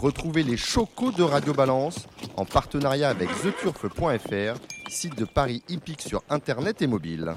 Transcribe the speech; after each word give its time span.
Retrouvez 0.00 0.44
les 0.44 0.56
chocos 0.56 1.10
de 1.10 1.24
Radio 1.24 1.52
Balance 1.52 2.06
en 2.36 2.44
partenariat 2.44 3.08
avec 3.08 3.28
theturf.fr, 3.42 4.60
site 4.88 5.18
de 5.18 5.24
Paris 5.24 5.64
hippique 5.68 6.02
sur 6.02 6.22
internet 6.30 6.80
et 6.82 6.86
mobile. 6.86 7.34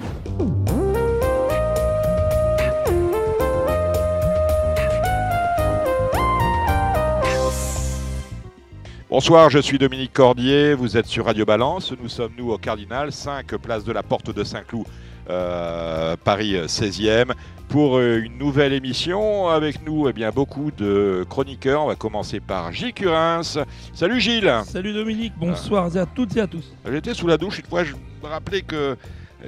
Bonsoir, 9.10 9.50
je 9.50 9.58
suis 9.58 9.80
Dominique 9.80 10.14
Cordier, 10.14 10.76
vous 10.76 10.98
êtes 10.98 11.08
sur 11.08 11.26
Radio 11.26 11.46
Balance, 11.46 11.92
nous 12.00 12.10
sommes 12.10 12.34
nous 12.38 12.52
au 12.52 12.60
Cardinal, 12.60 13.12
5 13.12 13.58
place 13.58 13.84
de 13.84 13.92
la 13.92 14.04
Porte 14.04 14.32
de 14.32 14.44
Saint-Cloud, 14.44 14.86
euh, 15.32 16.16
Paris 16.24 16.54
16e, 16.68 17.34
pour 17.72 17.98
euh, 17.98 18.22
une 18.22 18.38
nouvelle 18.38 18.74
émission. 18.74 19.48
Avec 19.48 19.86
nous, 19.88 20.10
eh 20.10 20.14
bien, 20.14 20.30
beaucoup 20.30 20.72
de 20.78 21.26
chroniqueurs. 21.30 21.84
On 21.84 21.88
va 21.88 21.96
commencer 21.96 22.42
par 22.42 22.74
Gilles 22.74 22.94
Curins. 22.94 23.64
Salut 23.94 24.20
Gilles 24.20 24.54
Salut 24.66 24.94
Dominique, 24.94 25.32
bonsoir 25.38 25.96
à 25.96 26.06
toutes 26.06 26.36
et 26.36 26.42
à 26.42 26.48
tous. 26.48 26.74
J'étais 26.92 27.14
sous 27.14 27.28
la 27.28 27.38
douche 27.38 27.60
une 27.60 27.66
fois, 27.66 27.84
je 27.84 27.94
me 27.94 28.30
rappelais 28.30 28.62
que... 28.62 28.98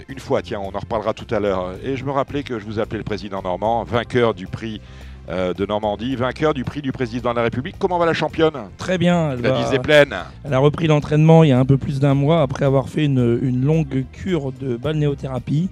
Une 0.09 0.17
fois, 0.17 0.41
tiens, 0.41 0.59
on 0.59 0.75
en 0.75 0.79
reparlera 0.79 1.13
tout 1.13 1.27
à 1.35 1.39
l'heure. 1.39 1.75
Et 1.83 1.97
je 1.97 2.03
me 2.03 2.09
rappelais 2.09 2.41
que 2.41 2.57
je 2.57 2.65
vous 2.65 2.79
appelais 2.79 2.97
le 2.97 3.03
président 3.03 3.43
Normand, 3.43 3.83
vainqueur 3.83 4.33
du 4.33 4.47
prix 4.47 4.81
euh, 5.29 5.53
de 5.53 5.67
Normandie, 5.67 6.15
vainqueur 6.15 6.55
du 6.55 6.63
prix 6.63 6.81
du 6.81 6.91
président 6.91 7.29
de 7.29 7.35
la 7.35 7.43
République. 7.43 7.75
Comment 7.77 7.99
va 7.99 8.07
la 8.07 8.13
championne? 8.13 8.53
Très 8.77 8.97
bien. 8.97 9.33
Elle 9.33 9.41
la 9.41 9.63
disait 9.63 9.77
pleine. 9.77 10.15
Elle 10.43 10.53
a 10.53 10.57
repris 10.57 10.87
l'entraînement 10.87 11.43
il 11.43 11.49
y 11.49 11.51
a 11.51 11.59
un 11.59 11.65
peu 11.65 11.77
plus 11.77 11.99
d'un 11.99 12.15
mois 12.15 12.41
après 12.41 12.65
avoir 12.65 12.89
fait 12.89 13.05
une, 13.05 13.39
une 13.43 13.63
longue 13.63 14.05
cure 14.13 14.51
de 14.53 14.77
balnéothérapie. 14.77 15.69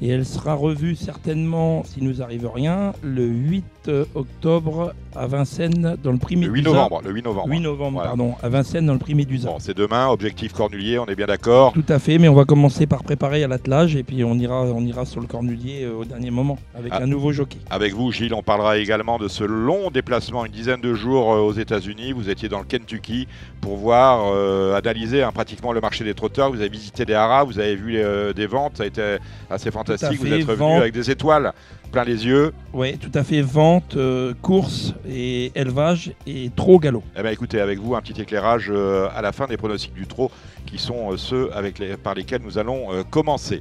Et 0.00 0.08
elle 0.08 0.24
sera 0.24 0.54
revue 0.54 0.94
certainement, 0.94 1.82
s'il 1.84 2.04
nous 2.04 2.22
arrive 2.22 2.48
rien, 2.52 2.92
le 3.02 3.26
8 3.26 3.90
octobre 4.14 4.94
à 5.16 5.26
Vincennes 5.26 5.96
dans 6.02 6.12
le 6.12 6.18
prix 6.18 6.36
Médusa. 6.36 6.52
Le 6.52 6.58
8 6.58 6.62
novembre, 6.62 7.02
le 7.04 7.10
8 7.10 7.24
novembre. 7.24 7.48
8 7.48 7.60
novembre, 7.60 8.02
pardon, 8.02 8.34
à 8.42 8.48
Vincennes 8.48 8.86
dans 8.86 8.92
le 8.92 8.98
prix 8.98 9.14
Médusa. 9.14 9.48
Bon, 9.48 9.56
c'est 9.58 9.76
demain, 9.76 10.08
objectif 10.08 10.52
Cornulier, 10.52 10.98
on 10.98 11.06
est 11.06 11.16
bien 11.16 11.26
d'accord 11.26 11.72
Tout 11.72 11.84
à 11.88 11.98
fait, 11.98 12.18
mais 12.18 12.28
on 12.28 12.34
va 12.34 12.44
commencer 12.44 12.86
par 12.86 13.02
préparer 13.02 13.42
à 13.42 13.48
l'attelage 13.48 13.96
et 13.96 14.04
puis 14.04 14.22
on 14.22 14.34
ira, 14.34 14.62
on 14.62 14.82
ira 14.82 15.04
sur 15.04 15.20
le 15.20 15.26
Cornulier 15.26 15.84
euh, 15.84 15.94
au 15.94 16.04
dernier 16.04 16.30
moment 16.30 16.58
avec 16.76 16.92
ah. 16.94 17.02
un 17.02 17.06
nouveau 17.06 17.32
jockey. 17.32 17.58
Avec 17.70 17.94
vous, 17.94 18.12
Gilles, 18.12 18.34
on 18.34 18.42
parlera 18.42 18.78
également 18.78 19.18
de 19.18 19.26
ce 19.26 19.42
long 19.42 19.90
déplacement, 19.90 20.44
une 20.44 20.52
dizaine 20.52 20.80
de 20.80 20.94
jours 20.94 21.32
euh, 21.32 21.40
aux 21.40 21.52
États-Unis. 21.52 22.12
Vous 22.12 22.30
étiez 22.30 22.48
dans 22.48 22.60
le 22.60 22.64
Kentucky 22.64 23.26
pour 23.60 23.76
voir, 23.76 24.32
euh, 24.32 24.76
analyser 24.76 25.22
hein, 25.22 25.32
pratiquement 25.32 25.72
le 25.72 25.80
marché 25.80 26.04
des 26.04 26.14
trotteurs. 26.14 26.50
Vous 26.50 26.60
avez 26.60 26.68
visité 26.68 27.04
des 27.04 27.14
haras, 27.14 27.44
vous 27.44 27.58
avez 27.58 27.74
vu 27.74 27.98
des 28.34 28.46
ventes, 28.46 28.76
ça 28.76 28.84
a 28.84 28.86
été 28.86 29.16
assez 29.50 29.70
fantastique. 29.70 29.87
Vous 29.96 30.32
êtes 30.32 30.46
revenu 30.46 30.76
avec 30.76 30.92
des 30.92 31.10
étoiles 31.10 31.52
plein 31.88 32.04
les 32.04 32.26
yeux. 32.26 32.52
Oui, 32.72 32.96
tout 32.98 33.10
à 33.14 33.24
fait. 33.24 33.40
Vente, 33.40 33.96
euh, 33.96 34.34
course 34.42 34.94
et 35.08 35.52
élevage 35.54 36.12
et 36.26 36.50
trop 36.54 36.78
galop. 36.78 37.02
Eh 37.16 37.22
bien, 37.22 37.30
écoutez, 37.30 37.60
avec 37.60 37.78
vous, 37.78 37.94
un 37.94 38.00
petit 38.00 38.20
éclairage 38.20 38.70
euh, 38.70 39.08
à 39.14 39.22
la 39.22 39.32
fin 39.32 39.46
des 39.46 39.56
pronostics 39.56 39.94
du 39.94 40.06
trot 40.06 40.30
qui 40.66 40.78
sont 40.78 41.12
euh, 41.12 41.16
ceux 41.16 41.50
avec 41.54 41.78
les, 41.78 41.96
par 41.96 42.14
lesquels 42.14 42.42
nous 42.44 42.58
allons 42.58 42.88
commencer. 43.10 43.60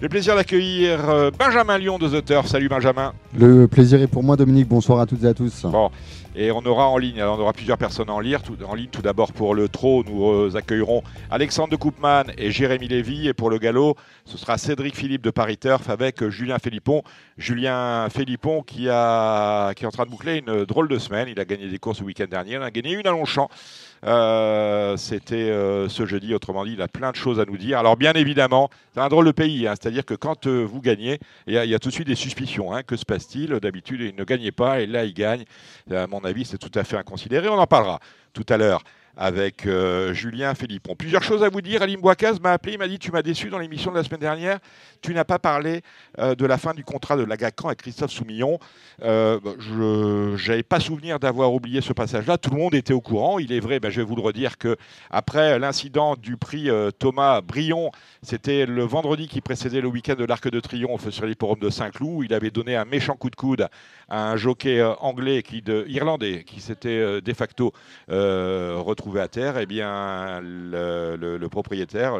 Le 0.00 0.08
plaisir 0.08 0.34
d'accueillir 0.34 0.98
Benjamin 1.38 1.78
Lyon 1.78 1.98
de 1.98 2.20
The 2.20 2.46
Salut 2.46 2.68
Benjamin. 2.68 3.12
Le 3.38 3.66
plaisir 3.66 4.02
est 4.02 4.08
pour 4.08 4.24
moi, 4.24 4.36
Dominique. 4.36 4.68
Bonsoir 4.68 4.98
à 4.98 5.06
toutes 5.06 5.22
et 5.22 5.28
à 5.28 5.34
tous. 5.34 5.62
Bon. 5.62 5.90
Et 6.36 6.50
on 6.50 6.66
aura 6.66 6.88
en 6.88 6.98
ligne, 6.98 7.22
on 7.22 7.38
aura 7.38 7.52
plusieurs 7.52 7.78
personnes 7.78 8.10
en, 8.10 8.18
lire, 8.18 8.42
tout, 8.42 8.56
en 8.66 8.74
ligne. 8.74 8.88
Tout 8.88 9.02
d'abord 9.02 9.32
pour 9.32 9.54
le 9.54 9.68
trot, 9.68 10.02
nous 10.04 10.28
euh, 10.28 10.56
accueillerons 10.56 11.02
Alexandre 11.30 11.76
de 11.76 12.32
et 12.36 12.50
Jérémy 12.50 12.88
Lévy. 12.88 13.28
Et 13.28 13.34
pour 13.34 13.50
le 13.50 13.58
galop, 13.58 13.96
ce 14.24 14.36
sera 14.36 14.58
Cédric 14.58 14.96
Philippe 14.96 15.22
de 15.22 15.30
Paris 15.30 15.58
Turf 15.58 15.88
avec 15.88 16.22
euh, 16.22 16.30
Julien 16.30 16.58
Philippon. 16.58 17.02
Julien 17.38 18.08
Philippon 18.10 18.62
qui, 18.62 18.86
est 18.86 18.90
en 18.90 19.90
train 19.92 20.04
de 20.04 20.10
boucler 20.10 20.38
une 20.38 20.64
drôle 20.64 20.88
de 20.88 20.98
semaine. 20.98 21.28
Il 21.28 21.38
a 21.38 21.44
gagné 21.44 21.68
des 21.68 21.78
courses 21.78 22.00
le 22.00 22.06
week-end 22.06 22.26
dernier. 22.28 22.54
Il 22.54 22.62
a 22.62 22.70
gagné 22.70 22.94
une 22.94 23.06
à 23.06 23.10
Longchamp. 23.10 23.48
Euh, 24.04 24.96
c'était 24.96 25.50
euh, 25.50 25.88
ce 25.88 26.04
jeudi, 26.04 26.34
autrement 26.34 26.64
dit, 26.64 26.72
il 26.74 26.82
a 26.82 26.88
plein 26.88 27.10
de 27.10 27.16
choses 27.16 27.40
à 27.40 27.44
nous 27.44 27.56
dire. 27.56 27.78
Alors 27.78 27.96
bien 27.96 28.12
évidemment, 28.12 28.68
c'est 28.92 29.00
un 29.00 29.08
drôle 29.08 29.26
de 29.26 29.32
pays, 29.32 29.66
hein. 29.66 29.74
c'est-à-dire 29.80 30.04
que 30.04 30.14
quand 30.14 30.46
euh, 30.46 30.62
vous 30.62 30.80
gagnez, 30.80 31.18
il 31.46 31.54
y, 31.54 31.74
a 31.74 31.78
tout 31.78 31.88
de 31.88 31.94
suite 31.94 32.06
des 32.06 32.14
suspicions. 32.14 32.72
Hein. 32.72 32.82
que 32.82 32.96
se 32.96 33.04
passe-t-il? 33.04 33.50
D'habitude, 33.60 34.00
il 34.00 34.14
ne 34.14 34.24
gagnait 34.24 34.52
pas 34.52 34.80
et 34.80 34.86
là, 34.86 35.04
il 35.04 35.14
gagne. 35.14 35.44
À 35.90 36.06
mon 36.06 36.20
avis, 36.20 36.44
c'est 36.44 36.58
tout 36.58 36.70
à 36.74 36.84
fait 36.84 36.96
inconsidéré. 36.96 37.48
On 37.48 37.58
en 37.58 37.66
parlera 37.66 38.00
tout 38.32 38.46
à 38.48 38.56
l'heure 38.56 38.82
avec 39.16 39.66
Julien 40.12 40.54
Philippon. 40.54 40.94
Plusieurs 40.96 41.22
choses 41.22 41.42
à 41.42 41.48
vous 41.48 41.60
dire. 41.60 41.82
Alim 41.82 42.00
Bouakaz 42.00 42.40
m'a 42.40 42.52
appelé, 42.52 42.74
il 42.74 42.78
m'a 42.78 42.88
dit 42.88 42.98
Tu 42.98 43.12
m'as 43.12 43.22
déçu 43.22 43.48
dans 43.48 43.58
l'émission 43.58 43.90
de 43.90 43.96
la 43.96 44.04
semaine 44.04 44.20
dernière. 44.20 44.58
Tu 45.02 45.14
n'as 45.14 45.24
pas 45.24 45.38
parlé 45.38 45.82
de 46.18 46.46
la 46.46 46.58
fin 46.58 46.74
du 46.74 46.84
contrat 46.84 47.16
de 47.16 47.24
Lagacan 47.24 47.68
avec 47.68 47.82
Christophe 47.82 48.10
Soumillon. 48.10 48.58
Euh, 49.02 49.38
je 49.58 50.48
n'avais 50.48 50.62
pas 50.62 50.80
souvenir 50.80 51.18
d'avoir 51.18 51.52
oublié 51.52 51.80
ce 51.80 51.92
passage-là. 51.92 52.38
Tout 52.38 52.50
le 52.50 52.58
monde 52.58 52.74
était 52.74 52.92
au 52.92 53.00
courant. 53.00 53.38
Il 53.38 53.52
est 53.52 53.60
vrai, 53.60 53.80
ben, 53.80 53.90
je 53.90 54.00
vais 54.00 54.06
vous 54.06 54.16
le 54.16 54.22
redire, 54.22 54.58
que 54.58 54.76
après 55.10 55.58
l'incident 55.58 56.14
du 56.16 56.36
prix 56.36 56.70
euh, 56.70 56.90
Thomas 56.90 57.40
Brion, 57.40 57.90
c'était 58.22 58.66
le 58.66 58.84
vendredi 58.84 59.28
qui 59.28 59.40
précédait 59.40 59.80
le 59.80 59.88
week-end 59.88 60.14
de 60.14 60.24
l'Arc 60.24 60.48
de 60.48 60.60
Triomphe 60.60 61.10
sur 61.10 61.26
l'hipporome 61.26 61.58
de 61.58 61.70
Saint-Cloud. 61.70 62.24
Il 62.24 62.34
avait 62.34 62.50
donné 62.50 62.76
un 62.76 62.84
méchant 62.84 63.16
coup 63.16 63.30
de 63.30 63.36
coude 63.36 63.68
à 64.08 64.30
un 64.30 64.36
jockey 64.36 64.80
euh, 64.80 64.94
anglais, 65.00 65.42
qui, 65.42 65.62
de, 65.62 65.84
irlandais, 65.88 66.44
qui 66.44 66.60
s'était 66.60 67.20
de 67.20 67.32
facto 67.32 67.72
retrouvé 68.08 69.03
à 69.18 69.28
terre. 69.28 69.58
Eh 69.58 69.66
bien, 69.66 70.40
le, 70.42 71.46
propriétaire, 71.48 72.14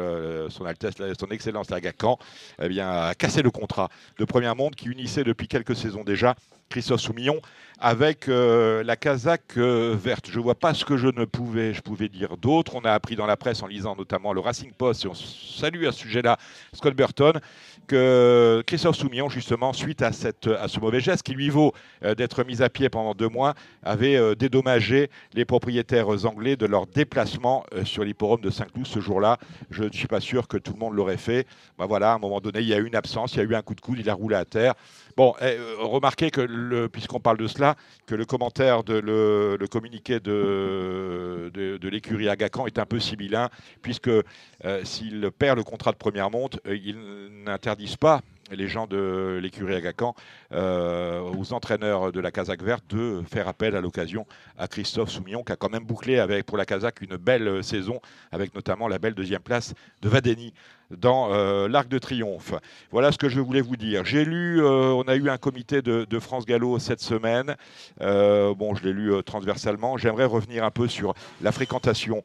son 0.49 0.65
Altesse, 0.65 0.95
son 1.19 1.27
Excellence 1.27 1.69
Lagacan, 1.69 2.17
eh 2.61 2.69
bien, 2.69 2.89
a 2.89 3.15
cassé 3.15 3.41
le 3.41 3.51
contrat 3.51 3.89
de 4.19 4.25
Première 4.25 4.55
Monde 4.55 4.75
qui 4.75 4.87
unissait 4.87 5.23
depuis 5.23 5.47
quelques 5.47 5.75
saisons 5.75 6.03
déjà 6.03 6.35
Christophe 6.69 7.01
Soumillon, 7.01 7.41
avec 7.79 8.29
euh, 8.29 8.83
la 8.83 8.95
casaque 8.95 9.57
euh, 9.57 9.95
verte. 9.97 10.29
Je 10.29 10.37
ne 10.37 10.43
vois 10.43 10.55
pas 10.55 10.73
ce 10.73 10.85
que 10.85 10.97
je 10.97 11.07
ne 11.07 11.25
pouvais, 11.25 11.73
je 11.73 11.81
pouvais 11.81 12.09
dire 12.09 12.37
d'autre. 12.37 12.75
On 12.75 12.81
a 12.81 12.91
appris 12.91 13.15
dans 13.15 13.25
la 13.25 13.37
presse, 13.37 13.61
en 13.63 13.67
lisant 13.67 13.95
notamment 13.95 14.33
le 14.33 14.39
Racing 14.39 14.71
Post, 14.71 15.05
et 15.05 15.07
on 15.07 15.13
salue 15.13 15.85
à 15.85 15.91
ce 15.91 15.99
sujet-là 15.99 16.37
Scott 16.73 16.95
Burton, 16.95 17.39
que 17.87 18.63
Christophe 18.65 18.95
Soumillon, 18.95 19.29
justement, 19.29 19.73
suite 19.73 20.01
à, 20.01 20.11
ce 20.11 20.79
mauvais 20.79 21.01
geste 21.01 21.23
qui 21.23 21.33
lui 21.33 21.49
vaut 21.49 21.73
euh, 22.03 22.15
d'être 22.15 22.43
mis 22.43 22.61
à 22.61 22.69
pied 22.69 22.89
pendant 22.89 23.13
deux 23.13 23.29
mois, 23.29 23.53
avait 23.83 24.35
dédommagé 24.35 25.09
les 25.33 25.45
propriétaires 25.45 26.25
anglais 26.25 26.55
de 26.55 26.65
leur 26.65 26.87
déplacement 26.87 27.65
sur 27.83 28.03
l'hipporome 28.03 28.41
de 28.41 28.49
Saint-Cloud 28.49 28.87
ce 28.87 28.99
jour-là. 28.99 29.37
Je 29.69 29.83
ne 29.83 29.91
suis 29.91 30.07
pas 30.07 30.19
sûr 30.19 30.47
que 30.47 30.57
tout 30.57 30.73
le 30.73 30.79
monde 30.79 30.93
l'aurait 30.93 31.17
fait. 31.17 31.45
Ben 31.77 31.85
voilà, 31.85 32.13
à 32.13 32.15
un 32.15 32.19
moment 32.19 32.39
donné, 32.39 32.59
il 32.59 32.67
y 32.67 32.73
a 32.73 32.77
eu 32.77 32.87
une 32.87 32.95
absence, 32.95 33.33
il 33.33 33.37
y 33.37 33.41
a 33.41 33.43
eu 33.43 33.55
un 33.55 33.61
coup 33.61 33.75
de 33.75 33.81
coude, 33.81 33.99
il 33.99 34.09
a 34.09 34.13
roulé 34.13 34.35
à 34.35 34.45
terre. 34.45 34.73
Bon, 35.17 35.33
eh, 35.41 35.57
remarquez 35.79 36.29
que, 36.29 36.87
puisqu'on 36.87 37.21
parle 37.21 37.37
de 37.37 37.47
cela, 37.47 37.64
que 38.05 38.15
le 38.15 38.25
commentaire 38.25 38.83
de 38.83 38.95
le, 38.95 39.67
communiqué 39.67 40.19
de, 40.19 41.51
de, 41.53 41.89
l'écurie 41.89 42.29
Agacan 42.29 42.67
est 42.67 42.79
un 42.79 42.85
peu 42.85 42.99
sibyllin, 42.99 43.49
puisque 43.81 44.09
euh, 44.09 44.83
s'il 44.83 45.29
perd 45.31 45.57
le 45.57 45.63
contrat 45.63 45.91
de 45.91 45.97
première 45.97 46.29
monte, 46.29 46.59
euh, 46.67 46.75
ils 46.75 46.97
n'interdisent 47.43 47.97
pas 47.97 48.21
les 48.51 48.67
gens 48.67 48.87
de 48.87 49.39
l'écurie 49.41 49.75
Agacan, 49.75 50.15
euh, 50.51 51.19
aux 51.21 51.53
entraîneurs 51.53 52.11
de 52.11 52.19
la 52.19 52.31
Kazakh 52.31 52.61
verte, 52.61 52.85
de 52.89 53.23
faire 53.29 53.47
appel 53.47 53.75
à 53.75 53.81
l'occasion 53.81 54.25
à 54.57 54.67
Christophe 54.67 55.09
Soumillon, 55.09 55.43
qui 55.43 55.51
a 55.51 55.55
quand 55.55 55.71
même 55.71 55.83
bouclé 55.83 56.19
avec, 56.19 56.45
pour 56.45 56.57
la 56.57 56.65
Kazakh 56.65 57.01
une 57.01 57.17
belle 57.17 57.63
saison, 57.63 57.99
avec 58.31 58.53
notamment 58.53 58.87
la 58.87 58.99
belle 58.99 59.15
deuxième 59.15 59.41
place 59.41 59.73
de 60.01 60.09
Vadeni 60.09 60.53
dans 60.91 61.33
euh, 61.33 61.67
l'Arc 61.67 61.87
de 61.87 61.97
Triomphe. 61.97 62.53
Voilà 62.91 63.11
ce 63.11 63.17
que 63.17 63.27
je 63.27 63.39
voulais 63.39 63.61
vous 63.61 63.75
dire. 63.75 64.05
J'ai 64.05 64.23
lu, 64.23 64.63
euh, 64.63 64.93
on 64.93 65.03
a 65.03 65.15
eu 65.15 65.29
un 65.29 65.37
comité 65.37 65.81
de, 65.81 66.19
France 66.19 66.45
Gallo 66.45 66.79
cette 66.79 67.01
semaine. 67.01 67.55
bon, 67.99 68.75
je 68.75 68.83
l'ai 68.83 68.93
lu 68.93 69.11
transversalement. 69.23 69.97
J'aimerais 69.97 70.25
revenir 70.25 70.63
un 70.63 70.71
peu 70.71 70.87
sur 70.87 71.13
la 71.41 71.51
fréquentation 71.51 72.23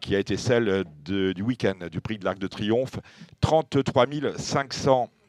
qui 0.00 0.16
a 0.16 0.18
été 0.18 0.36
celle 0.36 0.84
du 1.04 1.42
week-end 1.42 1.74
du 1.90 2.00
prix 2.00 2.18
de 2.18 2.24
l'Arc 2.24 2.38
de 2.38 2.46
Triomphe. 2.46 2.98
33 3.40 4.06
500 4.36 5.10
euh, 5.12 5.21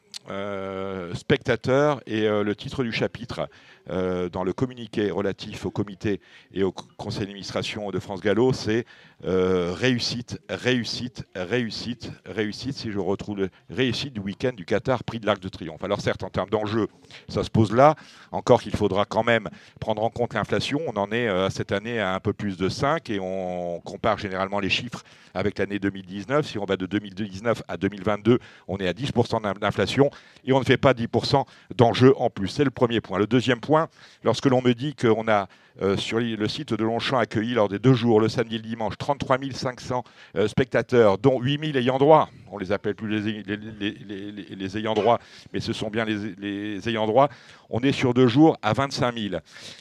spectateurs 1.14 2.00
et 2.06 2.26
euh, 2.26 2.42
le 2.42 2.56
titre 2.56 2.82
du 2.82 2.92
chapitre 2.92 3.48
euh, 3.90 4.28
dans 4.28 4.44
le 4.44 4.52
communiqué 4.52 5.10
relatif 5.10 5.66
au 5.66 5.70
comité 5.70 6.20
et 6.52 6.62
au 6.62 6.72
conseil 6.72 7.20
d'administration 7.20 7.90
de 7.90 7.98
France 7.98 8.20
Gallo, 8.20 8.52
c'est 8.52 8.84
réussite, 9.22 10.38
réussite, 10.50 11.24
réussite, 11.34 12.10
réussite, 12.26 12.74
si 12.74 12.92
je 12.92 12.98
retrouve 12.98 13.38
le 13.38 13.48
réussite 13.70 14.12
du 14.12 14.20
week-end 14.20 14.52
du 14.52 14.66
Qatar, 14.66 15.02
prix 15.02 15.18
de 15.18 15.24
l'Arc 15.24 15.40
de 15.40 15.48
Triomphe. 15.48 15.82
Alors 15.82 16.02
certes, 16.02 16.22
en 16.24 16.28
termes 16.28 16.50
d'enjeu, 16.50 16.88
ça 17.30 17.42
se 17.42 17.48
pose 17.48 17.72
là, 17.72 17.94
encore 18.32 18.60
qu'il 18.60 18.76
faudra 18.76 19.06
quand 19.06 19.24
même 19.24 19.48
prendre 19.80 20.02
en 20.02 20.10
compte 20.10 20.34
l'inflation, 20.34 20.78
on 20.86 20.98
en 20.98 21.10
est 21.10 21.28
cette 21.48 21.72
année 21.72 22.00
à 22.00 22.14
un 22.14 22.20
peu 22.20 22.34
plus 22.34 22.58
de 22.58 22.68
5 22.68 23.08
et 23.08 23.18
on 23.18 23.80
compare 23.80 24.18
généralement 24.18 24.60
les 24.60 24.68
chiffres 24.68 25.02
avec 25.34 25.58
l'année 25.58 25.78
2019. 25.78 26.46
Si 26.46 26.58
on 26.58 26.64
va 26.64 26.76
de 26.76 26.86
2019 26.86 27.62
à 27.68 27.76
2022, 27.76 28.38
on 28.68 28.78
est 28.78 28.88
à 28.88 28.92
10% 28.92 29.58
d'inflation. 29.58 30.10
et 30.44 30.52
on 30.52 30.60
ne 30.60 30.64
fait 30.64 30.76
pas 30.76 30.92
10% 30.92 31.44
d'enjeux 31.76 32.14
en 32.16 32.30
plus. 32.30 32.48
C'est 32.48 32.64
le 32.64 32.70
premier 32.70 33.00
point. 33.00 33.18
Le 33.18 33.26
deuxième 33.26 33.60
point, 33.60 33.73
lorsque 34.22 34.46
l'on 34.46 34.62
me 34.62 34.72
dit 34.72 34.94
qu'on 34.94 35.28
a 35.28 35.48
euh, 35.82 35.96
sur 35.96 36.20
le 36.20 36.46
site 36.46 36.72
de 36.72 36.84
Longchamp 36.84 37.18
accueilli 37.18 37.54
lors 37.54 37.68
des 37.68 37.80
deux 37.80 37.94
jours, 37.94 38.20
le 38.20 38.28
samedi 38.28 38.54
et 38.54 38.58
le 38.58 38.64
dimanche, 38.64 38.96
33 38.96 39.38
500 39.52 40.04
euh, 40.36 40.46
spectateurs, 40.46 41.18
dont 41.18 41.40
8 41.40 41.72
000 41.72 41.78
ayants 41.78 41.98
droit. 41.98 42.28
On 42.52 42.58
les 42.58 42.70
appelle 42.70 42.94
plus 42.94 43.08
les, 43.08 44.78
ayants 44.78 44.94
droit, 44.94 45.18
mais 45.52 45.58
ce 45.58 45.72
sont 45.72 45.90
bien 45.90 46.04
les, 46.04 46.88
ayants 46.88 47.08
droit. 47.08 47.28
On 47.70 47.80
est 47.80 47.90
sur 47.90 48.14
deux 48.14 48.28
jours 48.28 48.56
à 48.62 48.72
25 48.72 49.18
000. 49.18 49.34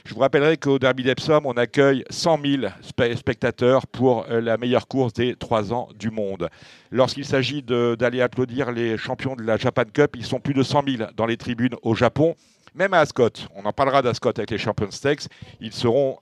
Je 0.06 0.14
vous 0.16 0.20
rappellerai 0.22 0.58
qu'au 0.58 0.80
Derby 0.80 1.04
d'Epsom, 1.04 1.42
on 1.46 1.58
accueille 1.58 2.04
100 2.10 2.40
000 2.44 3.16
spectateurs 3.16 3.86
pour 3.86 4.26
euh, 4.30 4.42
la 4.42 4.58
meilleure 4.58 4.88
course 4.88 5.14
des 5.14 5.36
trois 5.36 5.72
ans 5.72 5.90
du 6.00 6.10
monde. 6.10 6.50
Lorsqu'il 6.90 7.26
s'agit 7.26 7.62
d'aller 7.62 8.22
applaudir 8.22 8.72
les 8.72 8.98
champions 8.98 9.36
de 9.36 9.44
la 9.44 9.58
Japan 9.58 9.84
Cup, 9.94 10.16
ils 10.16 10.26
sont 10.26 10.40
plus 10.40 10.56
de 10.56 10.64
100 10.64 10.84
000 10.88 11.12
dans 11.16 11.28
les 11.28 11.38
tribunes 11.38 11.76
au 11.84 11.94
Japon. 11.94 12.36
Même 12.76 12.96
à 12.96 13.02
Ascot, 13.02 13.30
on 13.54 13.66
en 13.66 13.72
parlera 13.72 14.02
d'Ascot 14.02 14.32
avec 14.36 14.50
les 14.50 14.58
Champions 14.58 14.90
Stakes, 14.90 15.28
ils 15.60 15.74
seront 15.74 16.18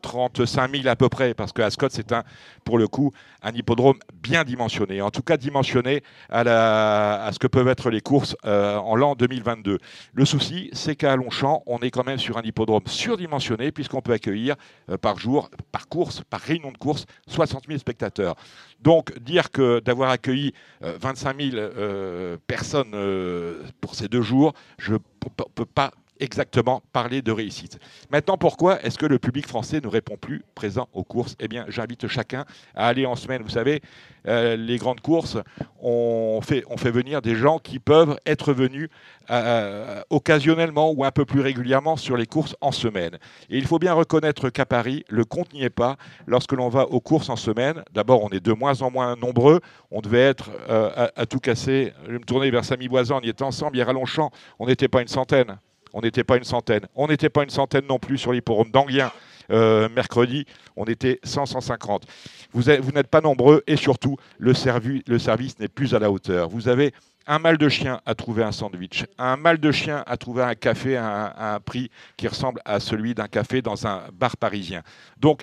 35 0.00 0.70
euh, 0.74 0.78
000 0.78 0.88
à 0.88 0.96
peu 0.96 1.10
près, 1.10 1.34
parce 1.34 1.52
que 1.52 1.60
Ascot, 1.60 1.88
c'est 1.90 2.12
un, 2.12 2.24
pour 2.64 2.78
le 2.78 2.88
coup, 2.88 3.12
un 3.42 3.52
hippodrome 3.52 3.98
bien 4.14 4.44
dimensionné, 4.44 5.02
en 5.02 5.10
tout 5.10 5.20
cas 5.20 5.36
dimensionné 5.36 6.02
à, 6.30 7.28
ce 7.32 7.38
que 7.38 7.46
peuvent 7.46 7.68
être 7.68 7.90
les 7.90 8.00
courses 8.00 8.34
euh, 8.46 8.78
en 8.78 8.96
l'an 8.96 9.14
2022. 9.14 9.78
Le 10.14 10.24
souci, 10.24 10.70
c'est 10.72 10.96
qu'à 10.96 11.16
Longchamp, 11.16 11.62
on 11.66 11.80
est 11.80 11.90
quand 11.90 12.06
même 12.06 12.18
sur 12.18 12.38
un 12.38 12.42
hippodrome 12.42 12.86
surdimensionné, 12.86 13.70
puisqu'on 13.70 14.00
peut 14.00 14.12
accueillir 14.12 14.56
euh, 14.88 14.96
par 14.96 15.18
jour, 15.18 15.50
par 15.70 15.86
course, 15.86 16.22
par 16.30 16.40
réunion 16.40 16.72
de 16.72 16.78
course, 16.78 17.04
60 17.28 17.64
000 17.66 17.78
spectateurs. 17.78 18.36
Donc, 18.82 19.18
dire 19.18 19.50
que 19.50 19.80
d'avoir 19.80 20.10
accueilli 20.10 20.52
25 20.80 21.50
000 21.52 22.38
personnes 22.46 22.92
pour 23.80 23.94
ces 23.94 24.08
deux 24.08 24.22
jours, 24.22 24.54
je 24.78 24.94
ne 24.94 24.98
peut 25.54 25.66
pas 25.66 25.92
exactement 26.20 26.82
parler 26.92 27.22
de 27.22 27.32
réussite. 27.32 27.78
Maintenant, 28.10 28.36
pourquoi 28.36 28.82
est-ce 28.82 28.98
que 28.98 29.06
le 29.06 29.18
public 29.18 29.46
français 29.46 29.80
ne 29.82 29.88
répond 29.88 30.16
plus 30.16 30.42
présent 30.54 30.88
aux 30.92 31.04
courses? 31.04 31.36
Eh 31.40 31.48
bien, 31.48 31.64
j'invite 31.68 32.06
chacun 32.08 32.44
à 32.74 32.86
aller 32.86 33.06
en 33.06 33.16
semaine. 33.16 33.42
Vous 33.42 33.48
savez, 33.48 33.80
euh, 34.26 34.56
les 34.56 34.76
grandes 34.76 35.00
courses, 35.00 35.38
on 35.80 36.40
fait, 36.42 36.64
venir 36.90 37.22
des 37.22 37.36
gens 37.36 37.58
qui 37.58 37.78
peuvent 37.78 38.18
être 38.26 38.52
venus 38.52 38.88
euh, 39.30 40.02
occasionnellement 40.10 40.90
ou 40.90 41.04
un 41.04 41.10
peu 41.10 41.24
plus 41.24 41.40
régulièrement 41.40 41.96
sur 41.96 42.16
les 42.16 42.26
courses 42.26 42.56
en 42.60 42.72
semaine. 42.72 43.18
Et 43.48 43.58
il 43.58 43.66
faut 43.66 43.78
bien 43.78 43.94
reconnaître 43.94 44.50
qu'à 44.50 44.66
Paris, 44.66 45.04
le 45.08 45.24
compte 45.24 45.52
n'y 45.52 45.62
est 45.62 45.70
pas. 45.70 45.96
Lorsque 46.26 46.52
l'on 46.52 46.68
va 46.68 46.86
aux 46.88 47.00
courses 47.00 47.28
en 47.28 47.36
semaine, 47.36 47.82
d'abord, 47.92 48.22
on 48.22 48.28
est 48.30 48.44
de 48.44 48.52
moins 48.52 48.82
en 48.82 48.90
moins 48.90 49.16
nombreux. 49.16 49.60
On 49.90 50.00
devait 50.00 50.20
être 50.20 50.50
euh, 50.68 51.08
à, 51.14 51.26
tout 51.26 51.38
casser. 51.38 51.92
Je 52.06 52.12
vais 52.12 52.18
me 52.18 52.24
tourner 52.24 52.50
vers 52.50 52.64
Samy 52.64 52.88
Boisan, 52.88 53.18
on 53.18 53.20
y 53.20 53.28
était 53.28 53.42
ensemble. 53.42 53.76
Hier 53.76 53.88
à 53.88 53.92
Longchamp, 53.92 54.30
on 54.58 54.66
n'était 54.66 54.88
pas 54.88 55.00
une 55.00 55.08
centaine. 55.08 55.58
On 55.92 56.00
n'était 56.00 56.24
pas 56.24 56.36
une 56.36 56.44
centaine. 56.44 56.86
On 56.94 57.08
n'était 57.08 57.28
pas 57.28 57.42
une 57.42 57.50
centaine 57.50 57.86
non 57.86 57.98
plus 57.98 58.18
sur 58.18 58.32
l'hipporome 58.32 58.70
d'Anguien. 58.70 59.12
Euh, 59.50 59.88
mercredi, 59.88 60.46
on 60.76 60.84
était 60.84 61.18
100-150. 61.24 62.02
Vous, 62.52 62.62
vous 62.62 62.92
n'êtes 62.92 63.08
pas 63.08 63.20
nombreux 63.20 63.62
et 63.66 63.76
surtout, 63.76 64.16
le, 64.38 64.52
le 65.06 65.18
service 65.18 65.58
n'est 65.58 65.68
plus 65.68 65.94
à 65.94 65.98
la 65.98 66.10
hauteur. 66.10 66.48
Vous 66.48 66.68
avez 66.68 66.92
un 67.26 67.38
mal 67.38 67.58
de 67.58 67.68
chien 67.68 68.00
à 68.06 68.14
trouver 68.14 68.42
un 68.42 68.52
sandwich, 68.52 69.04
un 69.18 69.36
mal 69.36 69.58
de 69.58 69.70
chien 69.72 70.02
à 70.06 70.16
trouver 70.16 70.42
un 70.42 70.54
café 70.54 70.96
à 70.96 71.54
un 71.54 71.60
prix 71.60 71.90
qui 72.16 72.28
ressemble 72.28 72.60
à 72.64 72.80
celui 72.80 73.14
d'un 73.14 73.28
café 73.28 73.62
dans 73.62 73.86
un 73.86 74.02
bar 74.12 74.36
parisien. 74.36 74.82
Donc, 75.18 75.42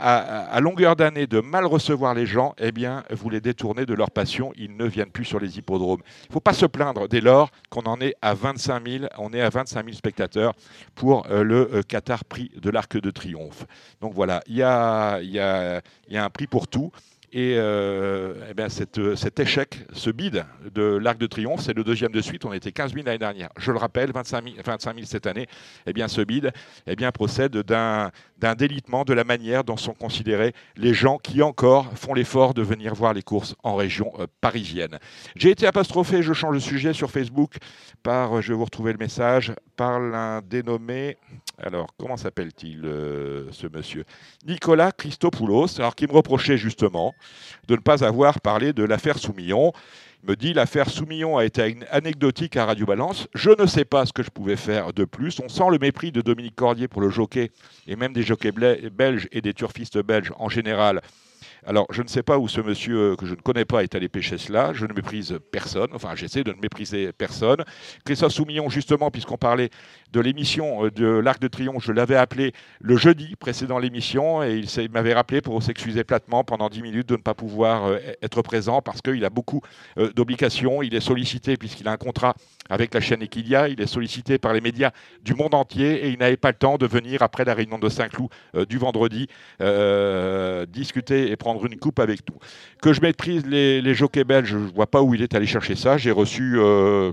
à, 0.00 0.60
longueur 0.60 0.96
d'année 0.96 1.26
de 1.26 1.40
mal 1.40 1.64
recevoir 1.64 2.14
les 2.14 2.26
gens, 2.26 2.54
eh 2.58 2.72
bien, 2.72 3.04
vous 3.10 3.30
les 3.30 3.40
détournez 3.40 3.86
de 3.86 3.94
leur 3.94 4.10
passion, 4.10 4.52
ils 4.56 4.76
ne 4.76 4.84
viennent 4.84 5.10
plus 5.10 5.24
sur 5.24 5.40
les 5.40 5.58
hippodromes. 5.58 6.00
Il 6.24 6.28
ne 6.28 6.32
faut 6.32 6.40
pas 6.40 6.52
se 6.52 6.66
plaindre 6.66 7.08
dès 7.08 7.20
lors 7.20 7.50
qu'on 7.70 7.82
en 7.82 8.00
est 8.00 8.14
à 8.22 8.34
25 8.34 8.88
000, 8.88 9.04
on 9.18 9.32
est 9.32 9.40
à 9.40 9.48
25 9.48 9.84
000 9.84 9.96
spectateurs 9.96 10.54
pour 10.94 11.26
euh, 11.30 11.42
le 11.42 11.70
euh, 11.74 11.82
Qatar 11.82 12.24
Prix 12.24 12.50
de 12.60 12.70
l'Arc 12.70 12.98
de 12.98 13.10
Triomphe. 13.10 13.66
Donc 14.00 14.14
voilà, 14.14 14.42
il 14.46 14.56
y 14.56 14.62
a, 14.62 15.20
y 15.20 15.38
a 15.38 15.82
un 16.10 16.30
prix 16.30 16.46
pour 16.46 16.68
tout. 16.68 16.92
Et, 17.36 17.56
euh, 17.58 18.34
eh 18.48 18.54
bien 18.54 18.68
euh, 18.98 19.16
cet 19.16 19.40
échec, 19.40 19.80
ce 19.92 20.10
bid 20.10 20.44
de 20.72 20.84
l'Arc 20.84 21.18
de 21.18 21.26
Triomphe, 21.26 21.62
c'est 21.62 21.72
le 21.72 21.82
deuxième 21.82 22.12
de 22.12 22.20
suite. 22.20 22.44
On 22.44 22.52
était 22.52 22.70
15 22.70 22.94
000 22.94 23.04
l'année 23.04 23.18
dernière. 23.18 23.48
Je 23.58 23.72
le 23.72 23.78
rappelle, 23.78 24.12
25 24.12 24.44
000, 24.44 24.56
25 24.64 24.94
000 24.94 25.04
cette 25.04 25.26
année. 25.26 25.48
Eh 25.86 25.92
bien, 25.92 26.06
ce 26.06 26.20
bid 26.20 26.52
eh 26.86 26.94
bien, 26.94 27.10
procède 27.10 27.56
d'un 27.56 28.12
délitement 28.56 29.04
de 29.04 29.12
la 29.12 29.24
manière 29.24 29.64
dont 29.64 29.76
sont 29.76 29.94
considérés 29.94 30.52
les 30.76 30.94
gens 30.94 31.18
qui 31.18 31.42
encore 31.42 31.90
font 31.98 32.14
l'effort 32.14 32.54
de 32.54 32.62
venir 32.62 32.94
voir 32.94 33.12
les 33.12 33.22
courses 33.22 33.56
en 33.64 33.74
région 33.74 34.12
euh, 34.20 34.28
parisienne. 34.40 35.00
J'ai 35.34 35.50
été 35.50 35.66
apostrophé, 35.66 36.22
je 36.22 36.34
change 36.34 36.54
de 36.54 36.60
sujet 36.60 36.92
sur 36.92 37.10
Facebook 37.10 37.56
par, 38.04 38.42
je 38.42 38.52
vais 38.52 38.56
vous 38.56 38.64
retrouver 38.64 38.92
le 38.92 38.98
message, 38.98 39.52
par 39.76 39.98
l'un 39.98 40.40
dénommé, 40.40 41.16
alors 41.58 41.88
comment 41.98 42.16
s'appelle-t-il 42.16 42.82
ce 43.50 43.66
monsieur? 43.66 44.04
Nicolas 44.46 44.92
Christopoulos, 44.92 45.80
alors 45.80 45.96
qui 45.96 46.06
me 46.06 46.12
reprochait 46.12 46.56
justement 46.56 47.12
de 47.68 47.74
ne 47.74 47.80
pas 47.80 48.04
avoir 48.04 48.40
parlé 48.40 48.72
de 48.72 48.84
l'affaire 48.84 49.18
Soumillon. 49.18 49.72
Il 50.22 50.30
me 50.30 50.36
dit 50.36 50.54
l'affaire 50.54 50.88
Soumillon 50.88 51.36
a 51.36 51.44
été 51.44 51.76
anecdotique 51.90 52.56
à 52.56 52.64
Radio 52.64 52.86
Balance. 52.86 53.28
Je 53.34 53.50
ne 53.50 53.66
sais 53.66 53.84
pas 53.84 54.06
ce 54.06 54.12
que 54.12 54.22
je 54.22 54.30
pouvais 54.30 54.56
faire 54.56 54.92
de 54.92 55.04
plus. 55.04 55.38
On 55.40 55.48
sent 55.48 55.70
le 55.70 55.78
mépris 55.78 56.12
de 56.12 56.22
Dominique 56.22 56.56
Cordier 56.56 56.88
pour 56.88 57.02
le 57.02 57.10
jockey 57.10 57.50
et 57.86 57.96
même 57.96 58.12
des 58.12 58.22
jockeys 58.22 58.52
belges 58.90 59.28
et 59.32 59.40
des 59.40 59.52
turfistes 59.52 59.98
belges 59.98 60.32
en 60.38 60.48
général 60.48 61.02
alors, 61.66 61.86
je 61.90 62.02
ne 62.02 62.08
sais 62.08 62.22
pas 62.22 62.38
où 62.38 62.46
ce 62.48 62.60
monsieur 62.60 63.12
euh, 63.12 63.16
que 63.16 63.26
je 63.26 63.34
ne 63.34 63.40
connais 63.40 63.64
pas 63.64 63.82
est 63.82 63.94
allé 63.94 64.08
pêcher 64.08 64.36
cela. 64.38 64.72
Je 64.74 64.86
ne 64.86 64.92
méprise 64.92 65.38
personne. 65.50 65.88
Enfin, 65.94 66.14
j'essaie 66.14 66.44
de 66.44 66.52
ne 66.52 66.60
mépriser 66.60 67.12
personne. 67.12 67.64
Christophe 68.04 68.32
Soumillon, 68.32 68.68
justement, 68.68 69.10
puisqu'on 69.10 69.38
parlait 69.38 69.70
de 70.12 70.20
l'émission 70.20 70.84
euh, 70.86 70.90
de 70.90 71.06
l'Arc 71.06 71.40
de 71.40 71.48
Triomphe, 71.48 71.84
je 71.84 71.92
l'avais 71.92 72.16
appelé 72.16 72.52
le 72.80 72.96
jeudi 72.96 73.34
précédent 73.36 73.78
l'émission 73.78 74.42
et 74.42 74.62
il 74.76 74.90
m'avait 74.90 75.14
rappelé 75.14 75.40
pour 75.40 75.62
s'excuser 75.62 76.04
platement 76.04 76.44
pendant 76.44 76.68
10 76.68 76.82
minutes 76.82 77.08
de 77.08 77.16
ne 77.16 77.22
pas 77.22 77.34
pouvoir 77.34 77.86
euh, 77.86 77.98
être 78.22 78.42
présent 78.42 78.82
parce 78.82 79.00
qu'il 79.00 79.24
a 79.24 79.30
beaucoup 79.30 79.60
d'obligations. 80.14 80.82
Il 80.82 80.94
est 80.94 81.00
sollicité 81.00 81.56
puisqu'il 81.56 81.88
a 81.88 81.92
un 81.92 81.96
contrat 81.96 82.34
avec 82.68 82.94
la 82.94 83.00
chaîne 83.00 83.22
Equidia. 83.22 83.68
Il 83.68 83.80
est 83.80 83.86
sollicité 83.86 84.38
par 84.38 84.52
les 84.52 84.60
médias 84.60 84.90
du 85.22 85.34
monde 85.34 85.54
entier 85.54 86.04
et 86.04 86.08
il 86.08 86.18
n'avait 86.18 86.36
pas 86.36 86.50
le 86.50 86.56
temps 86.56 86.78
de 86.78 86.86
venir 86.86 87.22
après 87.22 87.44
la 87.44 87.54
réunion 87.54 87.78
de 87.78 87.88
Saint-Cloud 87.88 88.28
du 88.68 88.78
vendredi 88.78 89.28
discuter 90.68 91.30
et 91.30 91.36
prendre 91.36 91.64
une 91.66 91.78
coupe 91.78 91.98
avec 91.98 92.20
nous. 92.28 92.38
Que 92.82 92.92
je 92.92 93.00
les, 93.46 93.80
les 93.80 93.94
jockeys 93.94 94.24
belges, 94.24 94.48
je 94.48 94.58
ne 94.58 94.70
vois 94.70 94.86
pas 94.86 95.02
où 95.02 95.14
il 95.14 95.22
est 95.22 95.34
allé 95.34 95.46
chercher 95.46 95.74
ça. 95.74 95.96
J'ai 95.96 96.10
reçu 96.10 96.54
euh, 96.58 97.12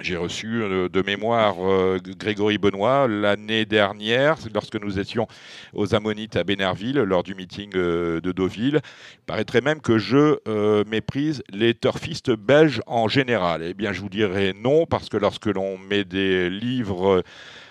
j'ai 0.00 0.16
reçu 0.16 0.62
euh, 0.62 0.88
de 0.88 1.02
mémoire 1.02 1.56
euh, 1.60 1.98
Grégory 2.18 2.58
Benoît 2.58 3.06
l'année 3.08 3.64
dernière, 3.64 4.36
lorsque 4.54 4.76
nous 4.76 4.98
étions 4.98 5.26
aux 5.72 5.94
Ammonites 5.94 6.36
à 6.36 6.44
Bénerville, 6.44 6.98
lors 6.98 7.22
du 7.22 7.34
meeting 7.34 7.70
de 7.70 8.20
Deauville. 8.20 8.80
Il 9.14 9.24
paraîtrait 9.26 9.60
même 9.60 9.80
que 9.80 9.98
je 9.98 10.38
méprise 10.84 11.42
les 11.52 11.74
turfistes 11.74 12.30
belges 12.30 12.82
en 12.86 13.08
général. 13.08 13.62
Eh 13.62 13.74
bien, 13.74 13.92
je 13.92 14.00
vous 14.00 14.08
dirais 14.08 14.54
non, 14.56 14.86
parce 14.86 15.08
que 15.08 15.16
lorsque 15.16 15.46
l'on 15.46 15.78
met 15.78 16.04
des 16.04 16.50
livres 16.50 17.18
euh, 17.18 17.22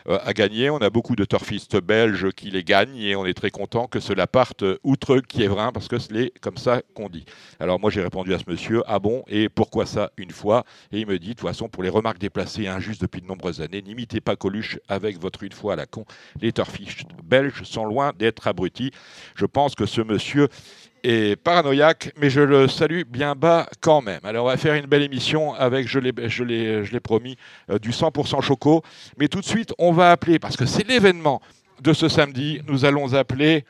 à 0.09 0.33
gagner. 0.33 0.69
On 0.69 0.79
a 0.79 0.89
beaucoup 0.89 1.15
de 1.15 1.23
turfistes 1.23 1.79
belges 1.79 2.31
qui 2.31 2.49
les 2.49 2.63
gagnent 2.63 2.97
et 2.97 3.15
on 3.15 3.25
est 3.25 3.33
très 3.33 3.51
content 3.51 3.87
que 3.87 3.99
cela 3.99 4.27
parte 4.27 4.63
outre 4.83 5.19
Kievrin 5.19 5.71
parce 5.71 5.87
que 5.87 5.99
c'est 5.99 6.31
comme 6.41 6.57
ça 6.57 6.81
qu'on 6.95 7.09
dit. 7.09 7.25
Alors 7.59 7.79
moi 7.79 7.91
j'ai 7.91 8.01
répondu 8.01 8.33
à 8.33 8.39
ce 8.39 8.45
monsieur, 8.47 8.81
ah 8.87 8.99
bon, 8.99 9.23
et 9.27 9.49
pourquoi 9.49 9.85
ça 9.85 10.11
une 10.17 10.31
fois? 10.31 10.65
Et 10.91 10.99
il 11.01 11.07
me 11.07 11.19
dit, 11.19 11.29
de 11.29 11.33
toute 11.33 11.47
façon, 11.47 11.69
pour 11.69 11.83
les 11.83 11.89
remarques 11.89 12.19
déplacées 12.19 12.63
et 12.63 12.67
injustes 12.67 13.01
depuis 13.01 13.21
de 13.21 13.27
nombreuses 13.27 13.61
années, 13.61 13.81
n'imitez 13.81 14.21
pas 14.21 14.35
Coluche 14.35 14.79
avec 14.87 15.19
votre 15.19 15.43
une 15.43 15.51
fois 15.51 15.73
à 15.73 15.75
la 15.75 15.85
con. 15.85 16.05
Les 16.41 16.51
turfistes 16.51 17.05
belges 17.23 17.63
sont 17.63 17.85
loin 17.85 18.11
d'être 18.17 18.47
abrutis. 18.47 18.91
Je 19.35 19.45
pense 19.45 19.75
que 19.75 19.85
ce 19.85 20.01
monsieur 20.01 20.47
et 21.03 21.35
paranoïaque, 21.35 22.11
mais 22.17 22.29
je 22.29 22.41
le 22.41 22.67
salue 22.67 23.01
bien 23.07 23.35
bas 23.35 23.67
quand 23.81 24.01
même. 24.01 24.19
Alors 24.23 24.45
on 24.45 24.49
va 24.49 24.57
faire 24.57 24.73
une 24.75 24.85
belle 24.85 25.03
émission 25.03 25.53
avec, 25.53 25.87
je 25.87 25.99
l'ai 25.99 26.99
promis, 26.99 27.37
euh, 27.69 27.79
du 27.79 27.91
100% 27.91 28.41
choco. 28.41 28.83
Mais 29.17 29.27
tout 29.27 29.39
de 29.39 29.45
suite, 29.45 29.73
on 29.77 29.91
va 29.91 30.11
appeler, 30.11 30.39
parce 30.39 30.57
que 30.57 30.65
c'est 30.65 30.87
l'événement 30.87 31.41
de 31.81 31.93
ce 31.93 32.07
samedi, 32.09 32.61
nous 32.67 32.85
allons 32.85 33.13
appeler 33.13 33.65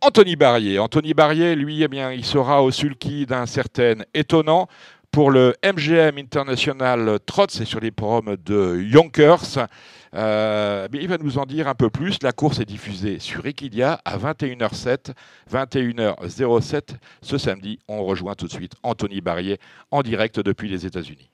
Anthony 0.00 0.36
Barrier. 0.36 0.78
Anthony 0.78 1.14
Barrier, 1.14 1.54
lui, 1.54 1.82
eh 1.82 1.88
bien, 1.88 2.12
il 2.12 2.24
sera 2.24 2.62
au 2.62 2.70
sulky 2.70 3.26
d'un 3.26 3.46
certain 3.46 3.94
étonnant 4.14 4.68
pour 5.10 5.30
le 5.30 5.54
MGM 5.64 6.18
International 6.18 7.18
Trot, 7.24 7.46
c'est 7.48 7.64
sur 7.64 7.80
les 7.80 7.90
programmes 7.90 8.36
de 8.44 8.80
Yonkers. 8.80 9.66
Euh, 10.14 10.88
il 10.92 11.08
va 11.08 11.18
nous 11.18 11.38
en 11.38 11.46
dire 11.46 11.68
un 11.68 11.74
peu 11.74 11.90
plus. 11.90 12.18
La 12.22 12.32
course 12.32 12.60
est 12.60 12.64
diffusée 12.64 13.18
sur 13.18 13.46
Equidia 13.46 14.00
à 14.04 14.18
21h07, 14.18 15.12
21h07 15.52 16.96
ce 17.22 17.38
samedi. 17.38 17.78
On 17.88 18.04
rejoint 18.04 18.34
tout 18.34 18.46
de 18.46 18.52
suite 18.52 18.74
Anthony 18.82 19.20
Barrier 19.20 19.58
en 19.90 20.02
direct 20.02 20.40
depuis 20.40 20.68
les 20.68 20.86
États-Unis. 20.86 21.30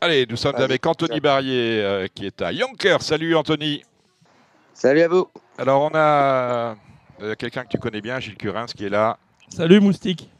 Allez, 0.00 0.26
nous 0.30 0.36
sommes 0.36 0.56
avec 0.56 0.86
Anthony 0.86 1.18
Barrier 1.18 1.82
euh, 1.82 2.06
qui 2.14 2.26
est 2.26 2.40
à 2.40 2.52
Yonkers. 2.52 3.02
Salut 3.02 3.34
Anthony. 3.34 3.82
Salut 4.72 5.02
à 5.02 5.08
vous. 5.08 5.28
Alors 5.58 5.82
on 5.82 5.90
a 5.94 6.76
euh, 7.20 7.34
quelqu'un 7.36 7.64
que 7.64 7.68
tu 7.68 7.78
connais 7.78 8.00
bien, 8.00 8.20
Gilles 8.20 8.36
Curins, 8.36 8.66
qui 8.66 8.84
est 8.84 8.90
là. 8.90 9.18
Salut 9.48 9.80
Moustique. 9.80 10.30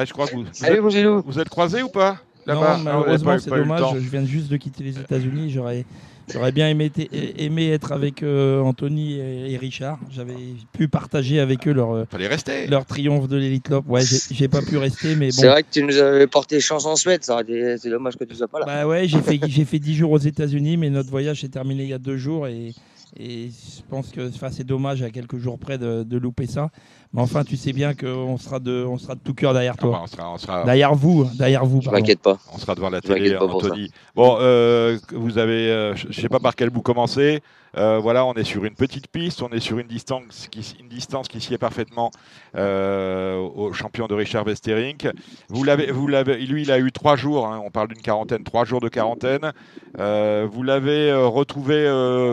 Ah, 0.00 0.04
je 0.04 0.12
crois 0.12 0.28
que 0.28 0.34
vous, 0.34 0.42
vous 0.44 0.48
Salut 0.52 0.78
êtes, 0.78 0.90
Gilou. 0.90 1.22
vous 1.26 1.40
êtes 1.40 1.48
croisés 1.48 1.82
ou 1.82 1.88
pas 1.88 2.18
Non, 2.46 2.54
là-bas 2.54 2.74
Ah, 2.76 2.80
malheureusement, 2.84 3.36
c'est 3.40 3.50
dommage. 3.50 3.82
Je 3.94 4.08
viens 4.08 4.24
juste 4.24 4.48
de 4.48 4.56
quitter 4.56 4.84
les 4.84 4.96
États-Unis. 4.96 5.50
J'aurais, 5.50 5.84
j'aurais 6.32 6.52
bien 6.52 6.68
aimé, 6.68 7.70
être 7.72 7.90
avec 7.90 8.22
euh, 8.22 8.60
Anthony 8.60 9.14
et, 9.14 9.52
et 9.52 9.56
Richard. 9.56 9.98
J'avais 10.12 10.36
pu 10.72 10.86
partager 10.86 11.40
avec 11.40 11.66
eux 11.66 11.72
leur, 11.72 11.90
euh, 11.92 12.04
Fallait 12.08 12.28
rester. 12.28 12.68
leur 12.68 12.86
triomphe 12.86 13.26
de 13.26 13.36
l'Elite 13.38 13.70
Lop. 13.70 13.86
Ouais, 13.88 14.02
j'ai, 14.30 14.46
pas 14.46 14.62
pu 14.62 14.76
rester, 14.76 15.16
mais 15.16 15.32
C'est 15.32 15.42
bon. 15.46 15.50
vrai 15.52 15.64
que 15.64 15.68
tu 15.72 15.82
nous 15.82 15.96
avais 15.96 16.28
porté 16.28 16.60
chance 16.60 16.86
en 16.86 16.94
Suède, 16.94 17.24
ça 17.24 17.32
aurait 17.32 17.42
été- 17.42 17.76
c'est 17.78 17.90
dommage 17.90 18.16
que 18.16 18.22
tu 18.24 18.36
sois 18.36 18.46
pas 18.46 18.60
là. 18.60 18.66
Bah 18.66 18.86
ouais, 18.86 19.08
j'ai 19.08 19.20
fait, 19.20 19.40
j'ai 19.48 19.64
fait 19.64 19.80
10 19.80 19.96
jours 19.96 20.12
aux 20.12 20.18
États-Unis, 20.18 20.76
mais 20.76 20.90
notre 20.90 21.10
voyage 21.10 21.40
s'est 21.40 21.48
terminé 21.48 21.82
il 21.82 21.88
y 21.88 21.94
a 21.94 21.98
deux 21.98 22.16
jours 22.18 22.46
et, 22.46 22.72
et 23.18 23.48
je 23.50 23.82
pense 23.90 24.10
que 24.10 24.30
c'est 24.50 24.64
dommage 24.64 25.02
à 25.02 25.10
quelques 25.10 25.38
jours 25.38 25.58
près 25.58 25.76
de, 25.76 26.04
de 26.04 26.18
louper 26.18 26.46
ça. 26.46 26.70
Mais 27.12 27.20
enfin, 27.20 27.42
tu 27.42 27.56
sais 27.56 27.72
bien 27.72 27.94
qu'on 27.94 28.36
sera 28.36 28.60
de, 28.60 28.84
on 28.88 28.98
sera 28.98 29.14
de 29.14 29.20
tout 29.20 29.34
cœur 29.34 29.52
derrière 29.54 29.74
Ah 29.78 29.82
bah, 29.82 29.88
toi. 29.88 30.00
on, 30.02 30.06
sera, 30.06 30.32
on, 30.34 30.38
sera, 30.38 30.64
Derrière 30.64 30.94
vous, 30.94 31.24
derrière 31.36 31.64
vous. 31.64 31.80
Je 31.82 31.90
m'inquiète 31.90 32.20
pas. 32.20 32.38
on 32.52 32.58
sera 32.58 32.74
devant 32.74 32.90
la 32.90 33.00
Je 33.02 33.12
télé, 33.12 33.36
Anthony. 33.36 33.90
Bon, 34.14 34.36
euh, 34.40 34.98
vous 35.12 35.38
avez, 35.38 35.70
euh, 35.70 35.96
je 35.96 36.08
ne 36.08 36.12
sais 36.12 36.28
pas 36.28 36.38
par 36.38 36.54
quel 36.54 36.70
bout 36.70 36.82
commencer. 36.82 37.40
Euh, 37.78 37.98
voilà, 37.98 38.24
on 38.24 38.34
est 38.34 38.44
sur 38.44 38.64
une 38.64 38.74
petite 38.74 39.06
piste, 39.08 39.40
on 39.40 39.50
est 39.50 39.60
sur 39.60 39.78
une 39.78 39.86
distance 39.86 40.48
qui, 40.50 40.76
une 40.80 40.88
distance 40.88 41.28
qui 41.28 41.40
sied 41.40 41.58
parfaitement 41.58 42.10
euh, 42.56 43.36
au 43.36 43.72
champion 43.72 44.08
de 44.08 44.14
Richard 44.14 44.44
Westerink. 44.44 45.08
Vous 45.48 45.62
l'avez, 45.62 45.92
vous 45.92 46.08
l'avez, 46.08 46.38
lui, 46.38 46.62
il 46.62 46.72
a 46.72 46.78
eu 46.80 46.90
trois 46.90 47.14
jours. 47.14 47.46
hein, 47.46 47.62
on 47.64 47.70
parle 47.70 47.88
d'une 47.88 48.02
quarantaine, 48.02 48.42
trois 48.42 48.64
jours 48.64 48.80
de 48.80 48.88
quarantaine. 48.88 49.52
Euh, 49.98 50.48
vous 50.50 50.64
l'avez 50.64 51.12
retrouvé 51.14 51.86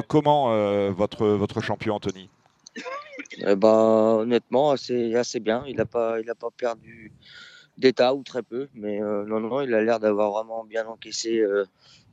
comment 0.08 0.50
votre 0.92 1.28
votre 1.28 1.62
champion 1.62 1.96
Anthony? 1.96 2.30
Eh 3.38 3.56
ben, 3.56 4.18
honnêtement, 4.20 4.72
assez, 4.72 5.16
assez 5.16 5.40
bien. 5.40 5.64
Il 5.68 5.76
n'a 5.76 5.86
pas, 5.86 6.18
pas 6.40 6.50
perdu 6.58 7.12
d'état 7.78 8.16
ou 8.16 8.24
très 8.24 8.42
peu. 8.42 8.68
Mais 8.74 9.00
non, 9.00 9.40
non, 9.40 9.62
il 9.62 9.74
a 9.76 9.82
l'air 9.82 10.00
d'avoir 10.00 10.32
vraiment 10.32 10.64
bien 10.64 10.88
encaissé 10.88 11.44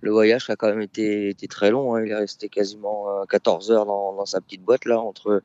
le 0.02 0.10
voyage. 0.10 0.50
A 0.50 0.56
quand 0.56 0.68
même 0.68 0.82
été, 0.82 1.30
été 1.30 1.48
très 1.48 1.70
long. 1.70 1.94
hein. 1.94 2.04
Il 2.04 2.10
est 2.10 2.16
resté 2.16 2.48
quasiment 2.48 3.08
euh, 3.08 3.24
14 3.24 3.70
heures 3.70 3.86
dans, 3.86 4.12
dans 4.12 4.26
sa 4.26 4.40
petite 4.40 4.62
boîte 4.62 4.84
là, 4.84 5.00
entre 5.00 5.42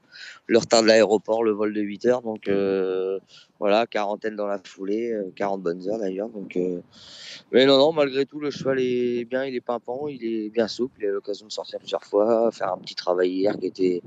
le 0.48 0.58
retard 0.58 0.82
de 0.82 0.88
l'aéroport, 0.88 1.44
le 1.44 1.52
vol 1.52 1.74
de 1.74 1.82
8 1.82 2.06
heures. 2.08 2.22
Donc 2.22 2.50
euh, 2.50 3.20
voilà, 3.60 3.88
quarantaine 3.88 4.36
dans 4.36 4.48
la 4.48 4.60
foulée, 4.64 5.12
euh, 5.12 5.32
40 5.36 5.62
bonnes 5.62 5.88
heures 5.88 6.00
d'ailleurs. 6.00 6.30
Donc, 6.30 6.58
euh, 6.58 6.82
mais 7.52 7.66
non, 7.66 7.78
non, 7.78 7.94
malgré 7.94 8.26
tout, 8.26 8.40
le 8.40 8.52
cheval 8.52 8.80
est 8.80 9.26
bien, 9.26 9.46
il 9.46 9.56
est 9.56 9.62
pimpant, 9.62 10.08
il 10.08 10.26
est 10.26 10.50
bien 10.50 10.68
souple. 10.68 11.00
Il 11.00 11.06
a 11.06 11.10
eu 11.10 11.14
l'occasion 11.14 11.48
de 11.48 11.52
sortir 11.52 11.80
plusieurs 11.80 12.04
fois, 12.04 12.52
faire 12.52 12.74
un 12.74 12.78
petit 12.78 12.96
travail 12.96 13.30
hier 13.30 13.58
qui 13.58 13.68
était 13.68 14.02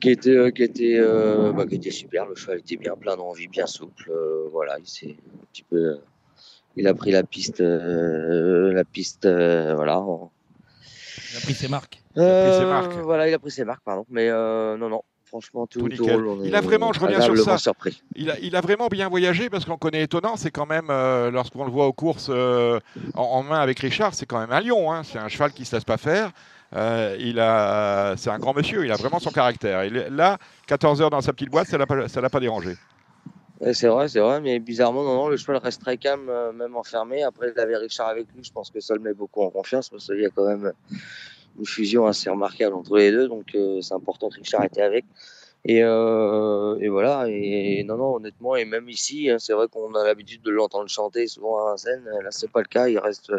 qui 0.00 0.10
était 0.10 0.30
euh, 0.30 0.50
qui 0.50 0.62
était 0.62 0.96
euh, 0.98 1.52
bah, 1.52 1.66
qui 1.66 1.74
était 1.74 1.90
super 1.90 2.26
le 2.26 2.36
cheval 2.36 2.58
était 2.60 2.76
bien 2.76 2.94
plein 2.94 3.16
d'envie 3.16 3.48
bien 3.48 3.66
souple 3.66 4.10
euh, 4.10 4.46
voilà 4.52 4.78
il 4.78 4.86
s'est 4.86 5.16
un 5.18 5.44
petit 5.52 5.64
peu 5.64 5.76
euh, 5.76 5.96
il 6.78 6.86
a 6.88 6.94
pris 6.94 7.10
la 7.10 7.22
piste 7.24 7.60
euh, 7.60 8.72
la 8.72 8.84
piste 8.84 9.26
euh, 9.26 9.74
voilà 9.74 10.02
Il 11.32 11.36
a 11.36 11.40
pris 11.40 11.54
ses 11.54 11.68
marques. 11.68 12.00
a 12.16 12.20
pris 12.20 12.20
ses 12.20 12.20
Euh, 12.64 12.68
marques. 12.70 12.92
voilà 13.02 13.28
il 13.28 13.34
a 13.34 13.38
pris 13.38 13.50
ses 13.50 13.64
marques 13.64 13.82
pardon 13.84 14.04
mais 14.10 14.28
euh, 14.30 14.76
non 14.76 14.88
non 14.88 15.02
franchement 15.26 15.66
tout, 15.66 15.80
Tout 15.90 16.04
Il 16.44 16.54
a 16.54 16.60
vraiment- 16.62 16.90
je 16.94 17.00
reviens 17.00 17.20
sur 17.20 17.36
ça. 17.36 17.58
surpris 17.58 18.02
Il 18.16 18.30
a, 18.30 18.38
il 18.40 18.56
a 18.56 18.62
vraiment 18.62 18.86
bien 18.88 19.10
voyagé 19.10 19.50
parce 19.50 19.66
qu'on 19.66 19.76
connaît 19.76 20.02
étonnant, 20.04 20.36
c'est 20.38 20.50
quand 20.50 20.64
même, 20.64 20.86
euh, 20.88 21.30
lorsqu'on 21.30 21.66
le 21.66 21.70
voit 21.70 21.86
aux 21.86 21.92
courses 21.92 22.28
euh, 22.30 22.80
en, 23.14 23.22
en 23.24 23.42
main 23.42 23.60
avec 23.60 23.78
Richard, 23.80 24.14
c'est 24.14 24.24
quand 24.24 24.38
même 24.40 24.52
un 24.52 24.60
lion. 24.62 24.90
hein. 24.90 25.02
C'est 25.04 25.18
un 25.18 25.28
cheval 25.28 25.52
qui 25.52 25.60
ne 25.62 25.66
se 25.66 25.76
laisse 25.76 25.84
pas 25.84 25.98
faire. 25.98 26.30
Euh, 26.74 27.14
il 27.20 27.38
a, 27.40 28.14
c'est 28.16 28.30
un 28.30 28.38
grand 28.38 28.54
monsieur, 28.54 28.86
il 28.86 28.90
a 28.90 28.96
vraiment 28.96 29.18
son 29.18 29.30
caractère. 29.30 29.84
Il 29.84 29.98
est- 29.98 30.08
là, 30.08 30.38
14 30.66 31.02
heures 31.02 31.10
dans 31.10 31.20
sa 31.20 31.34
petite 31.34 31.50
boîte, 31.50 31.68
ça 31.68 31.76
ne 31.76 32.20
l'a 32.22 32.30
pas 32.30 32.40
dérangé. 32.40 32.76
C'est 33.60 33.88
vrai, 33.88 34.06
c'est 34.08 34.20
vrai, 34.20 34.40
mais 34.40 34.60
bizarrement, 34.60 35.02
non, 35.02 35.14
non, 35.14 35.28
le 35.28 35.36
cheval 35.36 35.56
reste 35.56 35.80
très 35.80 35.96
calme, 35.96 36.28
euh, 36.28 36.52
même 36.52 36.76
enfermé. 36.76 37.24
Après, 37.24 37.52
il 37.56 37.74
Richard 37.76 38.08
avec 38.08 38.26
lui, 38.34 38.44
je 38.44 38.52
pense 38.52 38.70
que 38.70 38.78
ça 38.78 38.94
le 38.94 39.00
met 39.00 39.14
beaucoup 39.14 39.42
en 39.42 39.50
confiance, 39.50 39.88
parce 39.88 40.06
qu'il 40.06 40.20
y 40.20 40.26
a 40.26 40.30
quand 40.30 40.46
même 40.46 40.72
une 41.58 41.66
fusion 41.66 42.06
assez 42.06 42.30
remarquable 42.30 42.76
entre 42.76 42.96
les 42.96 43.10
deux, 43.10 43.26
donc 43.26 43.54
euh, 43.56 43.80
c'est 43.80 43.94
important 43.94 44.28
que 44.28 44.36
Richard 44.36 44.64
était 44.64 44.82
avec. 44.82 45.04
Et, 45.64 45.82
euh, 45.82 46.78
et 46.78 46.88
voilà, 46.88 47.24
et 47.28 47.82
non, 47.82 47.96
non, 47.96 48.14
honnêtement, 48.14 48.54
et 48.54 48.64
même 48.64 48.88
ici, 48.88 49.28
hein, 49.28 49.38
c'est 49.40 49.54
vrai 49.54 49.66
qu'on 49.66 49.92
a 49.96 50.04
l'habitude 50.04 50.42
de 50.42 50.50
l'entendre 50.50 50.88
chanter 50.88 51.26
souvent 51.26 51.58
à 51.58 51.70
Vincennes, 51.70 52.04
là, 52.22 52.30
c'est 52.30 52.50
pas 52.50 52.60
le 52.60 52.68
cas, 52.68 52.86
il 52.86 52.98
reste, 52.98 53.32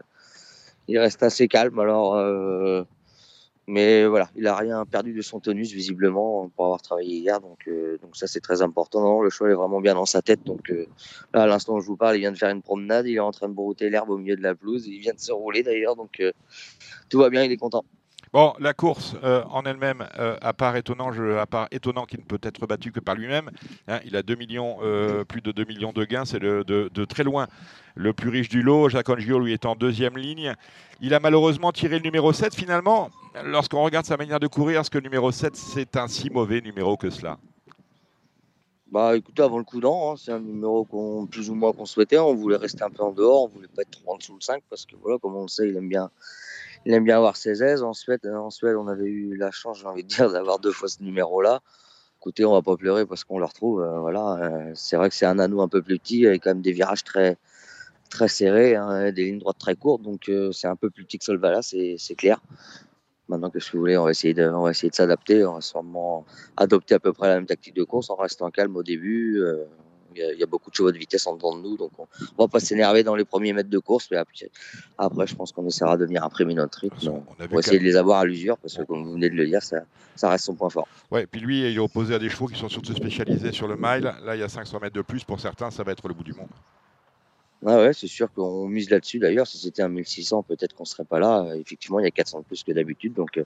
il 0.89 0.99
reste 0.99 1.23
assez 1.23 1.47
calme, 1.47 1.79
alors. 1.79 2.85
Mais 3.69 4.07
voilà, 4.07 4.31
il 4.35 4.47
a 4.47 4.55
rien 4.55 4.83
perdu 4.87 5.13
de 5.13 5.21
son 5.21 5.39
tonus 5.39 5.71
visiblement 5.71 6.49
pour 6.55 6.65
avoir 6.65 6.81
travaillé 6.81 7.17
hier, 7.17 7.39
donc, 7.39 7.67
euh, 7.67 7.97
ça 8.13 8.25
c'est 8.25 8.39
très 8.39 8.63
important. 8.63 9.21
Le 9.21 9.29
cheval 9.29 9.51
est 9.51 9.55
vraiment 9.55 9.79
bien 9.79 9.93
dans 9.93 10.07
sa 10.07 10.23
tête, 10.23 10.43
donc 10.43 10.71
euh, 10.71 10.87
là 11.35 11.43
à 11.43 11.45
l'instant 11.45 11.75
où 11.75 11.79
je 11.79 11.85
vous 11.85 11.95
parle, 11.95 12.15
il 12.15 12.21
vient 12.21 12.31
de 12.31 12.37
faire 12.37 12.49
une 12.49 12.63
promenade, 12.63 13.05
il 13.05 13.15
est 13.15 13.19
en 13.19 13.31
train 13.31 13.47
de 13.47 13.53
brouter 13.53 13.91
l'herbe 13.91 14.09
au 14.09 14.17
milieu 14.17 14.35
de 14.35 14.41
la 14.41 14.55
pelouse, 14.55 14.87
il 14.87 14.99
vient 14.99 15.13
de 15.13 15.19
se 15.19 15.31
rouler 15.31 15.61
d'ailleurs, 15.61 15.95
donc 15.95 16.19
euh, 16.19 16.31
tout 17.09 17.19
va 17.19 17.29
bien, 17.29 17.43
il 17.43 17.51
est 17.51 17.57
content. 17.57 17.85
Bon, 18.31 18.53
la 18.59 18.73
course 18.73 19.15
euh, 19.23 19.43
en 19.49 19.63
elle-même, 19.63 20.07
euh, 20.19 20.37
à 20.41 20.53
part 20.53 20.75
étonnant, 20.75 21.11
je, 21.11 21.37
à 21.37 21.47
part 21.47 21.67
étonnant 21.71 22.05
qu'il 22.05 22.19
ne 22.19 22.25
peut 22.25 22.39
être 22.43 22.67
battu 22.67 22.91
que 22.91 22.99
par 22.99 23.15
lui-même, 23.15 23.49
hein, 23.87 23.99
il 24.05 24.15
a 24.15 24.21
2 24.21 24.35
millions, 24.35 24.77
euh, 24.83 25.23
plus 25.23 25.41
de 25.41 25.51
2 25.51 25.65
millions 25.65 25.93
de 25.93 26.05
gains, 26.05 26.25
c'est 26.25 26.39
de, 26.39 26.63
de 26.63 27.05
très 27.05 27.23
loin 27.23 27.47
le 27.95 28.13
plus 28.13 28.29
riche 28.29 28.49
du 28.49 28.61
lot. 28.61 28.87
Jacques 28.87 29.09
Angio, 29.09 29.39
lui, 29.39 29.53
est 29.53 29.65
en 29.65 29.75
deuxième 29.75 30.17
ligne. 30.17 30.53
Il 31.01 31.13
a 31.13 31.19
malheureusement 31.19 31.71
tiré 31.71 31.97
le 31.97 32.03
numéro 32.03 32.31
7. 32.31 32.53
Finalement, 32.55 33.09
lorsqu'on 33.45 33.83
regarde 33.83 34.05
sa 34.05 34.15
manière 34.15 34.39
de 34.39 34.47
courir, 34.47 34.79
est-ce 34.79 34.89
que 34.89 34.99
le 34.99 35.03
numéro 35.03 35.31
7, 35.31 35.55
c'est 35.55 35.97
un 35.97 36.07
si 36.07 36.29
mauvais 36.29 36.61
numéro 36.61 36.97
que 36.97 37.09
cela? 37.09 37.37
Bah 38.91 39.15
écoutez, 39.15 39.43
avant 39.43 39.59
le 39.59 39.63
coup 39.63 39.79
d'an, 39.79 40.13
hein, 40.13 40.15
c'est 40.17 40.31
un 40.31 40.39
numéro 40.39 40.83
qu'on 40.83 41.27
plus 41.27 41.49
ou 41.49 41.55
moins 41.55 41.73
qu'on 41.73 41.85
souhaitait. 41.85 42.17
On 42.17 42.33
voulait 42.33 42.57
rester 42.57 42.83
un 42.83 42.89
peu 42.89 43.03
en 43.03 43.11
dehors, 43.11 43.43
on 43.43 43.47
voulait 43.47 43.67
pas 43.67 43.83
être 43.83 43.91
trop 43.91 44.13
en 44.13 44.17
dessous 44.17 44.33
le 44.33 44.41
5 44.41 44.63
parce 44.69 44.85
que 44.85 44.95
voilà, 44.95 45.19
comme 45.19 45.35
on 45.35 45.43
le 45.43 45.47
sait, 45.47 45.67
il 45.69 45.75
aime 45.75 45.89
bien, 45.89 46.09
il 46.85 46.93
aime 46.93 47.03
bien 47.03 47.17
avoir 47.17 47.37
ses 47.37 47.63
aises. 47.63 47.83
En 47.83 47.93
Suède, 47.93 48.25
en 48.25 48.49
Suède, 48.49 48.75
on 48.75 48.87
avait 48.87 49.05
eu 49.05 49.35
la 49.35 49.51
chance, 49.51 49.79
j'ai 49.79 49.85
envie 49.85 50.03
de 50.03 50.07
dire, 50.07 50.31
d'avoir 50.31 50.59
deux 50.59 50.71
fois 50.71 50.87
ce 50.87 51.03
numéro-là. 51.03 51.61
Écoutez, 52.19 52.45
on 52.45 52.51
va 52.53 52.61
pas 52.61 52.75
pleurer 52.75 53.05
parce 53.05 53.23
qu'on 53.23 53.39
le 53.39 53.45
retrouve. 53.45 53.81
euh, 53.81 53.99
voilà, 53.99 54.39
euh, 54.41 54.71
c'est 54.75 54.97
vrai 54.97 55.09
que 55.09 55.15
c'est 55.15 55.25
un 55.25 55.39
anneau 55.39 55.61
un 55.61 55.69
peu 55.69 55.81
plus 55.81 55.99
petit 55.99 56.27
avec 56.27 56.43
quand 56.43 56.51
même 56.51 56.61
des 56.61 56.73
virages 56.73 57.03
très 57.03 57.37
serrés, 58.27 58.75
hein, 58.75 59.11
des 59.11 59.25
lignes 59.25 59.39
droites 59.39 59.59
très 59.59 59.75
courtes, 59.75 60.01
donc 60.01 60.29
euh, 60.29 60.51
c'est 60.51 60.67
un 60.67 60.75
peu 60.75 60.89
plus 60.89 61.05
petit 61.05 61.19
que 61.19 61.25
Solvala, 61.25 61.61
c'est 61.61 62.15
clair. 62.17 62.41
Maintenant, 63.29 63.51
qu'est-ce 63.51 63.67
que 63.67 63.77
vous 63.77 63.81
voulez? 63.81 63.95
On 63.95 64.05
va 64.05 64.11
essayer 64.11 64.33
de, 64.33 64.49
on 64.49 64.63
va 64.63 64.71
de 64.71 64.89
s'adapter. 64.91 65.45
On 65.45 65.53
va 65.53 65.61
sûrement 65.61 66.25
adopter 66.57 66.95
à 66.95 66.99
peu 66.99 67.13
près 67.13 67.27
la 67.27 67.35
même 67.35 67.45
tactique 67.45 67.75
de 67.75 67.83
course 67.83 68.09
en 68.09 68.15
restant 68.15 68.49
calme 68.49 68.75
au 68.75 68.81
début. 68.81 69.37
Euh, 69.37 69.65
Il 70.15 70.19
y, 70.19 70.23
a- 70.23 70.33
il 70.33 70.39
y 70.39 70.43
a 70.43 70.45
beaucoup 70.45 70.69
de 70.69 70.75
chevaux 70.75 70.91
de 70.91 70.97
vitesse 70.97 71.25
en 71.27 71.35
dedans 71.35 71.55
de 71.55 71.61
nous, 71.61 71.77
donc 71.77 71.91
on, 71.97 72.07
on 72.37 72.43
va 72.43 72.47
pas 72.47 72.59
s'énerver 72.59 73.03
dans 73.03 73.15
les 73.15 73.25
premiers 73.25 73.53
mètres 73.53 73.69
de 73.69 73.79
course. 73.79 74.07
Mais 74.11 74.17
après, 74.17 74.49
après 74.97 75.27
je 75.27 75.35
pense 75.35 75.51
qu'on 75.51 75.65
essaiera 75.67 75.97
de 75.97 76.05
venir 76.05 76.23
imprimer 76.23 76.53
notre 76.53 76.79
rythme. 76.79 76.97
On 77.39 77.45
va 77.55 77.59
essayer 77.59 77.79
de 77.79 77.83
les 77.83 77.95
avoir 77.95 78.19
à 78.19 78.25
l'usure, 78.25 78.57
parce 78.57 78.75
que 78.77 78.83
comme 78.83 79.03
vous 79.03 79.13
venez 79.13 79.29
de 79.29 79.35
le 79.35 79.45
dire, 79.45 79.61
ça, 79.63 79.77
ça 80.15 80.29
reste 80.29 80.45
son 80.45 80.55
point 80.55 80.69
fort. 80.69 80.87
Ouais, 81.11 81.25
puis 81.25 81.39
lui, 81.41 81.59
il 81.61 81.75
est 81.75 81.79
opposé 81.79 82.13
à 82.15 82.19
des 82.19 82.29
chevaux 82.29 82.47
qui 82.47 82.57
sont 82.59 82.69
surtout 82.69 82.93
spécialisés 82.95 83.51
sur 83.51 83.67
le 83.67 83.75
mile. 83.75 84.13
Là, 84.23 84.35
il 84.35 84.39
y 84.39 84.43
a 84.43 84.49
500 84.49 84.79
mètres 84.79 84.95
de 84.95 85.01
plus. 85.01 85.23
Pour 85.23 85.39
certains, 85.39 85.71
ça 85.71 85.83
va 85.83 85.91
être 85.91 86.07
le 86.07 86.13
bout 86.13 86.23
du 86.23 86.33
monde. 86.33 86.49
Ah 87.65 87.75
ouais, 87.77 87.91
c'est 87.93 88.07
sûr 88.07 88.31
qu'on 88.31 88.67
mise 88.69 88.89
là-dessus. 88.89 89.19
D'ailleurs, 89.19 89.45
si 89.45 89.57
c'était 89.57 89.81
un 89.81 89.89
1600, 89.89 90.43
peut-être 90.43 90.73
qu'on 90.75 90.85
serait 90.85 91.03
pas 91.03 91.19
là. 91.19 91.45
Effectivement, 91.55 91.99
il 91.99 92.03
y 92.03 92.07
a 92.07 92.11
400 92.11 92.39
de 92.39 92.45
plus 92.45 92.63
que 92.63 92.71
d'habitude, 92.71 93.13
donc 93.13 93.37
euh, 93.37 93.43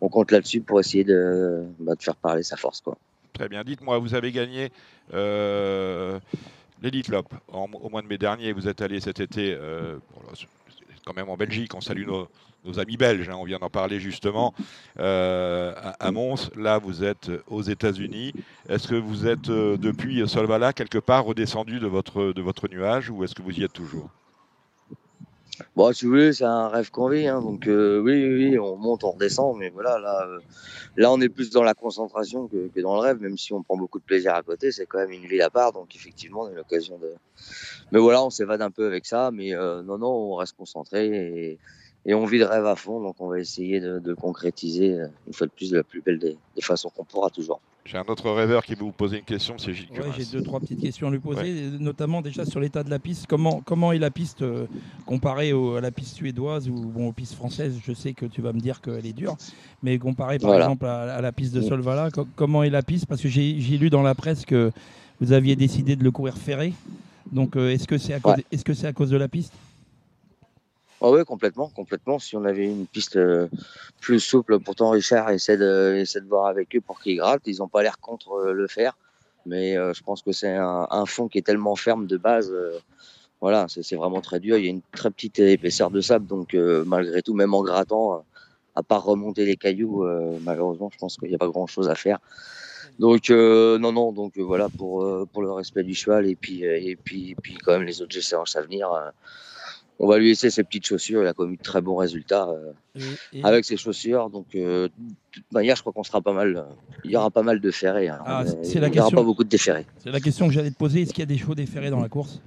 on 0.00 0.08
compte 0.08 0.30
là-dessus 0.30 0.62
pour 0.62 0.80
essayer 0.80 1.04
de, 1.04 1.64
bah, 1.78 1.94
de 1.94 2.02
faire 2.02 2.16
parler 2.16 2.42
sa 2.42 2.56
force, 2.56 2.80
quoi. 2.80 2.96
Très 3.32 3.48
bien. 3.48 3.64
Dites-moi, 3.64 3.98
vous 3.98 4.14
avez 4.14 4.30
gagné 4.32 4.70
euh, 5.14 6.18
Lop 7.08 7.32
au 7.52 7.88
mois 7.88 8.02
de 8.02 8.06
mai 8.06 8.18
dernier. 8.18 8.52
Vous 8.52 8.68
êtes 8.68 8.82
allé 8.82 9.00
cet 9.00 9.20
été, 9.20 9.54
euh, 9.58 9.98
quand 11.04 11.14
même 11.14 11.28
en 11.28 11.36
Belgique. 11.36 11.74
On 11.74 11.80
salue 11.80 12.06
nos, 12.06 12.28
nos 12.64 12.78
amis 12.78 12.96
belges. 12.96 13.28
hein, 13.28 13.36
on 13.38 13.44
vient 13.44 13.58
d'en 13.58 13.70
parler 13.70 14.00
justement 14.00 14.52
euh, 14.98 15.72
à, 15.76 16.06
à 16.06 16.10
Mons. 16.12 16.50
Là, 16.56 16.78
vous 16.78 17.04
êtes 17.04 17.30
aux 17.46 17.62
États-Unis. 17.62 18.32
Est-ce 18.68 18.88
que 18.88 18.94
vous 18.96 19.26
êtes 19.26 19.48
euh, 19.48 19.76
depuis 19.78 20.28
Solvala 20.28 20.72
quelque 20.72 20.98
part 20.98 21.24
redescendu 21.24 21.80
de 21.80 21.86
votre 21.86 22.32
de 22.32 22.42
votre 22.42 22.68
nuage 22.68 23.10
ou 23.10 23.24
est-ce 23.24 23.34
que 23.34 23.42
vous 23.42 23.58
y 23.58 23.64
êtes 23.64 23.72
toujours? 23.72 24.10
Bon, 25.74 25.90
si 25.94 26.04
vous 26.04 26.10
voulez, 26.10 26.34
c'est 26.34 26.44
un 26.44 26.68
rêve 26.68 26.90
qu'on 26.90 27.08
vit. 27.08 27.26
hein, 27.26 27.40
donc 27.40 27.66
euh, 27.66 27.98
oui, 27.98 28.28
oui, 28.28 28.58
on 28.58 28.76
monte, 28.76 29.04
on 29.04 29.12
redescend, 29.12 29.56
mais 29.56 29.70
voilà, 29.70 29.98
là, 29.98 30.26
euh, 30.28 30.38
là, 30.98 31.10
on 31.10 31.18
est 31.22 31.30
plus 31.30 31.48
dans 31.48 31.62
la 31.62 31.72
concentration 31.72 32.46
que, 32.46 32.78
dans 32.82 32.94
le 32.96 33.00
rêve, 33.00 33.18
même 33.22 33.38
si 33.38 33.54
on 33.54 33.62
prend 33.62 33.78
beaucoup 33.78 33.98
de 33.98 34.04
plaisir 34.04 34.34
à 34.34 34.42
côté. 34.42 34.70
C'est 34.70 34.84
quand 34.84 34.98
même 34.98 35.12
une 35.12 35.24
ville 35.24 35.40
à 35.40 35.48
part, 35.48 35.72
donc 35.72 35.96
effectivement, 35.96 36.42
on 36.42 36.46
a 36.48 36.50
l'occasion 36.50 36.98
de. 36.98 37.14
Mais 37.90 37.98
voilà, 37.98 38.22
on 38.22 38.28
s'évade 38.28 38.60
un 38.60 38.70
peu 38.70 38.86
avec 38.86 39.06
ça, 39.06 39.30
mais 39.32 39.54
euh, 39.54 39.82
non, 39.82 39.96
non, 39.96 40.08
on 40.08 40.34
reste 40.34 40.56
concentré 40.58 41.58
et, 42.04 42.14
on 42.14 42.26
vit 42.26 42.38
le 42.38 42.46
rêve 42.46 42.66
à 42.66 42.76
fond, 42.76 43.00
donc 43.00 43.16
on 43.20 43.28
va 43.28 43.38
essayer 43.38 43.80
de, 43.80 44.14
concrétiser 44.14 44.98
une 45.26 45.32
fois 45.32 45.46
de 45.46 45.52
plus 45.52 45.70
de 45.70 45.76
la 45.78 45.84
plus 45.84 46.02
belle 46.02 46.18
des 46.18 46.36
façons 46.60 46.90
qu'on 46.90 47.04
pourra 47.04 47.30
toujours. 47.30 47.60
J'ai 47.84 47.98
un 47.98 48.04
autre 48.06 48.30
rêveur 48.30 48.64
qui 48.64 48.74
veut 48.74 48.84
vous 48.84 48.92
poser 48.92 49.18
une 49.18 49.24
question, 49.24 49.58
c'est 49.58 49.74
Gilles 49.74 49.88
Ouais, 49.90 50.12
j'ai 50.16 50.24
deux 50.24 50.40
trois 50.40 50.60
petites 50.60 50.80
questions 50.80 51.08
à 51.08 51.10
lui 51.10 51.18
poser, 51.18 51.68
notamment 51.80 52.22
déjà 52.22 52.46
sur 52.46 52.60
l'état 52.60 52.84
de 52.84 52.90
la 52.90 53.00
piste. 53.00 53.26
Comment 53.28 53.60
comment 53.64 53.92
est 53.92 53.98
la 53.98 54.10
piste 54.10 54.42
euh, 54.42 54.66
comparée 55.04 55.52
au- 55.52 55.74
à 55.74 55.80
la 55.80 55.90
piste 55.90 56.14
suédoise 56.14 56.68
ou 56.68 56.74
bon, 56.74 57.08
aux 57.08 57.12
pistes 57.12 57.34
françaises? 57.34 57.80
Je 57.84 57.92
sais 57.92 58.14
que 58.14 58.24
tu 58.26 58.40
vas 58.40 58.52
me 58.52 58.60
dire 58.60 58.80
qu'elle 58.80 59.04
est 59.04 59.12
dure, 59.12 59.36
mais 59.82 59.98
comparée 59.98 60.38
par 60.38 60.50
Voilà. 60.50 60.66
exemple 60.66 60.86
à, 60.86 61.16
à 61.16 61.20
la 61.20 61.32
piste 61.32 61.54
de 61.54 61.58
Mm. 61.60 61.64
Solvala, 61.64 62.10
co- 62.12 62.26
comment 62.36 62.62
est 62.62 62.70
la 62.70 62.82
piste? 62.82 63.06
Parce 63.06 63.20
que 63.20 63.28
j'ai 63.28 63.52
lu 63.78 63.90
dans 63.90 64.02
la 64.02 64.14
presse 64.14 64.44
que 64.44 64.70
vous 65.20 65.32
aviez 65.32 65.56
décidé 65.56 65.96
de 65.96 66.04
le 66.04 66.10
courir 66.12 66.36
ferré. 66.36 66.74
Donc, 67.32 67.56
euh, 67.56 67.70
est-ce 67.70 67.88
que 67.88 67.98
c'est 67.98 68.12
à, 68.14 68.20
cause- 68.20 68.34
est-ce 68.52 68.64
que 68.64 68.74
c'est 68.74 68.86
à 68.86 68.92
cause 68.92 69.10
de 69.10 69.16
la 69.16 69.28
piste? 69.28 69.54
Ah 71.04 71.10
ouais, 71.10 71.24
complètement, 71.24 71.68
complètement. 71.68 72.20
Si 72.20 72.36
on 72.36 72.44
avait 72.44 72.64
une 72.64 72.86
piste 72.86 73.16
euh, 73.16 73.48
plus 74.00 74.20
souple, 74.20 74.60
pourtant 74.60 74.90
Richard 74.90 75.30
essaie 75.30 75.56
de, 75.56 75.96
essaie 75.96 76.20
de 76.20 76.28
voir 76.28 76.46
avec 76.46 76.76
eux 76.76 76.80
pour 76.80 77.00
qu'ils 77.00 77.16
grattent. 77.16 77.42
Ils 77.46 77.58
n'ont 77.58 77.66
pas 77.66 77.82
l'air 77.82 77.98
contre 77.98 78.34
euh, 78.34 78.52
le 78.52 78.68
faire, 78.68 78.96
mais 79.44 79.76
euh, 79.76 79.92
je 79.94 80.02
pense 80.04 80.22
que 80.22 80.30
c'est 80.30 80.54
un, 80.54 81.06
fond 81.06 81.26
qui 81.26 81.38
est 81.38 81.42
tellement 81.42 81.74
ferme 81.74 82.06
de 82.06 82.16
base. 82.16 82.54
voilà, 83.40 83.66
c'est 83.68 83.96
vraiment 83.96 84.20
très 84.20 84.38
dur. 84.38 84.56
Il 84.58 84.64
y 84.64 84.68
a 84.68 84.70
une 84.70 84.82
très 84.92 85.10
petite 85.10 85.40
épaisseur 85.40 85.90
de 85.90 86.00
sable, 86.00 86.26
donc 86.28 86.54
malgré 86.54 87.20
tout, 87.20 87.34
même 87.34 87.52
en 87.52 87.64
grattant, 87.64 88.24
à 88.76 88.84
part 88.84 89.02
remonter 89.02 89.44
les 89.44 89.56
cailloux, 89.56 90.06
malheureusement, 90.42 90.88
je 90.92 90.98
pense 90.98 91.16
qu'il 91.16 91.30
n'y 91.30 91.34
a 91.34 91.38
pas 91.38 91.48
grand-chose 91.48 91.88
à 91.88 91.96
faire. 91.96 92.20
Donc 93.00 93.30
non, 93.30 93.90
non, 93.92 94.12
donc 94.12 94.38
voilà 94.38 94.68
pour 94.68 95.26
pour 95.32 95.42
le 95.42 95.50
respect 95.50 95.82
du 95.82 95.94
cheval 95.94 96.26
et 96.26 96.36
puis 96.36 96.62
et 96.62 96.94
puis 96.94 97.32
et 97.32 97.34
puis 97.34 97.54
quand 97.54 97.72
même 97.72 97.82
les 97.82 98.00
autres 98.02 98.20
séances 98.20 98.54
à 98.54 98.62
venir. 98.62 98.88
On 99.98 100.06
va 100.08 100.18
lui 100.18 100.28
laisser 100.28 100.50
ses 100.50 100.64
petites 100.64 100.86
chaussures. 100.86 101.22
Il 101.22 101.26
a 101.26 101.32
quand 101.34 101.44
même 101.44 101.54
eu 101.54 101.56
de 101.56 101.62
très 101.62 101.80
bons 101.80 101.96
résultats 101.96 102.48
euh, 102.48 102.72
Et- 103.32 103.44
avec 103.44 103.64
ses 103.64 103.76
chaussures. 103.76 104.30
Donc, 104.30 104.46
euh, 104.54 104.88
de 104.88 104.92
toute 105.30 105.52
manière, 105.52 105.76
je 105.76 105.80
crois 105.82 105.92
qu'on 105.92 106.02
sera 106.02 106.20
pas 106.20 106.32
mal. 106.32 106.56
euh, 106.56 106.62
Il 107.04 107.10
y 107.10 107.16
aura 107.16 107.30
pas 107.30 107.42
mal 107.42 107.60
de 107.60 107.70
ferrés. 107.70 108.08
hein. 108.08 108.18
Ah, 108.24 108.44
c'est- 108.46 108.56
Euh, 108.56 108.62
c'est 108.64 108.80
la 108.80 108.88
il 108.88 108.92
n'y 108.92 109.00
aura 109.00 109.10
pas 109.10 109.22
beaucoup 109.22 109.44
de 109.44 109.48
déferrés. 109.48 109.86
C'est 109.98 110.10
la 110.10 110.20
question 110.20 110.46
que 110.48 110.52
j'allais 110.52 110.70
te 110.70 110.76
poser. 110.78 111.02
Est-ce 111.02 111.10
qu'il 111.12 111.20
y 111.20 111.22
a 111.22 111.26
des 111.26 111.38
chevaux 111.38 111.54
déférés 111.54 111.90
dans 111.90 112.00
la 112.00 112.08
course? 112.08 112.40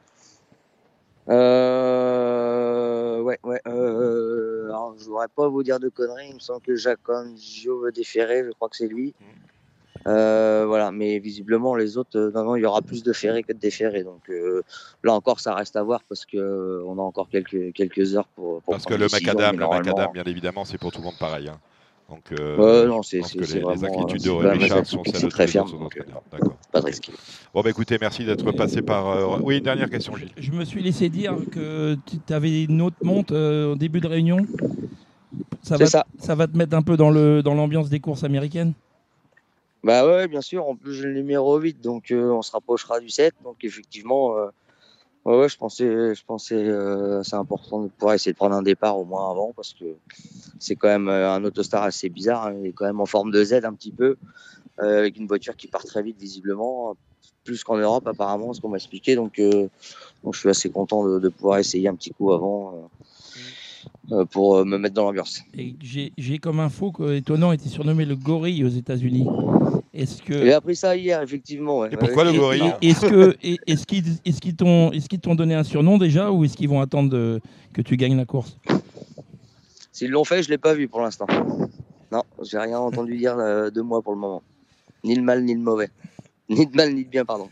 Euh, 1.29 3.21
ouais, 3.21 3.39
ouais. 3.43 3.59
Alors, 3.65 4.95
je 4.97 5.05
voudrais 5.05 5.27
pas 5.35 5.47
vous 5.47 5.63
dire 5.63 5.79
de 5.79 5.89
conneries. 5.89 6.29
Il 6.29 6.35
me 6.35 6.39
semble 6.39 6.61
que 6.61 6.75
Jacques 6.75 7.07
Angio 7.09 7.79
veut 7.81 7.91
déférer. 7.91 8.43
Je 8.45 8.51
crois 8.51 8.69
que 8.69 8.75
c'est 8.77 8.87
lui. 8.87 9.13
Euh, 10.07 10.65
voilà, 10.67 10.91
mais 10.91 11.19
visiblement 11.19 11.73
les 11.75 11.97
autres, 11.97 12.17
euh, 12.19 12.31
non, 12.31 12.43
non, 12.43 12.55
il 12.55 12.61
y 12.61 12.65
aura 12.65 12.81
plus 12.81 13.01
de 13.03 13.11
ferrés 13.13 13.43
que 13.43 13.53
de 13.53 13.57
déferrés. 13.57 14.03
Donc 14.03 14.29
euh, 14.29 14.61
là 15.03 15.13
encore, 15.13 15.39
ça 15.39 15.55
reste 15.55 15.75
à 15.75 15.83
voir 15.83 16.01
parce 16.07 16.25
que 16.25 16.37
euh, 16.37 16.83
on 16.85 16.99
a 16.99 17.01
encore 17.01 17.27
quelques 17.29 17.73
quelques 17.73 18.15
heures 18.15 18.27
pour. 18.35 18.61
pour 18.61 18.71
Parce 18.73 18.85
que 18.85 18.93
le 18.93 19.07
macadam, 19.11 19.57
le 19.57 19.67
macadam, 19.67 20.11
bien 20.13 20.23
évidemment, 20.25 20.63
c'est 20.65 20.77
pour 20.77 20.91
tout 20.91 20.99
le 20.99 21.05
monde 21.05 21.17
pareil. 21.19 21.47
hein. 21.47 21.59
Donc, 22.07 22.21
euh, 22.33 22.83
Ouais, 22.83 22.87
non, 22.87 23.01
c'est 23.01 23.17
je 23.17 23.21
pense 23.23 23.31
c'est- 23.31 23.37
que 23.39 23.45
c'est 23.45 23.53
les, 23.55 23.59
les 23.61 23.65
vraiment. 23.65 23.87
inquiétudes 23.87 24.21
c'est 24.21 24.29
de 24.29 24.47
Richard 24.47 24.85
sont 24.85 25.03
celles 25.05 25.27
très 25.29 25.47
fermes. 25.47 25.71
euh. 25.73 26.03
D'accord. 26.31 26.57
pas 26.71 26.81
de 26.81 26.85
risque. 26.85 27.09
Bon, 27.51 27.61
bah 27.61 27.71
écoutez, 27.71 27.97
merci 27.99 28.25
d'être 28.25 28.51
passé 28.51 28.83
par. 28.83 29.07
euh, 29.07 29.39
Oui, 29.41 29.57
une 29.57 29.63
dernière 29.63 29.89
question, 29.89 30.15
Gilles. 30.15 30.29
Je 30.37 30.51
me 30.51 30.65
suis 30.65 30.83
laissé 30.83 31.09
dire 31.09 31.35
que 31.51 31.97
tu 32.05 32.31
avais 32.33 32.65
une 32.65 32.81
autre 32.83 32.97
monte 33.01 33.31
euh, 33.31 33.71
au 33.71 33.75
début 33.75 34.01
de 34.01 34.07
réunion. 34.07 34.37
Ça 35.63 35.77
va, 35.77 35.85
C'est 35.85 35.91
ça. 35.93 36.05
ça 36.19 36.35
va 36.35 36.45
te 36.45 36.55
mettre 36.55 36.75
un 36.77 36.83
peu 36.83 36.95
dans 36.95 37.09
le 37.09 37.41
dans 37.41 37.55
l'ambiance 37.55 37.89
des 37.89 37.99
courses 37.99 38.23
américaines? 38.23 38.73
Bah 39.86 40.04
ouais, 40.08 40.27
bien 40.27 40.42
sûr. 40.42 40.68
En 40.68 40.75
plus, 40.75 40.96
j'ai 40.96 41.04
le 41.04 41.13
numéro 41.13 41.60
8, 41.60 41.80
donc 41.80 42.10
euh, 42.10 42.32
on 42.32 42.42
se 42.42 42.51
rapprochera 42.51 43.00
du 43.00 43.10
7. 43.10 43.36
Donc 43.44 43.63
effectivement, 43.63 44.36
euh, 44.36 44.48
ouais, 45.25 45.48
je 45.48 45.58
pensais, 45.58 46.15
je 46.15 46.25
pensais 46.25 46.56
euh, 46.56 47.22
c'est 47.22 47.36
important 47.36 47.84
de 47.84 47.89
pouvoir 47.89 48.15
essayer 48.15 48.32
de 48.32 48.38
prendre 48.38 48.56
un 48.56 48.63
départ 48.63 48.98
au 48.98 49.06
moins 49.06 49.30
avant 49.30 49.54
parce 49.56 49.74
que 49.75 49.86
c'est 50.60 50.75
quand 50.75 50.88
même 50.88 51.08
un 51.08 51.44
autostar 51.44 51.84
assez 51.84 52.10
bizarre. 52.10 52.48
hein. 52.48 52.56
Il 52.62 52.65
est 52.68 52.72
quand 52.72 52.86
même 52.86 53.00
en 53.00 53.06
forme 53.06 53.30
de 53.32 53.44
Z 53.44 53.54
un 53.63 53.75
petit 53.75 53.92
peu, 53.92 54.18
avec 54.80 55.18
une 55.18 55.27
voiture 55.27 55.56
qui 55.56 55.68
part 55.68 55.84
très 55.84 56.01
vite 56.01 56.18
visiblement, 56.20 56.98
plus 57.44 57.63
qu'en 57.63 57.77
Europe 57.77 58.08
apparemment, 58.08 58.54
ce 58.54 58.62
qu'on 58.62 58.70
m'a 58.70 58.77
expliqué. 58.77 59.15
Donc, 59.15 59.34
je 59.38 60.39
suis 60.39 60.50
assez 60.50 60.72
content 60.72 61.20
de 61.20 61.30
pouvoir 61.30 61.60
essayer 61.60 61.88
un 61.88 61.96
petit 61.96 62.12
coup 62.12 62.34
avant. 62.34 62.89
Euh, 64.12 64.25
pour 64.25 64.58
euh, 64.58 64.65
me 64.65 64.77
mettre 64.77 64.96
dans 64.96 65.06
l'ambiance. 65.06 65.42
J'ai 65.82 66.38
comme 66.39 66.60
info 66.60 66.92
que 66.92 67.15
Étonnant 67.15 67.51
était 67.51 67.70
surnommé 67.70 68.06
le 68.06 68.15
gorille 68.15 68.63
aux 68.63 68.70
États-Unis. 68.70 69.27
Est-ce 69.94 70.22
que 70.22 70.34
J'ai 70.34 70.54
appris 70.54 70.75
ça 70.75 70.96
hier, 70.96 71.22
effectivement. 71.22 71.80
ouais. 71.80 71.89
Et 71.92 71.98
pourquoi 71.98 72.25
le 72.25 72.34
gorille 72.34 72.74
Est-ce 72.82 73.06
que 73.06 73.36
est-ce 73.42 73.86
qu'ils 73.86 74.04
est-ce 74.25 74.42
qu'ils 74.42 74.56
t'ont 74.56 74.92
est-ce 74.92 75.08
qu'ils 75.08 75.20
t'ont 75.22 75.36
donné 75.36 75.56
un 75.56 75.63
surnom 75.63 75.98
déjà 75.98 76.32
ou 76.32 76.44
est-ce 76.44 76.58
qu'ils 76.58 76.68
vont 76.70 76.82
attendre 76.82 77.10
de- 77.10 77.39
que 77.74 77.82
tu 77.82 77.96
gagnes 77.96 78.18
la 78.18 78.25
course? 78.25 78.58
S'ils 79.94 80.12
l'ont 80.12 80.25
fait, 80.25 80.44
je 80.44 80.50
l'ai 80.50 80.58
pas 80.58 80.74
vu 80.74 80.88
pour 80.89 81.01
l'instant. 81.01 81.25
Non, 82.12 82.24
j'ai 82.44 82.58
rien 82.58 82.77
entendu 82.80 83.15
dire 83.18 83.38
euh, 83.38 83.70
de 83.70 83.82
moi 83.82 84.01
pour 84.01 84.13
le 84.13 84.20
moment. 84.20 84.42
Ni 85.06 85.15
le 85.15 85.22
mal, 85.22 85.44
ni 85.46 85.54
le 85.54 85.62
mauvais. 85.62 85.89
Ni 86.50 86.65
de 86.68 86.75
mal, 86.75 86.94
ni 86.94 87.06
de 87.06 87.10
bien, 87.10 87.24
pardon. 87.25 87.48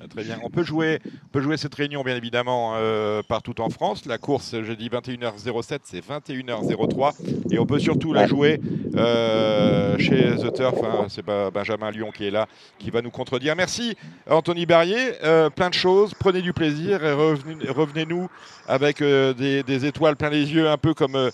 Ah, 0.00 0.08
Très 0.08 0.24
bien. 0.24 0.38
On 0.42 0.50
peut 0.50 0.64
jouer, 0.64 0.98
on 1.26 1.28
peut 1.28 1.40
jouer 1.40 1.56
cette 1.56 1.74
réunion, 1.74 2.02
bien 2.02 2.16
évidemment, 2.16 2.74
euh, 2.76 3.22
partout 3.26 3.60
en 3.60 3.68
France. 3.70 4.06
La 4.06 4.18
course, 4.18 4.54
je 4.62 4.72
dis 4.72 4.88
21h07, 4.88 5.78
c'est 5.84 6.04
21h03. 6.04 7.14
Et 7.50 7.58
on 7.58 7.66
peut 7.66 7.78
surtout 7.78 8.12
la 8.12 8.26
jouer 8.26 8.60
euh, 8.96 9.98
chez 9.98 10.36
The 10.36 10.52
Turf. 10.54 10.78
hein. 10.82 11.06
C'est 11.08 11.22
pas 11.24 11.50
Benjamin 11.50 11.90
Lyon 11.90 12.10
qui 12.16 12.26
est 12.26 12.30
là, 12.30 12.46
qui 12.78 12.90
va 12.90 13.02
nous 13.02 13.10
contredire. 13.10 13.54
Merci, 13.56 13.96
Anthony 14.28 14.66
Barrier. 14.66 14.96
Euh, 15.24 15.50
plein 15.50 15.68
de 15.68 15.74
choses. 15.74 16.12
Prenez 16.18 16.42
du 16.42 16.52
plaisir 16.52 17.04
et 17.04 17.12
revenez- 17.12 17.68
revenez-nous 17.70 18.28
avec 18.66 19.02
des, 19.02 19.62
des 19.62 19.86
étoiles 19.86 20.16
plein 20.16 20.30
les 20.30 20.52
yeux, 20.52 20.68
un 20.68 20.78
peu 20.78 20.94
comme 20.94 21.30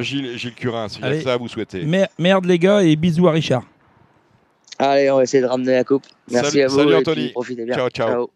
Gilles, 0.00 0.38
Gilles 0.38 0.54
Curin, 0.54 0.88
si 0.88 1.02
Allez. 1.02 1.20
ça 1.22 1.36
vous 1.36 1.48
souhaitez. 1.48 1.84
Mer- 1.84 2.08
Merde 2.18 2.44
les 2.46 2.58
gars 2.58 2.82
et 2.82 2.96
bisous 2.96 3.28
à 3.28 3.32
Richard. 3.32 3.62
Allez, 4.82 5.10
on 5.10 5.16
va 5.18 5.24
essayer 5.24 5.42
de 5.42 5.46
ramener 5.46 5.72
la 5.72 5.84
coupe. 5.84 6.06
Merci 6.30 6.52
Salut- 6.52 6.62
à 6.62 6.68
vous. 6.68 6.76
salut, 6.78 6.92
et 6.92 6.96
Anthony. 6.96 7.22
puis 7.24 7.32
profitez 7.32 7.64
bien. 7.66 7.74
Ciao, 7.74 7.88
ciao. 7.90 8.30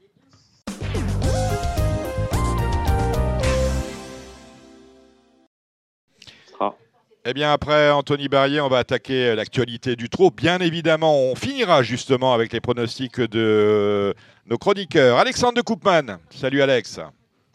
Eh 7.27 7.33
bien, 7.33 7.53
après 7.55 7.91
Anthony 7.91 8.29
Barrier, 8.29 8.61
on 8.61 8.69
va 8.69 8.79
attaquer 8.79 9.35
l'actualité 9.35 9.97
du 9.97 10.11
trot. 10.11 10.31
Bien 10.31 10.59
évidemment, 10.59 11.19
on 11.19 11.35
finira 11.35 11.83
justement 11.83 12.35
avec 12.35 12.53
les 12.53 12.61
pronostics 12.61 13.19
de 13.19 14.13
nos 14.47 14.59
chroniqueurs. 14.59 15.17
Alexandre 15.19 15.55
de 15.55 15.63
Koopman. 15.63 16.19
Salut 16.29 16.61
Alex. 16.61 17.01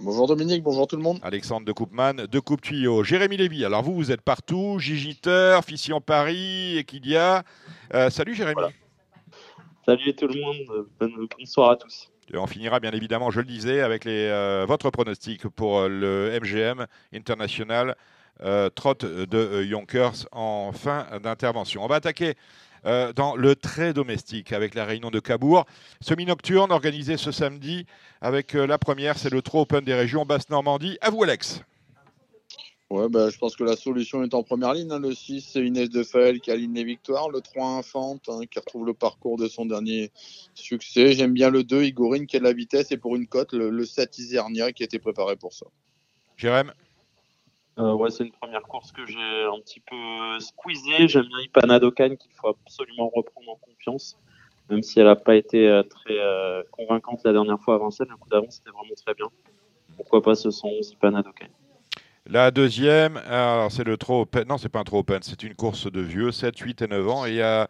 Bonjour 0.01 0.27
Dominique, 0.27 0.63
bonjour 0.63 0.87
tout 0.87 0.95
le 0.95 1.01
monde. 1.01 1.19
Alexandre 1.23 1.65
de 1.65 1.71
Koopman, 1.73 2.13
de 2.13 2.39
Coupe 2.39 2.61
Tuyau. 2.61 3.03
Jérémy 3.03 3.35
Lévy. 3.37 3.65
Alors 3.65 3.83
vous, 3.83 3.93
vous 3.93 4.11
êtes 4.11 4.21
partout. 4.21 4.79
Gigiteur, 4.79 5.63
Fission 5.65 5.99
Paris, 5.99 6.77
Equidia. 6.77 7.43
Euh, 7.93 8.09
salut 8.09 8.33
Jérémy. 8.33 8.53
Voilà. 8.53 8.69
Salut 9.85 10.15
tout 10.15 10.27
le 10.27 10.39
monde, 10.39 10.85
bonne- 10.99 11.27
bonsoir 11.37 11.71
à 11.71 11.75
tous. 11.75 12.09
Et 12.33 12.37
on 12.37 12.45
finira 12.47 12.79
bien 12.79 12.91
évidemment, 12.91 13.31
je 13.31 13.39
le 13.39 13.45
disais, 13.47 13.81
avec 13.81 14.05
les, 14.05 14.27
euh, 14.29 14.65
votre 14.67 14.89
pronostic 14.91 15.47
pour 15.49 15.79
euh, 15.79 15.87
le 15.89 16.39
MGM 16.39 16.85
International 17.13 17.95
euh, 18.41 18.69
Trot 18.69 18.93
de 19.01 19.27
euh, 19.37 19.65
Yonkers 19.65 20.27
en 20.31 20.71
fin 20.71 21.07
d'intervention. 21.21 21.83
On 21.83 21.87
va 21.87 21.95
attaquer 21.95 22.35
euh, 22.85 23.13
dans 23.13 23.35
le 23.35 23.55
très 23.55 23.93
domestique 23.93 24.51
avec 24.53 24.75
la 24.75 24.85
réunion 24.85 25.11
de 25.11 25.19
Cabourg. 25.19 25.65
Semi-nocturne 26.01 26.71
organisée 26.71 27.17
ce 27.17 27.31
samedi 27.31 27.85
avec 28.21 28.55
euh, 28.55 28.65
la 28.67 28.77
première, 28.77 29.17
c'est 29.17 29.29
le 29.31 29.41
Trot 29.41 29.61
Open 29.61 29.83
des 29.83 29.93
régions 29.93 30.25
Basse-Normandie. 30.25 30.97
À 31.01 31.09
vous 31.09 31.23
Alex. 31.23 31.61
Ouais, 32.89 33.07
bah, 33.07 33.29
je 33.29 33.37
pense 33.37 33.55
que 33.55 33.63
la 33.63 33.75
solution 33.75 34.23
est 34.23 34.33
en 34.33 34.41
première 34.41 34.73
ligne. 34.73 34.91
hein. 34.91 34.99
Le 34.99 35.13
6, 35.13 35.47
c'est 35.53 35.63
Inès 35.63 35.91
de 35.91 36.01
Fael 36.01 36.39
qui 36.39 36.49
aligne 36.49 36.73
les 36.73 36.83
victoires. 36.83 37.29
Le 37.29 37.39
3, 37.39 37.77
Infante, 37.77 38.23
hein, 38.29 38.41
qui 38.49 38.57
retrouve 38.57 38.87
le 38.87 38.95
parcours 38.95 39.37
de 39.37 39.47
son 39.47 39.67
dernier 39.67 40.11
succès. 40.55 41.13
J'aime 41.13 41.33
bien 41.33 41.51
le 41.51 41.63
2, 41.63 41.83
Igorine, 41.83 42.25
qui 42.25 42.37
a 42.37 42.39
de 42.39 42.45
la 42.45 42.53
vitesse. 42.53 42.91
Et 42.91 42.97
pour 42.97 43.15
une 43.15 43.27
cote, 43.27 43.53
le, 43.53 43.69
le 43.69 43.85
7, 43.85 44.17
Isernia, 44.17 44.71
qui 44.71 44.81
a 44.81 44.85
été 44.85 44.97
préparé 44.97 45.35
pour 45.35 45.53
ça. 45.53 45.67
Jérém 46.35 46.71
Euh, 47.79 47.93
ouais, 47.93 48.09
c'est 48.09 48.25
une 48.25 48.31
première 48.31 48.63
course 48.63 48.91
que 48.91 49.05
j'ai 49.05 49.43
un 49.43 49.59
petit 49.61 49.79
peu 49.79 50.39
squeezée. 50.39 51.07
J'aime 51.07 51.27
bien 51.27 51.39
Ipanadokan 51.45 52.15
qu'il 52.17 52.31
faut 52.33 52.49
absolument 52.49 53.09
reprendre 53.15 53.49
en 53.51 53.55
confiance, 53.55 54.17
même 54.69 54.83
si 54.83 54.99
elle 54.99 55.05
n'a 55.05 55.15
pas 55.15 55.35
été 55.35 55.67
euh, 55.67 55.83
très 55.83 56.19
euh, 56.19 56.61
convaincante 56.71 57.21
la 57.23 57.31
dernière 57.31 57.59
fois 57.59 57.75
à 57.75 57.77
Vincennes. 57.77 58.09
Le 58.09 58.17
coup 58.17 58.27
d'avant, 58.27 58.49
c'était 58.49 58.71
vraiment 58.71 58.95
très 58.95 59.13
bien. 59.13 59.27
Pourquoi 59.95 60.21
pas 60.21 60.35
ce 60.35 60.51
111 60.51 60.91
Ipanadokan 60.91 61.47
La 62.25 62.51
deuxième, 62.51 63.15
alors 63.29 63.71
c'est 63.71 63.85
le 63.85 63.95
Trot 63.95 64.21
Open. 64.21 64.45
Non, 64.49 64.57
c'est 64.57 64.69
pas 64.69 64.79
un 64.79 64.83
Trot 64.83 64.99
Open, 64.99 65.19
c'est 65.21 65.43
une 65.43 65.55
course 65.55 65.89
de 65.89 66.01
vieux, 66.01 66.33
7, 66.33 66.57
8 66.57 66.81
et 66.81 66.87
9 66.87 67.07
ans. 67.07 67.25
Il 67.25 67.35
y 67.35 67.41
a 67.41 67.69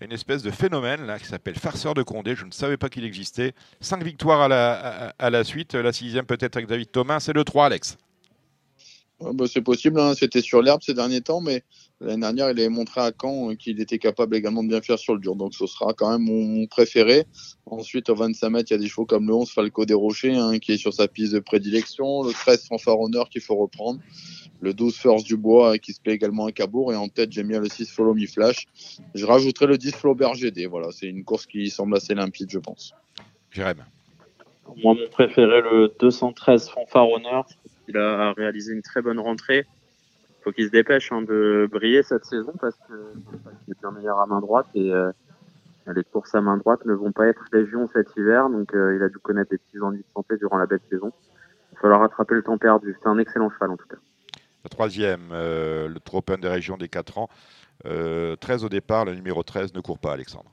une 0.00 0.12
espèce 0.12 0.42
de 0.42 0.50
phénomène 0.50 1.04
là 1.04 1.18
qui 1.18 1.26
s'appelle 1.26 1.56
Farceur 1.56 1.92
de 1.92 2.02
Condé. 2.02 2.36
Je 2.36 2.46
ne 2.46 2.52
savais 2.52 2.78
pas 2.78 2.88
qu'il 2.88 3.04
existait. 3.04 3.52
Cinq 3.82 4.02
victoires 4.02 4.40
à 4.40 4.48
la, 4.48 5.12
à 5.18 5.28
la 5.28 5.44
suite. 5.44 5.74
La 5.74 5.92
sixième 5.92 6.24
peut-être 6.24 6.56
avec 6.56 6.70
David 6.70 6.90
Thomas. 6.90 7.20
C'est 7.20 7.34
le 7.34 7.44
3, 7.44 7.66
Alex. 7.66 7.98
Ouais, 9.22 9.32
bah, 9.34 9.44
c'est 9.46 9.62
possible, 9.62 10.00
hein. 10.00 10.14
c'était 10.14 10.40
sur 10.40 10.62
l'herbe 10.62 10.82
ces 10.82 10.94
derniers 10.94 11.20
temps, 11.20 11.40
mais 11.40 11.62
l'année 12.00 12.20
dernière, 12.20 12.50
il 12.50 12.58
avait 12.58 12.68
montré 12.68 13.00
à 13.00 13.12
Caen 13.18 13.50
euh, 13.50 13.54
qu'il 13.54 13.80
était 13.80 13.98
capable 13.98 14.34
également 14.34 14.64
de 14.64 14.68
bien 14.68 14.80
faire 14.80 14.98
sur 14.98 15.14
le 15.14 15.20
dur. 15.20 15.36
Donc 15.36 15.54
ce 15.54 15.66
sera 15.66 15.92
quand 15.94 16.10
même 16.10 16.22
mon, 16.22 16.44
mon 16.44 16.66
préféré. 16.66 17.24
Ensuite, 17.66 18.10
au 18.10 18.16
25 18.16 18.50
mètres, 18.50 18.70
il 18.70 18.74
y 18.74 18.76
a 18.76 18.80
des 18.80 18.88
chevaux 18.88 19.06
comme 19.06 19.28
le 19.28 19.34
11 19.34 19.50
Falco 19.50 19.84
des 19.84 19.94
Rochers, 19.94 20.36
hein, 20.36 20.58
qui 20.58 20.72
est 20.72 20.76
sur 20.76 20.92
sa 20.92 21.06
piste 21.06 21.32
de 21.34 21.38
prédilection. 21.38 22.24
Le 22.24 22.32
13 22.32 22.66
Fanfare 22.68 23.00
Honneur 23.00 23.28
qu'il 23.28 23.42
faut 23.42 23.56
reprendre. 23.56 24.00
Le 24.60 24.74
12 24.74 24.96
First 24.96 25.26
du 25.26 25.36
Bois, 25.36 25.74
euh, 25.74 25.76
qui 25.76 25.92
se 25.92 26.00
plaît 26.00 26.14
également 26.14 26.46
à 26.46 26.52
Cabourg. 26.52 26.92
Et 26.92 26.96
en 26.96 27.08
tête, 27.08 27.30
j'aime 27.30 27.48
bien 27.48 27.60
le 27.60 27.68
6 27.68 27.90
Follow 27.90 28.14
Me 28.14 28.26
Flash. 28.26 28.66
Je 29.14 29.24
rajouterai 29.24 29.66
le 29.66 29.78
10 29.78 29.92
Flaubert 29.92 30.34
GD. 30.34 30.66
Voilà, 30.66 30.88
c'est 30.90 31.06
une 31.06 31.24
course 31.24 31.46
qui 31.46 31.70
semble 31.70 31.96
assez 31.96 32.14
limpide, 32.14 32.50
je 32.50 32.58
pense. 32.58 32.92
Jérém. 33.52 33.84
Moi, 34.82 34.94
mon 34.94 35.08
préféré, 35.10 35.60
le 35.60 35.92
213 36.00 36.70
Fanfare 36.70 37.10
Honneur. 37.10 37.46
Il 37.92 37.98
a 37.98 38.32
réalisé 38.32 38.72
une 38.72 38.82
très 38.82 39.02
bonne 39.02 39.20
rentrée. 39.20 39.66
Il 39.66 40.44
faut 40.44 40.52
qu'il 40.52 40.66
se 40.66 40.70
dépêche 40.70 41.12
hein, 41.12 41.22
de 41.22 41.68
briller 41.70 42.02
cette 42.02 42.24
saison 42.24 42.52
parce 42.58 42.76
qu'il 42.86 43.74
est 43.74 43.80
bien 43.80 43.90
meilleur 43.90 44.18
à 44.20 44.26
main 44.26 44.40
droite 44.40 44.66
et, 44.74 44.92
euh, 44.92 45.12
les 45.94 46.04
courses 46.04 46.34
à 46.34 46.40
main 46.40 46.56
droite 46.56 46.84
ne 46.86 46.94
vont 46.94 47.12
pas 47.12 47.26
être 47.26 47.44
légion 47.52 47.88
cet 47.92 48.08
hiver, 48.16 48.48
donc 48.48 48.70
il 48.72 49.02
a 49.02 49.08
dû 49.08 49.18
connaître 49.18 49.50
des 49.50 49.58
petits 49.58 49.80
ennuis 49.80 49.98
de 49.98 50.12
santé 50.14 50.36
durant 50.36 50.56
la 50.56 50.66
belle 50.66 50.80
saison. 50.88 51.12
Il 51.70 51.74
va 51.74 51.80
falloir 51.80 52.00
rattraper 52.00 52.36
le 52.36 52.42
temps 52.42 52.56
perdu. 52.56 52.96
C'est 53.02 53.08
un 53.08 53.18
excellent 53.18 53.50
cheval 53.50 53.72
en 53.72 53.76
tout 53.76 53.88
cas. 53.88 53.96
La 54.62 54.70
troisième, 54.70 55.30
le 55.32 55.98
Tropen 55.98 56.40
des 56.40 56.48
régions 56.48 56.76
des 56.76 56.88
4 56.88 57.18
ans. 57.18 57.28
13 57.82 58.64
au 58.64 58.68
départ, 58.68 59.04
le 59.04 59.14
numéro 59.14 59.42
13 59.42 59.74
ne 59.74 59.80
court 59.80 59.98
pas, 59.98 60.12
Alexandre. 60.12 60.50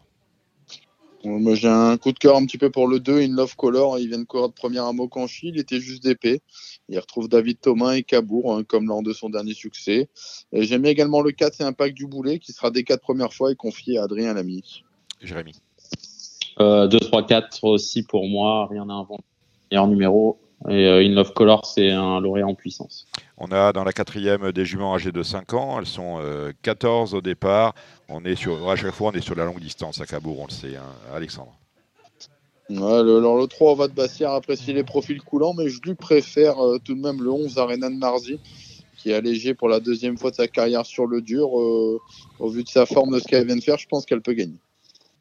Moi, 1.26 1.54
j'ai 1.56 1.68
un 1.68 1.98
coup 1.98 2.14
de 2.14 2.18
cœur 2.18 2.38
un 2.38 2.46
petit 2.46 2.58
peu 2.58 2.70
pour 2.70 2.88
le 2.88 3.00
2, 3.00 3.22
In 3.22 3.36
Love 3.36 3.56
Color. 3.58 4.00
Il 4.00 4.08
vient 4.08 4.20
de 4.20 4.24
courir 4.24 4.48
de 4.48 4.54
première 4.54 4.86
à 4.86 4.94
Mokanchi. 4.94 5.50
Il 5.50 5.60
était 5.60 5.80
juste 5.80 6.04
d'épée. 6.04 6.42
Il 6.88 6.98
retrouve 6.98 7.28
David 7.28 7.60
Thomas 7.60 7.94
et 7.94 8.04
Cabourg, 8.04 8.56
hein, 8.56 8.64
comme 8.64 8.88
lors 8.88 9.04
de 9.04 9.12
son 9.12 9.30
dernier 9.30 9.54
succès. 9.54 10.10
J'aime 10.54 10.86
également 10.86 11.22
le 11.22 11.32
4, 11.32 11.56
c'est 11.56 11.64
Impact 11.64 11.96
du 11.96 12.08
Boulet, 12.08 12.40
qui 12.40 12.54
sera 12.54 12.72
des 12.72 12.84
4 12.84 13.02
premières 13.02 13.34
fois 13.34 13.52
et 13.52 13.56
confié 13.56 13.98
à 13.98 14.04
Adrien 14.04 14.34
Lamy. 14.34 14.84
Jérémy. 15.22 15.54
2, 16.60 16.88
3, 16.88 17.26
4 17.26 17.64
aussi 17.66 18.04
pour 18.04 18.28
moi. 18.28 18.68
Rien 18.68 18.90
à 18.90 18.94
inventer. 18.94 19.24
en 19.74 19.88
numéro. 19.88 20.40
Et 20.68 20.88
euh, 20.88 21.02
In 21.02 21.14
Love 21.14 21.34
Color, 21.34 21.66
c'est 21.66 21.90
un 21.90 22.20
lauréat 22.20 22.46
en 22.46 22.54
puissance. 22.54 23.08
On 23.38 23.48
a 23.52 23.72
dans 23.72 23.86
la 23.86 23.94
quatrième 23.94 24.52
des 24.52 24.66
juments 24.66 24.94
âgées 24.94 25.14
de 25.14 25.24
5 25.24 25.54
ans. 25.54 25.80
Elles 25.80 25.86
sont 25.86 26.20
14 26.64 27.14
euh, 27.14 27.18
au 27.18 27.22
départ. 27.22 27.74
On 28.10 28.26
est 28.26 28.36
sur, 28.36 28.70
à 28.70 28.76
chaque 28.76 28.92
fois, 28.92 29.12
on 29.14 29.18
est 29.18 29.22
sur 29.22 29.36
la 29.36 29.46
longue 29.46 29.62
distance 29.62 30.02
à 30.02 30.06
Cabourg, 30.06 30.40
on 30.40 30.48
le 30.48 30.52
sait, 30.52 30.76
hein, 30.76 31.14
Alexandre. 31.14 31.54
Ouais, 32.70 33.04
le, 33.04 33.18
alors 33.18 33.38
le 33.38 33.48
3 33.48 33.76
va 33.76 33.88
de 33.88 33.94
Bassière 33.94 34.32
apprécie 34.32 34.74
les 34.74 34.84
profils 34.84 35.22
coulants, 35.22 35.54
mais 35.54 35.70
je 35.70 35.82
lui 35.82 35.96
préfère 35.96 36.60
euh, 36.64 36.78
tout 36.84 36.94
de 36.94 37.02
même 37.02 37.24
le 37.24 37.32
11 37.32 37.58
Arena 37.58 37.90
de 37.90 37.96
Marzi, 37.96 38.40
qui 38.98 39.12
est 39.12 39.16
allégé 39.16 39.54
pour 39.54 39.70
la 39.70 39.80
deuxième 39.80 40.18
fois 40.18 40.30
de 40.30 40.36
sa 40.36 40.48
carrière 40.48 40.86
sur 40.86 41.08
le 41.08 41.22
dur. 41.22 41.54
au 41.54 42.50
vu 42.50 42.64
de 42.64 42.70
sa 42.70 42.86
forme, 42.86 43.12
de 43.12 43.20
ce 43.20 43.28
qu'elle 43.28 43.48
vient 43.48 43.56
de 43.56 43.64
faire, 43.64 43.78
je 43.78 43.88
pense 43.88 44.06
qu'elle 44.06 44.22
peut 44.22 44.34
gagner. 44.34 44.58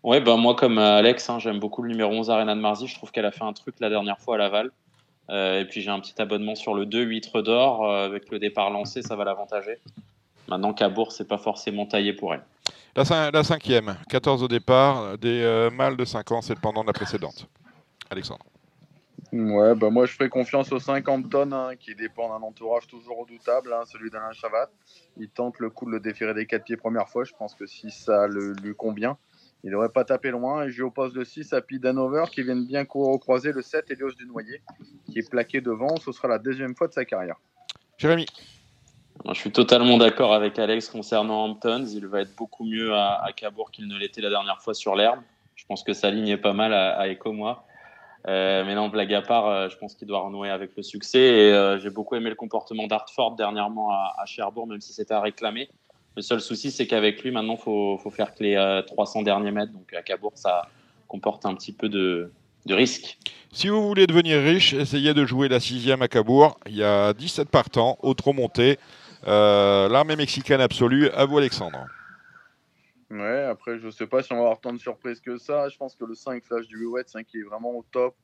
Ouais, 0.02 0.20
ben 0.20 0.36
moi 0.36 0.56
comme 0.56 0.78
Alex, 0.78 1.30
hein, 1.30 1.38
j'aime 1.38 1.60
beaucoup 1.60 1.82
le 1.82 1.90
numéro 1.90 2.12
11 2.12 2.28
Arena 2.28 2.56
de 2.56 2.60
Marzi. 2.60 2.88
Je 2.88 2.96
trouve 2.96 3.12
qu'elle 3.12 3.24
a 3.24 3.30
fait 3.30 3.44
un 3.44 3.52
truc 3.52 3.76
la 3.78 3.88
dernière 3.88 4.18
fois 4.18 4.34
à 4.34 4.38
Laval. 4.38 4.72
Euh, 5.30 5.60
et 5.60 5.64
puis 5.66 5.82
j'ai 5.82 5.90
un 5.90 6.00
petit 6.00 6.20
abonnement 6.20 6.54
sur 6.54 6.74
le 6.74 6.86
2 6.86 7.02
huîtres 7.02 7.42
d'or. 7.42 7.84
Euh, 7.84 8.06
avec 8.06 8.30
le 8.30 8.38
départ 8.38 8.70
lancé, 8.70 9.02
ça 9.02 9.16
va 9.16 9.24
l'avantager. 9.24 9.78
Maintenant, 10.48 10.72
Cabourg, 10.72 11.12
c'est 11.12 11.28
pas 11.28 11.38
forcément 11.38 11.86
taillé 11.86 12.12
pour 12.12 12.34
elle. 12.34 12.42
La, 12.96 13.44
cinquième, 13.44 13.96
14 14.08 14.42
au 14.42 14.48
départ, 14.48 15.18
des 15.18 15.42
euh, 15.42 15.70
mâles 15.70 15.96
de 15.96 16.04
5 16.04 16.32
ans, 16.32 16.42
c'est 16.42 16.54
le 16.54 16.60
pendant 16.60 16.82
de 16.82 16.88
la 16.88 16.92
précédente. 16.92 17.46
Alexandre. 18.10 18.44
Ouais, 19.30 19.74
bah 19.74 19.90
moi 19.90 20.06
je 20.06 20.12
ferai 20.14 20.30
confiance 20.30 20.72
aux 20.72 20.78
50 20.78 21.28
tonnes 21.28 21.52
hein, 21.52 21.72
qui 21.78 21.94
dépend 21.94 22.30
d'un 22.30 22.44
entourage 22.44 22.86
toujours 22.86 23.18
redoutable, 23.18 23.72
hein, 23.74 23.82
celui 23.84 24.10
d'Alain 24.10 24.32
Chavat. 24.32 24.70
Il 25.18 25.28
tente 25.28 25.58
le 25.58 25.68
coup 25.68 25.84
de 25.84 25.90
le 25.90 26.00
déférer 26.00 26.32
des 26.32 26.46
4 26.46 26.64
pieds 26.64 26.76
première 26.78 27.08
fois. 27.08 27.24
Je 27.24 27.32
pense 27.38 27.54
que 27.54 27.66
si 27.66 27.90
ça 27.90 28.26
le, 28.26 28.54
lui 28.54 28.74
convient, 28.74 29.18
il 29.64 29.70
n'aurait 29.70 29.88
pas 29.88 30.04
tapé 30.04 30.30
loin. 30.30 30.64
Et 30.64 30.70
j'ai 30.70 30.82
au 30.82 30.90
poste 30.90 31.14
de 31.14 31.24
6 31.24 31.52
à 31.52 31.60
Danover 31.70 32.24
qui 32.32 32.42
vient 32.42 32.56
bien 32.56 32.84
croiser 32.84 33.52
le 33.52 33.62
7 33.62 33.90
Elios 33.90 34.12
du 34.12 34.26
Noyer 34.26 34.62
qui 35.10 35.18
est 35.18 35.28
plaqué 35.28 35.60
devant. 35.60 35.96
Ce 35.96 36.12
sera 36.12 36.28
la 36.28 36.38
deuxième 36.38 36.74
fois 36.74 36.88
de 36.88 36.92
sa 36.92 37.04
carrière. 37.04 37.36
Jérémy. 37.96 38.26
Je 39.26 39.34
suis 39.34 39.50
totalement 39.50 39.98
d'accord 39.98 40.32
avec 40.32 40.58
Alex 40.58 40.88
concernant 40.88 41.44
Hamptons. 41.44 41.84
Il 41.86 42.06
va 42.06 42.20
être 42.20 42.34
beaucoup 42.36 42.64
mieux 42.64 42.94
à, 42.94 43.26
Cabourg 43.34 43.70
qu'il 43.72 43.88
ne 43.88 43.98
l'était 43.98 44.20
la 44.20 44.30
dernière 44.30 44.62
fois 44.62 44.74
sur 44.74 44.94
l'herbe. 44.94 45.20
Je 45.56 45.64
pense 45.66 45.82
que 45.82 45.92
sa 45.92 46.10
ligne 46.10 46.28
est 46.28 46.36
pas 46.36 46.52
mal 46.52 46.72
à, 46.72 46.96
à 46.96 47.08
Eco-moi. 47.08 47.64
Euh, 48.26 48.64
mais 48.64 48.74
non, 48.74 48.88
blague 48.88 49.14
à 49.14 49.22
part, 49.22 49.46
euh, 49.46 49.68
je 49.68 49.76
pense 49.76 49.94
qu'il 49.94 50.06
doit 50.06 50.20
renouer 50.20 50.50
avec 50.50 50.76
le 50.76 50.82
succès. 50.82 51.18
Et 51.18 51.52
euh, 51.52 51.78
j'ai 51.78 51.90
beaucoup 51.90 52.14
aimé 52.14 52.30
le 52.30 52.36
comportement 52.36 52.86
d'Artford 52.86 53.36
dernièrement 53.36 53.90
à, 53.90 54.14
à 54.18 54.26
Cherbourg, 54.26 54.66
même 54.66 54.80
si 54.80 54.92
c'était 54.92 55.14
à 55.14 55.20
réclamer. 55.20 55.68
Le 56.18 56.22
seul 56.22 56.40
souci, 56.40 56.72
c'est 56.72 56.88
qu'avec 56.88 57.22
lui, 57.22 57.30
maintenant, 57.30 57.54
il 57.54 57.62
faut, 57.62 58.10
faire 58.10 58.34
que 58.34 58.42
les 58.42 58.82
300 58.88 59.22
derniers 59.22 59.52
mètres. 59.52 59.72
Donc 59.72 59.94
à 59.94 60.02
Cabourg, 60.02 60.32
ça 60.34 60.68
comporte 61.06 61.46
un 61.46 61.54
petit 61.54 61.70
peu 61.70 61.88
de, 61.88 62.32
risque. 62.68 63.16
Si 63.52 63.68
vous 63.68 63.86
voulez 63.86 64.08
devenir 64.08 64.42
riche, 64.42 64.74
essayez 64.74 65.14
de 65.14 65.24
jouer 65.24 65.46
la 65.46 65.60
sixième 65.60 66.02
à 66.02 66.08
Cabourg. 66.08 66.58
Il 66.66 66.74
y 66.74 66.82
a 66.82 67.12
17 67.12 67.48
partants, 67.50 67.98
au 68.02 68.14
trop 68.14 68.32
monté. 68.32 68.80
Euh, 69.28 69.88
l'armée 69.88 70.16
mexicaine 70.16 70.60
absolue. 70.60 71.08
À 71.10 71.24
vous, 71.24 71.38
Alexandre. 71.38 71.86
Ouais, 73.12 73.44
après, 73.44 73.78
je 73.78 73.86
ne 73.86 73.92
sais 73.92 74.08
pas 74.08 74.20
si 74.20 74.32
on 74.32 74.38
va 74.38 74.42
avoir 74.42 74.60
tant 74.60 74.72
de 74.72 74.80
surprises 74.80 75.20
que 75.20 75.38
ça. 75.38 75.68
Je 75.68 75.76
pense 75.76 75.94
que 75.94 76.04
le 76.04 76.16
5 76.16 76.42
Flash 76.42 76.66
du 76.66 76.84
Wet, 76.84 77.04
qui 77.28 77.38
est 77.38 77.44
vraiment 77.44 77.70
au 77.70 77.84
top, 77.92 78.16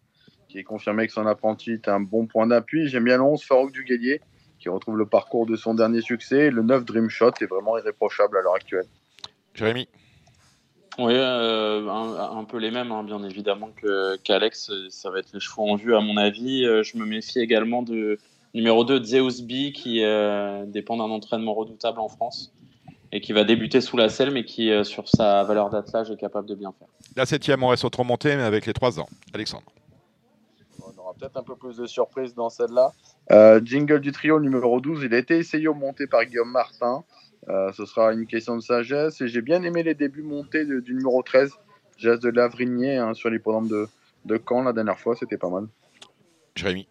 qui 0.48 0.58
est 0.58 0.64
confirmé 0.64 1.06
que 1.06 1.12
son 1.12 1.26
apprenti 1.28 1.70
est 1.70 1.86
un 1.86 2.00
bon 2.00 2.26
point 2.26 2.48
d'appui. 2.48 2.88
J'aime 2.88 3.04
bien 3.04 3.18
le 3.18 3.22
11 3.22 3.44
Farouk 3.44 3.70
du 3.70 3.84
Guélier 3.84 4.20
qui 4.64 4.70
retrouve 4.70 4.96
le 4.96 5.04
parcours 5.04 5.44
de 5.44 5.56
son 5.56 5.74
dernier 5.74 6.00
succès. 6.00 6.50
Le 6.50 6.62
9 6.62 6.86
Dream 6.86 7.10
Shot 7.10 7.32
est 7.42 7.44
vraiment 7.44 7.76
irréprochable 7.76 8.38
à 8.38 8.40
l'heure 8.40 8.54
actuelle. 8.54 8.86
Jérémy 9.52 9.88
Oui, 10.98 11.12
euh, 11.14 11.86
un, 11.86 12.44
peu 12.44 12.56
les 12.56 12.70
mêmes, 12.70 12.90
hein, 12.90 13.04
bien 13.04 13.22
évidemment, 13.24 13.68
qu'Alex. 14.24 14.72
ça 14.88 15.10
va 15.10 15.18
être 15.18 15.34
les 15.34 15.40
chevaux 15.40 15.68
en 15.68 15.76
vue, 15.76 15.94
à 15.94 16.00
mon 16.00 16.16
avis. 16.16 16.64
Euh, 16.64 16.82
je 16.82 16.96
me 16.96 17.04
méfie 17.04 17.40
également 17.40 17.82
de 17.82 18.18
numéro 18.54 18.84
2, 18.84 19.04
Zeus 19.04 19.42
B, 19.42 19.72
qui 19.74 20.02
euh, 20.02 20.64
dépend 20.64 20.96
d'un 20.96 21.12
entraînement 21.12 21.52
redoutable 21.52 22.00
en 22.00 22.08
France 22.08 22.50
et 23.12 23.20
qui 23.20 23.34
va 23.34 23.44
débuter 23.44 23.82
sous 23.82 23.98
la 23.98 24.08
selle, 24.08 24.30
mais 24.30 24.46
qui, 24.46 24.72
sur 24.84 25.10
sa 25.10 25.44
valeur 25.44 25.68
d'attelage, 25.68 26.10
est 26.10 26.16
capable 26.16 26.48
de 26.48 26.54
bien 26.54 26.72
faire. 26.78 26.88
La 27.16 27.26
septième, 27.26 27.62
on 27.62 27.68
reste 27.68 27.84
au 27.84 28.02
monté, 28.02 28.34
mais 28.34 28.42
avec 28.42 28.64
les 28.64 28.72
trois 28.72 28.98
ans. 28.98 29.08
Alexandre 29.34 29.66
peut-être 31.18 31.36
un 31.36 31.42
peu 31.42 31.56
plus 31.56 31.76
de 31.76 31.86
surprise 31.86 32.34
dans 32.34 32.50
celle-là. 32.50 32.92
Euh, 33.30 33.60
jingle 33.64 34.00
du 34.00 34.12
trio 34.12 34.40
numéro 34.40 34.80
12, 34.80 35.02
il 35.04 35.14
a 35.14 35.18
été 35.18 35.36
essayé 35.36 35.68
au 35.68 35.74
monté 35.74 36.06
par 36.06 36.24
Guillaume 36.24 36.50
Martin. 36.50 37.04
Euh, 37.48 37.72
ce 37.72 37.84
sera 37.84 38.12
une 38.12 38.26
question 38.26 38.56
de 38.56 38.62
sagesse. 38.62 39.20
Et 39.20 39.28
j'ai 39.28 39.42
bien 39.42 39.62
aimé 39.62 39.82
les 39.82 39.94
débuts 39.94 40.22
montés 40.22 40.64
du 40.64 40.94
numéro 40.94 41.22
13, 41.22 41.52
Jazz 41.98 42.20
de 42.20 42.30
Lavrinier, 42.30 42.96
hein, 42.96 43.14
sur 43.14 43.30
l'hippodrome 43.30 43.68
de, 43.68 43.88
de 44.24 44.40
Caen 44.46 44.62
la 44.62 44.72
dernière 44.72 44.98
fois. 44.98 45.14
C'était 45.16 45.38
pas 45.38 45.50
mal. 45.50 45.66
Jérémy. 46.54 46.86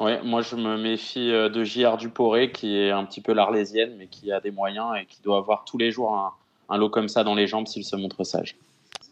Oui, 0.00 0.12
moi 0.24 0.42
je 0.42 0.56
me 0.56 0.76
méfie 0.76 1.30
euh, 1.30 1.48
de 1.48 1.62
JR 1.62 1.96
Duporé, 1.96 2.50
qui 2.50 2.76
est 2.76 2.90
un 2.90 3.04
petit 3.04 3.20
peu 3.20 3.32
l'arlésienne, 3.32 3.94
mais 3.96 4.08
qui 4.08 4.32
a 4.32 4.40
des 4.40 4.50
moyens 4.50 4.96
et 5.00 5.06
qui 5.06 5.22
doit 5.22 5.38
avoir 5.38 5.64
tous 5.64 5.78
les 5.78 5.92
jours 5.92 6.12
un, 6.16 6.32
un 6.68 6.78
lot 6.78 6.90
comme 6.90 7.08
ça 7.08 7.22
dans 7.22 7.36
les 7.36 7.46
jambes 7.46 7.68
s'il 7.68 7.84
se 7.84 7.94
montre 7.94 8.24
sage. 8.24 8.56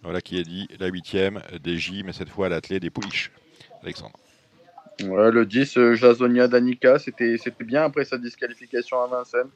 Voilà 0.03 0.21
qui 0.21 0.39
est 0.39 0.43
dit, 0.43 0.67
la 0.81 0.87
huitième 0.87 1.43
des 1.63 1.77
J, 1.77 2.03
mais 2.05 2.13
cette 2.13 2.31
fois 2.31 2.47
à 2.47 2.49
l'athlète 2.49 2.83
des 2.83 2.91
Pouliches. 2.91 3.31
Alexandre. 3.83 4.19
Ouais, 5.05 5.31
le 5.31 5.47
10, 5.47 5.77
euh, 5.79 5.95
Jasonia 5.95 6.49
Danica, 6.49 6.99
c'était 6.99 7.37
bien 7.61 7.85
après 7.85 8.05
sa 8.05 8.19
disqualification 8.19 9.01
à 9.03 9.07
Vincennes. 9.07 9.51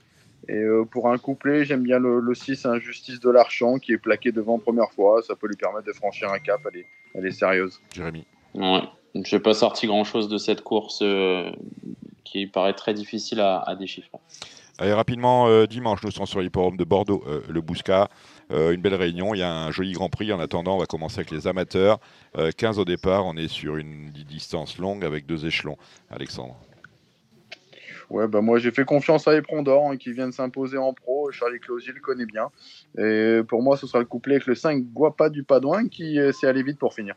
Et 0.48 0.54
euh, 0.54 0.84
pour 0.84 1.10
un 1.10 1.18
couplet, 1.18 1.64
j'aime 1.64 1.82
bien 1.82 1.98
le, 1.98 2.34
6, 2.34 2.66
Injustice 2.66 3.20
de 3.20 3.30
l'Archant, 3.30 3.78
qui 3.78 3.92
est 3.92 3.98
plaqué 3.98 4.32
devant 4.32 4.58
première 4.58 4.90
fois. 4.92 5.22
Ça 5.22 5.34
peut 5.36 5.46
lui 5.46 5.56
permettre 5.56 5.86
de 5.86 5.92
franchir 5.92 6.30
un 6.30 6.38
cap. 6.38 6.60
Elle 6.72 6.80
est, 6.80 6.86
elle 7.14 7.26
est 7.26 7.32
sérieuse. 7.32 7.80
Jérémy. 7.94 8.26
Ouais. 8.54 8.82
Je 9.14 9.36
n'ai 9.36 9.42
pas 9.42 9.54
sorti 9.54 9.86
grand-chose 9.86 10.28
de 10.28 10.38
cette 10.38 10.62
course 10.62 11.00
euh, 11.02 11.50
qui 12.24 12.46
paraît 12.46 12.74
très 12.74 12.94
difficile 12.94 13.40
à, 13.40 13.60
à 13.60 13.74
déchiffrer. 13.76 14.18
Allez, 14.78 14.92
rapidement, 14.92 15.64
dimanche, 15.66 16.02
nous 16.02 16.10
sommes 16.10 16.26
sur 16.26 16.40
l'hipporome 16.40 16.76
de 16.76 16.82
Bordeaux, 16.82 17.22
le 17.48 17.60
Bousca. 17.60 18.08
Euh, 18.50 18.72
une 18.72 18.80
belle 18.80 18.94
réunion. 18.94 19.34
Il 19.34 19.38
y 19.38 19.42
a 19.42 19.52
un 19.52 19.70
joli 19.70 19.92
Grand 19.92 20.08
Prix. 20.08 20.32
En 20.32 20.40
attendant, 20.40 20.76
on 20.76 20.78
va 20.78 20.86
commencer 20.86 21.18
avec 21.18 21.30
les 21.30 21.46
amateurs. 21.46 21.98
15 22.56 22.78
euh, 22.78 22.82
au 22.82 22.84
départ. 22.84 23.26
On 23.26 23.36
est 23.36 23.48
sur 23.48 23.76
une 23.76 24.10
distance 24.10 24.78
longue 24.78 25.04
avec 25.04 25.26
deux 25.26 25.46
échelons. 25.46 25.76
Alexandre. 26.10 26.56
Ouais, 28.10 28.28
bah 28.28 28.42
moi 28.42 28.58
j'ai 28.58 28.70
fait 28.70 28.84
confiance 28.84 29.26
à 29.26 29.34
Eprondor 29.34 29.90
hein, 29.90 29.96
qui 29.96 30.12
vient 30.12 30.28
de 30.28 30.32
s'imposer 30.32 30.76
en 30.76 30.92
pro. 30.92 31.30
Charlie 31.30 31.58
Closier 31.58 31.92
le 31.92 32.00
connaît 32.00 32.26
bien. 32.26 32.50
Et 32.98 33.40
pour 33.48 33.62
moi, 33.62 33.76
ce 33.76 33.86
sera 33.86 33.98
le 33.98 34.04
couplet 34.04 34.34
avec 34.34 34.46
le 34.46 34.54
5 34.54 34.84
Guapa 34.92 35.30
du 35.30 35.42
Padouin 35.42 35.88
qui 35.88 36.18
euh, 36.18 36.32
s'est 36.32 36.46
allé 36.46 36.62
vite 36.62 36.78
pour 36.78 36.94
finir. 36.94 37.14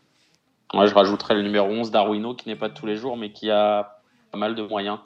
Moi, 0.74 0.86
je 0.86 0.94
rajouterais 0.94 1.36
le 1.36 1.44
numéro 1.44 1.68
11 1.68 1.92
Darwino 1.92 2.36
qui 2.36 2.50
n'est 2.50 2.56
pas 2.56 2.70
de 2.70 2.74
tous 2.74 2.86
les 2.86 2.96
jours 2.96 3.18
mais 3.18 3.32
qui 3.32 3.52
a 3.52 4.00
pas 4.32 4.38
mal 4.38 4.56
de 4.56 4.64
moyens. 4.64 5.00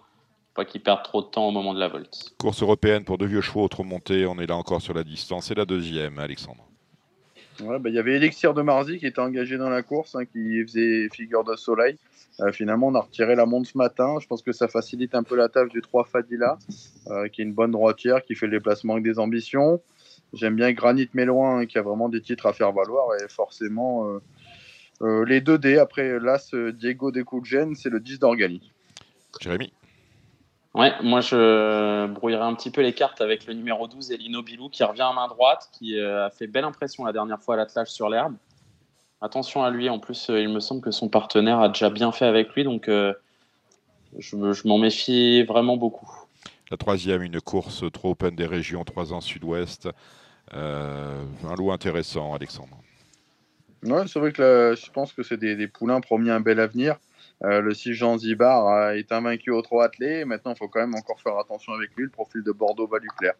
Pas 0.53 0.65
qu'ils 0.65 0.81
perdent 0.81 1.03
trop 1.03 1.21
de 1.21 1.27
temps 1.27 1.47
au 1.47 1.51
moment 1.51 1.73
de 1.73 1.79
la 1.79 1.87
volte. 1.87 2.33
Course 2.37 2.61
européenne 2.61 3.05
pour 3.05 3.17
deux 3.17 3.25
vieux 3.25 3.41
chevaux 3.41 3.67
trop 3.67 3.83
montés. 3.83 4.25
On 4.25 4.37
est 4.39 4.47
là 4.47 4.57
encore 4.57 4.81
sur 4.81 4.93
la 4.93 5.03
distance. 5.03 5.49
Et 5.51 5.55
la 5.55 5.65
deuxième, 5.65 6.19
Alexandre. 6.19 6.67
Ouais, 7.61 7.79
bah, 7.79 7.89
il 7.89 7.95
y 7.95 7.99
avait 7.99 8.15
Elixir 8.15 8.53
de 8.53 8.61
Marzi 8.61 8.97
qui 8.97 9.05
était 9.05 9.19
engagé 9.19 9.57
dans 9.57 9.69
la 9.69 9.83
course, 9.83 10.15
hein, 10.15 10.25
qui 10.25 10.61
faisait 10.63 11.09
figure 11.09 11.43
de 11.43 11.55
soleil. 11.55 11.97
Euh, 12.39 12.51
finalement, 12.51 12.87
on 12.87 12.95
a 12.95 13.01
retiré 13.01 13.35
la 13.35 13.45
montre 13.45 13.69
ce 13.69 13.77
matin. 13.77 14.17
Je 14.19 14.27
pense 14.27 14.41
que 14.41 14.51
ça 14.51 14.67
facilite 14.67 15.15
un 15.15 15.23
peu 15.23 15.35
la 15.35 15.49
tâche 15.49 15.69
du 15.69 15.81
3 15.81 16.05
Fadila, 16.05 16.57
euh, 17.07 17.27
qui 17.27 17.41
est 17.41 17.43
une 17.43 17.53
bonne 17.53 17.71
droitière, 17.71 18.23
qui 18.23 18.35
fait 18.35 18.47
le 18.47 18.53
déplacement 18.53 18.93
avec 18.93 19.05
des 19.05 19.19
ambitions. 19.19 19.81
J'aime 20.33 20.55
bien 20.55 20.71
Granit 20.71 21.09
Méloin, 21.13 21.59
hein, 21.59 21.65
qui 21.65 21.77
a 21.77 21.81
vraiment 21.81 22.09
des 22.09 22.21
titres 22.21 22.45
à 22.45 22.53
faire 22.53 22.71
valoir. 22.71 23.07
Et 23.21 23.27
forcément, 23.29 24.19
euh, 25.01 25.25
les 25.25 25.41
2D, 25.41 25.77
après 25.77 26.19
l'As 26.19 26.55
Diego 26.73 27.11
Decoudjen, 27.11 27.75
c'est 27.75 27.89
le 27.89 27.99
10 27.99 28.19
d'Orgali. 28.19 28.71
Jérémy 29.39 29.71
Ouais, 30.73 30.93
moi 31.03 31.19
je 31.19 32.07
brouillerai 32.07 32.43
un 32.43 32.55
petit 32.55 32.71
peu 32.71 32.81
les 32.81 32.93
cartes 32.93 33.19
avec 33.19 33.45
le 33.45 33.53
numéro 33.53 33.87
12, 33.87 34.11
Elino 34.11 34.41
Bilou, 34.41 34.69
qui 34.69 34.83
revient 34.85 35.01
à 35.01 35.11
main 35.11 35.27
droite, 35.27 35.69
qui 35.73 35.99
euh, 35.99 36.27
a 36.27 36.29
fait 36.29 36.47
belle 36.47 36.63
impression 36.63 37.03
la 37.03 37.11
dernière 37.11 37.41
fois 37.41 37.55
à 37.55 37.57
l'attelage 37.57 37.89
sur 37.89 38.07
l'herbe. 38.07 38.35
Attention 39.21 39.63
à 39.63 39.69
lui, 39.69 39.89
en 39.89 39.99
plus, 39.99 40.29
euh, 40.29 40.39
il 40.39 40.47
me 40.47 40.61
semble 40.61 40.81
que 40.81 40.91
son 40.91 41.09
partenaire 41.09 41.59
a 41.59 41.67
déjà 41.67 41.89
bien 41.89 42.13
fait 42.13 42.25
avec 42.25 42.53
lui, 42.53 42.63
donc 42.63 42.87
euh, 42.87 43.13
je, 44.17 44.37
m'en 44.65 44.77
méfie 44.77 45.43
vraiment 45.43 45.75
beaucoup. 45.75 46.09
La 46.69 46.77
troisième, 46.77 47.21
une 47.21 47.41
course 47.41 47.83
trop 47.91 48.11
open 48.11 48.33
des 48.33 48.45
régions, 48.45 48.85
3 48.85 49.11
ans 49.11 49.19
sud-ouest. 49.19 49.89
un 50.53 51.55
lot 51.57 51.71
intéressant, 51.71 52.33
Alexandre. 52.33 52.77
Ouais, 53.83 54.07
c'est 54.07 54.19
vrai 54.19 54.31
que 54.31 54.73
je 54.81 54.89
pense 54.91 55.11
que 55.11 55.21
c'est 55.21 55.37
des, 55.37 55.57
des, 55.57 55.67
poulains 55.67 55.99
promis 55.99 56.29
un 56.29 56.39
bel 56.39 56.61
avenir. 56.61 56.95
Le 57.41 57.73
6 57.73 57.93
Jean 57.93 58.17
Zibar 58.17 58.91
est 58.91 59.11
invaincu 59.11 59.51
au 59.51 59.61
3 59.61 59.85
attelé. 59.85 60.25
Maintenant, 60.25 60.53
il 60.53 60.57
faut 60.57 60.67
quand 60.67 60.81
même 60.81 60.95
encore 60.95 61.19
faire 61.19 61.37
attention 61.37 61.73
avec 61.73 61.89
lui. 61.95 62.05
Le 62.05 62.11
profil 62.11 62.43
de 62.43 62.51
Bordeaux 62.51 62.87
va 62.87 62.99
lui 62.99 63.09
plaire. 63.17 63.33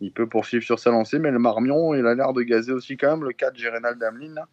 Il 0.00 0.12
peut 0.12 0.28
poursuivre 0.28 0.64
sur 0.64 0.78
sa 0.78 0.90
lancée, 0.90 1.18
mais 1.18 1.30
le 1.30 1.40
Marmion, 1.40 1.92
il 1.94 2.06
a 2.06 2.14
l'air 2.14 2.32
de 2.32 2.42
gazer 2.42 2.72
aussi 2.72 2.96
quand 2.96 3.10
même. 3.10 3.24
Le 3.24 3.32
4 3.32 3.56
Gérénal 3.56 3.98
Damlin, 3.98 4.34
la 4.36 4.46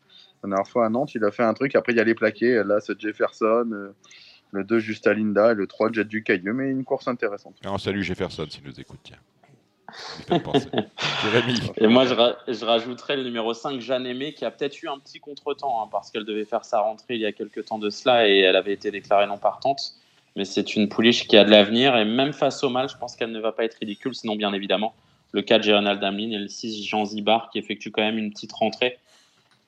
dernière 0.44 0.68
fois 0.68 0.88
à 0.88 0.90
Nantes, 0.90 1.14
il 1.14 1.24
a 1.24 1.32
fait 1.32 1.44
un 1.44 1.54
truc. 1.54 1.76
Après, 1.76 1.94
il 1.94 1.98
y 1.98 2.02
a 2.02 2.04
les 2.04 2.16
plaqués. 2.16 2.64
Là, 2.64 2.80
c'est 2.80 3.00
Jefferson. 3.00 3.70
Euh, 3.72 3.96
le 4.52 4.64
2 4.64 4.80
Justalinda 4.80 5.52
et 5.52 5.56
le 5.56 5.68
3 5.68 5.92
Jet 5.92 6.06
du 6.06 6.24
Cailleux, 6.24 6.54
mais 6.54 6.70
une 6.70 6.86
course 6.86 7.08
intéressante. 7.08 7.56
Alors, 7.64 7.80
salut 7.80 8.04
Jefferson 8.04 8.46
s'il 8.50 8.64
nous 8.64 8.80
écoute, 8.80 9.00
tiens. 9.04 9.18
Et 11.78 11.88
moi, 11.88 12.06
je, 12.06 12.14
je, 12.54 12.66
rajouterais 12.66 13.18
le 13.18 13.24
numéro 13.24 13.54
5, 13.54 13.80
Jeanne 13.80 14.06
Aimé, 14.06 14.34
qui 14.34 14.46
a 14.46 14.52
peut-être 14.52 14.82
eu 14.82 14.90
un 14.90 15.00
petit 15.00 15.20
contretemps, 15.20 15.84
hein, 15.84 15.88
parce 15.92 16.12
qu'elle 16.12 16.26
devait 16.26 16.46
faire 16.46 16.66
sa 16.66 16.80
rentrée 16.80 17.16
il 17.16 17.22
y 17.22 17.26
a 17.26 17.32
quelques 17.32 17.66
temps 17.66 17.80
de 17.80 17.90
cela 17.90 18.28
et 18.28 18.40
elle 18.40 18.56
avait 18.56 18.74
été 18.74 18.92
déclarée 18.92 19.28
non 19.28 19.38
partante. 19.38 19.94
Mais 20.36 20.46
c'est 20.46 20.76
une 20.76 20.90
pouliche 20.90 21.28
qui 21.28 21.38
a 21.38 21.46
de 21.46 21.52
l'avenir 21.52 21.96
et 21.96 22.06
même 22.06 22.34
face 22.34 22.64
au 22.64 22.70
mal, 22.70 22.90
je 22.90 22.98
pense 22.98 23.16
qu'elle 23.16 23.32
ne 23.32 23.40
va 23.40 23.52
pas 23.52 23.64
être 23.64 23.78
ridicule, 23.80 24.14
sinon, 24.14 24.36
bien 24.36 24.54
évidemment, 24.54 24.94
le 25.32 25.42
4 25.42 25.64
Gérald 25.64 26.00
Damlin 26.00 26.32
et 26.32 26.38
le 26.38 26.48
6 26.48 26.86
Jean 26.86 27.06
Zibar 27.06 27.50
qui 27.52 27.60
effectue 27.60 27.92
quand 27.92 28.02
même 28.02 28.18
une 28.18 28.32
petite 28.32 28.52
rentrée. 28.52 28.98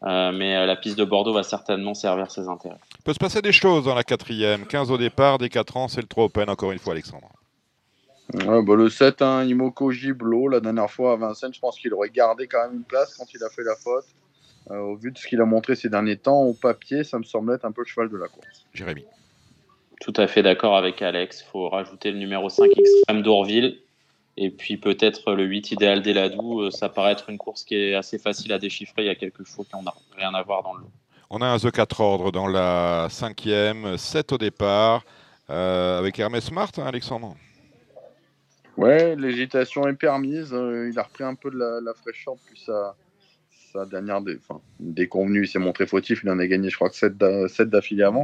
Euh, 0.03 0.31
mais 0.31 0.55
euh, 0.55 0.65
la 0.65 0.75
piste 0.75 0.97
de 0.97 1.03
Bordeaux 1.03 1.33
va 1.33 1.43
certainement 1.43 1.93
servir 1.93 2.29
ses 2.29 2.47
intérêts. 2.47 2.77
Il 2.99 3.03
peut 3.03 3.13
se 3.13 3.17
passer 3.17 3.41
des 3.41 3.51
choses 3.51 3.85
dans 3.85 3.95
la 3.95 4.03
quatrième. 4.03 4.67
15 4.67 4.91
au 4.91 4.97
départ, 4.97 5.39
des 5.39 5.49
4 5.49 5.77
ans, 5.77 5.87
c'est 5.87 6.01
le 6.01 6.07
3 6.07 6.25
Open, 6.25 6.49
encore 6.49 6.71
une 6.71 6.79
fois, 6.79 6.93
Alexandre. 6.93 7.27
Bah 8.33 8.75
le 8.75 8.89
7, 8.89 9.21
hein, 9.21 9.43
Imoko 9.45 9.91
Giblo, 9.91 10.49
la 10.49 10.59
dernière 10.59 10.91
fois 10.91 11.13
à 11.13 11.15
Vincennes, 11.15 11.53
je 11.53 11.59
pense 11.59 11.79
qu'il 11.79 11.93
aurait 11.93 12.09
gardé 12.09 12.47
quand 12.47 12.61
même 12.67 12.77
une 12.77 12.83
place 12.83 13.15
quand 13.15 13.25
il 13.33 13.43
a 13.43 13.49
fait 13.49 13.63
la 13.63 13.75
faute. 13.75 14.05
Euh, 14.69 14.79
au 14.79 14.95
vu 14.97 15.11
de 15.11 15.17
ce 15.17 15.25
qu'il 15.27 15.39
a 15.39 15.45
montré 15.45 15.75
ces 15.75 15.89
derniers 15.89 16.17
temps, 16.17 16.41
au 16.41 16.53
papier, 16.53 17.03
ça 17.05 17.17
me 17.17 17.23
semble 17.23 17.53
être 17.53 17.63
un 17.63 17.71
peu 17.71 17.81
le 17.81 17.87
cheval 17.87 18.09
de 18.09 18.17
la 18.17 18.27
course. 18.27 18.65
Jérémy. 18.73 19.05
Tout 20.01 20.13
à 20.17 20.27
fait 20.27 20.43
d'accord 20.43 20.75
avec 20.75 21.01
Alex. 21.01 21.41
Il 21.41 21.51
faut 21.51 21.69
rajouter 21.69 22.11
le 22.11 22.17
numéro 22.17 22.49
5, 22.49 22.69
Extrême 22.77 23.21
d'Orville. 23.21 23.79
Et 24.35 24.51
puis 24.51 24.77
peut-être 24.77 25.33
le 25.33 25.45
8 25.45 25.71
idéal 25.71 26.01
d'Eladou, 26.03 26.61
euh, 26.61 26.69
ça 26.71 26.89
paraît 26.89 27.13
être 27.13 27.29
une 27.29 27.37
course 27.37 27.63
qui 27.63 27.75
est 27.75 27.95
assez 27.95 28.19
facile 28.19 28.53
à 28.53 28.59
déchiffrer. 28.59 29.03
Il 29.03 29.07
y 29.07 29.09
a 29.09 29.15
quelques 29.15 29.45
chevaux 29.45 29.63
qui 29.63 29.75
n'ont 29.75 29.91
rien 30.15 30.33
à 30.33 30.43
voir 30.43 30.61
dans 30.63 30.73
le 30.73 30.81
lot. 30.81 30.91
On 31.29 31.41
a 31.41 31.47
un 31.47 31.57
The 31.57 31.71
4 31.71 32.01
ordre 32.01 32.31
dans 32.31 32.47
la 32.47 33.07
cinquième, 33.09 33.97
7 33.97 34.33
au 34.33 34.37
départ, 34.37 35.03
euh, 35.49 35.97
avec 35.97 36.19
Hermès 36.19 36.43
Smart, 36.43 36.71
hein, 36.77 36.83
Alexandre 36.85 37.35
Ouais, 38.77 39.15
l'hésitation 39.15 39.87
est 39.87 39.93
permise. 39.93 40.53
Euh, 40.53 40.89
il 40.89 40.97
a 40.99 41.03
repris 41.03 41.23
un 41.23 41.35
peu 41.35 41.49
de 41.51 41.57
la, 41.57 41.93
fraîcheur 41.93 42.35
depuis 42.35 42.61
sa, 42.63 42.95
sa 43.73 43.85
dernière 43.85 44.21
dé, 44.21 44.37
enfin, 44.37 44.61
déconvenue. 44.79 45.43
Il 45.43 45.47
s'est 45.47 45.59
montré 45.59 45.87
fautif. 45.87 46.21
Il 46.23 46.29
en 46.29 46.39
a 46.39 46.47
gagné, 46.47 46.69
je 46.69 46.75
crois, 46.75 46.89
que 46.89 46.95
7 46.95 47.17
d'affilée 47.69 48.03
avant 48.03 48.23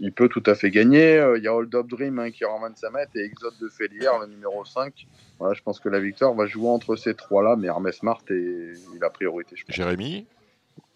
il 0.00 0.12
peut 0.12 0.28
tout 0.28 0.42
à 0.46 0.54
fait 0.54 0.70
gagner. 0.70 1.18
Euh, 1.18 1.38
il 1.38 1.44
y 1.44 1.48
a 1.48 1.54
Hold 1.54 1.74
Up 1.74 1.86
Dream 1.86 2.18
hein, 2.18 2.30
qui 2.30 2.44
ramène 2.44 2.74
sa 2.76 2.90
mètre 2.90 3.12
et 3.14 3.24
Exode 3.24 3.54
de 3.60 3.68
Félière, 3.68 4.18
le 4.18 4.26
numéro 4.26 4.64
5. 4.64 5.06
Voilà, 5.38 5.54
je 5.54 5.62
pense 5.62 5.80
que 5.80 5.88
la 5.88 6.00
victoire 6.00 6.34
va 6.34 6.46
jouer 6.46 6.68
entre 6.68 6.96
ces 6.96 7.14
trois-là, 7.14 7.56
mais 7.56 7.68
Hermès 7.68 7.96
Smart 7.96 8.22
est 8.30 8.72
la 9.00 9.10
priorité. 9.10 9.56
Jérémy? 9.68 10.26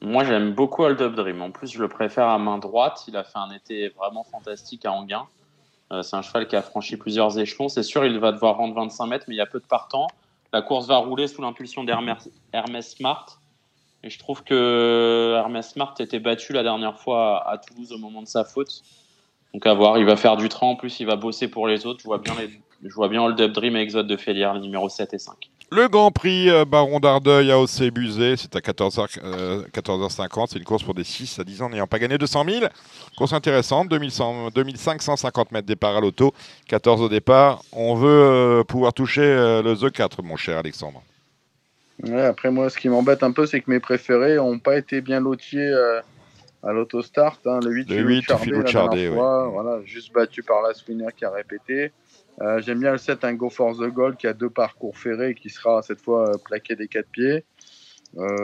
Moi, 0.02 0.24
j'aime 0.24 0.54
beaucoup 0.54 0.82
Hold 0.82 1.00
Up 1.00 1.14
Dream. 1.14 1.42
En 1.42 1.50
plus, 1.50 1.72
je 1.72 1.80
le 1.80 1.88
préfère 1.88 2.28
à 2.28 2.38
main 2.38 2.58
droite. 2.58 3.04
Il 3.08 3.16
a 3.16 3.24
fait 3.24 3.38
un 3.38 3.50
été 3.50 3.88
vraiment 3.90 4.24
fantastique 4.24 4.84
à 4.86 4.92
Anguin. 4.92 5.26
Euh, 5.92 6.02
c'est 6.02 6.16
un 6.16 6.22
cheval 6.22 6.46
qui 6.46 6.56
a 6.56 6.62
franchi 6.62 6.96
plusieurs 6.96 7.38
échelons. 7.38 7.68
C'est 7.68 7.82
sûr, 7.82 8.04
il 8.04 8.18
va 8.18 8.32
devoir 8.32 8.56
rendre 8.56 8.74
25 8.74 9.06
mètres, 9.06 9.24
mais 9.28 9.34
il 9.34 9.38
y 9.38 9.42
a 9.42 9.46
peu 9.46 9.60
de 9.60 9.66
partants. 9.66 10.06
La 10.52 10.62
course 10.62 10.86
va 10.86 10.96
rouler 10.96 11.26
sous 11.26 11.42
l'impulsion 11.42 11.84
d'Hermès 11.84 12.28
Smart. 12.80 13.26
Et 14.02 14.10
je 14.10 14.18
trouve 14.18 14.42
que 14.42 15.34
Hermès 15.36 15.68
Smart 15.68 15.94
était 15.98 16.20
battu 16.20 16.52
la 16.52 16.62
dernière 16.62 16.98
fois 16.98 17.48
à 17.48 17.58
Toulouse 17.58 17.92
au 17.92 17.98
moment 17.98 18.22
de 18.22 18.26
sa 18.26 18.44
faute. 18.44 18.82
Donc 19.52 19.66
à 19.66 19.74
voir, 19.74 19.98
il 19.98 20.04
va 20.04 20.16
faire 20.16 20.36
du 20.36 20.48
train, 20.48 20.68
en 20.68 20.76
plus 20.76 21.00
il 21.00 21.06
va 21.06 21.16
bosser 21.16 21.48
pour 21.48 21.66
les 21.66 21.86
autres. 21.86 22.00
Je 22.00 22.06
vois 22.06 22.18
bien, 22.18 22.34
les, 22.38 22.60
je 22.82 22.94
vois 22.94 23.08
bien 23.08 23.22
Hold 23.22 23.40
Up 23.40 23.52
Dream 23.52 23.76
et 23.76 23.80
Exode 23.80 24.06
de 24.06 24.16
Félière, 24.16 24.54
les 24.54 24.60
numéros 24.60 24.88
7 24.88 25.12
et 25.12 25.18
5. 25.18 25.50
Le 25.72 25.88
Grand 25.88 26.10
Prix 26.10 26.50
euh, 26.50 26.64
Baron 26.64 26.98
d'Ardeuil 26.98 27.52
à 27.52 27.60
OC 27.60 27.92
Buzet, 27.92 28.36
c'est 28.36 28.56
à 28.56 28.58
14h, 28.58 29.70
14h50. 29.70 30.46
C'est 30.50 30.58
une 30.58 30.64
course 30.64 30.82
pour 30.82 30.94
des 30.94 31.04
6 31.04 31.38
à 31.38 31.44
10 31.44 31.62
ans 31.62 31.70
n'ayant 31.70 31.86
pas 31.86 32.00
gagné 32.00 32.18
200 32.18 32.44
000. 32.44 32.66
Course 33.16 33.32
intéressante, 33.32 33.88
2100, 33.88 34.50
2550 34.52 35.52
mètres 35.52 35.66
départ 35.68 35.96
à 35.96 36.00
l'auto, 36.00 36.34
14 36.66 37.02
au 37.02 37.08
départ. 37.08 37.62
On 37.72 37.94
veut 37.94 38.08
euh, 38.08 38.64
pouvoir 38.64 38.92
toucher 38.92 39.22
euh, 39.22 39.62
le 39.62 39.76
The 39.76 39.92
4, 39.92 40.22
mon 40.22 40.36
cher 40.36 40.58
Alexandre 40.58 41.02
après, 42.08 42.50
moi, 42.50 42.70
ce 42.70 42.78
qui 42.78 42.88
m'embête 42.88 43.22
un 43.22 43.32
peu, 43.32 43.46
c'est 43.46 43.60
que 43.60 43.70
mes 43.70 43.80
préférés 43.80 44.36
n'ont 44.36 44.58
pas 44.58 44.76
été 44.78 45.00
bien 45.00 45.20
lotiés 45.20 45.60
euh, 45.60 46.00
à 46.62 46.72
l'autostart. 46.72 47.38
Hein. 47.46 47.60
Le 47.62 47.70
8, 47.70 47.90
le 47.90 48.02
8 48.02 48.36
Philou 48.38 48.66
Chardet, 48.66 49.08
voilà, 49.08 49.80
juste 49.84 50.12
battu 50.12 50.42
par 50.42 50.62
la 50.62 50.74
Swinner 50.74 51.08
qui 51.16 51.24
a 51.24 51.30
répété. 51.30 51.92
Euh, 52.40 52.60
j'aime 52.62 52.80
bien 52.80 52.92
le 52.92 52.98
7, 52.98 53.24
un 53.24 53.34
Go 53.34 53.50
for 53.50 53.76
the 53.76 53.88
Gold 53.88 54.16
qui 54.16 54.26
a 54.26 54.32
deux 54.32 54.48
parcours 54.48 54.96
ferrés 54.96 55.34
qui 55.34 55.50
sera 55.50 55.82
cette 55.82 56.00
fois 56.00 56.30
euh, 56.30 56.38
plaqué 56.42 56.74
des 56.74 56.88
quatre 56.88 57.08
pieds. 57.08 57.44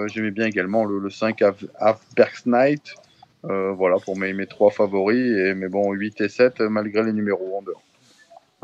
J'aimais 0.07 0.31
bien 0.31 0.47
également 0.47 0.85
le, 0.85 1.11
5 1.11 1.43
Halfbergs 1.81 2.47
Knight. 2.47 2.95
voilà 3.43 3.97
pour 3.99 4.17
mes, 4.17 4.33
mes 4.33 4.47
trois 4.47 4.71
favoris. 4.71 5.37
Et, 5.37 5.55
mais 5.55 5.69
bon, 5.69 5.93
8 5.93 6.21
et 6.21 6.29
7, 6.29 6.61
malgré 6.61 7.03
les 7.03 7.13
numéros 7.13 7.59
en 7.59 7.63
dehors. 7.63 7.83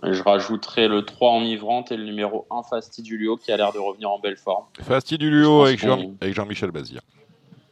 Je 0.03 0.23
rajouterai 0.23 0.89
le 0.89 1.05
3 1.05 1.33
enivrante 1.33 1.93
et 1.93 1.97
le 1.97 2.05
numéro 2.05 2.47
1 2.51 2.63
Fastidulio 2.63 3.37
qui 3.37 3.53
a 3.53 3.57
l'air 3.57 3.73
de 3.73 3.79
revenir 3.79 4.11
en 4.11 4.19
belle 4.19 4.37
forme. 4.37 4.65
Fastidulio 4.81 5.65
avec, 5.65 5.81
Jean, 5.81 6.13
avec 6.21 6.35
Jean-Michel 6.35 6.71
Bazir. 6.71 7.01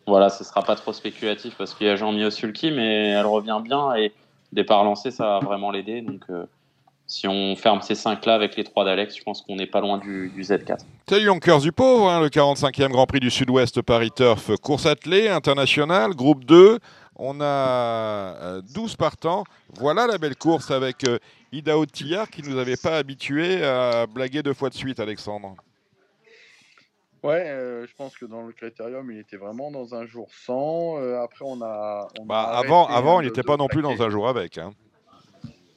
Voilà, 0.06 0.28
ce 0.28 0.44
sera 0.44 0.62
pas 0.62 0.76
trop 0.76 0.92
spéculatif 0.92 1.54
parce 1.56 1.74
qu'il 1.74 1.86
y 1.86 1.90
a 1.90 1.96
Jean-Mi 1.96 2.30
Sulky, 2.30 2.70
mais 2.70 3.10
elle 3.10 3.26
revient 3.26 3.60
bien 3.62 3.94
et 3.94 4.12
départ 4.52 4.84
lancé, 4.84 5.10
ça 5.10 5.24
va 5.24 5.38
vraiment 5.40 5.70
l'aider. 5.70 6.02
Donc 6.02 6.22
euh, 6.30 6.46
si 7.10 7.26
on 7.26 7.56
ferme 7.56 7.82
ces 7.82 7.96
5 7.96 8.24
là 8.24 8.34
avec 8.34 8.56
les 8.56 8.62
3 8.62 8.84
d'Alex, 8.84 9.16
je 9.16 9.22
pense 9.22 9.42
qu'on 9.42 9.56
n'est 9.56 9.66
pas 9.66 9.80
loin 9.80 9.98
du, 9.98 10.32
Z4. 10.38 10.78
C'est 11.08 11.20
Yonkers 11.20 11.58
du 11.58 11.72
pauvre, 11.72 12.08
hein, 12.08 12.20
le 12.20 12.28
45e 12.28 12.90
Grand 12.90 13.06
Prix 13.06 13.18
du 13.18 13.30
Sud-Ouest 13.30 13.82
Paris 13.82 14.12
Turf, 14.14 14.56
course 14.62 14.86
attelée, 14.86 15.28
internationale, 15.28 16.14
groupe 16.14 16.44
2. 16.44 16.78
On 17.16 17.40
a 17.40 18.60
12 18.62 18.92
euh, 18.92 18.96
partants. 18.96 19.44
Voilà 19.74 20.06
la 20.06 20.18
belle 20.18 20.36
course 20.36 20.70
avec 20.70 21.04
euh, 21.04 21.18
Ida 21.52 21.76
Otillard 21.76 22.30
qui 22.30 22.42
ne 22.42 22.48
nous 22.48 22.58
avait 22.58 22.76
pas 22.76 22.96
habitués 22.96 23.62
à 23.62 24.06
blaguer 24.06 24.42
deux 24.44 24.54
fois 24.54 24.70
de 24.70 24.74
suite, 24.74 25.00
Alexandre. 25.00 25.56
Ouais, 27.24 27.44
euh, 27.48 27.86
je 27.86 27.94
pense 27.96 28.16
que 28.16 28.24
dans 28.24 28.42
le 28.42 28.52
critérium, 28.52 29.10
il 29.10 29.18
était 29.18 29.36
vraiment 29.36 29.70
dans 29.72 29.96
un 29.96 30.06
jour 30.06 30.28
sans. 30.32 30.96
après, 31.22 31.44
on 31.44 31.60
a. 31.60 32.06
bah, 32.24 32.42
avant, 32.42 32.86
avant 32.86 33.20
il 33.20 33.26
n'était 33.26 33.42
pas 33.42 33.56
non 33.56 33.66
plus 33.66 33.82
dans 33.82 34.00
un 34.00 34.08
jour 34.08 34.28
avec. 34.28 34.56
Hein. 34.56 34.72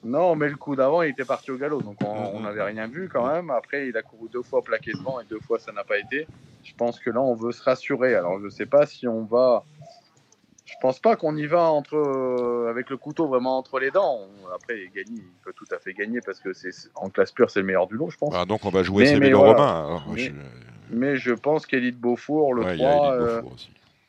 Non, 0.04 0.36
mais 0.36 0.48
le 0.48 0.56
coup 0.56 0.76
d'avant, 0.76 1.02
il 1.02 1.10
était 1.10 1.24
parti 1.24 1.50
au 1.50 1.56
galop, 1.56 1.82
donc 1.82 1.96
on 2.04 2.40
n'avait 2.40 2.62
rien 2.62 2.86
vu 2.86 3.08
quand 3.08 3.26
même. 3.26 3.50
Après, 3.50 3.88
il 3.88 3.96
a 3.96 4.02
couru 4.02 4.28
deux 4.28 4.42
fois 4.42 4.62
plaqué 4.62 4.92
devant 4.92 5.20
et 5.20 5.24
deux 5.24 5.40
fois 5.40 5.58
ça 5.58 5.72
n'a 5.72 5.84
pas 5.84 5.98
été. 5.98 6.26
Je 6.62 6.74
pense 6.74 7.00
que 7.00 7.10
là, 7.10 7.20
on 7.20 7.34
veut 7.34 7.52
se 7.52 7.62
rassurer. 7.62 8.14
Alors, 8.14 8.38
je 8.38 8.44
ne 8.44 8.50
sais 8.50 8.66
pas 8.66 8.86
si 8.86 9.08
on 9.08 9.24
va 9.24 9.64
je 10.64 10.74
pense 10.80 10.98
pas 10.98 11.16
qu'on 11.16 11.36
y 11.36 11.46
va 11.46 11.70
entre 11.70 11.94
euh, 11.94 12.70
avec 12.70 12.90
le 12.90 12.96
couteau 12.96 13.26
vraiment 13.26 13.58
entre 13.58 13.78
les 13.78 13.90
dents. 13.90 14.20
Après, 14.54 14.74
gagner, 14.94 15.20
il 15.20 15.42
peut 15.44 15.52
tout 15.54 15.66
à 15.70 15.78
fait 15.78 15.92
gagner 15.92 16.20
parce 16.24 16.40
que 16.40 16.52
c'est 16.52 16.70
en 16.94 17.10
classe 17.10 17.32
pure, 17.32 17.50
c'est 17.50 17.60
le 17.60 17.66
meilleur 17.66 17.86
du 17.86 17.96
lot, 17.96 18.10
je 18.10 18.16
pense. 18.16 18.34
Ah, 18.36 18.44
donc 18.44 18.64
on 18.64 18.70
va 18.70 18.82
jouer 18.82 19.06
ces 19.06 19.18
vélos 19.18 19.40
romains. 19.40 20.02
mais, 20.90 21.16
je... 21.16 21.32
pense 21.32 21.66
qu'Elite 21.66 21.98
Beaufour, 21.98 22.54
le 22.54 22.76
3, 22.76 23.12
euh, 23.12 23.42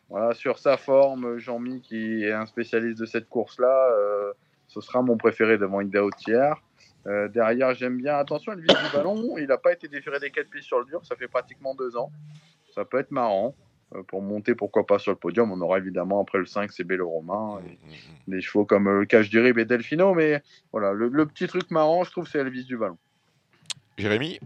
voilà, 0.10 0.34
sur 0.34 0.58
sa 0.58 0.78
forme, 0.78 1.38
Jean-Mi 1.38 1.82
qui 1.82 2.24
est 2.24 2.32
un 2.32 2.46
spécialiste 2.46 3.00
de 3.00 3.06
cette 3.06 3.28
course-là, 3.28 3.90
euh, 3.92 4.32
ce 4.76 4.82
sera 4.82 5.02
mon 5.02 5.18
préféré 5.18 5.58
devant 5.58 5.82
Ida 5.82 6.04
Hautière. 6.04 6.62
derrière, 7.06 7.74
j'aime 7.74 7.98
bien. 7.98 8.16
Attention, 8.16 8.54
elle 8.54 8.60
vise 8.60 8.68
du 8.68 8.98
ballon. 8.98 9.38
Il 9.38 9.48
n'a 9.48 9.58
pas 9.58 9.74
été 9.74 9.88
déféré 9.88 10.20
des 10.20 10.32
4 10.32 10.50
pistes 10.50 10.68
sur 10.68 10.80
le 10.80 10.86
dur. 10.86 11.06
Ça 11.06 11.16
fait 11.16 11.28
pratiquement 11.28 11.74
deux 11.76 11.96
ans. 11.98 12.12
Ça 12.74 12.84
peut 12.86 13.00
être 13.00 13.12
marrant. 13.12 13.56
Euh, 13.94 14.04
pour 14.04 14.22
monter, 14.22 14.56
pourquoi 14.56 14.86
pas 14.86 15.00
sur 15.00 15.12
le 15.12 15.18
podium. 15.18 15.52
On 15.52 15.62
aura 15.62 15.78
évidemment 15.78 16.22
après 16.22 16.40
le 16.40 16.46
5, 16.46 16.72
c'est 16.72 16.84
Bello 16.84 17.08
Romain, 17.08 17.60
et 17.60 17.70
mmh, 17.70 17.74
mmh, 17.74 17.90
mmh. 17.90 18.32
des 18.32 18.42
chevaux 18.42 18.66
comme 18.66 18.88
euh, 18.88 19.00
le 19.02 19.06
Cache 19.06 19.30
du 19.30 19.40
Rib 19.40 19.58
et 19.60 19.66
Delfino, 19.66 20.14
mais 20.14 20.42
voilà, 20.72 20.92
le, 20.92 21.26
petit 21.28 21.48
truc 21.48 21.70
marrant, 21.72 22.04
je 22.04 22.12
trouve, 22.12 22.28
c'est 22.28 22.40
Elvis 22.40 22.66
du 22.66 22.78
ballon. 22.78 22.98
Jérémy? 23.98 24.40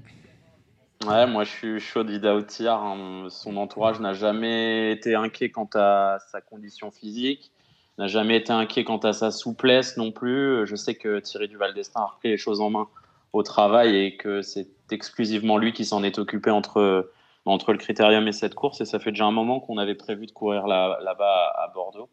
Ouais, 1.08 1.26
moi 1.26 1.46
je 1.46 1.50
suis 1.50 1.80
chaud 1.80 2.04
d'Ida 2.04 2.36
hein. 2.36 3.28
Son 3.30 3.56
entourage 3.56 4.02
n'a 4.02 4.12
jamais 4.12 4.92
été 4.92 5.16
inquiet 5.16 5.50
quant 5.50 5.70
à 5.74 6.18
sa 6.30 6.42
condition 6.42 6.92
physique, 6.92 7.54
n'a 8.00 8.08
jamais 8.08 8.38
été 8.38 8.52
inquiet 8.52 8.84
quant 8.84 8.98
à 8.98 9.14
sa 9.14 9.30
souplesse 9.30 9.98
non 9.98 10.12
plus. 10.12 10.66
Je 10.66 10.76
sais 10.76 10.96
que 10.96 11.20
Thierry 11.20 11.48
Duval 11.48 11.74
d'Estaing 11.74 12.02
a 12.02 12.06
repris 12.06 12.30
les 12.30 12.38
choses 12.38 12.62
en 12.62 12.70
main 12.70 12.88
au 13.34 13.44
travail 13.44 13.96
et 13.96 14.18
que 14.18 14.42
c'est 14.42 14.70
exclusivement 14.92 15.58
lui 15.58 15.74
qui 15.74 15.86
s'en 15.86 16.04
est 16.04 16.18
occupé 16.18 16.50
entre 16.50 17.12
entre 17.46 17.72
le 17.72 17.78
critérium 17.78 18.28
et 18.28 18.32
cette 18.32 18.56
course. 18.56 18.82
Et 18.82 18.86
ça 18.86 19.00
fait 19.00 19.12
déjà 19.12 19.26
un 19.26 19.32
moment 19.32 19.60
qu'on 19.60 19.78
avait 19.78 19.96
prévu 19.96 20.26
de 20.26 20.32
courir 20.32 20.68
là-bas 20.68 21.54
à 21.58 21.72
Bordeaux. 21.74 22.10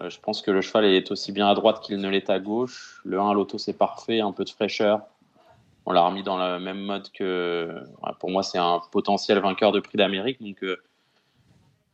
Euh, 0.00 0.10
je 0.10 0.18
pense 0.20 0.42
que 0.42 0.50
le 0.50 0.60
cheval 0.60 0.84
est 0.86 1.10
aussi 1.10 1.32
bien 1.32 1.48
à 1.48 1.54
droite 1.54 1.80
qu'il 1.80 1.98
ne 1.98 2.08
l'est 2.08 2.30
à 2.30 2.38
gauche. 2.40 3.00
Le 3.04 3.20
1 3.20 3.30
à 3.30 3.34
l'auto, 3.34 3.58
c'est 3.58 3.76
parfait, 3.76 4.20
un 4.20 4.32
peu 4.32 4.44
de 4.44 4.50
fraîcheur. 4.50 5.02
on 5.86 5.92
l'a 5.92 6.02
remis 6.02 6.22
dans 6.22 6.38
le 6.38 6.58
même 6.58 6.80
mode 6.80 7.10
que. 7.12 7.82
Pour 8.20 8.30
moi, 8.30 8.42
c'est 8.42 8.58
un 8.58 8.80
potentiel 8.90 9.38
vainqueur 9.38 9.72
de 9.72 9.80
prix 9.80 9.98
d'Amérique. 9.98 10.42
Donc, 10.42 10.62
euh, 10.64 10.76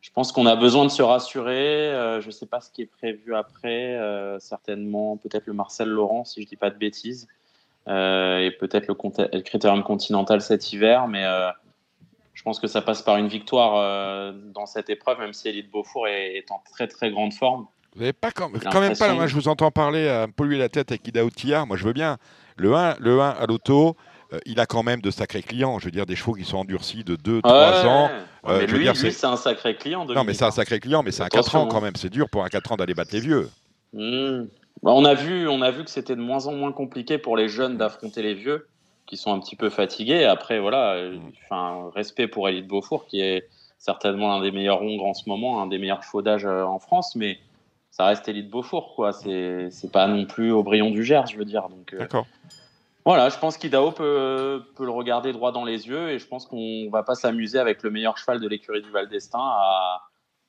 je 0.01 0.11
pense 0.11 0.33
qu'on 0.33 0.47
a 0.47 0.57
besoin 0.57 0.85
de 0.85 0.91
se 0.91 1.03
rassurer. 1.03 1.89
Euh, 1.93 2.21
je 2.21 2.27
ne 2.27 2.33
sais 2.33 2.47
pas 2.47 2.61
ce 2.61 2.71
qui 2.71 2.83
est 2.83 2.87
prévu 2.87 3.35
après. 3.35 3.97
Euh, 3.97 4.39
certainement, 4.39 5.17
peut-être 5.17 5.47
le 5.47 5.53
Marcel 5.53 5.89
Laurent, 5.89 6.25
si 6.25 6.41
je 6.41 6.47
ne 6.47 6.49
dis 6.49 6.57
pas 6.57 6.71
de 6.71 6.79
bêtises. 6.79 7.29
et 7.87 8.51
peut-être 8.61 8.87
le, 8.87 8.97
le, 9.33 9.41
Critérium 9.41 9.83
Continental 9.83 10.41
cet 10.41 10.73
hiver. 10.73 11.09
Mais 11.09 11.25
je 12.35 12.43
pense 12.43 12.61
que 12.61 12.69
ça 12.69 12.83
passe 12.83 13.03
par 13.03 13.17
une 13.17 13.29
victoire 13.29 14.33
dans 14.55 14.67
cette 14.67 14.91
épreuve, 14.91 15.19
même 15.19 15.33
si 15.33 15.49
Elite 15.49 15.71
Beaufour 15.71 16.07
est, 16.07 16.37
est 16.37 16.51
en 16.53 16.63
très 16.73 16.87
très 16.87 17.11
grande 17.11 17.33
forme. 17.33 17.67
Vous 17.95 18.01
n'avez 18.01 18.13
pas 18.13 18.31
quand, 18.31 18.51
quand 18.71 18.81
même 18.81 18.97
pas, 18.97 19.13
moi 19.15 19.27
je 19.27 19.35
vous 19.35 19.49
entends 19.49 19.71
parler 19.73 20.27
polluer 20.37 20.59
la 20.59 20.69
tête 20.69 20.93
avec 20.93 21.09
Ida 21.09 21.25
Outillard, 21.25 21.67
moi 21.67 21.77
je 21.77 21.85
veux 21.85 21.93
bien. 21.93 22.19
Le 22.57 22.75
1, 22.75 22.97
le 23.01 23.21
1 23.21 23.31
à 23.31 23.47
l'auto, 23.47 23.97
euh, 24.33 24.39
il 24.45 24.61
a 24.61 24.67
quand 24.67 24.83
même 24.83 25.01
de 25.01 25.11
sacrés 25.11 25.43
clients. 25.43 25.79
Je 25.79 25.87
veux 25.87 25.91
dire, 25.91 26.07
des 26.07 26.17
chevaux 26.17 26.35
qui 26.35 26.45
sont 26.45 26.59
endurcis 26.59 27.05
de 27.05 27.17
2, 27.17 27.43
3 27.43 27.87
ans. 27.87 28.11
Euh, 28.47 28.59
mais 28.61 28.67
lui, 28.67 28.89
c'est 28.95 29.25
un 29.25 29.37
sacré 29.37 29.77
client. 29.77 30.05
Non, 30.05 30.25
mais 30.25 30.35
c'est 30.35 30.45
un 30.45 30.51
sacré 30.51 30.81
client, 30.81 31.03
mais 31.03 31.13
c'est 31.13 31.23
un 31.23 31.29
4 31.29 31.57
ans 31.57 31.67
quand 31.67 31.81
même. 31.81 31.97
C'est 31.97 32.11
dur 32.11 32.29
pour 32.29 32.45
un 32.45 32.49
4 32.49 32.73
ans 32.73 32.77
d'aller 32.77 32.95
battre 32.95 33.11
les 33.13 33.21
vieux. 33.21 33.49
Hmm. 33.93 34.45
Bah, 34.83 34.93
on, 34.93 35.05
a 35.05 35.15
vu, 35.15 35.49
on 35.49 35.63
a 35.63 35.71
vu 35.71 35.83
que 35.83 35.91
c'était 35.91 36.15
de 36.15 36.21
moins 36.21 36.47
en 36.47 36.53
moins 36.53 36.73
compliqué 36.73 37.19
pour 37.19 37.37
les 37.37 37.49
jeunes 37.49 37.79
d'affronter 37.79 38.23
les 38.23 38.35
vieux, 38.35 38.69
qui 39.07 39.17
sont 39.17 39.33
un 39.33 39.41
petit 39.41 39.57
peu 39.57 39.71
fatigués. 39.71 40.25
Après, 40.25 40.61
voilà, 40.61 40.93
euh, 40.93 41.17
hmm. 41.17 41.33
enfin, 41.45 41.91
respect 41.95 42.29
pour 42.29 42.49
Elite 42.49 42.67
Beaufour, 42.67 43.07
qui 43.07 43.21
est 43.21 43.49
certainement 43.79 44.29
l'un 44.29 44.43
des 44.43 44.51
meilleurs 44.51 44.83
hongres 44.83 45.07
en 45.07 45.15
ce 45.15 45.29
moment, 45.29 45.63
un 45.63 45.67
des 45.67 45.79
meilleurs 45.79 46.03
chevaux 46.03 46.21
d'âge 46.21 46.45
en 46.45 46.79
France, 46.79 47.17
mais 47.17 47.39
ça 47.91 48.05
reste 48.05 48.29
Elite 48.29 48.51
Beaufour, 48.51 48.95
quoi. 48.95 49.13
C'est 49.13 49.91
pas 49.91 50.07
non 50.07 50.27
plus 50.27 50.53
au 50.53 50.63
brillant 50.63 50.91
du 50.91 51.03
Gers, 51.03 51.27
je 51.29 51.39
veux 51.39 51.45
dire. 51.45 51.69
Donc, 51.69 51.97
D'accord. 51.97 52.27
Voilà, 53.09 53.31
je 53.31 53.39
pense 53.39 53.57
qu'Idao 53.57 53.91
peut, 53.91 54.63
peut, 54.77 54.85
le 54.85 54.91
regarder 54.91 55.33
droit 55.33 55.51
dans 55.51 55.65
les 55.65 55.89
yeux 55.89 56.11
et 56.11 56.19
je 56.19 56.27
pense 56.27 56.45
qu'on 56.45 56.91
va 56.91 57.03
pas 57.03 57.15
s'amuser 57.15 57.59
avec 57.59 57.83
le 57.83 57.89
meilleur 57.89 58.19
cheval 58.19 58.39
de 58.39 58.47
l'écurie 58.47 58.83
du 58.83 58.91
Val 58.91 59.09
d'Estaing 59.09 59.41
à, 59.41 60.03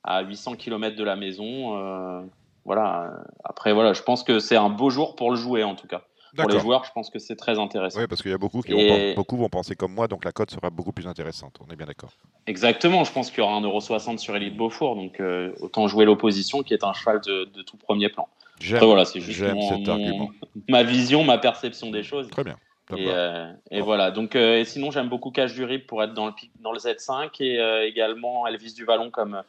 à 0.04 0.20
800 0.20 0.56
km 0.56 0.94
de 0.94 1.02
la 1.02 1.16
maison. 1.16 1.78
Euh, 1.78 2.20
voilà. 2.66 3.14
Après, 3.44 3.72
voilà, 3.72 3.94
je 3.94 4.02
pense 4.02 4.22
que 4.22 4.40
c'est 4.40 4.56
un 4.56 4.68
beau 4.68 4.90
jour 4.90 5.16
pour 5.16 5.30
le 5.30 5.38
jouer 5.38 5.64
en 5.64 5.74
tout 5.74 5.86
cas. 5.86 6.02
Pour 6.36 6.50
les 6.50 6.60
joueurs, 6.60 6.84
je 6.84 6.92
pense 6.92 7.08
que 7.08 7.18
c'est 7.18 7.34
très 7.34 7.58
intéressant. 7.58 7.98
Oui, 7.98 8.06
parce 8.06 8.20
qu'il 8.20 8.30
y 8.30 8.34
a 8.34 8.38
beaucoup 8.38 8.60
qui 8.60 8.72
vont, 8.72 9.14
beaucoup 9.14 9.38
vont 9.38 9.48
penser 9.48 9.74
comme 9.74 9.94
moi, 9.94 10.06
donc 10.06 10.26
la 10.26 10.32
cote 10.32 10.50
sera 10.50 10.68
beaucoup 10.68 10.92
plus 10.92 11.06
intéressante. 11.06 11.56
On 11.66 11.72
est 11.72 11.76
bien 11.76 11.86
d'accord. 11.86 12.10
Exactement, 12.46 13.04
je 13.04 13.12
pense 13.12 13.30
qu'il 13.30 13.38
y 13.38 13.42
aura 13.42 13.58
1,60€ 13.58 14.18
sur 14.18 14.36
Elite 14.36 14.58
Beaufour, 14.58 14.96
donc 14.96 15.18
euh, 15.18 15.54
autant 15.60 15.88
jouer 15.88 16.04
l'opposition 16.04 16.62
qui 16.62 16.74
est 16.74 16.84
un 16.84 16.92
cheval 16.92 17.22
de, 17.22 17.46
de 17.46 17.62
tout 17.62 17.78
premier 17.78 18.10
plan. 18.10 18.28
J'aime 18.60 18.84
voilà, 18.84 19.04
cet 19.04 19.88
argument. 19.88 20.30
ma 20.68 20.82
vision, 20.82 21.24
ma 21.24 21.38
perception 21.38 21.90
des 21.90 22.02
choses. 22.02 22.28
Très 22.28 22.44
bien. 22.44 22.56
Et, 22.96 23.06
euh, 23.08 23.52
et 23.70 23.80
voilà. 23.80 24.10
Donc, 24.10 24.36
euh, 24.36 24.58
et 24.58 24.64
sinon, 24.64 24.90
j'aime 24.90 25.08
beaucoup 25.08 25.30
Cash 25.30 25.54
du 25.54 25.64
Rip 25.64 25.86
pour 25.86 26.02
être 26.02 26.14
dans 26.14 26.26
le, 26.26 26.32
dans 26.60 26.72
le 26.72 26.78
Z5 26.78 27.30
et 27.40 27.60
euh, 27.60 27.86
également 27.86 28.46
Elvis 28.46 28.74
du 28.74 28.84
Vallon 28.84 29.10
comme, 29.10 29.42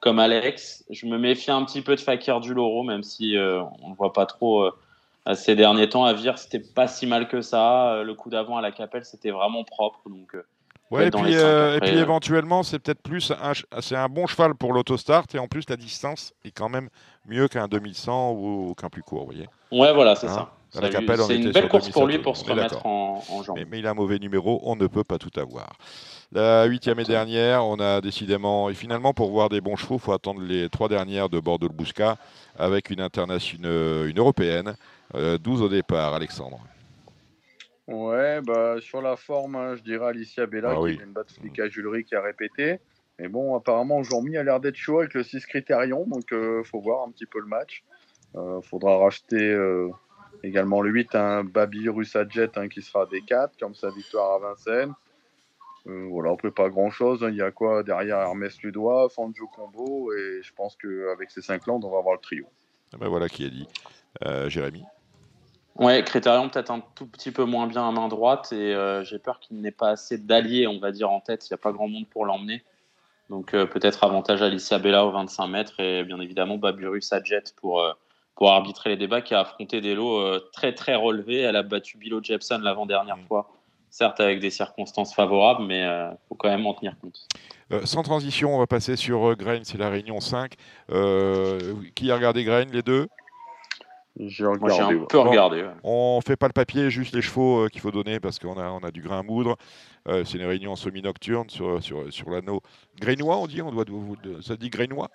comme 0.00 0.18
Alex. 0.18 0.84
Je 0.90 1.06
me 1.06 1.18
méfie 1.18 1.50
un 1.50 1.64
petit 1.64 1.82
peu 1.82 1.94
de 1.94 2.00
Fakir 2.00 2.40
du 2.40 2.54
Loro, 2.54 2.82
même 2.82 3.02
si 3.02 3.36
on 3.36 3.90
ne 3.90 3.94
voit 3.94 4.12
pas 4.12 4.26
trop 4.26 4.70
ces 5.34 5.54
derniers 5.54 5.88
temps. 5.88 6.04
À 6.04 6.12
Vire, 6.12 6.38
c'était 6.38 6.60
pas 6.60 6.88
si 6.88 7.06
mal 7.06 7.28
que 7.28 7.40
ça. 7.40 8.02
Le 8.02 8.14
coup 8.14 8.30
d'avant 8.30 8.56
à 8.56 8.62
la 8.62 8.72
Capelle, 8.72 9.04
c'était 9.04 9.30
vraiment 9.30 9.64
propre. 9.64 10.00
Donc, 10.08 10.36
Ouais, 10.90 11.08
et 11.08 11.10
puis, 11.10 11.34
et 11.34 11.80
puis 11.82 11.98
éventuellement, 11.98 12.62
c'est 12.62 12.78
peut-être 12.78 13.02
plus 13.02 13.30
c'est 13.80 13.96
un 13.96 14.08
bon 14.08 14.26
cheval 14.26 14.54
pour 14.54 14.72
l'autostart 14.72 15.26
et 15.34 15.38
en 15.38 15.46
plus 15.46 15.68
la 15.68 15.76
distance 15.76 16.32
est 16.44 16.50
quand 16.50 16.70
même 16.70 16.88
mieux 17.28 17.48
qu'un 17.48 17.68
2100 17.68 18.32
ou 18.32 18.74
qu'un 18.74 18.88
plus 18.88 19.02
court, 19.02 19.20
vous 19.20 19.32
voyez. 19.32 19.48
Ouais, 19.70 19.92
voilà, 19.92 20.14
c'est 20.14 20.28
hein 20.28 20.34
ça. 20.34 20.52
C'est 20.70 21.36
une 21.36 21.50
belle 21.50 21.68
course 21.68 21.88
pour 21.88 22.06
lui 22.06 22.18
pour 22.18 22.36
se 22.36 22.44
remettre 22.44 22.84
en, 22.84 23.22
en 23.30 23.54
Mais, 23.54 23.64
mais, 23.70 23.78
il 23.78 23.86
a 23.86 23.90
un 23.90 23.94
mauvais 23.94 24.18
numéro, 24.18 24.60
on 24.64 24.76
ne 24.76 24.86
peut 24.86 25.04
pas 25.04 25.18
tout 25.18 25.30
avoir. 25.40 25.78
La 26.30 26.66
huitième 26.66 27.00
et 27.00 27.04
dernière, 27.04 27.64
on 27.64 27.80
a 27.80 28.02
décidément, 28.02 28.68
et 28.68 28.74
finalement 28.74 29.14
pour 29.14 29.30
voir 29.30 29.48
des 29.48 29.62
bons 29.62 29.76
chevaux, 29.76 29.94
il 29.94 30.00
faut 30.00 30.12
attendre 30.12 30.42
les 30.42 30.68
trois 30.68 30.88
dernières 30.88 31.30
de 31.30 31.40
Bordeaux-le-Bouscat 31.40 32.18
avec 32.58 32.90
une 32.90 33.00
internationale, 33.00 34.08
une 34.08 34.18
européenne, 34.18 34.74
12 35.14 35.62
euh, 35.62 35.64
au 35.64 35.68
départ, 35.70 36.12
Alexandre. 36.12 36.60
Ouais, 37.86 38.42
bah, 38.42 38.76
sur 38.80 39.00
la 39.00 39.16
forme, 39.16 39.56
hein, 39.56 39.74
je 39.74 39.82
dirais 39.82 40.08
Alicia 40.08 40.44
Bella, 40.44 40.74
ah 40.76 40.80
qui 40.86 40.92
est 40.92 41.02
une 41.02 41.12
batte 41.12 41.32
flic 41.32 41.58
à 41.58 41.68
Julery 41.68 42.04
qui 42.04 42.14
a 42.14 42.20
répété. 42.20 42.78
Mais 43.18 43.28
bon, 43.28 43.56
apparemment, 43.56 44.02
Jean-Mi 44.02 44.36
a 44.36 44.44
l'air 44.44 44.60
d'être 44.60 44.76
chaud 44.76 45.00
avec 45.00 45.14
le 45.14 45.24
6 45.24 45.44
Critérion, 45.46 46.06
donc 46.06 46.24
il 46.30 46.36
euh, 46.36 46.62
faut 46.62 46.80
voir 46.80 47.06
un 47.06 47.10
petit 47.10 47.26
peu 47.26 47.40
le 47.40 47.46
match. 47.46 47.82
Il 48.34 48.40
euh, 48.40 48.60
faudra 48.60 48.96
racheter 48.96 49.42
euh, 49.42 49.90
également 50.44 50.80
le 50.80 50.90
8, 50.90 51.14
un 51.16 51.44
Babi 51.44 51.88
Russa 51.88 52.28
Jet 52.28 52.56
hein, 52.56 52.68
qui 52.68 52.80
sera 52.80 53.06
des 53.06 53.22
4, 53.22 53.58
comme 53.58 53.74
sa 53.74 53.90
victoire 53.90 54.36
à 54.36 54.50
Vincennes. 54.50 54.94
voilà, 55.84 56.30
après 56.30 56.52
pas 56.52 56.68
grand 56.68 56.90
chose. 56.90 57.24
Hein. 57.24 57.30
Il 57.30 57.36
y 57.36 57.42
a 57.42 57.50
quoi 57.50 57.82
derrière 57.82 58.18
Hermès 58.18 58.62
Ludois, 58.62 59.08
Fanjo 59.08 59.48
Combo, 59.48 60.12
et 60.12 60.40
je 60.42 60.52
pense 60.54 60.76
qu'avec 60.76 61.30
ces 61.32 61.42
5 61.42 61.66
landes, 61.66 61.84
on 61.84 61.90
va 61.90 61.98
avoir 61.98 62.14
le 62.14 62.20
trio. 62.20 62.46
Ah 62.92 62.98
ben 62.98 63.08
voilà 63.08 63.28
qui 63.28 63.44
a 63.44 63.50
dit. 63.50 63.66
Jérémy? 64.48 64.84
Ouais, 65.76 66.02
Critérion 66.02 66.48
peut-être 66.48 66.70
un 66.70 66.82
tout 66.94 67.06
petit 67.06 67.30
peu 67.30 67.44
moins 67.44 67.66
bien 67.66 67.86
à 67.88 67.92
main 67.92 68.08
droite 68.08 68.52
et 68.52 68.74
j'ai 69.04 69.18
peur 69.18 69.40
qu'il 69.40 69.60
n'ait 69.60 69.70
pas 69.70 69.90
assez 69.90 70.18
d'alliés, 70.18 70.66
on 70.66 70.78
va 70.78 70.92
dire, 70.92 71.10
en 71.10 71.20
tête. 71.20 71.48
Il 71.48 71.52
n'y 71.52 71.54
a 71.54 71.58
pas 71.58 71.72
grand 71.72 71.88
monde 71.88 72.08
pour 72.08 72.24
l'emmener. 72.24 72.64
Donc 73.30 73.54
euh, 73.54 73.66
peut-être 73.66 74.04
avantage 74.04 74.42
Alicia 74.42 74.78
Bella 74.78 75.04
au 75.04 75.10
25 75.10 75.46
mètres 75.48 75.80
et 75.80 76.02
bien 76.04 76.20
évidemment 76.20 76.56
Baburus 76.56 77.12
à 77.12 77.22
Jet 77.22 77.54
pour, 77.56 77.80
euh, 77.80 77.92
pour 78.36 78.50
arbitrer 78.50 78.90
les 78.90 78.96
débats 78.96 79.20
qui 79.20 79.34
a 79.34 79.40
affronté 79.40 79.80
des 79.80 79.94
lots 79.94 80.20
euh, 80.20 80.48
très 80.52 80.74
très 80.74 80.94
relevés. 80.94 81.40
Elle 81.40 81.56
a 81.56 81.62
battu 81.62 81.98
Bilo 81.98 82.22
Jepson 82.22 82.58
l'avant-dernière 82.62 83.18
mm. 83.18 83.26
fois, 83.26 83.50
certes 83.90 84.20
avec 84.20 84.40
des 84.40 84.50
circonstances 84.50 85.14
favorables, 85.14 85.64
mais 85.64 85.82
il 85.82 86.16
faut 86.28 86.36
quand 86.36 86.48
même 86.48 86.66
en 86.66 86.74
tenir 86.74 86.94
compte. 87.00 87.28
sans 87.86 88.02
transition, 88.02 88.54
on 88.54 88.58
va 88.58 88.66
passer 88.66 88.96
sur 88.96 89.36
Grain, 89.36 89.60
c'est 89.62 89.78
la 89.78 89.90
réunion 89.90 90.20
5. 90.20 90.54
qui 91.94 92.10
a 92.10 92.14
regardé 92.14 92.44
Grain, 92.44 92.64
les 92.72 92.82
deux? 92.82 93.08
J'ai 94.18 94.44
un 94.44 94.56
peu 95.08 95.18
regardé. 95.18 95.64
On 95.84 96.20
fait 96.24 96.36
pas 96.36 96.46
le 96.46 96.52
papier, 96.52 96.90
juste 96.90 97.14
les 97.14 97.22
chevaux 97.22 97.68
qu'il 97.68 97.80
faut 97.80 97.90
donner 97.90 98.20
parce 98.20 98.38
qu'on 98.38 98.58
a, 98.58 98.68
on 98.70 98.80
a 98.80 98.90
du 98.90 99.00
grain 99.00 99.20
à 99.20 99.22
moudre. 99.22 99.56
Euh, 100.08 100.24
c'est 100.24 100.38
une 100.38 100.46
réunion 100.46 100.74
semi-nocturne 100.74 101.50
sur, 101.50 101.82
sur, 101.82 102.12
sur 102.12 102.30
l'anneau. 102.30 102.60
Grainois, 103.00 103.36
on 103.36 103.46
dit 103.46 103.62
on 103.62 103.70
doit, 103.70 103.84
Ça 104.40 104.56
dit 104.56 104.70
grainois 104.70 105.08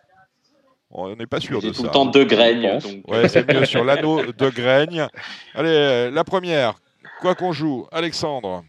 On 0.92 1.16
n'est 1.16 1.26
pas 1.26 1.39
sûr 1.39 1.62
de 1.62 1.72
ça. 1.74 1.78
tout 1.78 1.84
le 1.84 1.89
temps 1.89 2.06
de 2.06 2.24
graines. 2.24 2.80
Ouais, 3.08 3.28
c'est 3.28 3.52
mieux 3.52 3.66
sur 3.66 3.84
l'anneau 3.84 4.24
de 4.32 4.50
graines. 4.50 5.08
Allez, 5.54 6.12
la 6.12 6.24
première. 6.24 6.76
Quoi 7.20 7.36
qu'on 7.36 7.52
joue 7.52 7.88
Alexandre? 7.92 8.63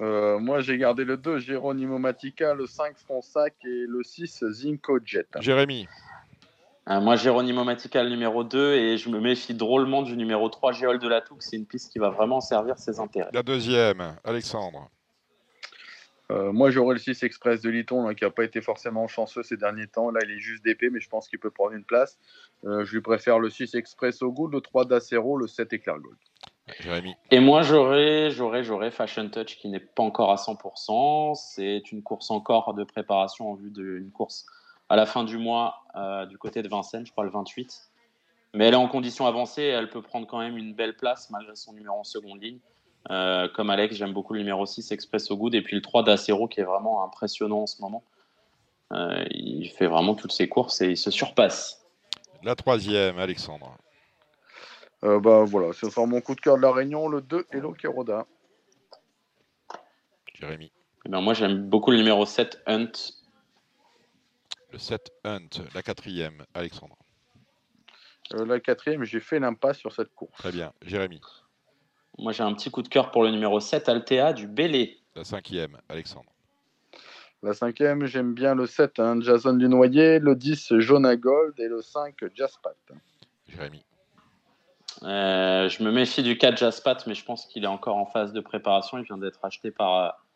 Euh, 0.00 0.38
moi, 0.38 0.60
j'ai 0.60 0.78
gardé 0.78 1.04
le 1.04 1.16
2, 1.16 1.38
Geronimo 1.38 1.98
Matica, 1.98 2.54
le 2.54 2.66
5, 2.66 2.96
Fronsac 2.98 3.54
et 3.64 3.84
le 3.88 4.02
6, 4.02 4.44
Zinco 4.50 4.98
Jet. 5.04 5.26
Jérémy? 5.40 5.88
Euh, 6.88 7.00
Moi, 7.00 7.16
Geronimo 7.16 7.64
Matica, 7.64 8.02
le 8.02 8.10
numéro 8.10 8.44
2, 8.44 8.74
et 8.74 8.96
je 8.98 9.08
me 9.08 9.20
méfie 9.20 9.54
drôlement 9.54 10.02
du 10.02 10.16
numéro 10.16 10.48
3, 10.48 10.72
Géol 10.72 10.98
de 10.98 11.08
la 11.08 11.20
Touque. 11.20 11.42
C'est 11.42 11.56
une 11.56 11.66
piste 11.66 11.92
qui 11.92 11.98
va 11.98 12.10
vraiment 12.10 12.40
servir 12.40 12.78
ses 12.78 13.00
intérêts. 13.00 13.30
La 13.32 13.42
deuxième, 13.42 14.16
Alexandre 14.24 14.90
euh, 16.30 16.52
moi, 16.52 16.70
j'aurais 16.70 16.94
le 16.94 17.00
6 17.00 17.22
Express 17.22 17.62
de 17.62 17.70
Liton, 17.70 18.12
qui 18.14 18.24
n'a 18.24 18.30
pas 18.30 18.44
été 18.44 18.60
forcément 18.60 19.08
chanceux 19.08 19.42
ces 19.42 19.56
derniers 19.56 19.86
temps. 19.86 20.10
Là, 20.10 20.20
il 20.24 20.30
est 20.30 20.38
juste 20.38 20.62
d'épée, 20.62 20.90
mais 20.90 21.00
je 21.00 21.08
pense 21.08 21.28
qu'il 21.28 21.38
peut 21.38 21.50
prendre 21.50 21.72
une 21.72 21.84
place. 21.84 22.18
Euh, 22.64 22.84
je 22.84 22.92
lui 22.92 23.00
préfère 23.00 23.38
le 23.38 23.48
6 23.48 23.74
Express 23.74 24.20
au 24.22 24.30
goût, 24.30 24.46
le 24.46 24.60
3 24.60 24.84
d'Acero, 24.84 25.38
le 25.38 25.46
7 25.46 25.72
Éclair 25.72 25.98
Gold. 25.98 26.18
Jérémy. 26.80 27.14
Et 27.30 27.40
moi, 27.40 27.62
j'aurais, 27.62 28.30
j'aurais, 28.30 28.62
j'aurais 28.62 28.90
Fashion 28.90 29.30
Touch 29.30 29.56
qui 29.56 29.68
n'est 29.68 29.80
pas 29.80 30.02
encore 30.02 30.30
à 30.30 30.34
100%. 30.34 31.34
C'est 31.34 31.90
une 31.92 32.02
course 32.02 32.30
encore 32.30 32.74
de 32.74 32.84
préparation 32.84 33.50
en 33.50 33.54
vue 33.54 33.70
d'une 33.70 34.10
course 34.10 34.44
à 34.88 34.96
la 34.96 35.06
fin 35.06 35.24
du 35.24 35.38
mois 35.38 35.82
euh, 35.96 36.26
du 36.26 36.38
côté 36.38 36.62
de 36.62 36.68
Vincennes, 36.68 37.06
je 37.06 37.12
crois 37.12 37.24
le 37.24 37.30
28. 37.30 37.90
Mais 38.54 38.66
elle 38.66 38.74
est 38.74 38.78
en 38.78 38.88
condition 38.88 39.26
avancée, 39.26 39.62
elle 39.62 39.90
peut 39.90 40.02
prendre 40.02 40.26
quand 40.26 40.38
même 40.38 40.56
une 40.56 40.74
belle 40.74 40.96
place 40.96 41.30
malgré 41.30 41.54
son 41.54 41.72
numéro 41.74 41.98
en 41.98 42.04
seconde 42.04 42.42
ligne. 42.42 42.58
Euh, 43.10 43.48
comme 43.48 43.70
Alex, 43.70 43.96
j'aime 43.96 44.12
beaucoup 44.12 44.34
le 44.34 44.40
numéro 44.40 44.66
6, 44.66 44.90
Expresso 44.92 45.36
Good, 45.36 45.54
et 45.54 45.62
puis 45.62 45.76
le 45.76 45.82
3 45.82 46.02
d'Acero 46.02 46.48
qui 46.48 46.60
est 46.60 46.64
vraiment 46.64 47.04
impressionnant 47.04 47.62
en 47.62 47.66
ce 47.66 47.80
moment. 47.80 48.04
Euh, 48.92 49.24
il 49.30 49.68
fait 49.68 49.86
vraiment 49.86 50.14
toutes 50.14 50.32
ses 50.32 50.48
courses 50.48 50.80
et 50.80 50.90
il 50.90 50.96
se 50.96 51.10
surpasse. 51.10 51.86
La 52.42 52.54
troisième, 52.54 53.18
Alexandre. 53.18 53.76
Euh, 55.04 55.20
bah 55.20 55.44
voilà, 55.44 55.72
ce 55.72 55.88
sera 55.90 56.06
mon 56.06 56.20
coup 56.20 56.34
de 56.34 56.40
cœur 56.40 56.56
de 56.56 56.62
la 56.62 56.72
Réunion, 56.72 57.08
le 57.08 57.20
2 57.20 57.46
et 57.52 57.60
Keroda. 57.78 58.26
Jérémy. 60.34 60.72
Eh 61.04 61.08
ben, 61.08 61.20
moi 61.20 61.34
j'aime 61.34 61.68
beaucoup 61.68 61.90
le 61.90 61.98
numéro 61.98 62.24
7, 62.24 62.62
Hunt. 62.66 62.92
Le 64.70 64.78
7, 64.78 65.10
Hunt. 65.24 65.48
La 65.74 65.82
quatrième, 65.82 66.44
Alexandre. 66.54 66.96
la 68.32 68.60
quatrième, 68.60 69.04
j'ai 69.04 69.20
fait 69.20 69.38
l'impasse 69.38 69.78
sur 69.78 69.92
cette 69.92 70.14
course. 70.14 70.36
Très 70.36 70.52
bien. 70.52 70.72
Jérémy. 70.84 71.20
Moi, 72.18 72.32
j'ai 72.32 72.42
un 72.42 72.52
petit 72.52 72.70
coup 72.70 72.82
de 72.82 72.88
cœur 72.88 73.10
pour 73.10 73.22
le 73.22 73.30
numéro 73.30 73.60
7, 73.60 73.88
Altea 73.88 74.32
du 74.34 74.46
Bélé. 74.46 74.98
La 75.14 75.24
cinquième, 75.24 75.78
Alexandre. 75.88 76.30
La 77.42 77.54
cinquième, 77.54 78.04
j'aime 78.06 78.34
bien 78.34 78.54
le 78.54 78.66
7, 78.66 78.98
hein, 78.98 79.20
Jason 79.20 79.54
Dunoyer, 79.54 80.18
le 80.18 80.34
10, 80.34 80.80
Jonah 80.80 81.16
Gold 81.16 81.54
et 81.58 81.68
le 81.68 81.80
5, 81.80 82.16
Jaspat. 82.34 82.76
Jérémy. 83.46 83.84
Euh, 85.04 85.68
je 85.68 85.82
me 85.84 85.92
méfie 85.92 86.24
du 86.24 86.36
4 86.36 86.58
Jaspat, 86.58 87.06
mais 87.06 87.14
je 87.14 87.24
pense 87.24 87.46
qu'il 87.46 87.62
est 87.62 87.68
encore 87.68 87.96
en 87.96 88.06
phase 88.06 88.32
de 88.32 88.40
préparation. 88.40 88.98
Il 88.98 89.04
vient 89.04 89.18
d'être 89.18 89.38
acheté 89.44 89.70
par, 89.70 90.26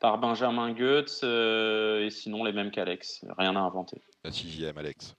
par 0.00 0.18
Benjamin 0.18 0.72
Goetz. 0.72 1.22
et 1.22 2.08
sinon, 2.10 2.44
les 2.44 2.52
mêmes 2.52 2.70
qu'Alex. 2.70 3.24
Rien 3.38 3.54
à 3.56 3.60
inventer. 3.60 4.00
La 4.24 4.32
sixième, 4.32 4.76
Alex. 4.78 5.14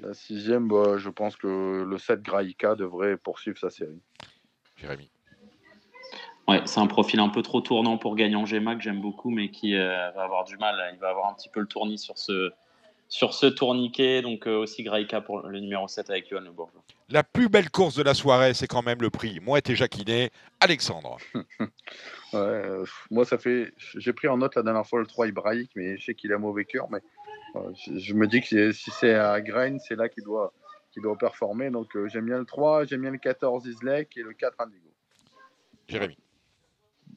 La 0.00 0.12
sixième, 0.12 0.68
bah, 0.68 0.98
je 0.98 1.08
pense 1.08 1.36
que 1.36 1.84
le 1.88 1.98
7 1.98 2.22
Graïka 2.22 2.74
devrait 2.74 3.16
poursuivre 3.16 3.58
sa 3.58 3.70
série. 3.70 4.00
Jérémy. 4.76 5.10
Ouais, 6.48 6.62
c'est 6.64 6.80
un 6.80 6.86
profil 6.86 7.18
un 7.20 7.28
peu 7.28 7.42
trop 7.42 7.60
tournant 7.60 7.98
pour 7.98 8.14
gagner 8.14 8.36
en 8.36 8.46
GEMA 8.46 8.76
que 8.76 8.82
j'aime 8.82 9.00
beaucoup, 9.00 9.30
mais 9.30 9.50
qui 9.50 9.74
euh, 9.74 10.10
va 10.12 10.22
avoir 10.22 10.44
du 10.44 10.56
mal. 10.58 10.76
Il 10.92 11.00
va 11.00 11.08
avoir 11.08 11.28
un 11.28 11.34
petit 11.34 11.48
peu 11.48 11.60
le 11.60 11.66
tournis 11.66 11.98
sur 11.98 12.18
ce, 12.18 12.52
sur 13.08 13.34
ce 13.34 13.46
tourniquet. 13.46 14.22
Donc 14.22 14.46
euh, 14.46 14.58
aussi 14.58 14.82
Graïka 14.82 15.20
pour 15.20 15.46
le 15.46 15.60
numéro 15.60 15.86
7 15.88 16.10
avec 16.10 16.28
Johan 16.28 16.40
Le 16.40 16.50
Bourgeois. 16.50 16.82
La 17.08 17.22
plus 17.22 17.48
belle 17.48 17.70
course 17.70 17.94
de 17.94 18.02
la 18.02 18.14
soirée, 18.14 18.54
c'est 18.54 18.66
quand 18.66 18.82
même 18.82 19.00
le 19.00 19.10
prix. 19.10 19.40
Moi 19.40 19.60
et 19.64 19.74
Jacquinet, 19.74 20.30
Alexandre. 20.60 21.18
ouais, 21.34 21.68
euh, 22.34 22.84
moi, 23.10 23.24
ça 23.24 23.38
fait. 23.38 23.72
J'ai 23.96 24.12
pris 24.12 24.28
en 24.28 24.38
note 24.38 24.56
la 24.56 24.62
dernière 24.62 24.86
fois 24.86 25.00
le 25.00 25.06
3 25.06 25.28
Ibrahik, 25.28 25.70
mais 25.76 25.96
je 25.98 26.04
sais 26.04 26.14
qu'il 26.14 26.32
a 26.32 26.38
mauvais 26.38 26.64
cœur. 26.64 26.88
Mais 26.90 27.00
je, 27.86 28.14
me 28.14 28.26
dis 28.26 28.40
que 28.40 28.72
si 28.72 28.90
c'est 28.90 29.14
à 29.14 29.40
Grain, 29.40 29.78
c'est 29.78 29.96
là 29.96 30.08
qu'il 30.08 30.24
doit, 30.24 30.52
qu'il 30.92 31.02
doit 31.02 31.16
performer. 31.16 31.70
Donc 31.70 31.96
j'aime 32.06 32.26
bien 32.26 32.38
le 32.38 32.44
3, 32.44 32.84
j'aime 32.84 33.02
bien 33.02 33.10
le 33.12 33.18
14 33.18 33.66
Islek 33.66 34.16
et 34.16 34.22
le 34.22 34.32
4 34.32 34.60
Indigo. 34.60 34.90
Jérémy. 35.88 36.18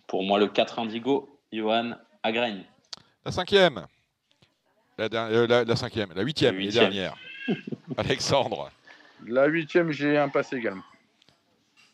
Pour 0.08 0.24
moi, 0.24 0.40
le 0.40 0.48
4 0.48 0.80
Indigo, 0.80 1.40
Johan 1.52 1.94
Agraigne. 2.24 2.64
La 3.26 3.32
cinquième. 3.32 3.86
La, 5.00 5.28
euh, 5.28 5.48
la, 5.48 5.64
la, 5.64 5.76
cinquième. 5.78 6.10
La 6.14 6.24
huitième, 6.24 6.60
la 6.60 6.72
dernière. 6.72 7.16
Alexandre. 7.98 8.70
La 9.26 9.46
huitième, 9.46 9.92
j'ai 9.92 10.18
un 10.18 10.28
passé 10.28 10.58
également. 10.58 10.84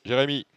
Jérémy. 0.04 0.48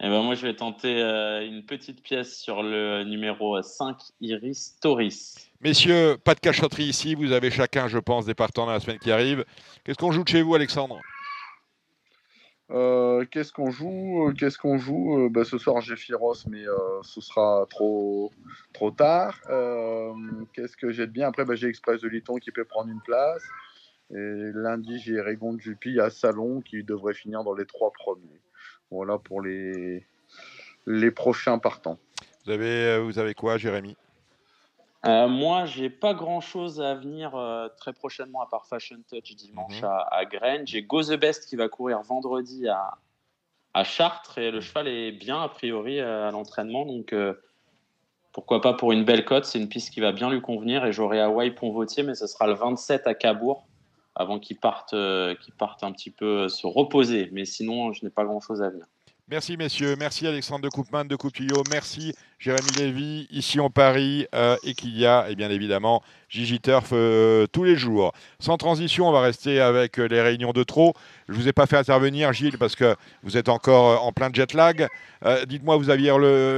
Eh 0.00 0.08
ben 0.08 0.22
moi, 0.22 0.34
je 0.34 0.46
vais 0.46 0.54
tenter 0.54 1.00
euh, 1.00 1.46
une 1.46 1.64
petite 1.64 2.02
pièce 2.02 2.38
sur 2.38 2.62
le 2.62 3.04
numéro 3.04 3.62
5, 3.62 3.96
Iris 4.20 4.76
Tauris. 4.78 5.36
Messieurs, 5.62 6.18
pas 6.22 6.34
de 6.34 6.40
cachotterie 6.40 6.84
ici. 6.84 7.14
Vous 7.14 7.32
avez 7.32 7.50
chacun, 7.50 7.88
je 7.88 7.98
pense, 7.98 8.26
des 8.26 8.34
partants 8.34 8.66
dans 8.66 8.72
la 8.72 8.80
semaine 8.80 8.98
qui 8.98 9.10
arrive. 9.10 9.46
Qu'est-ce 9.84 9.96
qu'on 9.96 10.12
joue 10.12 10.24
de 10.24 10.28
chez 10.28 10.42
vous, 10.42 10.54
Alexandre? 10.54 11.00
Euh, 12.74 13.24
qu'est-ce 13.30 13.52
qu'on 13.52 13.70
joue 13.70 14.26
euh, 14.28 14.32
Qu'est-ce 14.32 14.58
qu'on 14.58 14.78
joue 14.78 15.18
euh, 15.18 15.28
bah, 15.28 15.44
Ce 15.44 15.58
soir, 15.58 15.80
j'ai 15.80 15.96
Firos, 15.96 16.34
mais 16.48 16.64
ce 17.02 17.20
sera 17.20 17.66
trop, 17.70 18.32
trop 18.72 18.90
tard. 18.90 19.40
Qu'est-ce 20.52 20.76
que 20.76 20.90
j'ai 20.90 21.06
de 21.06 21.12
bien? 21.12 21.28
Après, 21.28 21.44
bah, 21.44 21.54
j'ai 21.54 21.68
Express 21.68 22.00
de 22.00 22.08
Liton 22.08 22.36
qui 22.36 22.50
peut 22.50 22.64
prendre 22.64 22.90
une 22.90 23.00
place. 23.02 23.42
Et 24.10 24.50
lundi, 24.54 24.98
j'ai 24.98 25.20
Régon 25.20 25.54
de 25.54 25.60
Jupy 25.60 25.98
à 26.00 26.10
Salon 26.10 26.60
qui 26.60 26.82
devrait 26.84 27.14
finir 27.14 27.44
dans 27.44 27.54
les 27.54 27.64
trois 27.64 27.92
premiers. 27.92 28.40
Voilà 28.90 29.18
pour 29.18 29.40
les, 29.40 30.06
les 30.86 31.10
prochains 31.10 31.58
partants. 31.58 31.98
Vous 32.44 32.52
avez, 32.52 33.00
vous 33.00 33.18
avez 33.18 33.34
quoi, 33.34 33.56
Jérémy? 33.56 33.96
Euh, 35.06 35.28
moi, 35.28 35.66
j'ai 35.66 35.90
pas 35.90 36.14
grand 36.14 36.40
chose 36.40 36.80
à 36.80 36.94
venir 36.94 37.34
euh, 37.34 37.68
très 37.76 37.92
prochainement 37.92 38.40
à 38.42 38.46
part 38.46 38.66
Fashion 38.66 38.98
Touch 39.08 39.34
dimanche 39.36 39.82
mhm. 39.82 39.88
à, 39.88 40.08
à 40.10 40.24
Graines. 40.24 40.66
J'ai 40.66 40.82
Go 40.82 41.02
the 41.02 41.14
Best 41.14 41.48
qui 41.48 41.56
va 41.56 41.68
courir 41.68 42.00
vendredi 42.02 42.68
à, 42.68 42.98
à 43.74 43.84
Chartres 43.84 44.38
et 44.38 44.50
le 44.50 44.60
cheval 44.60 44.88
est 44.88 45.12
bien 45.12 45.42
a 45.42 45.48
priori 45.48 46.00
euh, 46.00 46.28
à 46.28 46.30
l'entraînement. 46.30 46.86
Donc 46.86 47.14
pourquoi 48.32 48.60
pas 48.60 48.74
pour 48.74 48.92
une 48.92 49.04
belle 49.04 49.24
cote. 49.24 49.44
C'est 49.44 49.58
une 49.58 49.68
piste 49.68 49.92
qui 49.92 50.00
va 50.00 50.12
bien 50.12 50.30
lui 50.30 50.40
convenir 50.40 50.84
et 50.84 50.92
j'aurai 50.92 51.20
Hawaii 51.20 51.50
Pont-Vautier, 51.50 52.02
mais 52.02 52.14
ce 52.14 52.26
sera 52.26 52.46
le 52.46 52.54
27 52.54 53.06
à 53.06 53.14
Cabourg 53.14 53.66
avant 54.16 54.38
qu'il 54.38 54.58
parte, 54.58 54.90
qu'il 54.90 55.54
parte 55.54 55.82
un 55.82 55.92
petit 55.92 56.10
peu 56.10 56.48
se 56.48 56.66
reposer. 56.66 57.28
Mais 57.32 57.44
sinon, 57.44 57.92
je 57.92 58.04
n'ai 58.04 58.10
pas 58.10 58.24
grand 58.24 58.40
chose 58.40 58.62
à 58.62 58.70
venir. 58.70 58.86
Merci 59.30 59.56
messieurs, 59.56 59.96
merci 59.98 60.26
Alexandre 60.26 60.60
de 60.64 60.68
Coupman 60.68 61.06
de 61.06 61.16
Coupillot, 61.16 61.62
merci 61.70 62.14
Jérémy 62.38 62.68
Lévy, 62.76 63.26
ici 63.30 63.58
en 63.58 63.70
Paris, 63.70 64.26
euh, 64.34 64.58
et 64.64 64.74
qu'il 64.74 64.94
y 64.98 65.06
a, 65.06 65.30
et 65.30 65.34
bien 65.34 65.48
évidemment, 65.48 66.02
Gigi 66.28 66.60
Turf 66.60 66.90
euh, 66.92 67.46
tous 67.46 67.64
les 67.64 67.74
jours. 67.74 68.12
Sans 68.38 68.58
transition, 68.58 69.08
on 69.08 69.12
va 69.12 69.22
rester 69.22 69.60
avec 69.60 69.98
euh, 69.98 70.08
les 70.08 70.20
réunions 70.20 70.52
de 70.52 70.62
trop. 70.62 70.92
Je 71.26 71.32
ne 71.32 71.38
vous 71.38 71.48
ai 71.48 71.54
pas 71.54 71.64
fait 71.64 71.78
intervenir, 71.78 72.34
Gilles, 72.34 72.58
parce 72.58 72.76
que 72.76 72.96
vous 73.22 73.38
êtes 73.38 73.48
encore 73.48 74.04
en 74.04 74.12
plein 74.12 74.28
jet 74.30 74.52
lag. 74.52 74.88
Dites-moi, 75.48 75.78
vous 75.78 75.88
aviez 75.88 76.12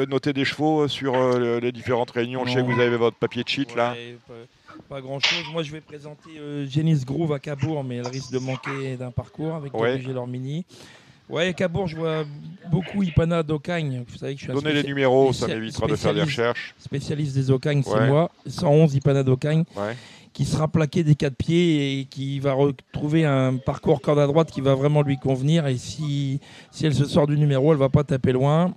noté 0.08 0.32
des 0.32 0.44
chevaux 0.44 0.88
sur 0.88 1.38
les 1.38 1.70
différentes 1.70 2.10
réunions? 2.10 2.44
Je 2.46 2.54
sais 2.54 2.62
que 2.62 2.72
vous 2.72 2.80
avez 2.80 2.96
votre 2.96 3.16
papier 3.16 3.44
de 3.44 3.48
cheat 3.48 3.76
là. 3.76 3.94
Pas, 4.88 5.00
grand 5.00 5.20
chose. 5.20 5.44
Moi, 5.52 5.62
je 5.62 5.70
vais 5.70 5.80
présenter 5.80 6.30
Genis 6.68 7.04
Groove 7.04 7.32
à 7.32 7.38
Cabourg, 7.38 7.84
mais 7.84 7.98
elle 7.98 8.08
risque 8.08 8.32
de 8.32 8.40
manquer 8.40 8.96
d'un 8.96 9.12
parcours 9.12 9.54
avec 9.54 9.72
ouais. 9.72 10.02
Mini. 10.26 10.66
Ouais, 11.28 11.52
Cabourg, 11.54 11.88
je 11.88 11.96
vois 11.96 12.24
beaucoup 12.70 13.02
Ipana 13.02 13.42
d'Ocagne. 13.42 14.04
Vous 14.08 14.16
savez 14.16 14.34
que 14.34 14.40
je 14.40 14.44
suis 14.46 14.52
Donnez 14.52 14.72
les 14.72 14.84
numéros, 14.84 15.32
ça 15.32 15.48
m'évitera 15.48 15.86
de 15.86 15.96
faire 15.96 16.14
des 16.14 16.22
recherches. 16.22 16.74
Spécialiste 16.78 17.34
des 17.34 17.50
Ocagnes, 17.50 17.82
c'est 17.82 18.06
moi. 18.08 18.30
111 18.46 18.94
Ipana 18.94 19.22
d'Ocagne. 19.22 19.64
Qui 20.32 20.44
sera 20.44 20.68
plaqué 20.68 21.02
des 21.02 21.14
quatre 21.14 21.34
pieds 21.34 22.00
et 22.00 22.04
qui 22.04 22.40
va 22.40 22.52
retrouver 22.52 23.24
un 23.24 23.56
parcours 23.56 24.02
corde 24.02 24.18
à 24.18 24.26
droite 24.26 24.50
qui 24.50 24.60
va 24.60 24.74
vraiment 24.74 25.00
lui 25.00 25.16
convenir. 25.16 25.66
Et 25.66 25.78
si, 25.78 26.40
si 26.70 26.84
elle 26.84 26.94
se 26.94 27.06
sort 27.06 27.26
du 27.26 27.38
numéro, 27.38 27.72
elle 27.72 27.78
va 27.78 27.88
pas 27.88 28.04
taper 28.04 28.32
loin. 28.32 28.74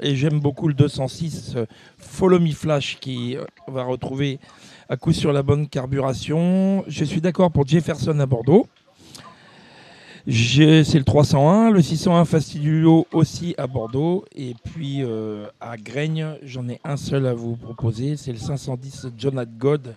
Et 0.00 0.14
j'aime 0.14 0.38
beaucoup 0.38 0.68
le 0.68 0.74
206 0.74 1.56
Follow 1.98 2.38
Me 2.38 2.52
Flash 2.52 2.98
qui 3.00 3.36
va 3.66 3.82
retrouver 3.82 4.38
à 4.88 4.96
coup 4.96 5.12
sur 5.12 5.32
la 5.32 5.42
bonne 5.42 5.68
carburation. 5.68 6.84
Je 6.86 7.04
suis 7.04 7.20
d'accord 7.20 7.50
pour 7.50 7.66
Jefferson 7.66 8.16
à 8.20 8.26
Bordeaux. 8.26 8.68
C'est 10.26 10.98
le 10.98 11.04
301, 11.04 11.70
le 11.70 11.82
601 11.82 12.24
Fastidio 12.24 13.06
aussi 13.12 13.54
à 13.58 13.66
Bordeaux. 13.66 14.24
Et 14.34 14.54
puis 14.72 15.02
euh, 15.02 15.46
à 15.60 15.76
Graigne, 15.76 16.36
j'en 16.42 16.68
ai 16.68 16.80
un 16.84 16.96
seul 16.96 17.26
à 17.26 17.34
vous 17.34 17.56
proposer. 17.56 18.16
C'est 18.16 18.32
le 18.32 18.38
510 18.38 19.08
Jonathan 19.16 19.50
God 19.58 19.96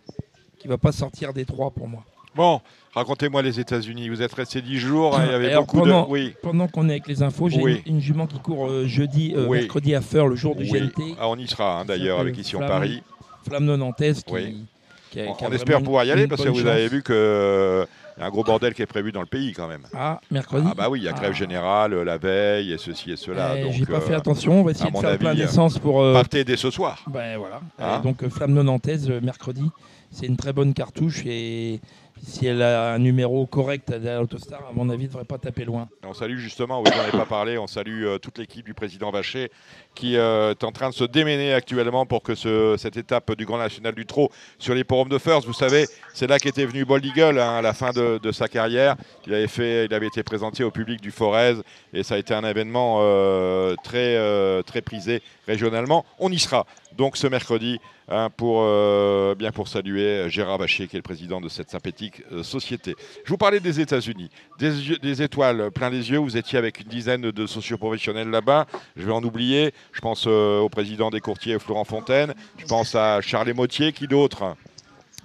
qui 0.59 0.67
va 0.67 0.77
pas 0.77 0.91
sortir 0.91 1.33
des 1.33 1.45
trois 1.45 1.71
pour 1.71 1.87
moi. 1.87 2.03
Bon, 2.35 2.61
racontez-moi 2.93 3.41
les 3.41 3.59
États-Unis. 3.59 4.09
Vous 4.09 4.21
êtes 4.21 4.33
resté 4.33 4.61
10 4.61 4.77
jours. 4.79 5.17
Hein, 5.17 5.25
il 5.25 5.31
y 5.31 5.35
avait 5.35 5.55
beaucoup 5.55 5.79
pendant, 5.79 6.05
de. 6.05 6.09
Oui. 6.09 6.33
Pendant 6.41 6.67
qu'on 6.67 6.87
est 6.89 6.93
avec 6.93 7.07
les 7.07 7.21
infos, 7.21 7.49
j'ai 7.49 7.83
une, 7.85 8.01
jument 8.01 8.25
qui 8.25 8.39
court 8.39 8.67
euh, 8.67 8.87
jeudi, 8.87 9.33
euh, 9.35 9.47
mercredi 9.47 9.93
à 9.93 10.01
Feur, 10.01 10.27
le 10.27 10.35
jour 10.35 10.55
du 10.55 10.65
GNT. 10.65 11.15
Ah, 11.19 11.27
on 11.29 11.35
y 11.35 11.47
sera 11.47 11.81
hein, 11.81 11.85
d'ailleurs 11.85 12.19
avec 12.19 12.37
ici 12.37 12.55
en 12.55 12.61
Paris. 12.61 13.03
Flamme 13.47 13.65
Nantes 13.75 14.23
qui, 14.25 15.19
on, 15.19 15.51
espère 15.51 15.83
pouvoir 15.83 16.05
y 16.05 16.11
aller 16.11 16.27
parce 16.27 16.43
que 16.43 16.49
vous 16.49 16.65
avez 16.65 16.87
vu 16.87 17.03
que 17.03 17.85
y 18.19 18.23
a 18.23 18.25
un 18.25 18.29
gros 18.29 18.43
bordel 18.43 18.73
qui 18.73 18.81
est 18.81 18.87
prévu 18.87 19.11
dans 19.11 19.21
le 19.21 19.27
pays 19.27 19.53
quand 19.53 19.67
même. 19.67 19.83
Ah, 19.93 20.19
mercredi 20.31 20.67
Ah 20.69 20.73
bah 20.75 20.89
oui, 20.89 20.99
il 20.99 21.03
y 21.03 21.07
a 21.07 21.13
grève 21.13 21.31
ah. 21.33 21.37
générale, 21.37 21.93
la 21.93 22.17
veille, 22.17 22.71
et 22.71 22.77
ceci 22.77 23.11
et 23.11 23.15
cela. 23.15 23.57
Eh, 23.57 23.71
j'ai 23.71 23.85
pas 23.85 24.01
fait 24.01 24.13
euh, 24.13 24.17
attention, 24.17 24.61
on 24.61 24.63
va 24.63 24.71
essayer 24.71 24.91
de 24.91 24.97
faire 24.97 25.17
plein 25.17 25.35
d'essence 25.35 25.79
pour... 25.79 26.01
Euh, 26.01 26.13
partez 26.13 26.43
dès 26.43 26.57
ce 26.57 26.69
soir. 26.69 27.03
Ben 27.07 27.37
voilà. 27.37 27.61
Hein 27.79 28.01
donc 28.01 28.27
Flamme 28.29 28.53
Nantaise, 28.61 29.09
mercredi, 29.21 29.69
c'est 30.11 30.27
une 30.27 30.37
très 30.37 30.53
bonne 30.53 30.73
cartouche 30.73 31.23
et 31.25 31.79
si 32.23 32.47
elle 32.47 32.61
a 32.61 32.93
un 32.93 32.99
numéro 32.99 33.45
correct 33.45 33.91
à 33.91 34.19
l'Autostar, 34.19 34.61
à 34.69 34.73
mon 34.73 34.89
avis, 34.89 35.03
ne 35.03 35.07
devrait 35.09 35.25
pas 35.25 35.37
taper 35.37 35.65
loin. 35.65 35.89
On 36.05 36.13
salue 36.13 36.37
justement, 36.37 36.81
vous 36.81 36.89
n'en 36.89 36.99
avez 36.99 37.11
pas 37.11 37.25
parlé, 37.25 37.57
on 37.57 37.67
salue 37.67 38.05
euh, 38.05 38.17
toute 38.17 38.37
l'équipe 38.37 38.65
du 38.65 38.73
président 38.73 39.11
Vacher 39.11 39.51
qui 39.93 40.15
euh, 40.15 40.51
est 40.51 40.63
en 40.63 40.71
train 40.71 40.89
de 40.89 40.93
se 40.93 41.03
déméner 41.03 41.53
actuellement 41.53 42.05
pour 42.05 42.23
que 42.23 42.33
cette 42.77 42.97
étape 42.97 43.35
du 43.35 43.45
Grand 43.45 43.57
National 43.57 43.93
du 43.93 44.05
Trot 44.05 44.31
sur 44.57 44.73
les 44.73 44.83
forums 44.83 45.09
de 45.09 45.17
First, 45.17 45.45
vous 45.45 45.53
savez, 45.53 45.85
c'est 46.13 46.27
là 46.27 46.39
qu'était 46.39 46.65
venu 46.65 46.85
Bold 46.85 47.05
Eagle 47.05 47.39
hein, 47.39 47.57
à 47.57 47.61
la 47.61 47.73
fin 47.73 47.91
de, 47.91 48.31
sa 48.31 48.47
carrière. 48.47 48.95
Il 49.27 49.33
avait, 49.33 49.47
fait, 49.47 49.85
il 49.85 49.93
avait 49.93 50.07
été 50.07 50.23
présenté 50.23 50.63
au 50.63 50.71
public 50.71 51.01
du 51.01 51.11
Forez 51.11 51.55
et 51.93 52.03
ça 52.03 52.15
a 52.15 52.17
été 52.17 52.33
un 52.33 52.43
événement 52.43 52.99
euh, 53.01 53.75
très, 53.83 54.63
très 54.63 54.81
prisé 54.81 55.21
régionalement. 55.45 56.05
On 56.19 56.31
y 56.31 56.39
sera 56.39 56.65
donc 56.97 57.17
ce 57.17 57.27
mercredi 57.27 57.79
Hein, 58.09 58.29
pour, 58.35 58.59
euh, 58.63 59.33
bien 59.33 59.51
pour 59.51 59.69
saluer 59.69 60.29
Gérard 60.29 60.57
Vacher, 60.57 60.87
qui 60.87 60.97
est 60.97 60.99
le 60.99 61.03
président 61.03 61.39
de 61.39 61.47
cette 61.47 61.69
sympathique 61.69 62.21
euh, 62.33 62.43
société. 62.43 62.95
Je 63.23 63.29
vous 63.29 63.37
parlais 63.37 63.61
des 63.61 63.79
États-Unis, 63.79 64.29
des, 64.59 65.21
étoiles 65.21 65.71
plein 65.71 65.89
les 65.89 66.11
yeux. 66.11 66.17
Vous 66.17 66.35
étiez 66.35 66.57
avec 66.57 66.81
une 66.81 66.87
dizaine 66.87 67.21
de 67.21 67.47
socioprofessionnels 67.47 68.29
là-bas. 68.29 68.65
Je 68.97 69.05
vais 69.05 69.13
en 69.13 69.23
oublier. 69.23 69.73
Je 69.93 70.01
pense 70.01 70.25
euh, 70.27 70.59
au 70.59 70.67
président 70.67 71.11
des 71.11 71.21
courtiers, 71.21 71.57
Florent 71.59 71.85
Fontaine. 71.85 72.33
Je 72.57 72.65
pense 72.65 72.93
à 72.93 73.21
Charles 73.21 73.53
Motier. 73.53 73.93
Qui 73.93 74.07
d'autre? 74.07 74.57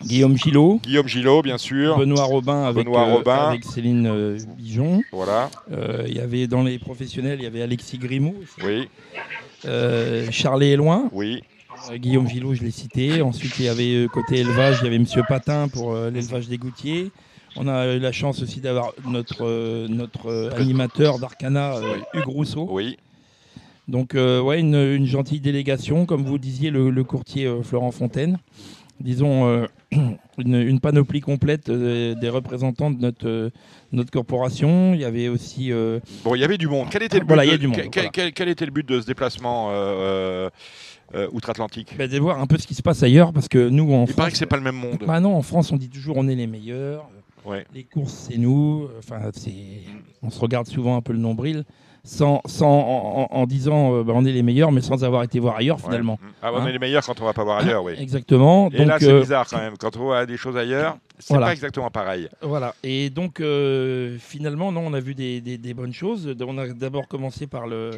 Guillaume 0.00 0.36
Gillot. 0.36 0.78
Guillaume 0.80 1.08
Gillot, 1.08 1.42
bien 1.42 1.58
sûr. 1.58 1.98
Benoît 1.98 2.22
Robin 2.22 2.62
avec, 2.62 2.86
Robin. 2.86 3.48
avec 3.48 3.64
Céline 3.64 4.38
Bijon. 4.56 5.02
Voilà. 5.10 5.50
Il 6.06 6.14
y 6.14 6.20
avait 6.20 6.46
dans 6.46 6.62
les 6.62 6.78
professionnels, 6.78 7.40
il 7.40 7.42
y 7.42 7.46
avait 7.48 7.62
Alexis 7.62 7.98
Grimaud. 7.98 8.36
Oui. 8.62 8.88
Charlie 10.30 10.70
Eloin. 10.70 11.08
Oui. 11.10 11.42
Euh, 11.90 11.96
Guillaume 11.96 12.28
Gillot, 12.28 12.54
je 12.54 12.62
l'ai 12.62 12.70
cité. 12.70 13.22
Ensuite, 13.22 13.58
il 13.58 13.64
y 13.66 13.68
avait 13.68 13.94
euh, 13.94 14.08
côté 14.08 14.38
élevage, 14.38 14.78
il 14.80 14.84
y 14.84 14.88
avait 14.88 14.98
Monsieur 14.98 15.22
Patin 15.26 15.68
pour 15.68 15.92
euh, 15.94 16.10
l'élevage 16.10 16.48
des 16.48 16.58
goutiers. 16.58 17.10
On 17.56 17.66
a 17.66 17.94
eu 17.94 17.98
la 17.98 18.12
chance 18.12 18.42
aussi 18.42 18.60
d'avoir 18.60 18.92
notre, 19.06 19.86
notre 19.88 20.52
animateur 20.56 21.18
d'Arcana, 21.18 21.74
Hugues 22.14 22.26
Rousseau. 22.28 22.68
Oui. 22.70 22.98
Donc, 23.88 24.12
ouais, 24.14 24.60
une, 24.60 25.06
gentille 25.06 25.40
délégation, 25.40 26.04
comme 26.06 26.22
vous 26.24 26.38
disiez, 26.38 26.70
le, 26.70 27.02
courtier 27.04 27.50
Florent 27.64 27.90
Fontaine. 27.90 28.38
disons, 29.00 29.48
euh, 29.48 29.66
une, 30.38 30.54
une 30.54 30.78
panoplie 30.78 31.22
complète 31.22 31.68
des 31.70 32.28
représentants 32.28 32.90
de 32.90 33.00
notre, 33.00 33.50
notre 33.92 34.10
corporation. 34.10 34.92
Il 34.94 35.00
y 35.00 35.04
avait 35.04 35.28
aussi. 35.28 35.72
Bon, 36.22 36.34
il 36.36 36.40
y 36.40 36.44
avait 36.44 36.58
du 36.58 36.68
monde. 36.68 36.88
Quel 36.90 37.02
était 37.02 37.18
le 37.18 37.24
but, 37.24 37.28
Voilà, 37.28 37.44
il 37.44 37.48
y 37.48 37.50
de, 37.52 37.54
a 37.54 37.58
du 37.58 37.66
monde, 37.68 37.76
quel, 37.76 37.90
voilà. 37.92 38.10
quel- 38.10 38.32
quel 38.34 38.48
était 38.50 38.66
le 38.66 38.72
but 38.72 38.86
de 38.86 39.00
ce 39.00 39.06
déplacement 39.06 39.70
euh, 41.14 41.28
outre-Atlantique 41.32 41.94
bah, 41.96 42.06
de 42.06 42.18
voir 42.18 42.38
un 42.40 42.46
peu 42.46 42.58
ce 42.58 42.66
qui 42.66 42.74
se 42.74 42.82
passe 42.82 43.02
ailleurs, 43.02 43.32
parce 43.32 43.48
que 43.48 43.68
nous, 43.68 43.92
en 43.92 44.02
Il 44.02 44.06
France. 44.08 44.16
paraît 44.16 44.30
que 44.30 44.36
c'est 44.36 44.46
pas 44.46 44.56
le 44.56 44.62
même 44.62 44.76
monde. 44.76 44.98
Bah 45.06 45.20
non, 45.20 45.34
en 45.36 45.42
France, 45.42 45.72
on 45.72 45.76
dit 45.76 45.88
toujours 45.88 46.16
on 46.16 46.28
est 46.28 46.34
les 46.34 46.46
meilleurs. 46.46 47.08
Ouais. 47.44 47.64
Les 47.74 47.84
courses, 47.84 48.26
c'est 48.30 48.36
nous. 48.36 48.88
Enfin, 48.98 49.20
on 50.22 50.30
se 50.30 50.40
regarde 50.40 50.66
souvent 50.66 50.96
un 50.96 51.00
peu 51.00 51.12
le 51.14 51.18
nombril, 51.18 51.64
sans, 52.04 52.42
sans 52.44 52.68
en, 52.68 53.28
en- 53.32 53.36
en 53.40 53.46
disant 53.46 53.94
euh, 53.94 54.02
bah, 54.04 54.12
on 54.14 54.24
est 54.26 54.32
les 54.32 54.42
meilleurs, 54.42 54.70
mais 54.70 54.82
sans 54.82 55.02
avoir 55.02 55.22
été 55.22 55.38
voir 55.40 55.56
ailleurs 55.56 55.80
finalement. 55.80 56.18
Ouais. 56.22 56.28
Ah, 56.42 56.50
on 56.52 56.58
Hein 56.58 56.66
est 56.66 56.72
les 56.72 56.78
meilleurs 56.78 57.04
quand 57.06 57.18
on 57.20 57.24
va 57.24 57.32
pas 57.32 57.44
voir 57.44 57.58
ailleurs, 57.58 57.82
oui. 57.84 57.94
Exactement. 57.98 58.68
Et 58.72 58.78
donc, 58.78 58.86
là, 58.88 58.96
c'est 58.98 59.08
euh, 59.10 59.20
bizarre 59.20 59.46
quand 59.48 59.58
même. 59.58 59.78
Quand 59.78 59.96
on 59.96 60.00
voit 60.00 60.26
des 60.26 60.36
choses 60.36 60.56
ailleurs, 60.58 60.98
c'est 61.18 61.32
Voilà. 61.32 61.46
pas 61.46 61.52
exactement 61.52 61.90
pareil. 61.90 62.28
Voilà. 62.42 62.74
Et 62.82 63.08
donc, 63.08 63.40
euh, 63.40 64.18
finalement, 64.18 64.70
non, 64.70 64.82
on 64.86 64.92
a 64.92 65.00
vu 65.00 65.14
des, 65.14 65.40
des- 65.40 65.56
des 65.58 65.72
bonnes 65.74 65.94
choses. 65.94 66.34
On 66.46 66.58
a 66.58 66.68
d'abord 66.68 67.08
commencé 67.08 67.46
par 67.46 67.66
le, 67.66 67.92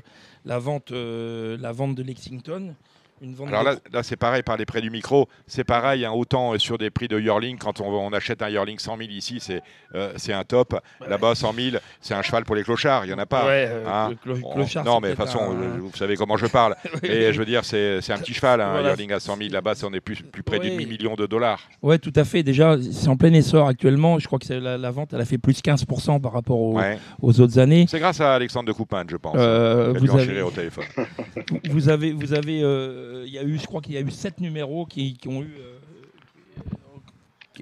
la, 0.44 0.58
vente, 0.60 0.92
la 0.92 1.72
vente 1.72 1.96
de 1.96 2.02
Lexington. 2.04 2.74
Une 3.22 3.34
vente 3.34 3.48
Alors 3.48 3.62
là, 3.62 3.74
là 3.92 4.02
c'est 4.02 4.16
pareil, 4.16 4.42
parler 4.42 4.64
près 4.64 4.80
du 4.80 4.88
micro, 4.90 5.28
c'est 5.46 5.64
pareil, 5.64 6.04
hein, 6.06 6.12
autant 6.12 6.54
euh, 6.54 6.58
sur 6.58 6.78
des 6.78 6.88
prix 6.90 7.06
de 7.06 7.18
yearling, 7.20 7.58
quand 7.58 7.80
on, 7.80 7.88
on 7.88 8.12
achète 8.14 8.40
un 8.42 8.48
yearling 8.48 8.78
100 8.78 8.96
000 8.96 9.10
ici, 9.10 9.38
c'est 9.40 9.60
euh, 9.94 10.12
c'est 10.16 10.32
un 10.32 10.44
top. 10.44 10.74
Là-bas, 11.06 11.34
100 11.34 11.52
000, 11.52 11.76
c'est 12.00 12.14
un 12.14 12.22
cheval 12.22 12.44
pour 12.44 12.54
les 12.56 12.62
clochards, 12.64 13.04
il 13.04 13.08
n'y 13.08 13.14
en 13.14 13.18
a 13.18 13.26
pas. 13.26 13.44
Ouais, 13.46 13.66
euh, 13.68 13.84
hein. 13.86 14.14
On- 14.26 14.58
non, 14.84 15.00
mais 15.00 15.10
de 15.10 15.14
toute 15.14 15.24
façon, 15.24 15.40
un- 15.50 15.78
vous 15.78 15.90
savez 15.94 16.16
comment 16.16 16.36
je 16.36 16.46
parle. 16.46 16.76
Oui, 17.02 17.08
Et 17.08 17.26
oui. 17.28 17.32
je 17.32 17.38
veux 17.38 17.44
dire, 17.44 17.64
c'est 17.64 17.96
un 18.10 18.18
petit 18.18 18.32
cheval, 18.34 18.60
hein, 18.60 18.68
un 18.68 18.72
Voilà. 18.72 18.88
yearling 18.88 19.12
à 19.12 19.20
100 19.20 19.36
000. 19.36 19.50
Là-bas, 19.52 19.74
c'est- 19.74 19.84
on 19.86 19.92
est 19.92 20.00
plus, 20.00 20.16
plus 20.22 20.42
près 20.42 20.58
du 20.58 20.68
Ouais. 20.68 20.72
demi-million 20.76 21.14
de 21.14 21.26
dollars. 21.26 21.60
Ouais, 21.82 21.98
tout 21.98 22.12
à 22.16 22.24
fait. 22.24 22.42
Déjà, 22.42 22.76
c'est 22.90 23.08
en 23.08 23.16
plein 23.16 23.32
essor 23.34 23.68
actuellement. 23.68 24.18
Je 24.18 24.26
crois 24.26 24.38
que 24.38 24.52
la, 24.52 24.78
la 24.78 24.90
vente, 24.90 25.12
elle 25.12 25.20
a 25.20 25.24
fait 25.24 25.38
plus 25.38 25.60
15% 25.62 26.20
par 26.20 26.32
rapport 26.32 26.58
aux, 26.58 26.76
Ouais. 26.78 26.98
aux 27.20 27.38
autres 27.40 27.58
années. 27.58 27.86
C'est 27.88 27.98
grâce 28.00 28.20
à 28.20 28.34
Alexandre 28.34 28.66
de 28.66 28.72
Coupin, 28.72 29.04
je 29.08 29.16
pense. 29.16 29.34
Euh, 29.38 29.92
vous 29.98 30.10
avez- 30.16 30.42
au 30.42 30.50
téléphone. 30.50 30.84
Vous 31.70 31.88
avez, 31.88 32.12
vous 32.12 32.32
avez, 32.32 32.60
euh, 32.62 33.09
il 33.26 33.32
y 33.32 33.38
a 33.38 33.42
eu, 33.42 33.58
je 33.58 33.66
crois 33.66 33.80
qu'il 33.80 33.94
y 33.94 33.96
a 33.96 34.00
eu 34.00 34.10
sept 34.10 34.40
numéros 34.40 34.86
qui, 34.86 35.14
qui 35.16 35.28
ont 35.28 35.42
eu 35.42 35.56
euh, 35.58 35.78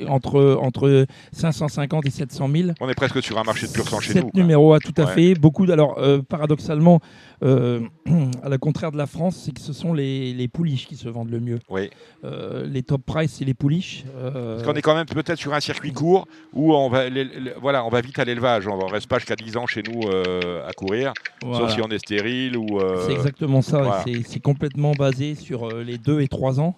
entre 0.09 0.59
entre 0.61 1.07
550 1.33 2.07
et 2.07 2.11
700 2.11 2.49
000. 2.55 2.71
On 2.81 2.89
est 2.89 2.95
presque 2.95 3.23
sur 3.23 3.39
un 3.39 3.45
marché 3.45 3.67
de 3.67 3.73
pur 3.73 3.89
sang 3.89 4.01
chez 4.01 4.15
nous. 4.15 4.23
quoi. 4.29 4.31
numéros, 4.41 4.75
ah, 4.75 4.79
tout 4.81 4.95
à 5.01 5.05
Ouais. 5.07 5.13
fait. 5.15 5.35
Beaucoup. 5.35 5.65
Alors, 5.71 5.99
euh, 5.99 6.21
paradoxalement, 6.23 7.01
euh, 7.43 7.81
à 8.43 8.49
la 8.49 8.59
contraire 8.59 8.93
de 8.93 8.97
la 8.99 9.07
France, 9.07 9.43
c'est 9.45 9.53
que 9.53 9.61
ce 9.61 9.73
sont 9.73 9.93
les, 9.93 10.33
les 10.35 10.49
pouliches 10.49 10.87
qui 10.87 10.97
se 10.97 11.09
vendent 11.09 11.31
le 11.31 11.41
mieux. 11.41 11.59
Oui. 11.71 11.91
Euh, 12.25 12.67
les 12.67 12.83
top 12.83 13.03
price, 13.05 13.35
c'est 13.39 13.45
les 13.45 13.55
pouliches. 13.55 14.05
euh, 14.17 14.57
Parce 14.57 14.67
qu'on 14.69 14.75
est 14.75 14.83
quand 14.83 14.95
même 14.95 15.07
peut-être 15.07 15.39
sur 15.39 15.55
un 15.55 15.61
circuit 15.61 15.93
court 15.93 16.27
où 16.53 16.75
on 16.75 16.89
va, 16.89 17.09
les- 17.09 17.25
les- 17.25 17.53
voilà, 17.61 17.85
on 17.85 17.89
va 17.89 18.01
vite 18.01 18.19
à 18.19 18.25
l'élevage. 18.25 18.67
On 18.67 18.77
ne 18.79 18.91
reste 18.93 19.07
pas 19.09 19.19
jusqu'à 19.19 19.37
10 19.37 19.57
ans 19.57 19.67
chez 19.67 19.83
nous 19.83 20.01
euh, 20.09 20.67
à 20.69 20.73
courir, 20.73 21.13
voilà. 21.43 21.59
sauf 21.69 21.75
si 21.75 21.83
on 21.83 21.89
est 21.89 21.99
stérile 21.99 22.57
ou. 22.57 22.81
C'est 23.07 23.13
exactement 23.13 23.63
ça. 23.63 23.79
voilà. 23.83 24.05
c'est- 24.05 24.41
complètement 24.41 24.93
basé 24.93 25.35
sur 25.35 25.69
les 25.81 25.99
2 25.99 26.21
et 26.21 26.29
3 26.29 26.61
ans. 26.61 26.75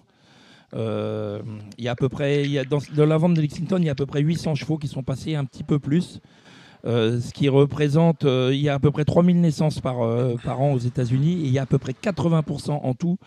Euh, 0.73 1.41
Il 1.77 1.83
y 1.83 1.87
a 1.87 1.91
à 1.91 1.95
peu 1.95 2.09
près, 2.09 2.47
y 2.47 2.59
a 2.59 2.63
dans, 2.63 2.79
dans 2.95 3.05
la 3.05 3.17
vente 3.17 3.33
de 3.33 3.41
Lexington, 3.41 3.77
il 3.77 3.85
y 3.85 3.89
a 3.89 3.93
à 3.93 3.95
peu 3.95 4.05
près 4.05 4.21
800 4.21 4.55
chevaux 4.55 4.77
qui 4.77 4.87
sont 4.87 5.03
passés 5.03 5.35
un 5.35 5.45
petit 5.45 5.63
peu 5.63 5.79
plus. 5.79 6.21
Euh, 6.85 7.19
ce 7.19 7.31
qui 7.31 7.47
représente, 7.47 8.25
euh, 8.25 8.49
il 8.53 8.59
y 8.59 8.69
a 8.69 8.73
à 8.73 8.79
peu 8.79 8.91
près 8.91 9.05
3000 9.05 9.39
naissances 9.39 9.79
par, 9.79 10.01
euh, 10.01 10.35
par 10.43 10.61
an 10.61 10.73
aux 10.73 10.79
États-Unis 10.79 11.33
et 11.33 11.45
il 11.45 11.51
y 11.51 11.59
a 11.59 11.63
à 11.63 11.65
peu 11.67 11.77
près 11.77 11.93
80% 11.93 12.71
en 12.71 12.93
tout 12.95 13.17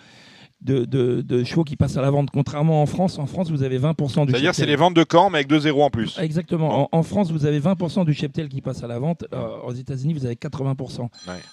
de, 0.64 0.84
de- 0.84 1.20
de 1.22 1.44
chevaux 1.44 1.64
qui 1.64 1.76
passent 1.76 1.96
à 1.96 2.02
la 2.02 2.10
vente. 2.10 2.30
Contrairement 2.32 2.82
en 2.82 2.86
France, 2.86 3.18
en 3.18 3.26
France, 3.26 3.50
vous 3.50 3.62
avez 3.62 3.78
20% 3.78 4.26
du 4.26 4.32
C'est-à-dire, 4.32 4.54
c'est 4.54 4.66
les 4.66 4.76
ventes 4.76 4.94
de 4.94 5.04
camp, 5.04 5.30
mais 5.30 5.38
avec 5.38 5.48
deux 5.48 5.60
zéros 5.60 5.84
en 5.84 5.90
plus. 5.90 6.18
Exactement. 6.18 6.88
En, 6.92 6.98
en 6.98 7.02
France, 7.02 7.30
vous 7.30 7.46
avez 7.46 7.60
20% 7.60 8.04
du 8.04 8.14
cheptel 8.14 8.48
qui 8.48 8.60
passe 8.60 8.82
à 8.82 8.86
la 8.86 8.98
vente. 8.98 9.24
Euh, 9.32 9.46
aux 9.66 9.72
États-Unis, 9.72 10.14
vous 10.14 10.24
avez 10.26 10.34
80%. 10.36 11.00
Ouais. 11.00 11.08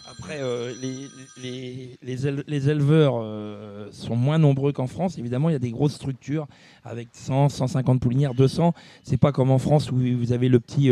Après, 0.10 0.38
euh, 0.40 0.74
les, 0.82 0.96
les, 1.44 1.98
les, 2.02 2.28
éle- 2.28 2.44
les 2.48 2.70
éleveurs 2.70 3.16
euh, 3.22 3.88
sont 3.92 4.16
moins 4.16 4.38
nombreux 4.38 4.72
qu'en 4.72 4.88
France. 4.88 5.18
Évidemment, 5.18 5.50
il 5.50 5.54
y 5.54 5.56
a 5.56 5.60
des 5.60 5.72
grosses 5.72 5.94
structures 5.96 6.48
avec 6.84 7.10
100, 7.12 7.50
150 7.50 8.00
poulinières, 8.00 8.34
200. 8.34 8.74
C'est 9.04 9.18
pas 9.18 9.32
comme 9.32 9.52
en 9.52 9.58
France 9.60 9.92
où 9.92 9.98
vous 9.98 10.32
avez 10.32 10.48
le 10.50 10.60
petit 10.60 10.90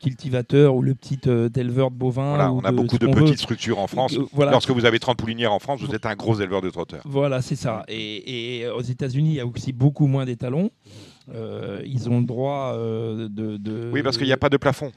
cultivateur 0.00 0.74
ou 0.74 0.82
le 0.82 0.94
petit 0.94 1.20
éleveur 1.56 1.90
de 1.90 1.96
bovins. 1.96 2.30
Voilà, 2.34 2.52
on 2.52 2.60
a 2.60 2.70
de 2.70 2.76
beaucoup 2.76 2.98
de 2.98 3.06
petites 3.06 3.28
veut. 3.30 3.36
structures 3.36 3.78
en 3.78 3.86
France. 3.86 4.16
Voilà. 4.32 4.50
Lorsque 4.52 4.70
vous 4.70 4.84
avez 4.84 4.98
30 4.98 5.16
poulinières 5.16 5.52
en 5.52 5.58
France, 5.58 5.80
vous 5.82 5.94
êtes 5.94 6.06
un 6.06 6.14
gros 6.14 6.40
éleveur 6.40 6.60
de 6.62 6.70
Voilà, 7.04 7.42
c'est 7.42 7.56
ça. 7.56 7.84
Et, 7.88 8.60
et 8.62 8.68
aux 8.68 8.80
États-Unis, 8.82 9.30
il 9.30 9.34
y 9.36 9.40
a 9.40 9.46
aussi 9.46 9.72
beaucoup 9.72 10.06
moins 10.06 10.24
d'étalons. 10.24 10.70
Euh, 11.34 11.82
ils 11.86 12.08
ont 12.08 12.20
le 12.20 12.26
droit 12.26 12.72
euh, 12.74 13.28
de, 13.28 13.56
de- 13.56 13.90
Oui, 13.92 14.02
parce 14.02 14.16
qu'il 14.18 14.26
n'y 14.26 14.32
a 14.32 14.36
pas 14.36 14.48
de 14.48 14.56
plafond. 14.56 14.90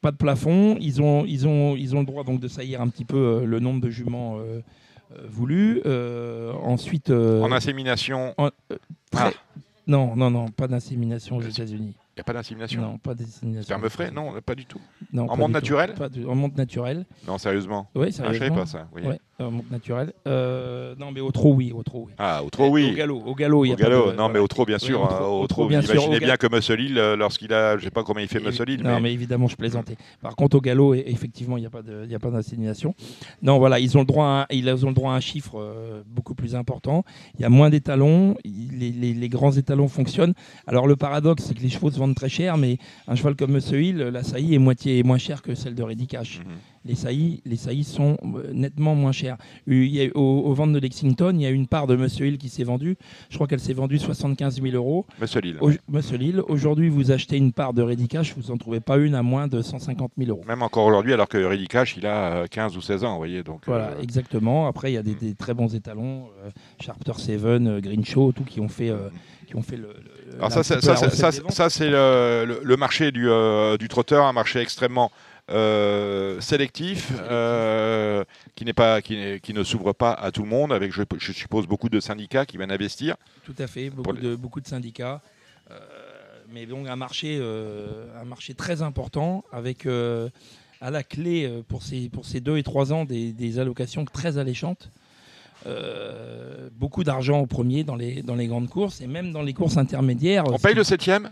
pas 0.00 0.10
de 0.12 0.16
plafond. 0.16 0.76
Ils 0.80 1.00
ont, 1.02 1.24
ils 1.26 1.46
ont, 1.48 1.76
ils 1.76 1.94
ont 1.96 2.00
le 2.00 2.06
droit 2.06 2.24
donc 2.24 2.40
de 2.40 2.48
saillir 2.48 2.80
un 2.80 2.88
petit 2.88 3.04
peu 3.04 3.16
euh, 3.16 3.44
le 3.44 3.58
nombre 3.60 3.80
de 3.80 3.90
juments 3.90 4.38
euh, 4.38 4.60
voulus. 5.28 5.80
Euh, 5.86 6.52
ensuite, 6.62 7.10
En 7.10 7.50
insémination, 7.52 8.34
en- 8.38 8.50
très- 9.10 9.24
Ah. 9.24 9.32
non, 9.86 10.14
non, 10.16 10.30
non, 10.30 10.48
pas 10.50 10.68
d'insémination 10.68 11.36
aux 11.38 11.42
États-Unis. 11.42 11.94
il 11.94 12.18
n'y 12.18 12.20
a 12.20 12.24
pas 12.24 12.32
d'insémination. 12.32 12.80
Non, 12.80 12.98
pas 12.98 13.14
d'insémination. 13.14 13.64
Sperme 13.66 13.88
frais 13.90 14.10
Non, 14.10 14.32
pas 14.44 14.54
du 14.54 14.66
tout. 14.66 14.80
Non, 15.12 15.28
En 15.28 15.36
monde 15.36 15.52
naturel 15.52 15.92
Pas 15.94 16.08
du- 16.08 16.24
En 16.26 16.34
monde 16.34 16.56
naturel. 16.56 17.04
Non, 17.28 17.36
sérieusement. 17.38 17.86
Oui, 17.94 18.06
Ah, 18.06 18.10
je 18.10 18.16
savais 18.16 18.32
sérieusement. 18.34 18.56
pas 18.56 18.66
ça. 18.66 18.86
oui. 18.94 19.02
Ouais, 19.02 19.18
en 19.40 19.50
monde 19.50 19.64
naturel. 19.70 20.12
Euh, 20.26 20.94
non, 20.98 21.10
mais 21.12 21.20
au 21.20 21.30
trot, 21.30 21.52
oui, 21.52 21.70
au 21.74 21.82
trot, 21.82 22.04
oui. 22.06 22.12
Ah, 22.18 22.42
au 22.42 22.48
trop, 22.48 22.68
oui. 22.68 22.90
Au 22.92 22.96
galop, 22.96 23.22
au 23.26 23.34
galop, 23.34 23.58
Au 23.64 23.66
de- 24.12 24.16
non, 24.16 24.28
mais 24.30 24.38
au 24.38 24.48
trop, 24.48 24.64
bien 24.64 24.78
sûr. 24.78 25.00
au 25.00 25.04
hein, 25.04 25.08
trot- 25.08 25.24
au 25.24 25.42
au 25.42 25.46
trop, 25.46 25.62
trot, 25.62 25.68
bien 25.68 25.82
sûr, 25.82 25.94
imaginez 25.94 26.18
bien 26.20 26.36
que 26.36 26.46
Muscle 26.46 26.80
Hill, 26.80 26.96
euh, 26.98 27.16
lorsqu'il 27.16 27.52
a, 27.52 27.76
je 27.76 27.84
sais 27.84 27.90
pas 27.90 28.04
comment 28.04 28.20
il 28.20 28.28
fait 28.28 28.38
Hill, 28.40 28.82
Non, 28.82 28.94
mais 28.94 29.00
mais 29.02 29.12
évidemment, 29.12 29.48
je 29.48 29.56
plaisantais. 29.56 29.96
Par 30.22 30.34
contre, 30.34 30.56
au 30.56 30.60
galop, 30.60 30.94
e- 30.94 31.02
effectivement, 31.06 31.56
il 31.58 31.60
n'y 31.60 31.66
a 31.66 31.70
pas 31.70 31.82
de- 31.82 32.02
il 32.04 32.10
y 32.10 32.14
a 32.14 32.18
pas 32.18 32.30
d'insémination. 32.30 32.94
Non, 33.42 33.58
voilà, 33.58 33.78
ils 33.80 33.96
ont 33.98 34.00
le 34.00 34.06
droit 34.06 34.24
à, 34.24 34.42
un- 34.42 34.46
ils 34.50 34.68
ont 34.86 34.88
le 34.88 34.94
droit 34.94 35.12
à 35.12 35.16
un 35.16 35.20
chiffre 35.20 35.58
euh, 35.60 36.02
beaucoup 36.06 36.34
plus 36.34 36.54
important. 36.54 37.04
Il 37.34 37.42
y 37.42 37.44
a 37.44 37.50
moins 37.50 37.68
d'étalons. 37.68 38.34
Les, 38.44 38.90
les- 38.90 39.12
les 39.14 39.28
grands 39.28 39.52
étalons 39.52 39.88
fonctionnent. 39.88 40.34
Alors, 40.66 40.86
le 40.86 40.96
paradoxe, 40.96 41.44
c'est 41.44 41.54
que 41.54 41.60
les 41.62 41.68
chevaux 41.68 41.90
se 41.90 41.98
vendent 41.98 42.14
très 42.14 42.28
cher, 42.30 42.56
mais 42.56 42.78
un 43.08 43.14
cheval 43.14 43.36
comme 43.36 43.52
Monsieur 43.52 43.82
Hill, 43.82 43.98
la 43.98 44.22
saillie 44.22 44.54
est 44.54 44.58
moitié 44.58 45.01
moins 45.02 45.18
chère 45.18 45.42
que 45.42 45.54
celle 45.54 45.74
de 45.74 45.82
Cash. 46.06 46.40
Mhm. 46.40 46.52
Les 46.84 46.94
saillies, 46.96 47.42
les 47.44 47.56
saillies 47.56 47.84
sont 47.84 48.16
euh, 48.24 48.50
nettement 48.52 48.94
moins 48.94 49.12
chères. 49.12 49.36
Il 49.66 49.84
y 49.86 50.02
a, 50.04 50.08
au, 50.16 50.20
aux 50.20 50.54
ventes 50.54 50.72
de 50.72 50.78
Lexington, 50.80 51.32
il 51.34 51.42
y 51.42 51.46
a 51.46 51.50
une 51.50 51.66
part 51.68 51.86
de 51.86 51.94
Monsieur 51.94 52.26
Hill 52.26 52.38
qui 52.38 52.48
s'est 52.48 52.64
vendue. 52.64 52.96
Je 53.30 53.36
crois 53.36 53.46
qu'elle 53.46 53.60
s'est 53.60 53.72
vendue 53.72 53.98
75 53.98 54.60
000 54.60 54.74
euros. 54.74 55.06
Muscle 55.20 55.46
Hill. 55.46 55.58
Au- 55.60 55.70
Monsieur 55.88 56.20
Hill, 56.20 56.42
aujourd'hui, 56.48 56.88
vous 56.88 57.10
achetez 57.12 57.36
une 57.36 57.52
part 57.52 57.72
de 57.72 57.82
Cash, 58.06 58.34
vous 58.36 58.50
n'en 58.52 58.58
trouvez 58.58 58.80
pas 58.80 58.96
une 58.96 59.14
à 59.14 59.22
moins 59.22 59.46
de 59.46 59.62
150 59.62 60.12
000 60.18 60.30
euros. 60.30 60.42
Même 60.46 60.62
encore 60.62 60.86
aujourd'hui, 60.86 61.12
alors 61.12 61.28
que 61.28 61.38
Cash, 61.66 61.96
il 61.96 62.06
a 62.06 62.42
euh, 62.42 62.46
15 62.50 62.76
ou 62.76 62.80
16 62.80 63.04
ans, 63.04 63.12
vous 63.12 63.18
voyez. 63.18 63.42
Donc, 63.42 63.62
Voilà, 63.66 63.90
euh, 63.90 64.02
exactement. 64.02 64.66
Après, 64.66 64.90
il 64.90 64.94
y 64.94 64.98
a 64.98 65.02
des, 65.02 65.14
des 65.14 65.34
très 65.34 65.54
bons 65.54 65.74
étalons, 65.74 66.26
euh, 66.44 66.50
Sharpter 66.80 67.12
Seven, 67.16 67.66
euh, 67.68 67.80
Green 67.80 68.04
Show, 68.04 68.32
tout 68.32 68.44
qui 68.44 68.60
ont 68.60 68.68
fait, 68.68 68.90
euh, 68.90 69.08
qui 69.52 69.58
ont 69.58 69.62
fait 69.62 69.76
le. 69.76 69.88
le- 69.88 70.36
Alors 70.36 70.50
ça, 70.50 70.62
ça, 70.64 70.80
ça, 70.80 71.30
ça, 71.50 71.70
c'est 71.70 71.88
le, 71.90 72.44
le- 72.46 72.60
le 72.64 72.76
marché 72.76 73.12
du, 73.12 73.28
euh, 73.28 73.76
du 73.76 73.88
trotteur, 73.88 74.24
un 74.24 74.32
marché 74.32 74.60
extrêmement 74.60 75.12
euh, 75.50 76.40
sélectif, 76.40 77.12
euh, 77.20 78.24
qui, 78.54 78.64
n'est 78.64 78.72
pas, 78.72 79.02
qui, 79.02 79.40
qui 79.42 79.52
ne 79.52 79.62
s'ouvre 79.62 79.92
pas 79.92 80.12
à 80.12 80.30
tout 80.30 80.42
le 80.42 80.48
monde, 80.48 80.72
avec, 80.72 80.92
je, 80.92 81.02
je 81.18 81.32
suppose, 81.32 81.66
beaucoup 81.66 81.88
de 81.90 82.00
syndicats 82.00 82.46
qui 82.46 82.56
viennent 82.56 82.70
investir. 82.72 83.16
Tout 83.44 83.54
à 83.58 83.66
fait, 83.66 83.90
beaucoup, 83.90 84.12
les- 84.12 84.22
de, 84.22 84.36
beaucoup 84.36 84.60
de 84.60 84.66
syndicats. 84.66 85.20
Mais 86.52 86.66
donc 86.66 86.86
un 86.86 86.96
marché, 86.96 87.40
un 88.20 88.24
marché 88.24 88.52
très 88.54 88.82
important 88.82 89.42
avec 89.52 89.86
à 90.80 90.90
la 90.90 91.02
clé 91.02 91.62
pour 91.68 91.82
ces, 91.82 92.08
pour 92.10 92.24
ces 92.26 92.40
deux 92.40 92.56
et 92.58 92.62
trois 92.62 92.92
ans 92.92 93.04
des, 93.04 93.32
des 93.32 93.58
allocations 93.58 94.04
très 94.04 94.36
alléchantes. 94.38 94.90
Euh, 95.66 96.68
beaucoup 96.76 97.04
d'argent 97.04 97.40
au 97.40 97.46
premier 97.46 97.84
dans 97.84 97.94
les, 97.96 98.22
dans 98.22 98.34
les 98.34 98.46
grandes 98.46 98.68
courses 98.68 99.00
et 99.00 99.06
même 99.06 99.32
dans 99.32 99.42
les 99.42 99.52
courses 99.52 99.76
intermédiaires. 99.76 100.44
On 100.52 100.58
paye 100.58 100.74
le 100.74 100.84
septième 100.84 101.30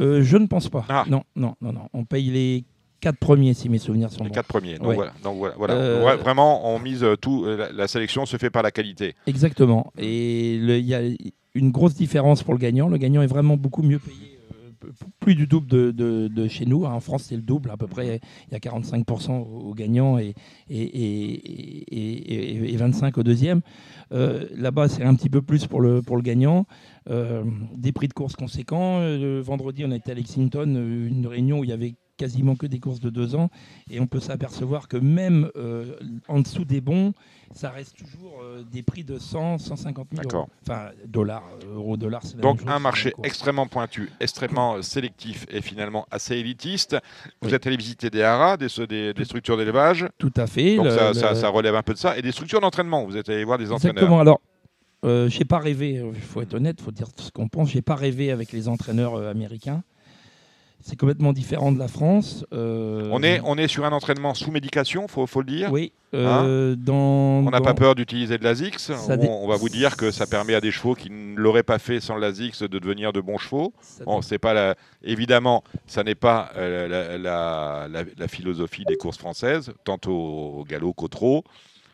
Euh, 0.00 0.22
Je 0.22 0.36
ne 0.36 0.46
pense 0.46 0.68
pas. 0.68 0.84
Ah. 0.88 1.04
Non, 1.08 1.22
non, 1.36 1.54
non, 1.60 1.72
non. 1.72 1.88
On 1.92 2.04
paye 2.04 2.30
les 2.30 2.64
quatre 3.00 3.18
premiers 3.18 3.54
si 3.54 3.68
mes 3.68 3.78
souvenirs 3.78 4.10
sont 4.10 4.24
Les 4.24 4.30
bons. 4.30 4.34
quatre 4.34 4.46
premiers. 4.48 4.78
Donc 4.78 4.88
Ouais. 4.88 4.94
voilà. 4.96 5.12
Donc 5.22 5.36
voilà, 5.38 5.54
voilà. 5.56 5.74
Euh, 5.74 6.16
Vraiment, 6.16 6.74
on 6.74 6.78
mise 6.80 7.06
tout. 7.20 7.44
La, 7.46 7.70
la 7.70 7.86
sélection 7.86 8.26
se 8.26 8.36
fait 8.36 8.50
par 8.50 8.62
la 8.62 8.70
qualité. 8.72 9.14
Exactement. 9.28 9.92
Et 9.98 10.54
il 10.54 10.80
y 10.86 10.94
a 10.94 11.02
une 11.54 11.70
grosse 11.70 11.94
différence 11.94 12.42
pour 12.42 12.54
le 12.54 12.58
gagnant. 12.58 12.88
Le 12.88 12.96
gagnant 12.96 13.22
est 13.22 13.28
vraiment 13.28 13.56
beaucoup 13.56 13.82
mieux 13.82 14.00
payé, 14.00 14.33
plus 15.20 15.34
du 15.34 15.46
double 15.46 15.66
de, 15.66 16.48
chez 16.48 16.66
nous. 16.66 16.84
En 16.84 17.00
France, 17.00 17.24
c'est 17.24 17.36
le 17.36 17.42
double 17.42 17.70
à 17.70 17.76
peu 17.76 17.86
près. 17.86 18.20
Il 18.48 18.52
y 18.52 18.56
a 18.56 18.58
45% 18.58 19.30
au 19.32 19.64
au 19.64 19.74
gagnant 19.74 20.18
et, 20.18 20.34
et, 20.68 20.82
et, 20.82 21.32
et- 21.94 22.54
et- 22.56 22.72
et 22.72 22.76
25 22.76 23.18
au 23.18 23.22
deuxième. 23.22 23.60
Euh, 24.12 24.46
Là-bas, 24.54 24.88
c'est 24.88 25.02
un 25.02 25.14
petit 25.14 25.30
peu 25.30 25.42
plus 25.42 25.66
pour 25.66 25.80
le, 25.80 26.02
gagnant. 26.22 26.66
Euh, 27.10 27.42
des 27.76 27.92
prix 27.92 28.08
de 28.08 28.12
course 28.14 28.36
conséquents. 28.36 28.98
Euh, 29.00 29.42
vendredi, 29.44 29.84
on 29.84 29.90
était 29.90 30.12
à 30.12 30.14
Lexington, 30.14 30.66
une 30.66 31.26
réunion 31.26 31.60
où 31.60 31.64
il 31.64 31.70
y 31.70 31.72
avait 31.72 31.94
quasiment 32.16 32.54
que 32.54 32.66
des 32.66 32.78
courses 32.78 33.00
de 33.00 33.10
deux 33.10 33.34
ans. 33.34 33.50
Et 33.90 34.00
on 34.00 34.06
peut 34.06 34.20
s'apercevoir 34.20 34.86
que 34.88 34.96
même 34.96 35.50
en 36.28 36.40
dessous 36.40 36.64
des 36.64 36.80
bons, 36.80 37.12
ça 37.54 37.70
reste 37.70 37.96
toujours 37.96 38.40
euh, 38.42 38.62
des 38.70 38.82
prix 38.82 39.04
de 39.04 39.18
100, 39.18 39.58
150 39.58 40.08
000 40.10 40.22
euros. 40.22 40.22
D'accord. 40.28 40.48
Enfin, 40.62 40.90
dollars, 41.06 41.44
euh, 41.64 41.74
euros, 41.76 41.96
dollars, 41.96 42.22
c'est 42.24 42.36
Donc 42.38 42.58
même 42.58 42.66
chose, 42.66 42.76
un 42.76 42.78
marché 42.80 43.12
extrêmement 43.22 43.66
pointu, 43.66 44.10
extrêmement 44.20 44.82
sélectif 44.82 45.46
et 45.48 45.62
finalement 45.62 46.06
assez 46.10 46.34
élitiste. 46.36 46.96
Vous 47.40 47.48
Oui. 47.48 47.54
êtes 47.54 47.66
allé 47.66 47.76
visiter 47.76 48.10
des 48.10 48.22
haras, 48.22 48.56
des, 48.56 48.66
des- 48.88 49.14
des 49.14 49.24
structures 49.24 49.56
d'élevage. 49.56 50.06
Tout 50.18 50.32
à 50.36 50.46
fait. 50.46 50.76
Donc 50.76 50.86
le- 50.86 50.90
ça, 50.90 51.08
le- 51.08 51.14
ça- 51.14 51.34
ça 51.34 51.48
relève 51.48 51.74
un 51.74 51.82
peu 51.82 51.92
de 51.94 51.98
ça. 51.98 52.18
Et 52.18 52.22
des 52.22 52.32
structures 52.32 52.60
d'entraînement. 52.60 53.04
Vous 53.04 53.16
êtes 53.16 53.28
allé 53.28 53.44
voir 53.44 53.58
des 53.58 53.70
entraîneurs. 53.72 53.94
Exactement. 53.94 54.20
Alors, 54.20 54.40
euh, 55.04 55.28
j'ai 55.28 55.44
pas 55.44 55.58
rêvé, 55.58 56.02
il 56.14 56.20
faut 56.20 56.40
être 56.42 56.54
honnête, 56.54 56.76
il 56.80 56.84
faut 56.84 56.90
dire 56.90 57.08
ce 57.16 57.30
qu'on 57.30 57.48
pense. 57.48 57.70
J'ai 57.70 57.82
pas 57.82 57.94
rêvé 57.94 58.30
avec 58.30 58.52
les 58.52 58.68
entraîneurs 58.68 59.14
euh, 59.14 59.30
américains. 59.30 59.82
C'est 60.86 60.96
complètement 60.96 61.32
différent 61.32 61.72
de 61.72 61.78
la 61.78 61.88
France. 61.88 62.44
euh, 62.52 63.08
On 63.10 63.22
est, 63.22 63.40
on 63.42 63.56
est 63.56 63.68
sur 63.68 63.86
un 63.86 63.92
entraînement 63.92 64.34
sous 64.34 64.50
médication, 64.50 65.08
faut, 65.08 65.26
faut 65.26 65.40
le 65.40 65.46
dire. 65.46 65.72
Oui. 65.72 65.92
euh, 66.12 66.76
dans, 66.76 66.94
On 66.94 67.50
n'a 67.50 67.58
dans- 67.58 67.64
pas 67.64 67.72
peur 67.72 67.94
d'utiliser 67.94 68.36
de 68.36 68.44
l'ASIX. 68.44 68.90
On, 69.08 69.16
dé- 69.16 69.26
on 69.30 69.48
va 69.48 69.56
vous 69.56 69.70
dire 69.70 69.96
que 69.96 70.10
ça 70.10 70.26
permet 70.26 70.54
à 70.54 70.60
des 70.60 70.70
chevaux 70.70 70.94
qui 70.94 71.08
ne 71.08 71.36
l'auraient 71.36 71.62
pas 71.62 71.78
fait 71.78 72.00
sans 72.00 72.16
l'ASIX 72.18 72.60
de 72.64 72.66
devenir 72.78 73.14
de 73.14 73.22
bons 73.22 73.38
chevaux. 73.38 73.72
Bon, 74.04 74.20
pas 74.38 74.52
la- 74.52 74.74
évidemment, 75.02 75.64
ça 75.86 76.04
n'est 76.04 76.14
pas 76.14 76.50
euh, 76.56 76.86
la, 76.86 77.16
la- 77.16 77.88
la- 77.88 78.04
la 78.18 78.28
philosophie 78.28 78.84
des 78.84 78.96
courses 78.96 79.16
françaises, 79.18 79.72
tant 79.84 79.98
au, 80.06 80.64
galop 80.68 80.92
qu'au 80.92 81.08
trot. 81.08 81.44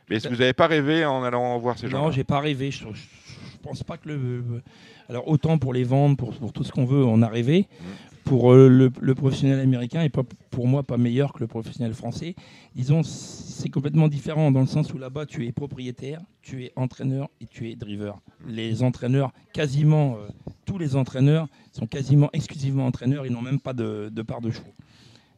Mais 0.09 0.17
est-ce 0.17 0.27
que 0.27 0.35
vous 0.35 0.41
n'avez 0.41 0.53
pas 0.53 0.67
rêvé 0.67 1.05
en 1.05 1.23
allant 1.23 1.57
voir 1.61 1.79
ces 1.79 1.89
gens 1.89 2.03
Non, 2.07 2.11
j'ai 2.11 2.25
pas 2.25 2.41
rêvé. 2.41 2.73
Je, 2.73 2.79
je, 2.93 2.95
je 2.95 3.59
pense 3.63 3.85
pas 3.85 3.97
que 3.99 4.09
le. 4.09 4.43
Alors 5.09 5.29
autant 5.29 5.59
pour 5.59 5.73
les 5.73 5.85
ventes, 5.85 6.17
pour, 6.19 6.33
pour 6.35 6.53
tout 6.53 6.65
ce 6.65 6.73
qu'on 6.73 6.85
veut, 6.87 7.05
on 7.05 7.23
a 7.23 7.29
rêvé. 7.29 7.69
Mm. 7.81 7.85
Pour 8.31 8.53
euh, 8.53 8.69
le, 8.69 9.15
professionnel 9.17 9.59
américain 9.59 10.03
et 10.03 10.09
pas 10.09 10.23
pour 10.53 10.69
moi 10.69 10.85
pas 10.85 10.97
meilleur 10.97 11.33
que 11.33 11.41
le 11.41 11.49
professionnel 11.49 11.95
français. 11.95 12.37
Disons, 12.77 13.03
c'est 13.03 13.71
complètement 13.71 14.07
différent 14.07 14.53
dans 14.53 14.61
le 14.61 14.69
sens 14.69 14.95
où 14.95 14.99
là-bas 14.99 15.27
tu 15.27 15.49
es 15.49 15.51
propriétaire, 15.51 16.21
tu 16.41 16.63
es 16.63 16.73
entraîneur 16.77 17.29
et 17.41 17.47
tu 17.47 17.69
es 17.69 17.75
driver. 17.75 18.21
Les 18.47 18.85
entraîneurs, 18.85 19.33
quasiment 19.53 20.15
euh, 20.15 20.29
tous 20.65 20.79
les 20.79 20.95
entraîneurs 20.95 21.49
sont 21.73 21.89
quasiment 21.89 22.31
exclusivement 22.33 22.87
entraîneurs. 22.87 23.27
Ils 23.27 23.33
n'ont 23.33 23.43
même 23.43 23.59
pas 23.59 23.73
de, 23.73 24.11
de 24.13 24.23
part 24.23 24.41
de 24.41 24.53
chevaux. 24.53 24.75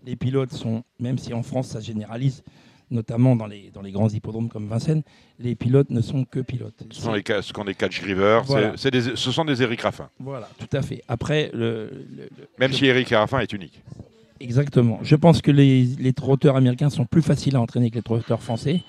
Les 0.05 0.15
pilotes 0.15 0.53
sont, 0.53 0.85
même 1.01 1.17
si 1.17 1.33
en 1.33 1.43
France 1.43 1.69
ça 1.69 1.81
généralise, 1.81 2.45
notamment 2.93 3.35
dans 3.35 3.47
les, 3.47 3.71
dans 3.75 3.83
les 3.83 3.91
grands 3.91 4.09
hippodromes 4.09 4.49
comme 4.49 4.69
Vincennes, 4.69 5.03
les 5.39 5.55
pilotes 5.57 5.91
ne 5.91 6.01
sont 6.01 6.25
que 6.25 6.41
pilotes. 6.41 6.85
Ce 6.91 7.01
sont 7.03 7.13
les, 7.13 7.23
ce 7.43 7.53
qu'on 7.53 7.65
catch 7.75 8.01
Voilà. 8.47 8.75
ce 8.77 9.33
sont 9.33 9.45
des 9.45 9.63
Eric 9.63 9.81
Raffin. 9.81 10.09
Voilà, 10.21 10.49
tout 10.59 10.77
à 10.77 10.83
fait. 10.83 11.03
Après, 11.09 11.51
le, 11.53 11.91
le- 12.17 12.29
le- 12.39 12.49
Même 12.59 12.73
si 12.73 12.87
Eric 12.87 13.09
Raffin 13.09 13.41
est 13.41 13.53
unique. 13.53 13.83
Exactement. 14.41 14.99
Je 15.03 15.17
pense 15.17 15.41
que 15.43 15.51
les, 15.51 15.85
les 15.85 16.13
trotteurs 16.13 16.57
américains 16.57 16.91
sont 16.91 17.05
plus 17.07 17.23
faciles 17.23 17.57
à 17.57 17.61
entraîner 17.61 17.91
que 17.91 17.97
les 17.97 18.03
trotteurs 18.03 18.43
français. 18.43 18.81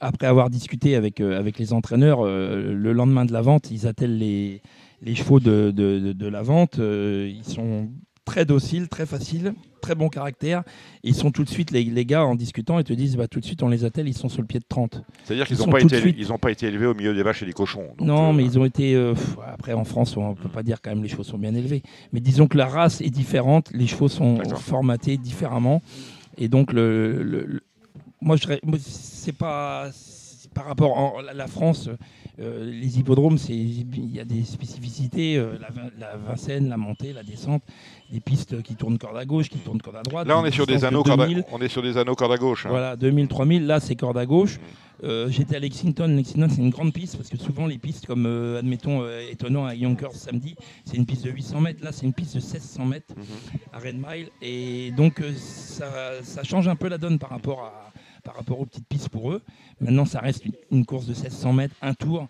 Après 0.00 0.26
avoir 0.26 0.50
discuté 0.50 0.94
avec, 0.96 1.20
euh, 1.20 1.38
avec 1.38 1.58
les 1.58 1.72
entraîneurs, 1.72 2.20
euh, 2.24 2.72
le 2.72 2.92
lendemain 2.92 3.24
de 3.26 3.32
la 3.32 3.42
vente, 3.42 3.70
ils 3.70 3.86
attellent 3.86 4.18
les, 4.18 4.62
les 5.02 5.14
chevaux 5.14 5.40
de, 5.40 5.70
de- 5.70 5.98
de- 5.98 6.12
de 6.12 6.26
la 6.26 6.42
vente. 6.42 6.78
Euh, 6.78 7.30
ils 7.30 7.44
sont 7.44 7.88
très 8.24 8.44
dociles, 8.44 8.88
très 8.88 9.06
faciles, 9.06 9.52
très 9.80 9.94
bon 9.94 10.08
caractère. 10.08 10.62
Ils 11.02 11.14
sont 11.14 11.30
tout 11.30 11.44
de 11.44 11.48
suite, 11.48 11.70
les, 11.70 11.82
les 11.84 12.04
gars, 12.04 12.24
en 12.24 12.34
discutant, 12.34 12.78
ils 12.78 12.84
te 12.84 12.92
disent 12.92 13.16
bah, 13.16 13.26
tout 13.28 13.40
de 13.40 13.44
suite, 13.44 13.62
on 13.62 13.68
les 13.68 13.84
attelle, 13.84 14.06
ils 14.08 14.16
sont 14.16 14.28
sur 14.28 14.40
le 14.42 14.46
pied 14.46 14.60
de 14.60 14.64
30. 14.68 15.02
C'est-à-dire 15.24 15.46
qu'ils 15.46 15.56
Ils 15.56 15.60
n'ont 15.66 15.72
pas, 15.72 15.80
été- 15.80 16.00
suite- 16.00 16.16
ils 16.18 16.32
ont 16.32 16.38
pas 16.38 16.50
été 16.50 16.66
élevés 16.66 16.86
au 16.86 16.94
milieu 16.94 17.14
des 17.14 17.22
vaches 17.22 17.42
et 17.42 17.46
des 17.46 17.52
cochons. 17.52 17.88
Donc, 17.98 18.06
non, 18.06 18.30
euh, 18.30 18.32
mais 18.32 18.44
ils 18.44 18.58
ont 18.58 18.64
été. 18.64 18.94
euh, 18.94 19.14
pff, 19.14 19.36
après, 19.46 19.72
en 19.72 19.84
France, 19.84 20.16
on 20.16 20.30
ne 20.30 20.34
peut 20.34 20.48
pas 20.48 20.62
dire 20.62 20.80
quand 20.82 20.90
même 20.90 21.02
les 21.02 21.08
chevaux 21.08 21.24
sont 21.24 21.38
bien 21.38 21.54
élevés. 21.54 21.82
Mais 22.12 22.20
disons 22.20 22.46
que 22.46 22.56
la 22.56 22.66
race 22.66 23.00
est 23.00 23.10
différente, 23.10 23.70
les 23.72 23.86
chevaux 23.86 24.08
sont 24.08 24.38
formatés 24.56 25.16
différemment. 25.16 25.82
Et 26.38 26.48
donc, 26.48 26.72
le, 26.72 27.22
le- 27.22 27.44
le- 27.46 27.60
moi, 28.20 28.36
je 28.36 28.46
c'est 28.78 29.32
pas. 29.36 29.88
Par 30.54 30.64
rapport 30.64 31.20
à 31.28 31.32
la 31.32 31.46
France, 31.46 31.88
euh, 32.38 32.70
les 32.70 32.98
hippodromes, 32.98 33.38
il 33.48 34.14
y 34.14 34.20
a 34.20 34.24
des 34.24 34.44
spécificités. 34.44 35.36
euh, 35.36 35.58
la, 35.60 35.68
la 35.98 36.16
Vincennes, 36.16 36.68
la 36.68 36.76
montée, 36.76 37.12
la 37.12 37.22
descente, 37.22 37.62
des 38.12 38.20
pistes 38.20 38.62
qui 38.62 38.74
tournent 38.76 38.98
corde 38.98 39.16
à 39.16 39.24
gauche, 39.24 39.48
qui 39.48 39.58
tournent 39.58 39.80
corde 39.80 39.96
à 39.96 40.02
droite. 40.02 40.26
Là, 40.28 40.38
on 40.38 40.44
est 40.44 40.50
sur 40.50 40.66
des 40.66 40.78
de 40.78 40.84
anneaux 40.84 41.02
corde 41.02 41.20
à, 41.22 41.26
2000. 41.26 41.44
on 41.52 41.60
est 41.60 41.68
sur 41.68 41.82
des 41.82 41.96
anneaux 41.98 42.14
corde 42.14 42.32
à 42.32 42.36
gauche. 42.38 42.66
hein. 42.66 42.70
Voilà, 42.70 42.96
2000, 42.96 43.28
3000, 43.28 43.66
là 43.66 43.80
c'est 43.80 43.96
corde 43.96 44.18
à 44.18 44.26
gauche. 44.26 44.58
Euh, 45.02 45.30
J'étais 45.30 45.56
à 45.56 45.58
Lexington. 45.58 46.06
Lexington, 46.08 46.48
c'est 46.50 46.60
une 46.60 46.68
grande 46.70 46.92
piste 46.92 47.16
parce 47.16 47.30
que 47.30 47.38
souvent 47.38 47.66
les 47.66 47.78
pistes, 47.78 48.04
comme 48.06 48.26
admettons 48.58 49.02
étonnant 49.30 49.64
à 49.64 49.74
Yonkers 49.74 50.12
samedi, 50.14 50.54
c'est 50.84 50.96
une 50.98 51.06
piste 51.06 51.24
de 51.24 51.30
800 51.30 51.60
mètres. 51.62 51.82
Là, 51.82 51.90
c'est 51.92 52.04
une 52.04 52.12
piste 52.12 52.34
de 52.34 52.40
1600 52.40 52.84
mètres 52.84 53.14
Mhm. 53.16 53.24
à 53.72 53.78
Red 53.78 53.96
Mile. 53.96 54.28
Et 54.42 54.90
donc, 54.92 55.22
ça, 55.36 55.86
ça 56.22 56.42
change 56.42 56.68
un 56.68 56.76
peu 56.76 56.88
la 56.88 56.98
donne 56.98 57.18
par 57.18 57.30
rapport, 57.30 57.60
à, 57.64 57.89
par 58.20 58.36
rapport 58.36 58.60
aux 58.60 58.66
petites 58.66 58.86
pistes 58.86 59.08
pour 59.08 59.32
eux. 59.32 59.42
Maintenant, 59.80 60.04
ça 60.04 60.20
reste 60.20 60.44
une, 60.46 60.52
une 60.70 60.86
course 60.86 61.06
de 61.06 61.12
1600 61.12 61.52
mètres, 61.52 61.74
un 61.82 61.94
tour. 61.94 62.28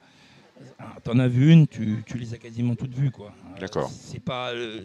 Ah, 0.79 0.95
T'en 1.05 1.19
as 1.19 1.29
vu 1.29 1.53
une, 1.53 1.67
tu, 1.67 2.03
tu 2.07 2.19
les 2.19 2.35
as 2.35 2.39
quasiment 2.39 2.75
toutes 2.75 2.95
vues. 2.95 3.11
quoi. 3.11 3.33
Euh, 3.57 3.61
D'accord. 3.61 3.91
C'est 3.91 4.21
pas. 4.21 4.51
euh, 4.53 4.81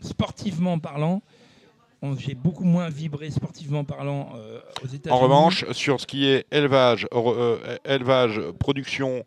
sportivement 0.00 0.78
parlant, 0.78 1.22
on- 2.02 2.16
j'ai 2.16 2.34
beaucoup 2.34 2.64
moins 2.64 2.88
vibré 2.88 3.30
sportivement 3.30 3.84
parlant 3.84 4.30
euh, 4.36 4.60
aux 4.82 4.86
États-Unis. 4.86 5.10
En 5.10 5.18
revanche, 5.18 5.64
sur 5.72 6.00
ce 6.00 6.06
qui 6.06 6.26
est 6.26 6.46
élevage, 6.52 7.06
euh, 7.12 7.18
euh, 7.66 7.76
élevage 7.84 8.40
production 8.60 9.24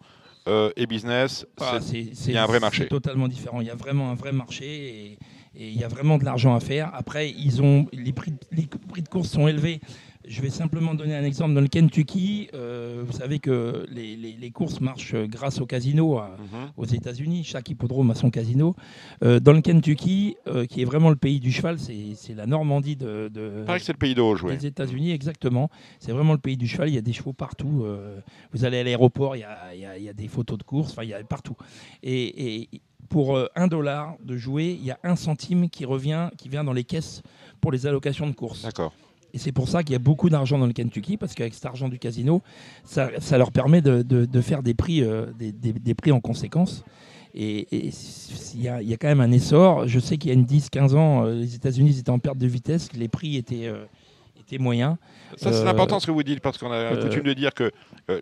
euh, 0.47 0.71
et 0.77 0.85
business, 0.87 1.45
c'est- 1.81 1.99
il 1.99 2.31
y 2.31 2.37
a 2.37 2.43
un 2.43 2.47
vrai 2.47 2.59
marché. 2.61 2.83
C'est 2.83 2.89
totalement 2.89 3.27
différent. 3.27 3.59
Il 3.61 3.67
y 3.67 3.71
a 3.71 3.75
vraiment 3.75 4.09
un 4.11 4.15
vrai 4.15 4.31
marché 4.31 4.65
et, 4.65 5.11
et 5.55 5.67
il 5.69 5.77
y 5.77 5.83
a 5.83 5.87
vraiment 5.89 6.17
de 6.17 6.23
l'argent 6.23 6.55
à 6.55 6.59
faire. 6.61 6.89
Après, 6.95 7.29
ils 7.29 7.61
ont 7.61 7.85
les 7.91 8.13
prix, 8.13 8.31
de- 8.31 8.37
les 8.51 8.65
prix 8.89 9.01
de 9.01 9.09
course 9.09 9.29
sont 9.29 9.47
élevés. 9.47 9.81
Je 10.27 10.41
vais 10.41 10.49
simplement 10.49 10.93
donner 10.93 11.15
un 11.15 11.23
exemple. 11.23 11.53
Dans 11.53 11.61
le 11.61 11.67
Kentucky, 11.67 12.47
euh, 12.53 13.03
vous 13.05 13.11
savez 13.13 13.39
que 13.39 13.85
les, 13.89 14.15
les- 14.15 14.33
les 14.33 14.51
courses 14.51 14.79
marchent 14.79 15.15
grâce 15.15 15.59
au 15.61 15.65
casino 15.65 16.17
à- 16.19 16.37
Mhm. 16.39 16.71
aux 16.77 16.85
États-Unis. 16.85 17.43
Chaque 17.43 17.69
hippodrome 17.69 18.11
a 18.11 18.15
son 18.15 18.29
casino. 18.29 18.75
Euh, 19.23 19.39
dans 19.39 19.53
le 19.53 19.61
Kentucky, 19.61 20.35
euh, 20.47 20.65
qui 20.65 20.81
est 20.81 20.85
vraiment 20.85 21.09
le 21.09 21.15
pays 21.15 21.39
du 21.39 21.51
cheval, 21.51 21.79
c'est 21.79 22.13
c'est 22.15 22.35
la 22.35 22.45
Normandie 22.45 22.95
de, 22.95 23.31
que 23.33 23.83
c'est 23.83 23.93
le 23.93 23.97
pays 23.97 24.13
des 24.57 24.67
États-Unis, 24.67 25.11
exactement. 25.11 25.69
C'est 25.99 26.11
vraiment 26.11 26.33
le 26.33 26.39
pays 26.39 26.57
du 26.57 26.67
cheval. 26.67 26.89
Il 26.89 26.95
y 26.95 26.99
a 26.99 27.01
des 27.01 27.13
chevaux 27.13 27.33
partout. 27.33 27.83
euh, 27.83 28.19
vous 28.53 28.63
allez 28.65 28.77
à 28.79 28.83
l'aéroport, 28.83 29.35
il 29.35 29.39
y 29.39 29.43
a, 29.43 29.73
il 29.73 29.81
y 29.81 29.85
a- 29.85 29.97
il 29.97 30.03
y 30.03 30.09
a 30.09 30.13
des 30.13 30.27
photos 30.27 30.57
de 30.57 30.63
course. 30.63 30.91
Enfin, 30.91 31.03
il 31.03 31.09
y 31.09 31.13
a 31.13 31.23
partout. 31.23 31.55
Et, 32.03 32.61
et 32.61 32.69
pour 33.09 33.35
euh, 33.37 33.47
un 33.55 33.67
dollar 33.67 34.15
de 34.23 34.37
jouer, 34.37 34.77
il 34.79 34.85
y 34.85 34.91
a 34.91 34.99
un 35.03 35.15
centime 35.15 35.69
qui 35.69 35.83
revient, 35.85 36.29
qui 36.37 36.47
vient 36.49 36.63
dans 36.63 36.73
les 36.73 36.83
caisses 36.83 37.21
pour 37.59 37.71
les 37.71 37.85
allocations 37.87 38.27
de 38.27 38.33
course. 38.33 38.61
D'accord. 38.63 38.93
Et 39.33 39.37
c'est 39.37 39.51
pour 39.51 39.67
ça 39.69 39.83
qu'il 39.83 39.93
y 39.93 39.95
a 39.95 39.99
beaucoup 39.99 40.29
d'argent 40.29 40.57
dans 40.57 40.65
le 40.67 40.73
Kentucky, 40.73 41.17
parce 41.17 41.33
qu'avec 41.33 41.53
cet 41.53 41.65
argent 41.65 41.87
du 41.89 41.99
casino, 41.99 42.41
ça, 42.83 43.09
ça 43.19 43.37
leur 43.37 43.51
permet 43.51 43.81
de, 43.81 44.01
de- 44.01 44.25
de 44.25 44.41
faire 44.41 44.61
des 44.63 44.73
prix, 44.73 45.01
euh, 45.03 45.27
des, 45.39 45.51
des- 45.51 45.73
des 45.73 45.93
prix 45.93 46.11
en 46.11 46.19
conséquence. 46.19 46.83
Et 47.33 47.67
il 47.71 48.59
y, 48.59 48.63
y 48.63 48.67
a 48.93 48.97
quand 48.97 49.07
même 49.07 49.21
un 49.21 49.31
essor. 49.31 49.87
Je 49.87 49.99
sais 49.99 50.17
qu'il 50.17 50.29
y 50.29 50.31
a 50.31 50.35
une 50.37 50.45
10-15 50.45 50.95
ans, 50.95 51.25
euh, 51.25 51.33
les 51.35 51.55
États-Unis 51.55 51.97
étaient 51.97 52.09
en 52.09 52.19
perte 52.19 52.37
de 52.37 52.47
vitesse, 52.47 52.89
les 52.93 53.07
prix 53.07 53.37
étaient, 53.37 53.67
euh, 53.67 53.85
étaient 54.39 54.57
moyens. 54.57 54.97
Ça, 55.37 55.53
c'est 55.53 55.65
important 55.67 56.01
ce 56.01 56.07
que 56.07 56.11
vous 56.11 56.23
dites, 56.23 56.41
parce 56.41 56.57
qu'on 56.57 56.71
a 56.71 56.95
coutume 56.97 57.23
de 57.23 57.33
dire 57.33 57.53
que 57.53 57.71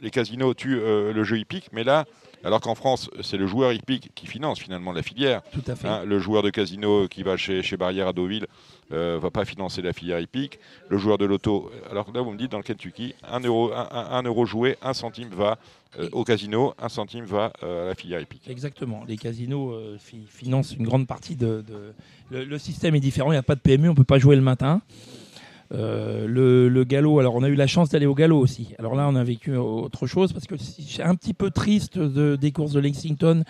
les 0.03 0.11
casinos 0.11 0.53
tuent 0.53 0.79
le 0.79 1.23
jeu 1.23 1.39
hippique, 1.39 1.69
mais 1.73 1.83
là, 1.83 2.05
alors 2.43 2.61
qu'en 2.61 2.75
France, 2.75 3.09
c'est 3.23 3.37
le 3.37 3.47
joueur 3.47 3.73
hippique 3.73 4.11
qui 4.13 4.27
finance 4.27 4.59
finalement 4.59 4.91
la 4.91 5.01
filière. 5.01 5.41
Tout 5.51 5.63
à 5.65 5.75
fait. 5.75 5.87
hein. 5.87 6.03
le 6.05 6.19
joueur 6.19 6.43
de 6.43 6.51
casino 6.51 7.07
qui 7.07 7.23
va 7.23 7.35
chez, 7.35 7.63
chez 7.63 7.77
Barrière 7.77 8.07
à 8.09 8.13
Deauville 8.13 8.45
ne 8.91 9.17
va 9.17 9.29
pas 9.31 9.45
financer 9.45 9.81
la 9.81 9.93
filière 9.93 10.19
hippique. 10.19 10.59
Le 10.89 10.97
joueur 10.97 11.17
de 11.17 11.25
loto, 11.25 11.71
alors 11.89 12.11
là, 12.13 12.21
vous 12.21 12.31
me 12.31 12.37
dites 12.37 12.51
dans 12.51 12.57
le 12.57 12.63
Kentucky, 12.63 13.13
1 13.23 13.39
euro, 13.41 13.71
un, 13.73 13.87
un- 13.91 14.11
un 14.17 14.23
euro 14.23 14.45
joué, 14.45 14.77
1 14.81 14.93
centime 14.93 15.29
va 15.29 15.57
euh, 15.99 16.07
au 16.11 16.23
casino, 16.23 16.73
1 16.79 16.89
centime 16.89 17.25
va 17.25 17.51
euh, 17.63 17.83
à 17.83 17.87
la 17.87 17.95
filière 17.95 18.21
hippique. 18.21 18.47
Exactement. 18.47 19.03
Les 19.07 19.17
casinos 19.17 19.71
euh, 19.73 19.97
fi- 19.99 20.25
financent 20.27 20.73
une 20.73 20.85
grande 20.85 21.07
partie 21.07 21.35
de. 21.35 21.61
de- 21.67 21.93
Le, 22.31 22.43
le 22.45 22.57
système 22.59 22.93
est 22.95 22.99
différent. 22.99 23.31
Il 23.31 23.35
n'y 23.35 23.39
a 23.39 23.43
pas 23.43 23.55
de 23.55 23.59
PMU. 23.61 23.87
On 23.89 23.91
ne 23.93 23.97
peut 23.97 24.03
pas 24.03 24.19
jouer 24.19 24.35
le 24.35 24.41
matin. 24.43 24.81
Euh, 25.71 26.25
le, 26.27 26.83
galop, 26.83 27.19
alors 27.19 27.35
on 27.35 27.43
a 27.43 27.49
eu 27.49 27.55
la 27.55 27.67
chance 27.67 27.89
d'aller 27.89 28.07
au 28.07 28.15
galop 28.15 28.39
aussi. 28.39 28.69
Alors 28.79 28.95
là, 28.95 29.07
on 29.07 29.15
a 29.15 29.23
vécu 29.23 29.55
autre 29.55 30.07
chose 30.07 30.33
parce 30.33 30.47
que 30.47 30.55
c'est 30.57 31.03
un 31.03 31.13
petit 31.15 31.33
peu 31.33 31.51
triste 31.51 31.99
de- 31.99 32.35
des 32.35 32.51
courses 32.51 32.73
de 32.73 32.79
Lexington 32.79 33.43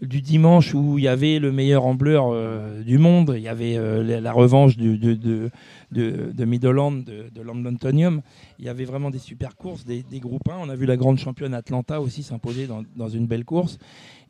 du 0.00 0.20
dimanche 0.20 0.74
où 0.74 0.98
il 0.98 1.04
y 1.04 1.08
avait 1.08 1.38
le 1.38 1.50
meilleur 1.50 1.84
ambleur 1.84 2.28
euh, 2.30 2.82
du 2.82 2.98
monde. 2.98 3.34
Il 3.36 3.42
y 3.42 3.48
avait 3.48 3.76
euh, 3.76 4.20
la, 4.20 4.32
revanche 4.32 4.76
de, 4.76 4.94
de, 4.96 5.50
de, 5.90 6.32
de 6.32 6.44
Midland, 6.44 6.92
de, 6.92 7.30
de. 7.34 7.42
Il 8.58 8.64
y 8.64 8.68
avait 8.68 8.84
vraiment 8.84 9.10
des 9.10 9.18
super 9.18 9.56
courses, 9.56 9.84
des, 9.84 10.02
des 10.02 10.20
groupes 10.20 10.48
1. 10.48 10.56
On 10.60 10.68
a 10.68 10.76
vu 10.76 10.86
la 10.86 10.96
grande 10.96 11.18
championne 11.18 11.54
Atlanta 11.54 12.00
aussi 12.00 12.22
s'imposer 12.22 12.66
dans, 12.66 12.82
dans 12.96 13.08
une 13.08 13.26
belle 13.26 13.44
course. 13.44 13.78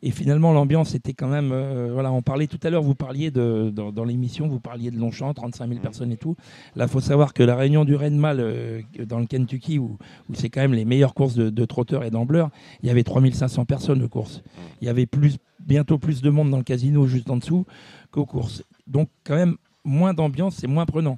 Et 0.03 0.11
finalement, 0.11 0.53
l'ambiance 0.53 0.93
était 0.95 1.13
quand 1.13 1.27
même. 1.27 1.51
euh, 1.51 1.89
voilà, 1.93 2.11
on 2.11 2.21
parlait 2.21 2.47
tout 2.47 2.59
à 2.63 2.69
l'heure, 2.69 2.83
vous 2.83 2.95
parliez 2.95 3.31
de, 3.31 3.71
dans, 3.73 3.91
dans 3.91 4.03
l'émission, 4.03 4.47
vous 4.47 4.59
parliez 4.59 4.91
de 4.91 4.97
Longchamp, 4.97 5.33
35 5.33 5.65
000 5.67 5.75
Mhm. 5.77 5.81
personnes 5.81 6.11
et 6.11 6.17
tout. 6.17 6.35
Là, 6.75 6.85
il 6.85 6.89
faut 6.91 6.99
savoir 6.99 7.33
que 7.33 7.43
la 7.43 7.55
réunion 7.55 7.85
du 7.85 7.95
Renmal 7.95 8.39
euh, 8.39 8.81
dans 9.07 9.19
le 9.19 9.25
Kentucky, 9.25 9.79
où, 9.79 9.97
où 10.29 10.33
c'est 10.33 10.49
quand 10.49 10.61
même 10.61 10.73
les 10.73 10.85
meilleures 10.85 11.13
courses 11.13 11.35
de, 11.35 11.49
de 11.49 11.65
trotteurs 11.65 12.03
et 12.03 12.11
d'ambleurs, 12.11 12.49
il 12.83 12.87
y 12.87 12.89
avait 12.91 13.03
3500 13.03 13.65
personnes 13.65 13.99
de 13.99 14.07
course. 14.07 14.41
Il 14.81 14.85
y 14.85 14.89
avait 14.89 15.05
plus, 15.05 15.37
bientôt 15.59 15.97
plus 15.97 16.21
de 16.21 16.29
monde 16.29 16.51
dans 16.51 16.57
le 16.57 16.63
casino 16.63 17.07
juste 17.07 17.29
en 17.29 17.37
dessous 17.37 17.65
qu'aux 18.11 18.25
courses. 18.25 18.63
Donc, 18.87 19.09
quand 19.23 19.35
même, 19.35 19.55
moins 19.83 20.13
d'ambiance, 20.13 20.55
c'est 20.57 20.67
moins 20.67 20.85
prenant. 20.85 21.17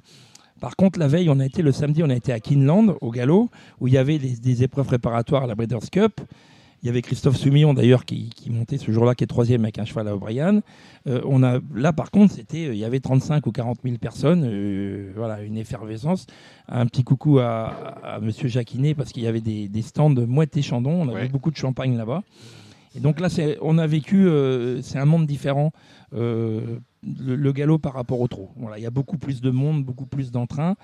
Par 0.60 0.74
contre, 0.76 0.98
la 0.98 1.06
veille, 1.06 1.28
on 1.30 1.38
a 1.38 1.46
été 1.46 1.62
le 1.62 1.70
samedi, 1.72 2.02
on 2.02 2.10
a 2.10 2.14
été 2.16 2.32
à 2.32 2.40
Kinland, 2.40 2.96
au 3.00 3.10
galop, 3.10 3.48
où 3.80 3.86
il 3.88 3.94
y 3.94 3.98
avait 3.98 4.18
des, 4.18 4.36
des 4.36 4.62
épreuves 4.64 4.86
préparatoires 4.86 5.44
à 5.44 5.46
la 5.46 5.54
Breeders' 5.54 5.90
Cup. 5.92 6.20
Il 6.82 6.86
y 6.86 6.88
avait 6.88 7.02
Christophe 7.02 7.36
Soumillon 7.36 7.74
d'ailleurs 7.74 8.04
qui, 8.04 8.30
qui 8.30 8.50
montait 8.50 8.78
ce 8.78 8.92
jour-là, 8.92 9.14
qui 9.16 9.24
est 9.24 9.26
troisième 9.26 9.64
avec 9.64 9.78
un 9.80 9.84
cheval 9.84 10.06
à 10.06 10.14
O'Brien. 10.14 10.60
Euh, 11.08 11.20
on 11.24 11.42
a, 11.42 11.58
là 11.74 11.92
par 11.92 12.10
contre, 12.12 12.34
c'était, 12.34 12.66
euh, 12.68 12.72
il 12.74 12.78
y 12.78 12.84
avait 12.84 13.00
35 13.00 13.46
ou 13.46 13.50
40 13.52 13.78
000 13.82 13.96
personnes, 13.98 14.44
euh, 14.46 15.10
voilà, 15.16 15.42
une 15.42 15.56
effervescence. 15.56 16.26
Un 16.68 16.86
petit 16.86 17.02
coucou 17.02 17.40
à, 17.40 17.66
à 18.04 18.20
Monsieur 18.20 18.46
Jacquinet 18.48 18.94
parce 18.94 19.10
qu'il 19.12 19.24
y 19.24 19.26
avait 19.26 19.40
des, 19.40 19.68
des 19.68 19.82
stands 19.82 20.10
de 20.10 20.24
Mouette 20.24 20.56
et 20.56 20.62
Chandon, 20.62 20.92
on 20.92 21.08
avait 21.08 21.22
Ouais. 21.22 21.28
beaucoup 21.28 21.50
de 21.50 21.56
champagne 21.56 21.96
là-bas. 21.96 22.22
Et 22.94 23.00
donc 23.00 23.20
là, 23.20 23.28
on 23.60 23.76
a 23.78 23.86
vécu, 23.86 24.26
euh, 24.26 24.80
c'est 24.82 24.98
un 24.98 25.04
monde 25.04 25.26
différent, 25.26 25.72
euh, 26.14 26.78
le, 27.02 27.36
le 27.36 27.52
galop 27.52 27.78
par 27.78 27.92
rapport 27.94 28.20
au 28.20 28.28
trot. 28.28 28.50
Voilà, 28.56 28.78
il 28.78 28.82
y 28.82 28.86
a 28.86 28.90
beaucoup 28.90 29.18
plus 29.18 29.40
de 29.40 29.50
monde, 29.50 29.84
beaucoup 29.84 30.06
plus 30.06 30.30
d'entrain. 30.30 30.74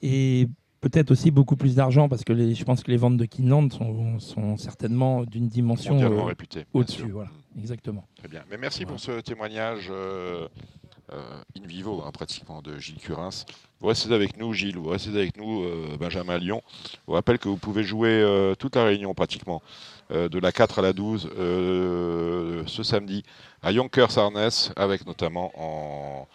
Et 0.00 0.48
peut-être 0.80 1.10
aussi 1.10 1.30
beaucoup 1.30 1.56
plus 1.56 1.74
d'argent 1.74 2.08
parce 2.08 2.24
que 2.24 2.32
les, 2.32 2.54
je 2.54 2.64
pense 2.64 2.82
que 2.82 2.90
les 2.90 2.96
ventes 2.96 3.16
de 3.16 3.24
Kinland 3.24 3.70
sont, 3.72 4.18
sont 4.18 4.56
certainement 4.56 5.24
d'une 5.24 5.48
dimension 5.48 6.00
euh, 6.00 6.32
au-dessus. 6.72 7.10
Voilà, 7.10 7.30
exactement. 7.58 8.04
Très 8.16 8.28
bien. 8.28 8.42
Mais 8.50 8.58
merci 8.58 8.84
pour 8.86 9.00
ce 9.00 9.20
témoignage 9.20 9.88
euh, 9.90 10.48
euh, 11.12 11.20
in 11.56 11.66
vivo, 11.66 12.02
hein, 12.04 12.10
pratiquement, 12.12 12.60
de 12.60 12.78
Gilles 12.78 12.98
Curins. 12.98 13.30
Vous 13.80 13.86
restez 13.86 14.12
avec 14.12 14.36
nous, 14.36 14.52
Gilles, 14.52 14.76
vous 14.76 14.90
restez 14.90 15.10
avec 15.10 15.38
nous, 15.38 15.62
euh, 15.62 15.96
Benjamin 15.98 16.36
Lyon. 16.36 16.62
Je 16.84 16.98
vous 17.06 17.14
rappelle 17.14 17.38
que 17.38 17.48
vous 17.48 17.56
pouvez 17.56 17.82
jouer 17.82 18.22
toute 18.58 18.76
la 18.76 18.84
réunion, 18.84 19.14
pratiquement, 19.14 19.62
de 20.10 20.38
la 20.38 20.52
4 20.52 20.80
à 20.80 20.82
la 20.82 20.92
12, 20.92 21.30
euh, 21.38 22.62
ce 22.66 22.82
samedi, 22.82 23.22
à 23.62 23.72
Yonkers 23.72 24.18
Arnès, 24.18 24.70
avec 24.76 25.06
notamment 25.06 25.50
en, 25.56 26.28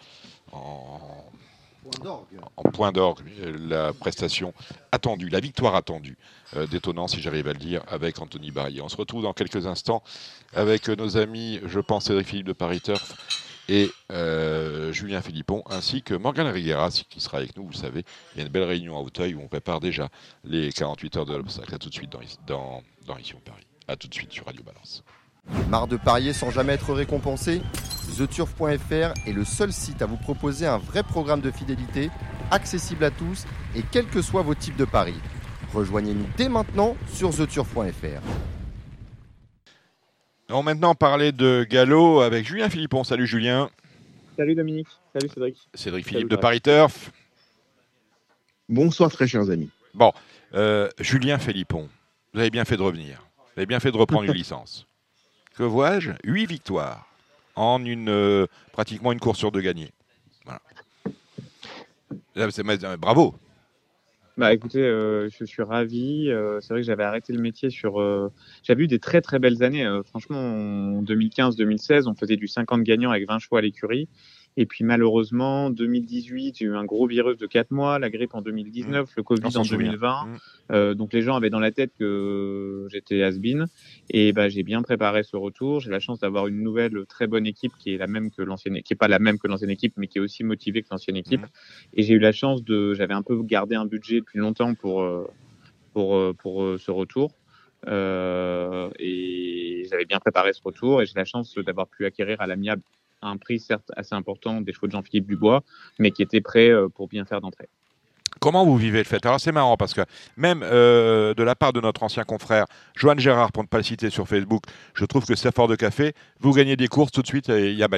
en, 0.52 0.98
en 2.56 2.62
point 2.70 2.92
d'orgue 2.92 3.24
la 3.68 3.92
prestation 3.92 4.54
attendue, 4.92 5.28
la 5.28 5.40
victoire 5.40 5.74
attendue, 5.74 6.16
euh, 6.56 6.66
d'étonnant 6.66 7.08
si 7.08 7.20
j'arrive 7.20 7.48
à 7.48 7.52
le 7.52 7.58
dire, 7.58 7.82
avec 7.88 8.18
Anthony 8.20 8.50
Barrier. 8.50 8.80
On 8.80 8.88
se 8.88 8.96
retrouve 8.96 9.22
dans 9.22 9.32
quelques 9.32 9.66
instants 9.66 10.02
avec 10.52 10.88
nos 10.88 11.16
amis, 11.16 11.60
je 11.66 11.80
pense, 11.80 12.04
Cédric 12.04 12.26
Philippe 12.26 12.46
de 12.46 12.52
Paris 12.52 12.80
Turf 12.80 13.14
et 13.68 13.90
euh, 14.12 14.92
Julien 14.92 15.22
Philippon, 15.22 15.62
ainsi 15.70 16.02
que 16.02 16.14
Morgane 16.14 16.48
Rigueras 16.48 17.04
qui 17.08 17.20
sera 17.20 17.38
avec 17.38 17.56
nous, 17.56 17.66
vous 17.66 17.72
savez. 17.72 18.04
Il 18.34 18.38
y 18.38 18.42
a 18.42 18.46
une 18.46 18.52
belle 18.52 18.64
réunion 18.64 18.96
à 18.96 19.00
Auteuil 19.00 19.34
où 19.34 19.40
on 19.40 19.48
prépare 19.48 19.80
déjà 19.80 20.08
les 20.44 20.72
48 20.72 21.16
heures 21.16 21.26
de 21.26 21.36
l'obstacle. 21.36 21.74
À 21.74 21.78
tout 21.78 21.88
de 21.88 21.94
suite 21.94 22.10
dans, 22.12 22.20
dans, 22.46 22.82
dans 23.06 23.14
Paris. 23.14 23.66
À 23.88 23.96
tout 23.96 24.08
de 24.08 24.14
suite 24.14 24.32
sur 24.32 24.46
Radio 24.46 24.62
Balance. 24.62 25.02
Marre 25.68 25.86
de 25.86 25.96
parier 25.96 26.32
sans 26.32 26.50
jamais 26.50 26.74
être 26.74 26.92
récompensé 26.92 27.62
TheTurf.fr 28.16 29.14
est 29.26 29.32
le 29.32 29.44
seul 29.44 29.72
site 29.72 30.00
à 30.02 30.06
vous 30.06 30.16
proposer 30.16 30.66
un 30.66 30.78
vrai 30.78 31.02
programme 31.02 31.40
de 31.40 31.50
fidélité, 31.50 32.10
accessible 32.50 33.04
à 33.04 33.10
tous 33.10 33.44
et 33.74 33.82
quels 33.82 34.06
que 34.06 34.22
soient 34.22 34.42
vos 34.42 34.54
types 34.54 34.76
de 34.76 34.84
paris. 34.84 35.16
Rejoignez-nous 35.72 36.26
dès 36.36 36.48
maintenant 36.48 36.96
sur 37.12 37.34
TheTurf.fr. 37.34 38.22
On 40.50 40.56
va 40.56 40.62
maintenant 40.62 40.94
parler 40.94 41.32
de 41.32 41.66
galop 41.68 42.20
avec 42.20 42.46
Julien 42.46 42.68
Philippon. 42.68 43.02
Salut 43.02 43.26
Julien. 43.26 43.70
Salut 44.36 44.54
Dominique, 44.54 44.88
salut 45.12 45.28
Cédric. 45.28 45.56
Cédric 45.74 46.04
Salut, 46.04 46.16
Philippe 46.16 46.30
de 46.30 46.36
Paris. 46.36 46.60
Turf. 46.60 47.10
Bonsoir 48.68 49.10
très 49.10 49.26
chers 49.26 49.50
amis. 49.50 49.70
Euh, 50.54 50.88
Julien 51.00 51.38
Philippon, 51.38 51.88
vous 52.32 52.40
avez 52.40 52.50
bien 52.50 52.64
fait 52.64 52.76
de 52.76 52.82
revenir. 52.82 53.26
Vous 53.36 53.60
avez 53.60 53.66
bien 53.66 53.80
fait 53.80 53.90
de 53.90 53.96
reprendre 53.96 54.24
une 54.24 54.32
licence. 54.36 54.86
Que 55.56 55.62
vois-je 55.62 56.10
8 56.24 56.46
victoires 56.46 57.06
en 57.54 57.84
une, 57.84 58.08
euh, 58.08 58.46
pratiquement 58.72 59.12
une 59.12 59.20
course 59.20 59.38
sur 59.38 59.52
deux 59.52 59.60
gagnée. 59.60 59.92
Voilà. 60.44 60.60
Euh, 62.36 62.96
bravo. 62.96 63.34
Bah 64.36 64.52
écoutez, 64.52 64.82
euh, 64.82 65.28
je 65.30 65.44
suis 65.44 65.62
ravi. 65.62 66.28
C'est 66.60 66.70
vrai 66.70 66.80
que 66.80 66.86
j'avais 66.86 67.04
arrêté 67.04 67.32
le 67.32 67.40
métier 67.40 67.70
sur. 67.70 68.00
J'avais 68.64 68.84
eu 68.84 68.88
des 68.88 68.98
très 68.98 69.20
très 69.20 69.38
belles 69.38 69.62
années. 69.62 69.88
Franchement, 70.06 70.40
en 70.40 71.02
2015-2016, 71.04 72.08
on 72.08 72.14
faisait 72.14 72.36
du 72.36 72.48
50 72.48 72.82
gagnants 72.82 73.12
avec 73.12 73.28
20 73.28 73.38
chevaux 73.38 73.56
à 73.56 73.60
l'écurie. 73.60 74.08
Et 74.56 74.66
puis 74.66 74.84
malheureusement, 74.84 75.70
2018, 75.70 76.58
j'ai 76.58 76.66
eu 76.66 76.76
un 76.76 76.84
gros 76.84 77.06
virus 77.06 77.36
de 77.36 77.46
4 77.46 77.70
mois, 77.72 77.98
la 77.98 78.08
grippe 78.08 78.34
en 78.34 78.42
2019, 78.42 79.10
le 79.16 79.20
On 79.20 79.24
Covid 79.24 79.56
en 79.56 79.64
souvient. 79.64 79.90
2020. 79.90 80.26
Mm. 80.26 80.36
Euh, 80.72 80.94
donc 80.94 81.12
les 81.12 81.22
gens 81.22 81.34
avaient 81.34 81.50
dans 81.50 81.60
la 81.60 81.72
tête 81.72 81.92
que 81.98 82.86
j'étais 82.90 83.22
has-been. 83.22 83.66
Et 84.10 84.32
bah, 84.32 84.48
j'ai 84.48 84.62
bien 84.62 84.82
préparé 84.82 85.22
ce 85.24 85.36
retour. 85.36 85.80
J'ai 85.80 85.90
la 85.90 86.00
chance 86.00 86.20
d'avoir 86.20 86.46
une 86.46 86.62
nouvelle 86.62 87.04
très 87.08 87.26
bonne 87.26 87.46
équipe 87.46 87.72
qui 87.78 87.94
est 87.94 87.98
la 87.98 88.06
même 88.06 88.30
que 88.30 88.42
l'ancienne, 88.42 88.80
qui 88.82 88.92
est 88.92 88.96
pas 88.96 89.08
la 89.08 89.18
même 89.18 89.38
que 89.38 89.48
l'ancienne 89.48 89.70
équipe, 89.70 89.94
mais 89.96 90.06
qui 90.06 90.18
est 90.18 90.22
aussi 90.22 90.44
motivée 90.44 90.82
que 90.82 90.88
l'ancienne 90.90 91.16
équipe. 91.16 91.42
Mhm. 91.42 91.48
Et 91.94 92.02
j'ai 92.02 92.14
eu 92.14 92.20
la 92.20 92.32
chance 92.32 92.62
de, 92.62 92.94
j'avais 92.94 93.14
un 93.14 93.22
peu 93.22 93.42
gardé 93.42 93.74
un 93.74 93.86
budget 93.86 94.20
depuis 94.20 94.38
longtemps 94.38 94.74
pour 94.74 95.02
euh, 95.02 95.26
pour 95.94 96.16
euh, 96.16 96.34
pour 96.34 96.62
euh, 96.62 96.76
ce 96.78 96.90
retour. 96.90 97.32
Euh, 97.86 98.90
et 98.98 99.86
j'avais 99.90 100.06
bien 100.06 100.18
préparé 100.18 100.52
ce 100.52 100.60
retour 100.62 101.02
et 101.02 101.06
j'ai 101.06 101.14
la 101.16 101.24
chance 101.24 101.54
d'avoir 101.56 101.86
pu 101.86 102.06
acquérir 102.06 102.40
à 102.40 102.46
l'amiable 102.46 102.82
à 103.24 103.28
un 103.28 103.36
prix 103.36 103.60
certes 103.60 103.90
assez 103.96 104.14
important 104.14 104.60
des 104.60 104.72
chevaux 104.72 104.86
de 104.86 104.92
Jean-Philippe 104.92 105.26
Dubois, 105.26 105.62
mais 105.98 106.10
qui 106.10 106.22
était 106.22 106.40
prêt 106.40 106.68
euh, 106.68 106.88
pour 106.88 107.08
bien 107.08 107.24
faire 107.24 107.40
d'entrée. 107.40 107.68
Comment 108.40 108.64
vous 108.64 108.76
vivez 108.76 108.98
le 108.98 109.04
fait? 109.04 109.24
Alors 109.24 109.40
c'est 109.40 109.52
marrant 109.52 109.76
parce 109.76 109.94
que 109.94 110.00
même 110.36 110.62
euh, 110.64 111.34
de 111.34 111.42
la 111.42 111.54
part 111.54 111.72
de 111.72 111.80
notre 111.80 112.02
ancien 112.02 112.24
confrère 112.24 112.66
Joanne 112.96 113.20
Gérard, 113.20 113.52
pour 113.52 113.62
ne 113.62 113.68
pas 113.68 113.76
le 113.76 113.84
citer 113.84 114.10
sur 114.10 114.26
Facebook, 114.26 114.64
je 114.94 115.04
trouve 115.04 115.24
que 115.24 115.36
c'est 115.36 115.54
fort 115.54 115.68
de 115.68 115.76
café. 115.76 116.14
Vous 116.40 116.52
gagnez 116.52 116.76
des 116.76 116.88
courses 116.88 117.12
tout 117.12 117.22
de 117.22 117.26
suite 117.26 117.48
et 117.48 117.70
il 117.70 117.78
y 117.78 117.82
a 117.82 117.88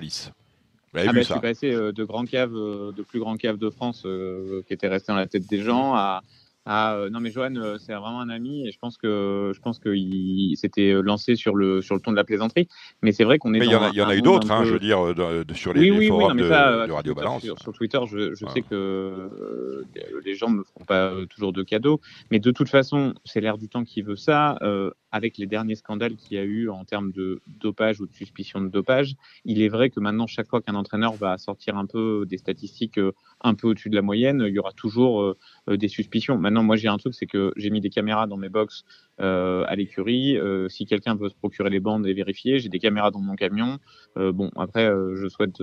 avez 0.99 1.09
Ah 1.09 1.13
bah, 1.13 1.21
je 1.21 1.25
suis 1.25 1.41
passé 1.41 1.73
euh, 1.73 1.93
de 1.93 2.05
grands 2.05 2.25
caves, 2.25 2.55
euh, 2.55 2.93
de 2.93 3.03
plus 3.03 3.21
grands 3.21 3.37
caves 3.37 3.59
de 3.59 3.71
France 3.71 4.03
euh, 4.07 4.63
qui 4.67 4.75
étaient 4.75 4.89
restés 4.89 5.13
dans 5.13 5.19
la 5.19 5.27
tête 5.27 5.47
des 5.47 5.61
gens 5.63 5.95
à, 5.95 6.23
à 6.67 6.95
euh, 6.95 7.11
non 7.11 7.21
mais 7.21 7.31
Johan 7.31 7.55
euh, 7.57 7.79
c'est 7.79 7.93
vraiment 7.93 8.21
un 8.21 8.29
ami 8.29 8.67
et 8.67 8.73
je 8.73 8.79
pense 8.79 8.99
que 8.99 9.53
je 9.55 9.61
pense 9.61 9.79
qu'il 9.79 10.57
s'était 10.57 10.93
lancé 11.03 11.37
sur 11.37 11.55
le 11.55 11.81
sur 11.81 11.95
le 11.95 12.01
ton 12.01 12.11
de 12.11 12.17
la 12.17 12.25
plaisanterie. 12.25 12.69
Mais 13.03 13.13
c'est 13.13 13.25
vrai 13.25 13.39
qu'on 13.39 13.55
est 13.55 13.61
Mais 13.61 13.67
il 13.67 13.73
y 13.73 13.77
en 13.77 13.83
a, 13.83 13.91
y 13.91 14.03
en 14.03 14.09
a 14.09 14.17
eu 14.17 14.23
d'autres, 14.23 14.51
hein, 14.51 14.65
je 14.65 14.73
veux 14.73 14.79
dire, 14.79 15.15
de- 15.15 15.45
de- 15.45 15.55
sur 15.55 15.73
les, 15.73 15.81
oui, 15.81 15.87
les 15.87 15.91
oui, 15.93 15.99
oui, 15.99 16.09
forums 16.09 16.29
non, 16.29 16.35
mais 16.35 16.43
de, 16.43 16.49
ça, 16.49 16.69
euh, 16.69 16.87
de 16.87 16.93
Radio 16.93 17.15
Twitter, 17.15 17.27
Balance. 17.27 17.43
Sur, 17.43 17.59
sur 17.59 17.73
Twitter, 17.73 17.99
je, 18.07 18.35
sais 18.53 18.63
que 18.63 18.75
euh, 18.75 19.85
les 20.25 20.35
gens 20.35 20.51
ne 20.51 20.57
me 20.57 20.65
feront 20.65 20.85
pas 20.85 21.13
euh, 21.13 21.27
toujours 21.27 21.53
de 21.53 21.63
cadeaux, 21.63 22.01
mais 22.31 22.39
de 22.39 22.51
toute 22.51 22.69
façon, 22.69 23.15
c'est 23.25 23.41
l'air 23.41 23.59
du 23.59 23.69
temps 23.69 23.85
qui 23.85 24.03
veut 24.03 24.17
ça. 24.17 24.59
Euh, 24.63 24.91
avec 25.17 25.39
les 25.39 25.47
derniers 25.47 25.77
scandales 25.77 26.15
qu'il 26.15 26.37
y 26.37 26.41
a 26.41 26.45
eu 26.45 26.69
en 26.69 26.85
termes 26.85 27.11
de 27.11 27.41
dopage 27.47 28.01
ou 28.01 28.07
de 28.07 28.13
suspicion 28.13 28.61
de 28.61 28.69
dopage, 28.69 29.15
il 29.45 29.63
est 29.63 29.69
vrai 29.69 29.91
que 29.91 29.99
maintenant, 29.99 30.27
chaque 30.27 30.49
fois 30.49 30.61
qu'un 30.61 30.75
entraîneur 30.75 31.15
va 31.15 31.39
sortir 31.39 31.77
un 31.77 31.87
peu 31.87 32.25
des 32.29 32.39
statistiques 32.39 32.99
euh, 32.99 33.13
un 33.41 33.55
peu 33.55 33.69
au-dessus 33.69 33.89
de 33.89 33.95
la 33.97 34.03
moyenne, 34.03 34.45
il 34.47 34.55
y 34.55 34.59
aura 34.59 34.73
toujours 34.73 35.23
euh, 35.23 35.37
euh, 35.71 35.77
des 35.77 35.89
suspicions. 35.89 36.37
Maintenant, 36.39 36.56
moi, 36.63 36.77
j'ai 36.77 36.89
un 36.89 36.97
truc, 36.99 37.15
c'est 37.15 37.27
que 37.27 37.53
j'ai 37.57 37.71
mis 37.71 37.81
des 37.81 37.91
caméras 37.91 38.27
dans 38.27 38.37
mes 38.37 38.49
box 38.49 38.85
euh, 39.21 39.65
à 39.67 39.75
l'écurie. 39.77 40.37
Euh, 40.37 40.69
si 40.69 40.85
quelqu'un 40.87 41.15
veut 41.15 41.29
se 41.29 41.35
procurer 41.35 41.71
les 41.71 41.81
bandes 41.81 42.07
et 42.07 42.13
vérifier, 42.15 42.59
j'ai 42.59 42.69
des 42.69 42.79
caméras 42.79 43.11
dans 43.11 43.21
mon 43.21 43.35
camion. 43.35 43.79
Euh, 44.19 44.33
bon, 44.33 44.51
après, 44.57 44.87
je 45.15 45.29
souhaite, 45.29 45.61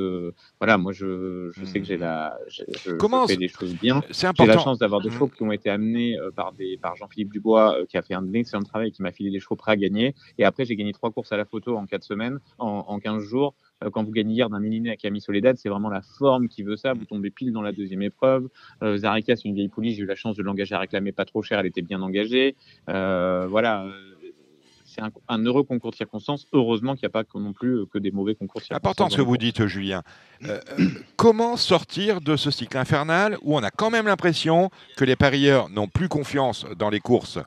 voilà, 0.60 0.78
moi, 0.78 0.91
je, 0.91 1.50
je 1.54 1.66
sais 1.66 1.80
que 1.80 1.86
j'ai 1.86 1.98
la, 1.98 2.38
je, 2.48 2.64
fais 3.28 3.38
des 3.38 3.48
choses 3.48 3.76
bien. 3.76 4.02
C'est 4.12 4.22
J'ai 4.22 4.46
la 4.46 4.54
important. 4.54 4.60
chance 4.64 4.80
d'avoir 4.80 5.02
des 5.02 5.10
Mhm. 5.10 5.14
chevaux 5.14 5.28
qui 5.28 5.44
ont 5.44 5.52
été 5.52 5.70
amenés 5.70 6.18
par 6.36 6.54
des 6.54 6.78
par 6.78 6.96
Jean-Philippe 6.96 7.32
Dubois, 7.32 7.78
qui 7.89 7.98
a 7.98 8.02
fait 8.02 8.14
un 8.16 8.32
excellent 8.34 8.64
travail, 8.64 8.91
qui 8.91 9.02
m'a 9.02 9.12
filé 9.12 9.30
des 9.32 9.39
chevaux 9.39 9.56
prêts 9.56 9.74
à 9.74 9.76
gagner. 9.78 10.16
Et 10.38 10.46
après, 10.46 10.66
j'ai 10.66 10.76
gagné 10.76 10.91
trois 10.94 11.12
courses 11.12 11.32
à 11.32 11.38
la 11.38 11.46
photo 11.46 11.78
en 11.78 11.86
quatre 11.86 12.04
semaines, 12.04 12.39
en, 12.58 12.86
en 12.88 13.00
15 13.00 13.24
jours. 13.24 13.56
Euh, 13.84 13.90
quand 13.90 14.04
vous 14.04 14.12
gagnez 14.12 14.34
hier 14.34 14.50
d'un 14.50 14.60
mininé 14.60 14.92
à 14.92 14.96
Camille 14.96 15.22
Soledad, 15.22 15.58
c'est 15.58 15.70
vraiment 15.70 15.90
la 15.90 16.02
forme 16.02 16.48
qui 16.48 16.64
veut 16.64 16.76
ça. 16.78 16.94
Vous 16.94 17.06
tombez 17.06 17.30
pile 17.30 17.52
dans 17.52 17.62
la 17.62 17.72
deuxième 17.72 18.02
épreuve. 18.02 18.50
Euh, 18.82 18.98
c'est 18.98 19.46
une 19.46 19.56
vieille 19.56 19.70
poulie. 19.70 19.94
J'ai 19.94 20.04
eu 20.04 20.06
la 20.06 20.16
chance 20.16 20.36
de 20.36 20.44
l'engager 20.44 20.76
à 20.76 20.80
réclamer 20.80 21.12
pas 21.12 21.26
trop 21.26 21.42
cher. 21.42 21.60
Elle 21.60 21.66
était 21.66 21.82
bien 21.82 22.02
engagée. 22.02 22.56
Euh, 22.90 23.48
voilà. 23.50 23.84
euh, 23.86 23.92
C'est 24.86 25.02
un, 25.02 25.40
heureux 25.44 25.64
concours 25.64 25.92
de 25.92 25.96
circonstances. 25.96 26.46
Heureusement 26.54 26.94
qu'il 26.94 27.02
n'y 27.08 27.08
a 27.08 27.24
pas 27.24 27.24
non 27.36 27.54
plus 27.54 27.86
que 27.88 27.98
des 27.98 28.12
mauvais 28.12 28.36
concours 28.36 28.62
de 28.62 28.66
circonstances. 28.66 28.92
important 28.92 29.10
ce 29.10 29.18
que 29.18 29.22
vous 29.22 29.38
dites, 29.38 29.66
Julien. 29.66 30.04
Comment 31.16 31.58
sortir 31.58 32.22
de 32.22 32.36
ce 32.36 32.52
cycle 32.52 32.78
infernal 32.78 33.38
où 33.42 33.56
on 33.56 33.64
a 33.64 33.72
quand 33.72 33.90
même 33.90 34.06
l'impression 34.06 34.70
que 34.98 35.06
les 35.06 35.16
parieurs 35.16 35.70
n'ont 35.70 35.88
plus 35.88 36.10
confiance 36.10 36.66
dans 36.78 36.90
les 36.90 37.00
courses 37.00 37.40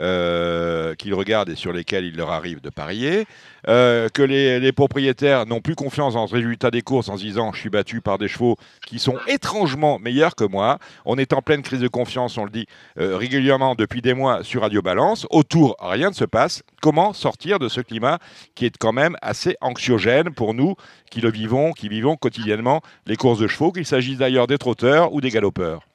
euh, 0.00 0.94
qu'ils 0.94 1.14
regardent 1.14 1.50
et 1.50 1.56
sur 1.56 1.72
lesquelles 1.72 2.04
il 2.04 2.16
leur 2.16 2.30
arrive 2.30 2.60
de 2.60 2.70
parier, 2.70 3.26
euh, 3.66 4.08
que 4.08 4.22
les, 4.22 4.72
propriétaires 4.72 5.46
n'ont 5.46 5.60
plus 5.60 5.74
confiance 5.74 6.14
dans 6.14 6.24
le 6.24 6.32
résultat 6.32 6.70
des 6.70 6.82
courses 6.82 7.08
en 7.08 7.16
se 7.16 7.22
disant 7.22 7.52
je 7.52 7.60
suis 7.60 7.70
battu 7.70 8.00
par 8.00 8.16
des 8.16 8.28
chevaux 8.28 8.56
qui 8.86 8.98
sont 8.98 9.16
étrangement 9.26 9.98
meilleurs 9.98 10.36
que 10.36 10.44
moi. 10.44 10.78
On 11.04 11.18
est 11.18 11.32
en 11.32 11.42
pleine 11.42 11.62
crise 11.62 11.80
de 11.80 11.88
confiance, 11.88 12.38
on 12.38 12.44
le 12.44 12.50
dit 12.50 12.66
euh, 12.98 13.16
régulièrement 13.16 13.74
depuis 13.74 14.00
des 14.00 14.14
mois 14.14 14.44
sur 14.44 14.62
Radio 14.62 14.82
Balance. 14.82 15.26
Autour, 15.30 15.76
rien 15.80 16.10
ne 16.10 16.14
se 16.14 16.24
passe. 16.24 16.62
Comment 16.80 17.12
sortir 17.12 17.58
de 17.58 17.68
ce 17.68 17.80
climat 17.80 18.18
qui 18.54 18.66
est 18.66 18.76
quand 18.78 18.92
même 18.92 19.16
assez 19.20 19.56
anxiogène 19.60 20.32
pour 20.32 20.54
nous 20.54 20.76
qui 21.10 21.20
le 21.20 21.30
vivons, 21.30 21.72
qui 21.72 21.88
vivons 21.88 22.16
quotidiennement 22.16 22.82
les 23.06 23.16
courses 23.16 23.40
de 23.40 23.48
chevaux, 23.48 23.72
qu'il 23.72 23.86
s'agisse 23.86 24.18
d'ailleurs 24.18 24.46
des 24.46 24.58
trotteurs 24.58 25.12
ou 25.12 25.20
des 25.20 25.30
galopeurs? 25.30 25.87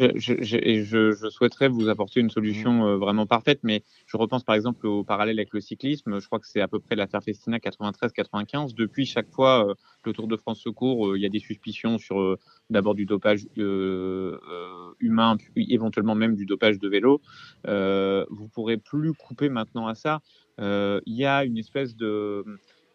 Je, 0.00 0.10
je, 0.14 0.36
je, 0.42 1.10
je, 1.10 1.28
souhaiterais 1.28 1.66
vous 1.66 1.88
apporter 1.88 2.20
une 2.20 2.30
solution 2.30 2.86
euh, 2.86 2.96
vraiment 2.96 3.26
parfaite, 3.26 3.58
mais 3.64 3.82
je 4.06 4.16
repense 4.16 4.44
par 4.44 4.54
exemple 4.54 4.86
au 4.86 5.02
parallèle 5.02 5.40
avec 5.40 5.52
le 5.52 5.60
cyclisme. 5.60 6.20
Je 6.20 6.26
crois 6.26 6.38
que 6.38 6.46
c'est 6.46 6.60
à 6.60 6.68
peu 6.68 6.78
près 6.78 6.94
l'affaire 6.94 7.20
Festina 7.20 7.58
93-95. 7.58 8.76
Depuis, 8.76 9.06
chaque 9.06 9.28
fois 9.28 9.68
euh, 9.68 9.74
le 10.04 10.12
Tour 10.12 10.28
de 10.28 10.36
France 10.36 10.60
secours, 10.60 11.16
il 11.16 11.22
y 11.22 11.26
a 11.26 11.28
des 11.28 11.40
suspicions 11.40 11.98
sur 11.98 12.36
d'abord 12.70 12.94
du 12.94 13.06
dopage 13.06 13.46
humain, 13.56 15.36
puis 15.36 15.66
éventuellement 15.74 16.14
même 16.14 16.36
du 16.36 16.46
dopage 16.46 16.78
de 16.78 16.88
vélo. 16.88 17.20
vous 17.64 18.48
pourrez 18.54 18.76
plus 18.76 19.14
couper 19.14 19.48
maintenant 19.48 19.88
à 19.88 19.96
ça. 19.96 20.20
Il 20.58 21.02
y 21.06 21.24
a 21.24 21.44
une 21.44 21.58
espèce 21.58 21.96
de 21.96 22.44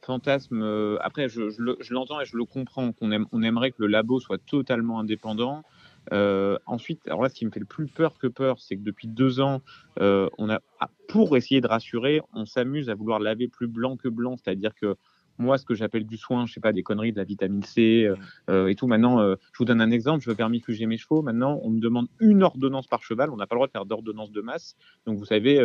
fantasme. 0.02 0.98
après, 1.02 1.28
je, 1.28 1.50
je 1.50 1.94
l'entends 1.94 2.22
et 2.22 2.26
je 2.26 2.38
le 2.38 2.46
comprends 2.46 2.94
qu'on 2.94 3.12
aime, 3.12 3.26
on 3.34 3.44
aimerait 3.44 3.72
que 3.72 3.82
le 3.82 3.88
labo 3.88 4.22
soit 4.22 4.38
totalement 4.38 5.00
indépendant. 5.00 5.64
Euh, 6.12 6.58
ensuite, 6.66 7.08
alors 7.08 7.22
là, 7.22 7.30
ce 7.30 7.36
qui 7.36 7.46
me 7.46 7.52
fait 7.52 7.60
le 7.60 7.66
plus 7.66 7.88
peur 7.88 8.18
que 8.18 8.28
peur, 8.28 8.60
c'est 8.60 8.76
que 8.76 8.84
depuis 8.84 9.08
deux 9.08 9.40
ans, 9.40 9.62
euh, 10.00 10.30
on 10.38 10.50
a, 10.50 10.60
pour 11.08 11.38
essayer 11.38 11.62
de 11.62 11.68
rassurer, 11.68 12.22
on 12.34 12.46
s'amuse 12.46 12.90
à 12.90 12.96
vouloir 12.96 13.20
laver 13.20 13.48
plus 13.48 13.68
blanc 13.68 13.96
que 13.96 14.10
blanc, 14.10 14.36
c'est-à-dire 14.38 14.76
que 14.76 14.98
moi, 15.38 15.58
ce 15.58 15.66
que 15.66 15.74
j'appelle 15.74 16.06
du 16.06 16.18
soin, 16.18 16.46
je 16.46 16.54
sais 16.54 16.60
pas, 16.60 16.74
des 16.74 16.84
conneries, 16.84 17.12
de 17.12 17.18
la 17.18 17.24
vitamine 17.24 17.64
C 17.64 18.04
euh, 18.04 18.16
euh, 18.50 18.68
et 18.68 18.76
tout. 18.76 18.88
Maintenant, 18.88 19.20
euh, 19.20 19.36
je 19.52 19.58
vous 19.58 19.66
donne 19.66 19.82
un 19.82 19.92
exemple. 19.92 20.24
Je 20.24 20.30
veux 20.30 20.36
vermifuger 20.36 20.86
mes 20.86 20.98
chevaux. 20.98 21.22
Maintenant, 21.22 21.60
on 21.64 21.70
me 21.70 21.80
demande 21.80 22.08
une 22.20 22.44
ordonnance 22.44 22.88
par 22.88 23.04
cheval. 23.04 23.32
On 23.32 23.38
n'a 23.38 23.48
pas 23.48 23.56
le 23.56 23.58
droit 23.58 23.68
de 23.68 23.72
faire 23.72 23.86
d'ordonnance 23.86 24.32
de 24.32 24.42
masse. 24.42 24.76
Donc, 25.06 25.18
vous 25.18 25.26
savez, 25.26 25.64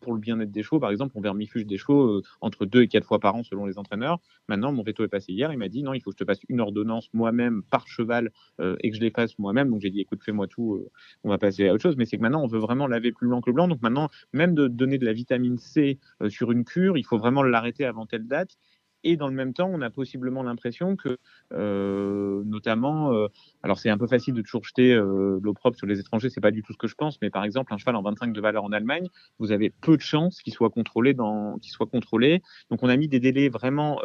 pour 0.00 0.12
le 0.14 0.20
bien-être 0.20 0.50
des 0.50 0.62
chevaux, 0.62 0.80
par 0.80 0.90
exemple, 0.90 1.12
on 1.16 1.20
vermifuge 1.20 1.66
des 1.66 1.78
chevaux 1.78 2.22
entre 2.40 2.66
deux 2.66 2.82
et 2.82 2.88
quatre 2.88 3.06
fois 3.06 3.18
par 3.18 3.34
an 3.34 3.42
selon 3.42 3.66
les 3.66 3.78
entraîneurs. 3.78 4.18
Maintenant, 4.48 4.72
mon 4.72 4.82
veto 4.82 5.04
est 5.04 5.08
passé 5.08 5.32
hier. 5.32 5.52
Il 5.52 5.58
m'a 5.58 5.68
dit 5.68 5.82
non, 5.82 5.94
il 5.94 6.00
faut 6.00 6.10
que 6.10 6.16
je 6.18 6.24
te 6.24 6.24
passe 6.24 6.40
une 6.48 6.60
ordonnance 6.60 7.08
moi-même 7.12 7.62
par 7.62 7.88
cheval 7.88 8.30
et 8.60 8.90
que 8.90 8.96
je 8.96 9.00
les 9.00 9.10
fasse 9.10 9.38
moi-même. 9.38 9.70
Donc, 9.70 9.80
j'ai 9.80 9.90
dit 9.90 10.00
écoute, 10.00 10.22
fais-moi 10.22 10.46
tout. 10.46 10.84
on 11.24 11.28
va 11.28 11.38
passer 11.38 11.68
à 11.68 11.74
autre 11.74 11.82
chose. 11.82 11.96
Mais 11.96 12.04
c'est 12.04 12.16
que 12.16 12.22
maintenant, 12.22 12.42
on 12.42 12.48
veut 12.48 12.58
vraiment 12.58 12.86
laver 12.86 13.12
plus 13.12 13.28
blanc 13.28 13.40
que 13.40 13.50
blanc. 13.50 13.68
Donc, 13.68 13.82
maintenant, 13.82 14.08
même 14.32 14.54
de 14.54 14.68
donner 14.68 14.98
de 14.98 15.04
la 15.04 15.12
vitamine 15.12 15.58
C 15.58 15.98
sur 16.28 16.52
une 16.52 16.64
cure, 16.64 16.98
il 16.98 17.04
faut 17.04 17.18
vraiment 17.18 17.42
l'arrêter 17.42 17.84
avant 17.84 18.06
telle 18.06 18.26
date. 18.26 18.56
Et 19.08 19.16
dans 19.16 19.28
le 19.28 19.34
même 19.34 19.54
temps, 19.54 19.70
on 19.72 19.82
a 19.82 19.88
possiblement 19.88 20.42
l'impression 20.42 20.96
que, 20.96 21.18
euh, 21.52 22.42
notamment, 22.44 23.12
euh, 23.12 23.28
alors 23.62 23.78
c'est 23.78 23.88
un 23.88 23.96
peu 23.96 24.08
facile 24.08 24.34
de 24.34 24.42
toujours 24.42 24.64
jeter 24.64 24.92
euh, 24.92 25.38
l'eau 25.40 25.54
propre 25.54 25.78
sur 25.78 25.86
les 25.86 26.00
étrangers, 26.00 26.28
c'est 26.28 26.40
pas 26.40 26.50
du 26.50 26.64
tout 26.64 26.72
ce 26.72 26.76
que 26.76 26.88
je 26.88 26.96
pense, 26.96 27.16
mais 27.22 27.30
par 27.30 27.44
exemple, 27.44 27.72
un 27.72 27.78
cheval 27.78 27.94
en 27.94 28.02
25 28.02 28.32
de 28.32 28.40
valeur 28.40 28.64
en 28.64 28.72
Allemagne, 28.72 29.06
vous 29.38 29.52
avez 29.52 29.70
peu 29.70 29.96
de 29.96 30.02
chances 30.02 30.42
qu'il 30.42 30.52
soit 30.52 30.70
contrôlé 30.70 31.14
dans, 31.14 31.56
qu'il 31.58 31.70
soit 31.70 31.86
contrôlé. 31.86 32.42
Donc 32.68 32.82
on 32.82 32.88
a 32.88 32.96
mis 32.96 33.06
des 33.06 33.20
délais 33.20 33.48
vraiment 33.48 34.00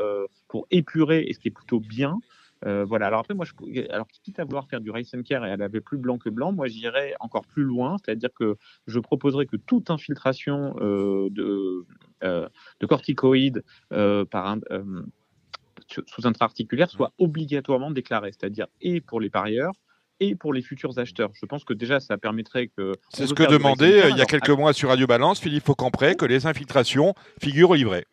pour 0.47 0.67
épurer, 0.69 1.25
et 1.27 1.33
ce 1.33 1.39
qui 1.39 1.47
est 1.47 1.51
plutôt 1.51 1.79
bien. 1.79 2.19
Euh, 2.65 2.85
voilà. 2.85 3.07
Alors 3.07 3.21
après, 3.21 3.33
moi, 3.33 3.45
je, 3.45 3.91
alors 3.91 4.07
quitte 4.07 4.39
à 4.39 4.43
vouloir 4.43 4.67
faire 4.67 4.81
du 4.81 4.91
race 4.91 5.13
and 5.13 5.23
care 5.23 5.45
et 5.45 5.51
à 5.51 5.57
laver 5.57 5.81
plus 5.81 5.97
blanc 5.97 6.17
que 6.17 6.29
blanc, 6.29 6.51
moi, 6.51 6.67
j'irais 6.67 7.13
encore 7.19 7.45
plus 7.45 7.63
loin, 7.63 7.97
c'est-à-dire 8.03 8.29
que 8.33 8.57
je 8.87 8.99
proposerais 8.99 9.45
que 9.45 9.57
toute 9.57 9.89
infiltration 9.89 10.75
euh, 10.79 11.29
de, 11.31 11.85
euh, 12.23 12.47
de 12.79 12.85
corticoïdes 12.85 13.63
par 13.89 14.47
un, 14.47 14.59
sous 15.87 16.25
intra-articulaire 16.25 16.89
soit 16.89 17.11
obligatoirement 17.17 17.91
déclarée, 17.91 18.31
c'est-à-dire 18.31 18.67
et 18.81 19.01
pour 19.01 19.19
les 19.19 19.29
parieurs 19.29 19.73
et 20.19 20.35
pour 20.35 20.53
les 20.53 20.61
futurs 20.61 20.97
acheteurs. 20.99 21.31
Je 21.33 21.45
pense 21.45 21.65
que 21.65 21.73
déjà, 21.73 21.99
ça 21.99 22.17
permettrait 22.17 22.67
que. 22.67 22.93
C'est 23.09 23.25
ce 23.25 23.33
que 23.33 23.43
demandait 23.43 24.11
il 24.11 24.17
y 24.17 24.21
a 24.21 24.25
quelques 24.25 24.49
mois 24.49 24.71
sur 24.71 24.89
Radio 24.89 25.07
Balance 25.07 25.39
Philippe 25.39 25.65
Faucampré, 25.65 26.15
que 26.15 26.25
les 26.25 26.45
infiltrations 26.45 27.15
figurent 27.41 27.71
au 27.71 27.75
livret. 27.75 28.05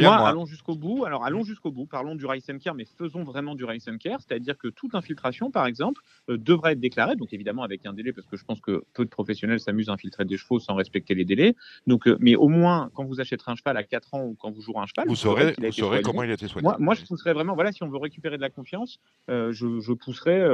Moi, 0.00 0.28
allons 0.28 0.46
jusqu'au 0.46 0.76
bout. 0.76 1.04
Alors, 1.04 1.24
allons 1.24 1.44
jusqu'au 1.44 1.70
bout. 1.70 1.86
Parlons 1.86 2.14
du 2.14 2.26
Rice 2.26 2.50
Care, 2.62 2.74
mais 2.74 2.84
faisons 2.98 3.24
vraiment 3.24 3.54
du 3.54 3.64
Rice 3.64 3.88
Care. 4.00 4.20
C'est-à-dire 4.20 4.56
que 4.58 4.68
toute 4.68 4.94
infiltration, 4.94 5.50
par 5.50 5.66
exemple, 5.66 6.00
euh, 6.28 6.36
devrait 6.36 6.72
être 6.72 6.80
déclarée. 6.80 7.16
Donc, 7.16 7.32
évidemment, 7.32 7.62
avec 7.62 7.86
un 7.86 7.92
délai, 7.92 8.12
parce 8.12 8.26
que 8.26 8.36
je 8.36 8.44
pense 8.44 8.60
que 8.60 8.84
peu 8.94 9.04
de 9.04 9.10
professionnels 9.10 9.60
s'amusent 9.60 9.88
à 9.88 9.92
infiltrer 9.92 10.24
des 10.24 10.36
chevaux 10.36 10.58
sans 10.58 10.74
respecter 10.74 11.14
les 11.14 11.24
délais. 11.24 11.54
Donc, 11.86 12.06
euh, 12.06 12.16
mais 12.20 12.36
au 12.36 12.48
moins, 12.48 12.90
quand 12.94 13.04
vous 13.04 13.20
achèterez 13.20 13.50
un 13.52 13.56
cheval 13.56 13.76
à 13.76 13.82
4 13.82 14.14
ans 14.14 14.24
ou 14.24 14.36
quand 14.38 14.50
vous 14.50 14.60
jouerez 14.60 14.80
un 14.80 14.86
cheval, 14.86 15.08
vous, 15.08 15.16
saurez, 15.16 15.54
vous 15.58 15.72
saurez 15.72 16.02
comment 16.02 16.22
il 16.22 16.30
a 16.30 16.34
été 16.34 16.48
soigné. 16.48 16.64
Moi, 16.64 16.76
moi, 16.78 16.94
je 16.94 17.04
pousserais 17.04 17.32
vraiment, 17.32 17.54
voilà, 17.54 17.72
si 17.72 17.82
on 17.82 17.88
veut 17.88 17.98
récupérer 17.98 18.36
de 18.36 18.42
la 18.42 18.50
confiance, 18.50 18.98
euh, 19.30 19.52
je, 19.52 19.80
je, 19.80 19.92
pousserais. 19.92 20.46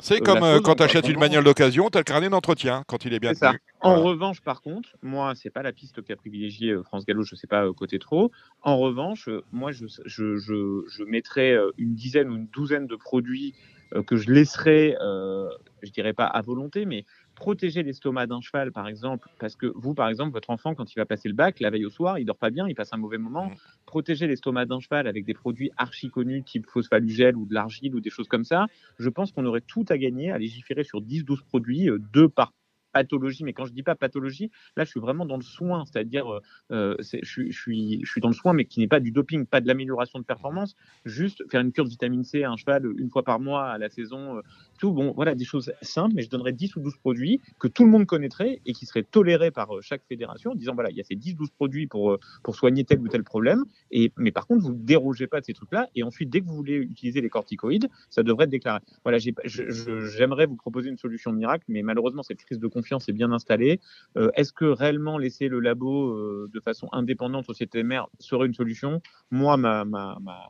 C'est 0.00 0.20
comme 0.20 0.60
quand 0.62 0.76
tu 0.76 0.82
achètes 0.82 1.08
une 1.08 1.18
bagnole 1.18 1.44
d'occasion, 1.44 1.90
tu 1.90 1.98
as 1.98 2.00
le 2.00 2.04
carnet 2.04 2.28
d'entretien 2.28 2.82
quand 2.86 3.04
il 3.04 3.12
est 3.14 3.20
bien 3.20 3.34
tenu. 3.34 3.58
En 3.82 4.02
revanche, 4.02 4.40
par 4.42 4.60
contre, 4.60 4.90
moi, 5.02 5.34
c'est 5.34 5.50
pas 5.50 5.62
la 5.62 5.72
piste 5.72 6.02
qu'a 6.02 6.16
privilégié 6.16 6.76
France 6.84 7.06
Gallo, 7.06 7.22
je 7.22 7.34
sais 7.34 7.46
pas, 7.46 7.72
côté 7.72 7.98
trop. 7.98 8.30
En 8.62 8.76
revanche, 8.80 9.28
moi, 9.52 9.72
je, 9.72 9.86
je, 10.06 10.36
je, 10.36 10.84
je, 10.88 11.04
mettrais 11.04 11.52
euh, 11.52 11.70
une 11.78 11.94
dizaine 11.94 12.28
ou 12.30 12.36
une 12.36 12.46
douzaine 12.46 12.86
de 12.86 12.96
produits 12.96 13.54
euh, 13.94 14.02
que 14.02 14.16
je 14.16 14.30
laisserais, 14.30 14.96
euh, 15.00 15.48
je 15.82 15.90
dirais 15.90 16.12
pas 16.12 16.26
à 16.26 16.40
volonté, 16.42 16.84
mais 16.84 17.04
protéger 17.34 17.82
l'estomac 17.82 18.26
d'un 18.26 18.40
cheval, 18.40 18.70
par 18.70 18.86
exemple, 18.86 19.28
parce 19.38 19.56
que 19.56 19.72
vous, 19.74 19.94
par 19.94 20.08
exemple, 20.08 20.32
votre 20.32 20.50
enfant, 20.50 20.74
quand 20.74 20.92
il 20.92 20.98
va 20.98 21.06
passer 21.06 21.28
le 21.28 21.34
bac, 21.34 21.58
la 21.60 21.70
veille 21.70 21.86
au 21.86 21.90
soir, 21.90 22.18
il 22.18 22.24
dort 22.24 22.36
pas 22.36 22.50
bien, 22.50 22.68
il 22.68 22.74
passe 22.74 22.92
un 22.92 22.98
mauvais 22.98 23.18
moment. 23.18 23.46
Mmh. 23.46 23.54
Protéger 23.86 24.26
l'estomac 24.26 24.66
d'un 24.66 24.80
cheval 24.80 25.06
avec 25.06 25.24
des 25.24 25.34
produits 25.34 25.70
archi 25.76 26.10
connus, 26.10 26.44
type 26.44 26.66
phosphalugel 26.66 27.36
ou 27.36 27.46
de 27.46 27.54
l'argile 27.54 27.94
ou 27.94 28.00
des 28.00 28.10
choses 28.10 28.28
comme 28.28 28.44
ça, 28.44 28.66
je 28.98 29.08
pense 29.08 29.32
qu'on 29.32 29.46
aurait 29.46 29.62
tout 29.62 29.84
à 29.88 29.98
gagner 29.98 30.30
à 30.30 30.38
légiférer 30.38 30.84
sur 30.84 31.00
10-12 31.00 31.42
produits, 31.44 31.88
deux 32.12 32.28
par 32.28 32.52
pathologie, 32.92 33.44
mais 33.44 33.52
quand 33.52 33.64
je 33.64 33.72
dis 33.72 33.82
pas 33.82 33.94
pathologie, 33.94 34.50
là 34.76 34.84
je 34.84 34.90
suis 34.90 35.00
vraiment 35.00 35.26
dans 35.26 35.36
le 35.36 35.42
soin, 35.42 35.84
c'est-à-dire 35.84 36.32
euh, 36.32 36.40
euh 36.70 36.96
je, 37.00 37.50
je, 37.50 37.58
suis, 37.60 38.00
je 38.04 38.10
suis 38.10 38.20
dans 38.20 38.28
le 38.28 38.34
soin, 38.34 38.52
mais 38.52 38.64
qui 38.64 38.80
n'est 38.80 38.88
pas 38.88 39.00
du 39.00 39.10
doping, 39.10 39.46
pas 39.46 39.60
de 39.60 39.66
l'amélioration 39.66 40.18
de 40.18 40.24
performance, 40.24 40.76
juste 41.04 41.42
faire 41.50 41.60
une 41.60 41.72
cure 41.72 41.84
de 41.84 41.90
vitamine 41.90 42.24
C 42.24 42.42
à 42.42 42.50
un 42.50 42.56
cheval 42.56 42.86
une 42.98 43.10
fois 43.10 43.22
par 43.22 43.40
mois 43.40 43.68
à 43.68 43.78
la 43.78 43.88
saison, 43.88 44.38
euh, 44.38 44.42
tout. 44.80 44.92
Bon, 44.92 45.12
voilà, 45.14 45.34
des 45.34 45.44
choses 45.44 45.72
simples, 45.82 46.14
mais 46.16 46.22
je 46.22 46.30
donnerais 46.30 46.52
10 46.52 46.76
ou 46.76 46.80
12 46.80 46.96
produits 46.96 47.40
que 47.58 47.68
tout 47.68 47.84
le 47.84 47.90
monde 47.90 48.06
connaîtrait 48.06 48.60
et 48.66 48.72
qui 48.72 48.86
seraient 48.86 49.04
tolérés 49.04 49.50
par 49.50 49.76
euh, 49.76 49.80
chaque 49.80 50.02
fédération, 50.08 50.52
en 50.52 50.54
disant 50.54 50.74
voilà, 50.74 50.90
il 50.90 50.96
y 50.96 51.00
a 51.00 51.04
ces 51.04 51.14
10-12 51.14 51.50
produits 51.54 51.86
pour, 51.86 52.18
pour 52.42 52.56
soigner 52.56 52.84
tel 52.84 53.00
ou 53.00 53.08
tel 53.08 53.22
problème, 53.22 53.64
et, 53.90 54.12
mais 54.16 54.32
par 54.32 54.46
contre, 54.46 54.62
vous 54.64 54.72
ne 54.72 54.78
dérogez 54.78 55.26
pas 55.26 55.40
de 55.40 55.44
ces 55.44 55.52
trucs-là, 55.52 55.88
et 55.94 56.02
ensuite, 56.02 56.30
dès 56.30 56.40
que 56.40 56.46
vous 56.46 56.56
voulez 56.56 56.76
utiliser 56.76 57.20
les 57.20 57.28
corticoïdes, 57.28 57.88
ça 58.08 58.22
devrait 58.22 58.44
être 58.44 58.50
déclaré. 58.50 58.80
Voilà, 59.04 59.18
j'aimerais 59.18 60.46
vous 60.46 60.56
proposer 60.56 60.88
une 60.88 60.98
solution 60.98 61.32
miracle, 61.32 61.64
mais 61.68 61.82
malheureusement, 61.82 62.22
cette 62.22 62.42
crise 62.42 62.58
de 62.58 62.66
confiance 62.66 63.08
est 63.08 63.12
bien 63.12 63.32
installée. 63.32 63.80
Euh, 64.16 64.30
est-ce 64.34 64.52
que 64.52 64.64
réellement 64.64 65.18
laisser 65.18 65.48
le 65.48 65.60
labo 65.60 66.10
euh, 66.10 66.48
de 66.52 66.60
façon 66.60 66.88
indépendante, 66.92 67.46
société 67.46 67.82
mère, 67.82 68.08
serait 68.18 68.46
une 68.46 68.54
solution? 68.54 69.02
Moi, 69.30 69.56
ma, 69.56 69.84
ma, 69.84 70.18
ma, 70.20 70.48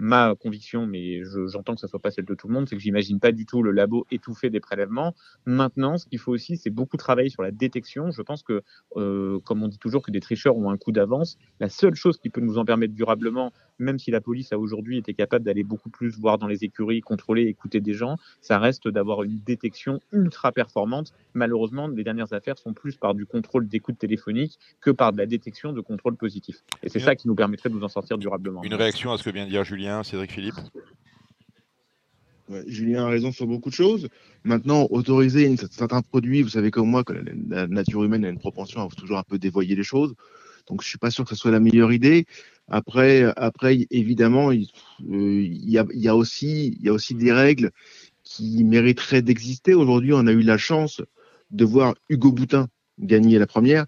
ma 0.00 0.34
conviction, 0.34 0.86
mais 0.86 1.20
j'entends 1.48 1.74
que 1.74 1.80
ça 1.80 1.88
soit 1.88 2.00
pas 2.00 2.10
celle 2.10 2.24
de 2.24 2.34
tout 2.34 2.48
le 2.48 2.54
monde, 2.54 2.68
c'est 2.68 2.74
que 2.74 2.82
j'imagine 2.82 3.20
pas 3.20 3.32
du 3.32 3.46
tout 3.46 3.62
le 3.62 3.70
labo 3.70 4.06
étouffer 4.10 4.50
des 4.50 4.60
prélèvements. 4.60 5.14
Maintenant, 5.46 5.98
ce 5.98 6.06
qu'il 6.06 6.18
faut 6.18 6.32
aussi, 6.32 6.56
c'est 6.56 6.70
beaucoup 6.70 6.96
travailler 6.96 7.28
sur 7.28 7.42
la 7.42 7.50
détection. 7.50 8.10
Je 8.10 8.22
pense 8.22 8.42
que, 8.42 8.62
euh, 8.96 9.38
comme 9.40 9.62
on 9.62 9.68
dit 9.68 9.78
toujours 9.78 10.02
que 10.02 10.10
des 10.10 10.20
tricheurs 10.20 10.56
ont 10.56 10.70
un 10.70 10.78
coup 10.78 10.92
d'avance, 10.92 11.36
la 11.60 11.68
seule 11.68 11.94
chose 11.94 12.18
qui 12.18 12.30
peut 12.30 12.40
nous 12.40 12.58
en 12.58 12.64
permettre 12.64 12.94
durablement, 12.94 13.52
même 13.80 13.98
si 13.98 14.10
la 14.10 14.20
police 14.20 14.52
a 14.52 14.58
aujourd'hui 14.58 14.98
été 14.98 15.14
capable 15.14 15.44
d'aller 15.44 15.64
beaucoup 15.64 15.90
plus 15.90 16.16
voir 16.18 16.38
dans 16.38 16.46
les 16.46 16.64
écuries, 16.64 17.00
contrôler, 17.00 17.42
écouter 17.42 17.80
des 17.80 17.94
gens, 17.94 18.16
ça 18.40 18.58
reste 18.58 18.88
d'avoir 18.88 19.22
une 19.22 19.40
détection 19.40 20.00
ultra 20.12 20.52
performante. 20.52 21.12
Malheureusement, 21.34 21.88
les 21.88 22.04
dernières 22.04 22.32
affaires 22.32 22.58
sont 22.58 22.74
plus 22.74 22.96
par 22.96 23.14
du 23.14 23.26
contrôle 23.26 23.66
d'écoute 23.66 23.98
téléphonique 23.98 24.58
que 24.80 24.90
par 24.90 25.12
de 25.12 25.18
la 25.18 25.26
détection 25.26 25.72
de 25.72 25.80
contrôle 25.80 26.16
positif. 26.16 26.62
Et 26.82 26.88
c'est 26.88 27.00
ça 27.00 27.16
qui 27.16 27.26
nous 27.28 27.34
permettrait 27.34 27.70
de 27.70 27.74
nous 27.74 27.84
en 27.84 27.88
sortir 27.88 28.18
durablement. 28.18 28.62
Une 28.62 28.74
réaction 28.74 29.12
à 29.12 29.18
ce 29.18 29.24
que 29.24 29.30
vient 29.30 29.44
de 29.44 29.50
dire 29.50 29.64
Julien 29.64 30.02
Cédric 30.02 30.32
Philippe? 30.32 30.54
Julien 32.66 33.06
a 33.06 33.08
raison 33.08 33.32
sur 33.32 33.46
beaucoup 33.46 33.70
de 33.70 33.74
choses. 33.74 34.08
Maintenant, 34.44 34.86
autoriser 34.90 35.56
certains 35.70 36.02
produits, 36.02 36.42
vous 36.42 36.48
savez 36.48 36.70
comme 36.70 36.88
moi 36.88 37.04
que 37.04 37.12
la, 37.12 37.66
nature 37.66 38.02
humaine 38.02 38.24
a 38.24 38.28
une 38.28 38.38
propension 38.38 38.82
à 38.82 38.88
toujours 38.88 39.18
un 39.18 39.22
peu 39.22 39.38
dévoyer 39.38 39.76
les 39.76 39.82
choses. 39.82 40.14
Donc, 40.70 40.82
je 40.82 40.88
suis 40.88 40.98
pas 40.98 41.10
sûr 41.10 41.24
que 41.24 41.30
ce 41.30 41.36
soit 41.36 41.50
la 41.50 41.60
meilleure 41.60 41.92
idée. 41.92 42.26
Après, 42.68 43.24
après 43.36 43.86
évidemment, 43.90 44.52
il, 44.52 44.68
euh, 45.10 45.44
y, 45.50 45.76
a, 45.78 45.84
y, 45.92 46.08
a, 46.08 46.14
aussi, 46.14 46.76
il 46.78 46.86
y 46.86 46.88
a 46.88 46.92
aussi 46.92 47.14
des 47.14 47.32
règles 47.32 47.72
qui 48.22 48.62
mériteraient 48.62 49.22
d'exister. 49.22 49.74
Aujourd'hui, 49.74 50.12
on 50.12 50.26
a 50.28 50.32
eu 50.32 50.42
la 50.42 50.56
chance 50.56 51.02
de 51.50 51.64
voir 51.64 51.96
Hugo 52.08 52.30
Boutin 52.30 52.68
gagner 53.00 53.40
la 53.40 53.48
première. 53.48 53.86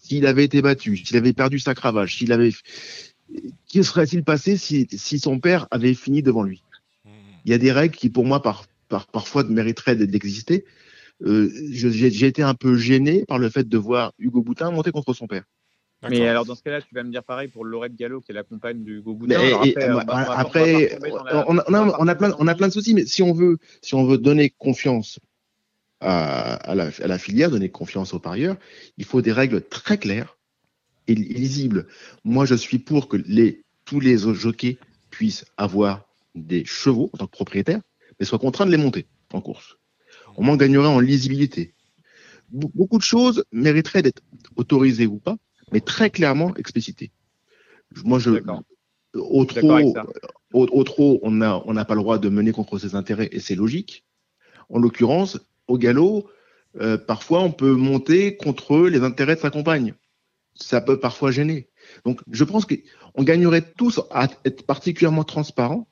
S'il 0.00 0.26
avait 0.26 0.44
été 0.44 0.62
battu, 0.62 0.96
s'il 0.96 1.16
avait 1.18 1.34
perdu 1.34 1.58
sa 1.58 1.74
cravache, 1.74 2.16
s'il 2.16 2.32
avait 2.32 2.52
que 3.72 3.82
serait-il 3.82 4.24
passé 4.24 4.56
si, 4.56 4.86
si, 4.90 5.18
son 5.18 5.38
père 5.38 5.66
avait 5.70 5.94
fini 5.94 6.22
devant 6.22 6.42
lui? 6.42 6.62
Il 7.44 7.50
y 7.50 7.54
a 7.54 7.58
des 7.58 7.72
règles 7.72 7.96
qui, 7.96 8.08
pour 8.08 8.24
moi, 8.24 8.40
par, 8.40 8.64
par, 8.88 9.06
parfois 9.06 9.44
mériteraient 9.44 9.96
d'exister. 9.96 10.64
Euh, 11.24 11.50
J'ai 11.70 12.26
été 12.26 12.42
un 12.42 12.54
peu 12.54 12.76
gêné 12.76 13.24
par 13.26 13.38
le 13.38 13.50
fait 13.50 13.68
de 13.68 13.78
voir 13.78 14.12
Hugo 14.18 14.42
Boutin 14.42 14.70
monter 14.70 14.92
contre 14.92 15.12
son 15.12 15.26
père. 15.26 15.44
Mais 16.08 16.26
alors 16.26 16.44
dans 16.44 16.54
ce 16.54 16.62
cas-là, 16.62 16.82
tu 16.82 16.94
vas 16.94 17.02
me 17.04 17.10
dire 17.10 17.22
pareil 17.22 17.48
pour 17.48 17.64
Laurette 17.64 17.94
Gallo, 17.94 18.20
qui 18.20 18.32
est 18.32 18.34
la 18.34 18.42
compagne 18.42 18.82
du 18.82 18.98
Hugo 18.98 19.14
Boutin. 19.14 19.38
après, 20.30 20.98
on, 21.46 21.58
a, 21.58 21.96
on, 21.98 22.08
a 22.08 22.14
plein, 22.14 22.34
on 22.38 22.48
a 22.48 22.54
plein 22.54 22.68
de 22.68 22.72
soucis, 22.72 22.94
mais 22.94 23.06
si 23.06 23.22
on 23.22 23.32
veut, 23.32 23.58
si 23.82 23.94
on 23.94 24.04
veut 24.04 24.18
donner 24.18 24.50
confiance 24.50 25.20
à, 26.00 26.54
à, 26.54 26.74
la, 26.74 26.90
à 27.02 27.06
la 27.06 27.18
filière, 27.18 27.50
donner 27.50 27.68
confiance 27.68 28.14
aux 28.14 28.18
parieurs, 28.18 28.56
il 28.98 29.04
faut 29.04 29.22
des 29.22 29.32
règles 29.32 29.62
très 29.62 29.96
claires 29.98 30.36
et 31.06 31.14
lisible. 31.14 31.86
Moi, 32.24 32.46
je 32.46 32.54
suis 32.54 32.78
pour 32.78 33.08
que 33.08 33.16
les, 33.26 33.64
tous 33.84 34.00
les 34.00 34.18
jockeys 34.18 34.78
puissent 35.10 35.44
avoir 35.56 36.08
des 36.34 36.64
chevaux 36.64 37.10
en 37.12 37.18
tant 37.18 37.26
que 37.26 37.32
propriétaires, 37.32 37.80
mais 38.18 38.26
soient 38.26 38.38
contraints 38.38 38.66
de 38.66 38.70
les 38.70 38.76
monter 38.76 39.06
en 39.32 39.40
course. 39.40 39.76
Au 40.36 40.42
moins, 40.42 40.54
on 40.54 40.58
gagnerait 40.58 40.88
en 40.88 41.00
lisibilité. 41.00 41.74
Be- 42.52 42.70
beaucoup 42.74 42.98
de 42.98 43.02
choses 43.02 43.44
mériteraient 43.52 44.02
d'être 44.02 44.22
autorisées 44.56 45.06
ou 45.06 45.18
pas, 45.18 45.36
mais 45.72 45.80
très 45.80 46.10
clairement 46.10 46.54
explicitées. 46.56 47.10
Moi, 48.04 48.18
je, 48.18 48.30
au 49.14 49.44
trop, 49.44 49.94
au, 50.52 50.66
au 50.70 50.84
trop, 50.84 51.20
on 51.22 51.30
n'a 51.30 51.62
on 51.66 51.74
n'a 51.74 51.84
pas 51.84 51.94
le 51.94 52.00
droit 52.00 52.18
de 52.18 52.28
mener 52.28 52.52
contre 52.52 52.78
ses 52.78 52.94
intérêts 52.94 53.28
et 53.32 53.40
c'est 53.40 53.54
logique. 53.54 54.04
En 54.68 54.78
l'occurrence, 54.78 55.38
au 55.68 55.78
galop, 55.78 56.28
euh, 56.80 56.96
parfois 56.96 57.40
on 57.40 57.52
peut 57.52 57.74
monter 57.74 58.36
contre 58.36 58.88
les 58.88 59.02
intérêts 59.02 59.36
de 59.36 59.40
sa 59.40 59.50
compagne. 59.50 59.94
Ça 60.54 60.80
peut 60.80 61.00
parfois 61.00 61.30
gêner. 61.30 61.68
Donc, 62.04 62.20
je 62.30 62.44
pense 62.44 62.66
qu'on 62.66 63.22
gagnerait 63.22 63.72
tous 63.76 64.00
à 64.10 64.28
être 64.44 64.66
particulièrement 64.66 65.24
transparent 65.24 65.88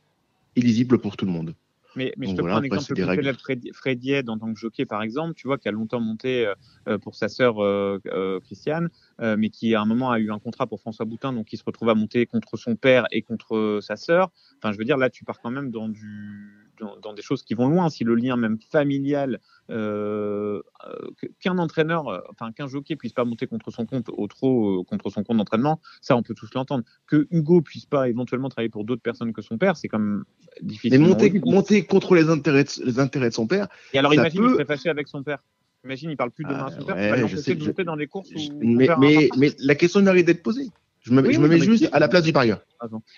et 0.56 0.60
lisible 0.60 0.98
pour 0.98 1.16
tout 1.16 1.24
le 1.24 1.32
monde. 1.32 1.54
Mais, 1.96 2.12
mais 2.16 2.26
je 2.26 2.34
te 2.36 2.40
voilà, 2.40 2.56
prends 2.56 2.62
un 2.62 2.64
exemple 2.64 3.02
règles. 3.02 3.34
Fred, 3.34 3.62
Fred 3.72 4.04
Yed 4.04 4.28
en 4.30 4.38
tant 4.38 4.52
que 4.52 4.58
jockey 4.58 4.86
par 4.86 5.02
exemple, 5.02 5.34
tu 5.34 5.46
vois, 5.48 5.58
qui 5.58 5.68
a 5.68 5.72
longtemps 5.72 6.00
monté 6.00 6.46
euh, 6.46 6.54
euh, 6.88 6.98
pour 6.98 7.16
sa 7.16 7.28
sœur 7.28 7.62
euh, 7.62 7.98
euh, 8.06 8.38
Christiane, 8.40 8.88
euh, 9.20 9.36
mais 9.36 9.50
qui 9.50 9.74
à 9.74 9.80
un 9.80 9.86
moment 9.86 10.10
a 10.10 10.18
eu 10.18 10.30
un 10.30 10.38
contrat 10.38 10.66
pour 10.66 10.80
François 10.80 11.04
Boutin, 11.04 11.32
donc 11.32 11.52
il 11.52 11.56
se 11.56 11.64
retrouve 11.64 11.88
à 11.88 11.94
monter 11.94 12.26
contre 12.26 12.56
son 12.56 12.76
père 12.76 13.06
et 13.10 13.22
contre 13.22 13.80
sa 13.82 13.96
sœur. 13.96 14.30
Enfin, 14.58 14.72
je 14.72 14.78
veux 14.78 14.84
dire, 14.84 14.96
là, 14.96 15.10
tu 15.10 15.24
pars 15.24 15.40
quand 15.40 15.50
même 15.50 15.70
dans 15.70 15.88
du 15.88 16.69
dans, 16.80 16.96
dans 16.96 17.12
des 17.12 17.22
choses 17.22 17.42
qui 17.42 17.54
vont 17.54 17.68
loin. 17.68 17.88
Si 17.90 18.02
le 18.04 18.14
lien 18.14 18.36
même 18.36 18.58
familial, 18.72 19.40
euh, 19.70 20.60
euh, 20.86 21.10
qu'un 21.38 21.58
entraîneur, 21.58 22.08
euh, 22.08 22.20
enfin 22.30 22.50
qu'un 22.52 22.66
jockey 22.66 22.96
puisse 22.96 23.12
pas 23.12 23.24
monter 23.24 23.46
contre 23.46 23.70
son 23.70 23.86
compte 23.86 24.08
au 24.08 24.26
trop 24.26 24.80
euh, 24.80 24.84
contre 24.84 25.10
son 25.10 25.22
compte 25.22 25.36
d'entraînement, 25.36 25.80
ça 26.00 26.16
on 26.16 26.22
peut 26.22 26.34
tous 26.34 26.50
l'entendre. 26.54 26.84
Que 27.06 27.28
Hugo 27.30 27.60
puisse 27.62 27.86
pas 27.86 28.08
éventuellement 28.08 28.48
travailler 28.48 28.68
pour 28.70 28.84
d'autres 28.84 29.02
personnes 29.02 29.32
que 29.32 29.42
son 29.42 29.58
père, 29.58 29.76
c'est 29.76 29.88
quand 29.88 29.98
même 30.00 30.24
Mais 30.62 30.66
difficile. 30.66 31.00
monter, 31.00 31.40
monter 31.44 31.84
contre 31.84 32.14
les 32.14 32.28
intérêts, 32.28 32.64
de, 32.64 32.84
les 32.84 32.98
intérêts 32.98 33.28
de 33.28 33.34
son 33.34 33.46
père, 33.46 33.68
Et 33.92 33.98
alors 33.98 34.12
ça 34.12 34.16
imagine, 34.22 34.40
peut- 34.40 34.48
il 34.48 34.52
serait 34.52 34.64
fâché 34.64 34.88
avec 34.88 35.08
son 35.08 35.22
père. 35.22 35.38
Imagine, 35.84 36.10
il 36.10 36.16
parle 36.16 36.30
plus 36.30 36.44
demain 36.44 36.58
Ah, 36.62 36.66
à 36.66 36.70
son 36.72 36.84
père, 36.84 36.96
ouais, 36.96 37.18
il 37.18 37.22
va 37.22 37.26
je 37.26 37.36
sais, 37.36 37.54
de 37.54 37.60
je- 37.60 37.68
monter 37.68 37.84
dans 37.84 37.94
les 37.94 38.06
courses 38.06 38.30
où 38.34 38.60
mais, 38.62 38.86
père 38.86 38.98
mais, 38.98 39.30
mais 39.38 39.50
la 39.60 39.74
question 39.74 40.02
mérite 40.02 40.26
d'être 40.26 40.42
posée. 40.42 40.68
Je 41.02 41.12
me, 41.12 41.22
Oui, 41.22 41.32
je 41.32 41.40
me 41.40 41.48
mets 41.48 41.58
juste 41.58 41.88
à 41.92 41.98
la 41.98 42.08
place 42.08 42.24
du 42.24 42.32
parieur. 42.32 42.60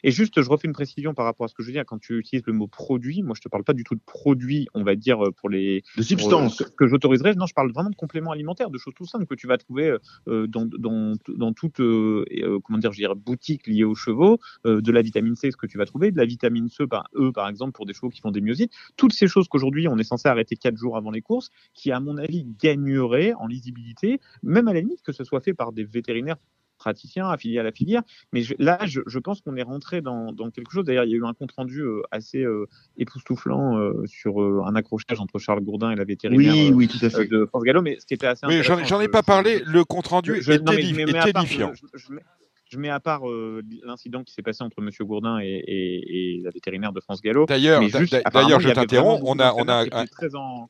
Et 0.05 0.11
juste, 0.11 0.41
je 0.41 0.49
refais 0.49 0.67
une 0.69 0.73
précision 0.73 1.15
par 1.15 1.25
rapport 1.25 1.45
à 1.45 1.49
ce 1.49 1.55
que 1.55 1.63
je 1.63 1.69
veux 1.69 1.73
dire. 1.73 1.85
Quand 1.85 1.99
tu 1.99 2.19
utilises 2.19 2.45
le 2.47 2.53
mot 2.53 2.67
produit, 2.69 3.23
moi, 3.23 3.35
je 3.37 3.41
te 3.41 3.49
parle 3.49 3.65
pas 3.65 3.73
du 3.73 3.85
tout 3.85 3.95
de 3.95 4.01
produit, 4.05 4.69
on 4.75 4.85
va 4.85 4.95
dire, 4.95 5.25
euh, 5.25 5.31
pour 5.33 5.49
les. 5.49 5.83
De 5.97 6.03
euh, 6.03 6.49
que, 6.49 6.77
que 6.77 6.87
j'autoriserais. 6.87 7.35
Non, 7.35 7.47
je 7.47 7.55
parle 7.55 7.73
vraiment 7.73 7.91
de 7.91 7.97
compléments 7.97 8.31
alimentaires, 8.31 8.71
de 8.71 8.79
choses 8.79 8.95
tout 8.95 9.07
simples 9.07 9.27
que 9.27 9.35
tu 9.35 9.47
vas 9.47 9.59
trouver 9.59 9.97
euh, 10.29 10.47
dans, 10.47 10.67
dans, 10.67 11.15
dans 11.29 11.53
toute 11.53 11.81
euh, 11.81 12.25
euh, 12.33 12.61
comment 12.65 12.79
dire, 12.79 12.93
je 12.93 12.99
dirais, 12.99 13.15
boutique 13.17 13.67
liée 13.67 13.85
aux 13.85 13.95
chevaux, 13.95 14.39
euh, 14.67 14.81
de 14.81 14.93
la 14.93 15.03
vitamine 15.03 15.35
C, 15.35 15.51
ce 15.51 15.57
que 15.57 15.67
tu 15.67 15.79
vas 15.79 15.87
trouver, 15.87 16.13
de 16.13 16.19
la 16.19 16.25
vitamine 16.25 16.69
C 16.69 16.87
par 16.87 17.09
E, 17.15 17.33
par 17.33 17.49
exemple, 17.49 17.73
pour 17.73 17.87
des 17.87 17.95
chevaux 17.95 18.11
qui 18.11 18.21
font 18.21 18.31
des 18.31 18.41
myosites. 18.41 18.73
Toutes 18.97 19.13
ces 19.13 19.27
choses 19.27 19.49
qu'aujourd'hui, 19.49 19.89
on 19.89 19.99
est 19.99 20.05
censé 20.05 20.29
arrêter 20.29 20.57
quatre 20.57 20.77
jours 20.77 20.97
avant 20.97 21.11
les 21.11 21.23
courses, 21.23 21.51
qui, 21.75 21.91
à 21.91 22.01
mon 22.01 22.17
avis, 22.17 22.47
gagneraient 22.61 23.33
en 23.35 23.47
lisibilité, 23.47 24.21
même 24.43 24.69
à 24.69 24.73
la 24.73 24.81
limite 24.81 25.03
que 25.03 25.13
ce 25.13 25.25
soit 25.25 25.41
fait 25.41 25.55
par 25.55 25.73
des 25.73 25.85
vétérinaires 25.85 26.37
praticiens 26.83 27.29
affiliés 27.29 27.59
à 27.61 27.63
la 27.63 27.73
filière. 27.73 28.03
Mais 28.33 28.43
je- 28.43 28.55
là, 28.59 28.79
je, 28.85 29.01
je 29.07 29.19
pense 29.21 29.41
qu'on 29.41 29.57
est 29.57 29.63
rentré 29.63 30.01
dans, 30.01 30.33
dans 30.33 30.51
quelque 30.51 30.73
chose. 30.73 30.85
D'ailleurs, 30.85 31.05
il 31.05 31.11
y 31.11 31.15
a 31.15 31.17
eu 31.19 31.25
un 31.25 31.33
compte 31.35 31.53
rendu 31.53 31.81
euh, 31.81 32.03
assez 32.11 32.43
euh, 32.43 32.67
époustouflant 32.99 33.79
euh, 33.79 34.05
sur 34.07 34.43
euh, 34.43 34.63
un 34.67 34.75
accrochage 34.75 35.21
entre 35.21 35.39
Charles 35.39 35.61
Gourdin 35.63 35.91
et 35.93 35.97
la 35.97 36.05
vétérinaire 36.05 36.53
Oui, 36.55 36.73
oui, 36.75 36.89
tout 36.89 37.05
à 37.05 37.11
fait. 37.11 37.27
de 37.27 37.47
France 37.47 37.63
Gallo. 37.63 37.83
Mais 37.83 37.99
ce 38.01 38.07
qui 38.07 38.15
était 38.15 38.27
assez 38.27 38.47
Oui, 38.47 38.55
j'en 38.63 38.75
intéressant, 38.75 38.97
j'en 38.97 39.01
ai 39.01 39.09
pas 39.09 39.23
parlé. 39.23 39.63
Le 39.65 39.85
compte 39.85 40.09
rendu 40.09 40.43
je- 40.43 40.53
est, 40.53 40.59
non, 40.59 40.73
mais 40.73 41.05
part- 41.13 41.29
édifiant. 41.29 41.73
je- 41.95 42.79
mets- 42.79 42.89
à 42.89 43.01
part 43.01 43.29
euh, 43.29 43.63
l'incident 43.85 44.25
qui 44.25 44.33
s'est 44.35 44.43
passé 44.43 44.65
entre 44.65 44.81
Monsieur 44.81 45.05
Gourdin 45.05 45.39
et, 45.41 45.47
et- 45.47 46.39
et 46.39 46.41
la 46.43 46.51
vétérinaire 46.51 46.93
de 46.93 47.01
France 47.01 47.21
Gallo. 47.23 47.45
D'ailleurs, 47.47 47.81
d'ailleurs, 47.81 48.61
il 48.61 48.69
je 48.69 48.71
t'interromps. 48.73 49.23
On 49.25 49.39
a, 49.39 49.53
on 49.55 49.69
a, 49.69 49.85
un- 49.93 50.07
très 50.07 50.35
en- 50.35 50.69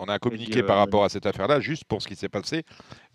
on 0.00 0.06
a 0.06 0.18
communiqué 0.18 0.60
Vas-y, 0.60 0.66
par 0.66 0.76
euh, 0.76 0.80
rapport 0.80 1.04
à 1.04 1.08
cette 1.08 1.26
affaire-là, 1.26 1.60
juste 1.60 1.84
pour 1.84 2.02
ce 2.02 2.08
qui 2.08 2.16
s'est 2.16 2.28
passé, 2.28 2.64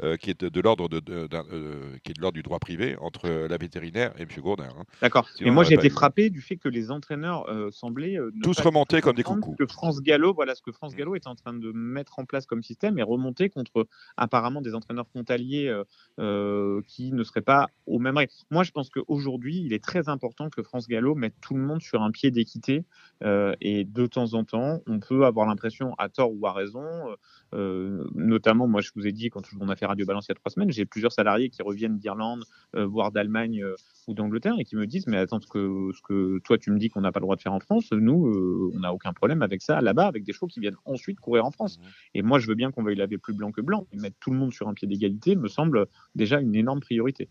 euh, 0.03 0.15
qui 0.17 0.29
est 0.29 0.39
de, 0.39 0.49
de 0.49 0.61
l'ordre 0.61 0.87
de, 0.87 1.01
euh, 1.09 1.97
qui 2.03 2.11
est 2.11 2.15
de 2.15 2.21
l'ordre 2.21 2.35
du 2.35 2.43
droit 2.43 2.59
privé 2.59 2.95
entre 3.01 3.25
euh, 3.25 3.47
la 3.47 3.57
vétérinaire 3.57 4.13
et 4.17 4.23
M. 4.23 4.29
Gourdin. 4.37 4.69
hein. 4.69 4.83
D'accord. 5.01 5.27
Mais 5.41 5.49
on 5.49 5.53
moi, 5.53 5.63
j'ai 5.63 5.75
été 5.75 5.89
frappé 5.89 6.29
du 6.29 6.41
fait 6.41 6.57
que 6.57 6.69
les 6.69 6.91
entraîneurs 6.91 7.49
euh, 7.49 7.69
semblaient 7.71 8.17
euh, 8.17 8.31
ne 8.33 8.41
Tous 8.41 8.59
remonter 8.61 9.01
comme 9.01 9.15
des 9.15 9.23
coucous. 9.23 9.55
Que 9.57 9.67
France 9.67 10.01
Gallo, 10.01 10.33
voilà 10.33 10.55
ce 10.55 10.61
que 10.61 10.71
France 10.71 10.95
Gallo 10.95 11.15
est 11.15 11.27
en 11.27 11.35
train 11.35 11.53
de 11.53 11.71
mettre 11.73 12.19
en 12.19 12.25
place 12.25 12.45
comme 12.45 12.63
système 12.63 12.97
et 12.97 13.03
remonter 13.03 13.49
contre 13.49 13.87
apparemment 14.15 14.61
des 14.61 14.73
entraîneurs 14.73 15.07
frontaliers 15.07 15.67
euh, 15.67 15.83
euh, 16.19 16.81
qui 16.87 17.11
ne 17.11 17.23
seraient 17.23 17.41
pas 17.41 17.67
au 17.87 17.99
même 17.99 18.17
rythme. 18.17 18.33
Moi, 18.51 18.63
je 18.63 18.71
pense 18.71 18.89
qu'aujourd'hui, 18.89 19.61
il 19.65 19.73
est 19.73 19.83
très 19.83 20.07
important 20.07 20.49
que 20.49 20.63
France 20.63 20.87
Gallo 20.87 21.15
mette 21.15 21.35
tout 21.41 21.55
le 21.55 21.61
monde 21.61 21.81
sur 21.81 22.01
un 22.01 22.11
pied 22.11 22.31
d'équité 22.31 22.85
euh, 23.23 23.53
et 23.59 23.83
de 23.83 24.05
temps 24.07 24.33
en 24.33 24.43
temps, 24.45 24.81
on 24.87 24.99
peut 24.99 25.25
avoir 25.25 25.45
l'impression, 25.47 25.93
à 25.97 26.07
tort 26.07 26.31
ou 26.33 26.47
à 26.47 26.53
raison, 26.53 26.68
euh, 26.77 27.15
euh, 27.53 28.07
notamment, 28.13 28.67
moi, 28.67 28.81
je 28.81 28.91
vous 28.95 29.07
ai 29.07 29.11
dit 29.11 29.29
quand 29.29 29.41
on 29.59 29.69
a 29.69 29.75
fait 29.75 29.85
Radio 29.85 30.05
Balance 30.05 30.27
il 30.27 30.29
y 30.29 30.33
a 30.33 30.35
trois 30.35 30.51
semaines, 30.51 30.71
j'ai 30.71 30.85
plusieurs 30.85 31.11
salariés 31.11 31.49
qui 31.49 31.61
reviennent 31.61 31.97
d'Irlande, 31.97 32.43
euh, 32.75 32.85
voire 32.85 33.11
d'Allemagne 33.11 33.63
euh, 33.63 33.75
ou 34.07 34.13
d'Angleterre 34.13 34.53
et 34.59 34.63
qui 34.63 34.75
me 34.75 34.85
disent 34.85 35.07
mais 35.07 35.17
attends 35.17 35.39
ce 35.39 35.47
que 35.47 35.89
ce 35.95 36.01
que 36.01 36.39
toi 36.43 36.59
tu 36.59 36.71
me 36.71 36.77
dis 36.77 36.89
qu'on 36.89 37.01
n'a 37.01 37.11
pas 37.11 37.19
le 37.19 37.23
droit 37.23 37.35
de 37.35 37.41
faire 37.41 37.53
en 37.53 37.59
France 37.59 37.91
nous 37.91 38.27
euh, 38.27 38.71
on 38.75 38.79
n'a 38.81 38.93
aucun 38.93 39.11
problème 39.11 39.41
avec 39.41 39.63
ça 39.63 39.81
là-bas 39.81 40.05
avec 40.05 40.23
des 40.23 40.33
chevaux 40.33 40.45
qui 40.45 40.59
viennent 40.59 40.77
ensuite 40.85 41.19
courir 41.19 41.45
en 41.45 41.51
France 41.51 41.79
et 42.13 42.21
moi 42.21 42.37
je 42.37 42.45
veux 42.45 42.53
bien 42.53 42.71
qu'on 42.71 42.83
veuille 42.83 42.95
laver 42.95 43.17
plus 43.17 43.33
blanc 43.33 43.51
que 43.51 43.61
blanc 43.61 43.87
mais 43.91 44.01
mettre 44.01 44.17
tout 44.19 44.29
le 44.29 44.37
monde 44.37 44.53
sur 44.53 44.67
un 44.67 44.75
pied 44.75 44.87
d'égalité 44.87 45.35
me 45.35 45.47
semble 45.47 45.87
déjà 46.13 46.39
une 46.39 46.55
énorme 46.55 46.79
priorité 46.79 47.27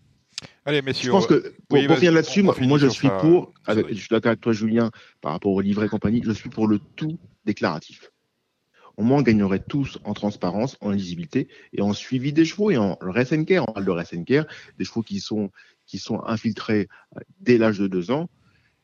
Allez, 0.64 0.78
Je 0.78 0.84
messieurs. 0.84 1.10
pense 1.10 1.26
que 1.26 1.54
pour, 1.68 1.78
oui, 1.78 1.86
pour 1.86 1.96
finir 1.96 2.12
là-dessus, 2.12 2.42
moi, 2.42 2.54
je 2.78 2.86
suis 2.86 3.08
ça, 3.08 3.18
pour, 3.18 3.52
avec, 3.66 3.88
je 3.88 3.94
suis 3.94 4.08
d'accord 4.08 4.30
avec 4.30 4.40
toi 4.40 4.52
Julien, 4.52 4.92
par 5.20 5.32
rapport 5.32 5.52
au 5.52 5.60
livret 5.60 5.86
et 5.86 5.88
compagnie, 5.88 6.22
je 6.24 6.30
suis 6.30 6.48
pour 6.48 6.68
le 6.68 6.78
tout 6.94 7.18
déclaratif. 7.44 8.12
Au 8.98 9.04
moins, 9.04 9.18
on 9.18 9.22
gagnerait 9.22 9.62
tous 9.62 9.98
en 10.02 10.12
transparence, 10.12 10.76
en 10.80 10.90
lisibilité 10.90 11.46
et 11.72 11.80
en 11.82 11.92
suivi 11.92 12.32
des 12.32 12.44
chevaux 12.44 12.72
et 12.72 12.76
en 12.76 12.98
race 13.00 13.32
and 13.32 13.44
care. 13.44 13.66
On 13.68 13.72
parle 13.72 13.86
de 13.86 13.90
race 13.92 14.12
and 14.12 14.24
care, 14.24 14.44
des 14.76 14.84
chevaux 14.84 15.02
qui 15.02 15.20
sont, 15.20 15.52
qui 15.86 15.98
sont 15.98 16.20
infiltrés 16.26 16.88
euh, 17.16 17.20
dès 17.40 17.58
l'âge 17.58 17.78
de 17.78 17.86
deux 17.86 18.10
ans. 18.10 18.28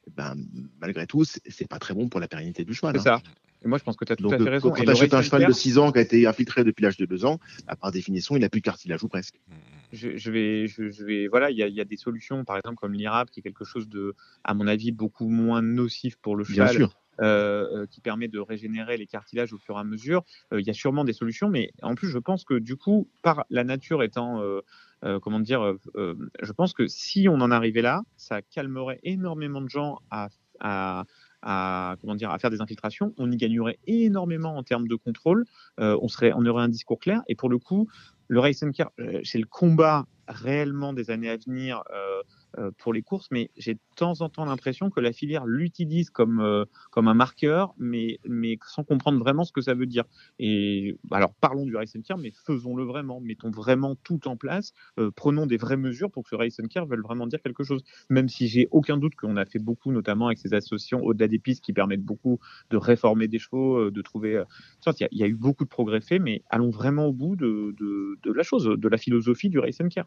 Eh 0.07 0.13
Ben, 0.13 0.37
malgré 0.81 1.09
tout, 1.09 1.25
c'est 1.25 1.69
pas 1.69 1.81
très 1.81 1.95
bon 1.95 2.09
pour 2.09 2.21
la 2.21 2.29
pérennité 2.29 2.65
du 2.65 2.75
cheval. 2.75 2.95
c'est 3.01 3.09
hein. 3.09 3.21
ça 3.25 3.31
et 3.65 3.69
moi 3.69 3.79
je 3.79 3.83
pense 3.85 3.97
que 3.97 4.05
tu 4.05 4.13
as 4.13 4.17
tout 4.17 4.25
Donc, 4.25 4.35
à 4.35 4.39
fait 4.39 4.47
euh, 4.47 4.51
raison 4.51 4.71
quand 4.71 4.83
tu 4.83 4.91
achètes 4.91 5.15
un 5.15 5.23
cheval 5.23 5.41
de 5.41 5.47
care, 5.47 5.55
6 5.57 5.79
ans 5.79 5.91
qui 5.91 5.99
a 5.99 6.03
été 6.03 6.27
infiltré 6.27 6.65
depuis 6.65 6.83
l'âge 6.83 6.99
de 6.99 7.07
2 7.07 7.25
ans, 7.25 7.41
bah, 7.67 7.77
par 7.77 7.91
définition, 7.91 8.37
il 8.37 8.41
n'a 8.41 8.51
plus 8.51 8.61
de 8.61 8.65
cartilage 8.67 9.03
ou 9.03 9.09
presque. 9.09 9.41
je, 9.93 10.17
je 10.17 10.31
vais, 10.31 10.67
je, 10.67 10.91
je 10.91 11.03
vais, 11.05 11.29
voilà, 11.29 11.51
il 11.51 11.57
y 11.57 11.63
a, 11.63 11.67
il 11.67 11.75
y 11.75 11.81
a 11.81 11.85
des 11.85 11.97
solutions, 11.97 12.45
par 12.45 12.59
exemple 12.59 12.77
comme 12.77 12.93
l'IRAP, 12.93 13.31
qui 13.31 13.41
est 13.41 13.43
quelque 13.43 13.65
chose 13.65 13.89
de, 13.89 14.15
à 14.45 14.55
mon 14.55 14.67
avis, 14.67 14.93
beaucoup 14.93 15.29
moins 15.29 15.63
nocif 15.63 16.17
pour 16.17 16.37
le 16.37 16.45
Bien 16.45 16.67
cheval, 16.67 16.77
sûr. 16.77 16.97
Euh, 17.21 17.83
euh, 17.83 17.87
qui 17.87 18.01
permet 18.01 18.29
de 18.29 18.39
régénérer 18.39 18.97
les 18.97 19.07
cartilages 19.07 19.53
au 19.53 19.59
fur 19.59 19.77
et 19.77 19.81
à 19.81 19.85
mesure. 19.85 20.25
Euh, 20.53 20.61
Il 20.61 20.67
y 20.67 20.71
a 20.71 20.75
sûrement 20.75 21.05
des 21.05 21.13
solutions, 21.13 21.49
mais 21.49 21.71
en 21.83 21.95
plus, 21.95 22.09
je 22.09 22.19
pense 22.19 22.45
que 22.45 22.55
du 22.55 22.77
coup, 22.77 23.09
par 23.23 23.45
la 23.51 23.65
nature 23.65 24.03
étant, 24.03 24.41
euh, 24.41 24.61
euh, 25.05 25.21
comment 25.21 25.41
dire, 25.41 25.63
euh, 25.97 26.15
je 26.43 26.53
pense 26.53 26.73
que 26.73 26.87
si 26.87 27.29
on 27.29 27.41
en 27.41 27.51
arrivait 27.51 27.83
là, 27.83 28.03
ça 28.17 28.43
calmerait 28.43 29.01
énormément 29.03 29.61
de 29.61 29.69
gens 29.69 29.99
à, 30.11 30.29
à 30.61 31.05
à 31.47 31.97
comment 32.01 32.15
dire 32.15 32.31
à 32.31 32.39
faire 32.39 32.49
des 32.49 32.63
infiltrations, 32.63 33.13
on 33.19 33.31
y 33.31 33.37
gagnerait 33.37 33.79
énormément 33.87 34.57
en 34.57 34.63
termes 34.63 34.89
de 34.89 34.95
contrôle. 34.95 35.45
Euh, 35.79 35.99
on 36.01 36.09
serait, 36.09 36.33
on 36.35 36.47
aurait 36.47 36.63
un 36.63 36.71
discours 36.71 36.99
clair. 36.99 37.21
Et 37.29 37.35
pour 37.35 37.51
le 37.51 37.59
coup, 37.59 37.87
le 38.29 38.41
race 38.41 38.63
and 38.63 38.73
care, 38.73 38.91
c'est 39.25 39.39
le 39.39 39.45
combat 39.45 40.07
réellement 40.27 40.95
des 40.95 41.11
années 41.11 41.29
à 41.29 41.37
venir 41.37 41.83
euh, 41.95 42.23
pour 42.79 42.93
les 42.93 43.03
courses, 43.03 43.29
mais 43.31 43.51
j'ai 43.57 43.75
de 43.75 43.81
temps 43.97 44.21
en 44.21 44.29
temps 44.29 44.45
l'impression 44.45 44.91
que 44.91 45.01
la 45.01 45.13
filière 45.13 45.47
l'utilise 45.47 46.11
comme 46.11 46.41
euh, 46.41 46.65
comme 46.91 47.09
un 47.09 47.15
marqueur, 47.15 47.75
mais 47.79 48.19
mais 48.29 48.59
sans 48.67 48.85
comprendre 48.85 49.19
vraiment 49.19 49.45
ce 49.45 49.53
que 49.53 49.61
ça 49.61 49.75
veut 49.75 49.87
dire. 49.87 50.05
Et 50.39 50.97
alors 51.11 51.35
parlons 51.41 51.65
du 51.65 51.77
race 51.77 51.95
and 51.97 52.03
care, 52.03 52.19
mais 52.19 52.33
faisons-le 52.47 52.85
vraiment, 52.85 53.21
mettons 53.21 53.51
vraiment 53.51 53.97
tout 53.97 54.29
en 54.29 54.37
place, 54.37 54.73
euh, 54.99 55.11
prenons 55.15 55.47
des 55.47 55.57
vraies 55.57 55.77
mesures 55.77 56.11
pour 56.11 56.23
que 56.25 56.31
ce 56.31 56.37
race 56.37 56.59
and 56.61 56.67
care 56.69 56.87
veuille 56.87 57.01
vraiment 57.03 57.27
dire 57.27 57.41
quelque 57.43 57.65
chose. 57.65 57.83
Même 58.11 58.29
si 58.29 58.49
j'ai 58.49 58.69
aucun 58.71 58.97
doute 58.99 59.15
qu'on 59.15 59.37
a 59.37 59.45
fait 59.47 59.59
beaucoup, 59.59 59.93
notamment 59.93 60.27
avec 60.27 60.39
ces 60.39 60.55
associations 60.55 61.03
au-delà 61.03 61.29
des 61.29 61.39
pistes 61.39 61.65
qui 61.65 61.73
permettent 61.73 62.03
beaucoup 62.05 62.39
de 62.71 62.77
réformer 62.77 63.29
des 63.29 63.39
chevaux, 63.39 63.79
euh, 63.79 63.91
de 63.91 64.03
trouver. 64.03 64.37
euh, 64.37 64.45
Il 64.87 64.93
y, 65.01 65.05
a- 65.05 65.09
y 65.13 65.23
a 65.23 65.27
eu 65.27 65.35
beaucoup 65.35 65.65
de 65.65 65.69
progrès 65.69 66.01
faits, 66.01 66.21
mais 66.23 66.43
allons 66.51 66.71
vraiment 66.71 67.07
au 67.07 67.13
bout 67.13 67.37
de, 67.37 67.75
de, 67.79 68.19
de 68.23 68.33
la 68.33 68.43
chose, 68.43 68.65
de 68.67 68.89
la 68.89 68.99
philosophie 68.99 69.49
du 69.51 69.59
race 69.59 69.81
and 69.81 69.89
care. 69.89 70.07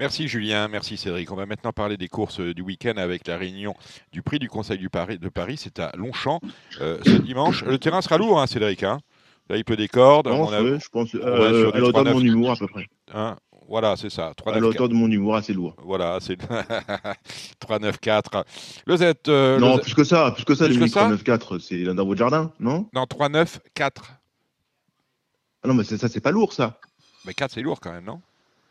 Merci 0.00 0.28
Julien, 0.28 0.66
merci 0.68 0.96
Cédric. 0.96 1.30
On 1.30 1.36
va 1.36 1.44
maintenant 1.44 1.72
parler 1.72 1.98
des 1.98 2.08
courses 2.08 2.40
du 2.40 2.62
week-end 2.62 2.94
avec 2.96 3.26
la 3.26 3.36
réunion 3.36 3.74
du 4.12 4.22
prix 4.22 4.38
du 4.38 4.48
Conseil 4.48 4.78
du 4.78 4.88
Paris, 4.88 5.18
de 5.18 5.28
Paris. 5.28 5.58
C'est 5.58 5.78
à 5.78 5.92
Longchamp 5.94 6.40
euh, 6.80 6.98
ce 7.04 7.10
dimanche. 7.10 7.62
Le 7.64 7.78
terrain 7.78 8.00
sera 8.00 8.16
lourd, 8.16 8.40
hein, 8.40 8.46
Cédric. 8.46 8.82
hein. 8.82 8.98
Là, 9.50 9.58
il 9.58 9.64
pleut 9.64 9.76
des 9.76 9.88
cordes. 9.88 10.26
Non, 10.28 10.48
on 10.48 10.52
a- 10.52 10.78
je 10.78 10.88
pense 10.88 11.14
euh, 11.14 11.68
hauteur 11.68 12.04
de 12.04 12.10
3-9. 12.10 12.12
mon 12.14 12.20
humour 12.20 12.50
à 12.52 12.56
peu 12.56 12.66
près. 12.66 12.86
hein, 13.12 13.36
voilà, 13.68 13.94
c'est 13.96 14.08
ça. 14.08 14.32
3, 14.36 14.54
À 14.54 14.60
la 14.60 14.66
hauteur 14.66 14.88
de 14.88 14.94
mon 14.94 15.10
humour, 15.10 15.36
assez 15.36 15.52
lourd. 15.52 15.76
Voilà, 15.84 16.16
c'est 16.20 16.38
3-9-4. 17.60 18.44
Le 18.86 18.96
Z. 18.96 19.02
euh, 19.28 19.58
non, 19.58 19.76
le 19.76 19.80
Z- 19.80 19.82
plus 19.82 19.94
que 19.94 20.04
ça, 20.04 20.30
plus 20.30 20.44
que 20.46 20.54
ça, 20.54 20.64
Plus 20.64 20.74
que 20.74 20.78
Dominique 20.78 20.94
ça 20.94 21.00
394, 21.00 21.62
c'est 21.68 21.84
dans 21.84 22.06
votre 22.06 22.18
jardin, 22.18 22.50
non? 22.58 22.88
Non, 22.94 23.04
3-9-4. 23.04 23.58
Ah 25.62 25.68
Non, 25.68 25.74
mais 25.74 25.84
ça, 25.84 26.08
c'est 26.08 26.20
pas 26.22 26.30
lourd, 26.30 26.54
ça. 26.54 26.80
Mais 27.26 27.34
4, 27.34 27.52
c'est 27.52 27.60
lourd 27.60 27.80
quand 27.80 27.92
même, 27.92 28.04
non? 28.06 28.22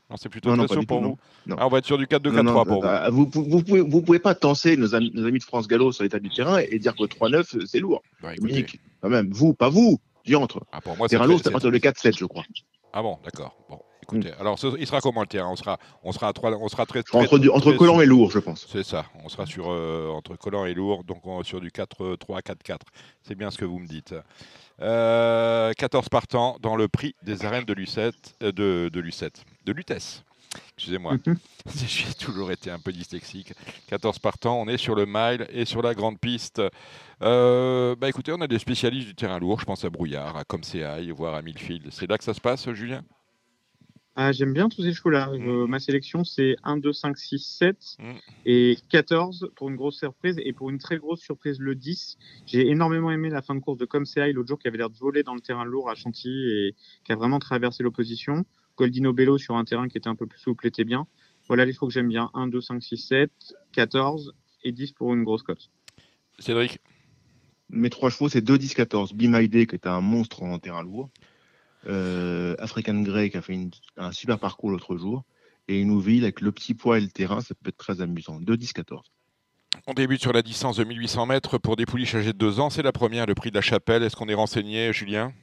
Non, 0.10 0.16
c'est 0.18 0.30
plutôt 0.30 0.49
Non, 0.49 0.57
non, 0.57 0.68
sûr 0.68 0.80
du 0.80 0.86
pour 0.88 0.97
tout, 0.97 1.03
vous. 1.03 1.10
non. 1.10 1.18
Non. 1.47 1.55
Ah, 1.60 1.68
on 1.68 1.70
va 1.70 1.78
être 1.80 1.86
sur 1.86 1.97
du 1.97 2.05
4-2-4-3 2.07 2.32
Non, 2.34 2.43
non, 2.43 2.64
pour 2.66 2.76
vous. 2.76 2.82
bah, 2.82 3.10
vous. 3.12 3.30
Vous, 3.32 3.43
vous 3.43 3.64
pouvez, 3.64 3.82
vous 3.82 4.01
pouvez 4.01 4.20
pas 4.20 4.34
tenser 4.36 4.76
nos 4.78 4.95
amis, 4.95 5.12
nos 5.14 5.26
amis 5.28 5.39
de 5.39 5.43
France 5.43 5.68
Gallo 5.68 5.91
sur 5.91 6.03
l'état 6.03 6.20
du 6.20 6.30
terrain 6.30 6.57
et 6.60 6.80
dire 6.80 6.95
que 6.95 7.03
3-9, 7.03 7.66
c'est 7.68 7.80
lourd. 7.80 8.01
Bah, 8.22 8.34
Dominique, 8.36 8.80
quand 9.01 9.10
même, 9.10 9.30
vous, 9.32 9.53
pas 9.53 9.70
vous. 9.70 9.99
dis 10.26 10.36
entre. 10.36 10.62
Ah, 10.72 10.82
pour 10.82 10.97
moi, 10.97 11.07
terrain 11.07 11.24
c'est- 11.26 11.30
lourd, 11.30 11.39
c'est 11.43 11.49
à 11.49 11.51
partir 11.51 11.72
de 11.72 11.78
4-7, 11.78 12.18
je 12.18 12.26
crois. 12.26 12.43
Ah 12.91 13.01
bon, 13.03 13.18
d'accord. 13.24 13.55
Bon, 13.70 13.80
écoutez, 14.01 14.32
alors 14.39 14.57
ce- 14.57 14.76
il 14.80 14.88
sera 14.88 14.99
comment 14.99 15.22
le 15.22 15.28
terrain? 15.28 15.49
On 15.51 15.55
sera, 15.55 15.78
on 16.03 16.12
sera 16.12 16.28
à 16.30 16.34
trois, 16.34 16.51
on 16.60 16.68
sera 16.70 16.88
très, 16.88 16.99
Entre, 17.14 17.28
très- 17.38 17.49
entre 17.49 17.70
très- 17.70 17.78
collant 17.78 18.01
et 18.01 18.05
lourd, 18.07 18.32
je 18.32 18.39
pense. 18.39 18.66
C'est 18.72 18.84
ça. 18.84 19.05
On 19.24 19.30
sera 19.30 19.45
sur 19.45 19.66
euh, 19.70 20.10
entre 20.10 20.36
collant 20.36 20.66
et 20.66 20.74
lourd, 20.74 21.03
donc 21.03 21.26
on- 21.28 21.43
sur 21.43 21.62
du 21.62 21.70
4-3, 21.72 22.41
4-4. 22.41 22.88
C'est 23.22 23.36
bien 23.36 23.51
ce 23.51 23.60
que 23.60 23.66
vous 23.66 23.78
me 23.78 23.86
dites. 23.88 24.16
Euh, 24.82 25.72
14 25.78 26.07
partants 26.10 26.57
dans 26.62 26.76
le 26.76 26.88
prix 26.88 27.14
des 27.24 27.45
arènes 27.45 27.66
de 27.66 27.74
Lucette, 27.74 28.36
euh, 28.41 28.51
de, 28.51 28.89
de 28.91 28.99
Lucette, 29.01 29.43
de 29.66 29.72
Lutèce. 29.72 30.24
Excusez-moi, 30.76 31.18
j'ai 31.76 32.14
toujours 32.14 32.51
été 32.51 32.72
un 32.72 32.80
peu 32.80 32.91
dyslexique. 32.91 33.53
14 33.88 34.18
partants, 34.20 34.60
on 34.60 34.68
est 34.68 34.78
sur 34.78 34.95
le 34.95 35.05
mile 35.05 35.45
et 35.51 35.66
sur 35.66 35.82
la 35.82 35.93
grande 35.93 36.20
piste. 36.20 36.62
Euh, 37.22 37.95
bah 37.95 38.10
écoutez, 38.10 38.32
on 38.32 38.41
a 38.41 38.47
des 38.47 38.60
spécialistes 38.60 39.07
du 39.07 39.16
terrain 39.16 39.39
lourd, 39.39 39.60
je 39.60 39.66
pense 39.66 39.86
à 39.86 39.89
Brouillard, 39.89 40.38
à 40.38 40.43
Comseaille, 40.43 41.12
voire 41.12 41.36
à 41.36 41.41
Millfield. 41.41 41.89
C'est 41.91 42.10
là 42.10 42.18
que 42.18 42.24
ça 42.24 42.34
se 42.34 42.41
passe, 42.41 42.72
Julien? 42.72 43.03
Ah, 44.22 44.34
J'aime 44.34 44.53
bien 44.53 44.68
tous 44.68 44.82
ces 44.84 44.91
chevaux-là. 44.91 45.28
Mm. 45.28 45.47
Euh, 45.47 45.68
ma 45.68 45.80
sélection, 45.80 46.24
c'est 46.24 46.57
1, 46.64 46.78
2, 46.78 46.91
5, 46.91 47.18
6, 47.18 47.39
7 47.39 47.97
et 48.45 48.78
14 48.89 49.51
pour 49.55 49.70
une 49.70 49.76
grosse 49.76 49.97
surprise. 49.97 50.38
Et 50.43 50.51
pour 50.51 50.70
une 50.70 50.78
très 50.78 50.97
grosse 50.97 51.22
surprise, 51.22 51.57
le 51.60 51.76
10. 51.76 52.18
J'ai 52.45 52.68
énormément 52.68 53.12
aimé 53.12 53.30
la 53.30 53.41
fin 53.41 53.55
de 53.55 53.62
course 53.62 53.78
de 53.78 53.86
Comseaille 53.86 54.34
l'autre 54.34 54.49
jour 54.49 54.60
qui 54.60 54.68
avait 54.68 54.78
l'air 54.78 54.89
de 54.89 54.97
voler 54.97 55.24
dans 55.24 55.36
le 55.36 55.39
terrain 55.39 55.64
lourd 55.64 55.89
à 55.89 55.95
Chantilly 55.95 56.51
et 56.51 56.76
qui 57.05 57.12
a 57.14 57.16
vraiment 57.16 57.39
traversé 57.39 57.82
l'opposition. 57.82 58.43
Goldino 58.80 59.11
Bello 59.11 59.38
sur 59.38 59.57
un 59.57 59.65
terrain 59.65 59.89
qui 59.89 59.97
était 59.97 60.07
un 60.07 60.15
peu 60.15 60.25
plus 60.25 60.39
souple 60.39 60.65
était 60.65 60.86
bien. 60.86 61.05
Voilà 61.49 61.65
les 61.65 61.73
chevaux 61.73 61.88
que 61.88 61.93
j'aime 61.93 62.07
bien. 62.07 62.30
1, 62.34 62.47
2, 62.47 62.61
5, 62.61 62.82
6, 62.82 62.95
7, 62.97 63.30
14 63.73 64.34
et 64.63 64.71
10 64.71 64.93
pour 64.93 65.13
une 65.13 65.25
grosse 65.25 65.43
cote. 65.43 65.69
Cédric? 66.39 66.80
Mes 67.69 67.89
trois 67.89 68.09
chevaux, 68.09 68.30
c'est 68.30 68.41
2, 68.41 68.57
10, 68.57 68.73
14. 68.75 69.13
Bimaide, 69.13 69.51
qui 69.67 69.75
est 69.75 69.86
un 69.86 69.99
monstre 69.99 70.43
en 70.43 70.57
terrain 70.59 70.82
lourd. 70.82 71.09
Euh, 71.88 72.55
African 72.59 73.01
Grey, 73.01 73.30
qui 73.30 73.38
a 73.38 73.41
fait 73.41 73.53
une- 73.53 73.71
un 73.97 74.11
super 74.13 74.39
parcours 74.39 74.71
l'autre 74.71 74.95
jour. 74.97 75.23
Et 75.67 75.82
Inouville, 75.82 76.23
avec 76.23 76.39
le 76.39 76.51
petit 76.53 76.73
poids 76.73 76.97
et 76.97 77.01
le 77.01 77.09
terrain, 77.09 77.41
ça 77.41 77.53
peut 77.55 77.69
être 77.69 77.77
très 77.77 77.99
amusant. 78.01 78.39
2, 78.39 78.55
10, 78.57 78.71
14. 78.71 79.05
On 79.88 79.93
débute 79.93 80.21
sur 80.21 80.32
la 80.34 80.41
distance 80.41 80.77
de 80.77 80.84
1800 80.86 81.25
mètres 81.25 81.57
pour 81.57 81.75
des 81.75 81.86
pouliches 81.86 82.15
âgées 82.15 82.34
de 82.34 82.38
2 82.38 82.59
ans. 82.59 82.69
C'est 82.69 82.82
la 82.82 82.91
première, 82.93 83.25
le 83.25 83.36
prix 83.36 83.49
de 83.49 83.55
la 83.55 83.61
chapelle. 83.61 84.03
Est-ce 84.03 84.15
qu'on 84.15 84.30
est 84.30 84.34
renseigné, 84.34 84.93
Julien? 84.93 85.34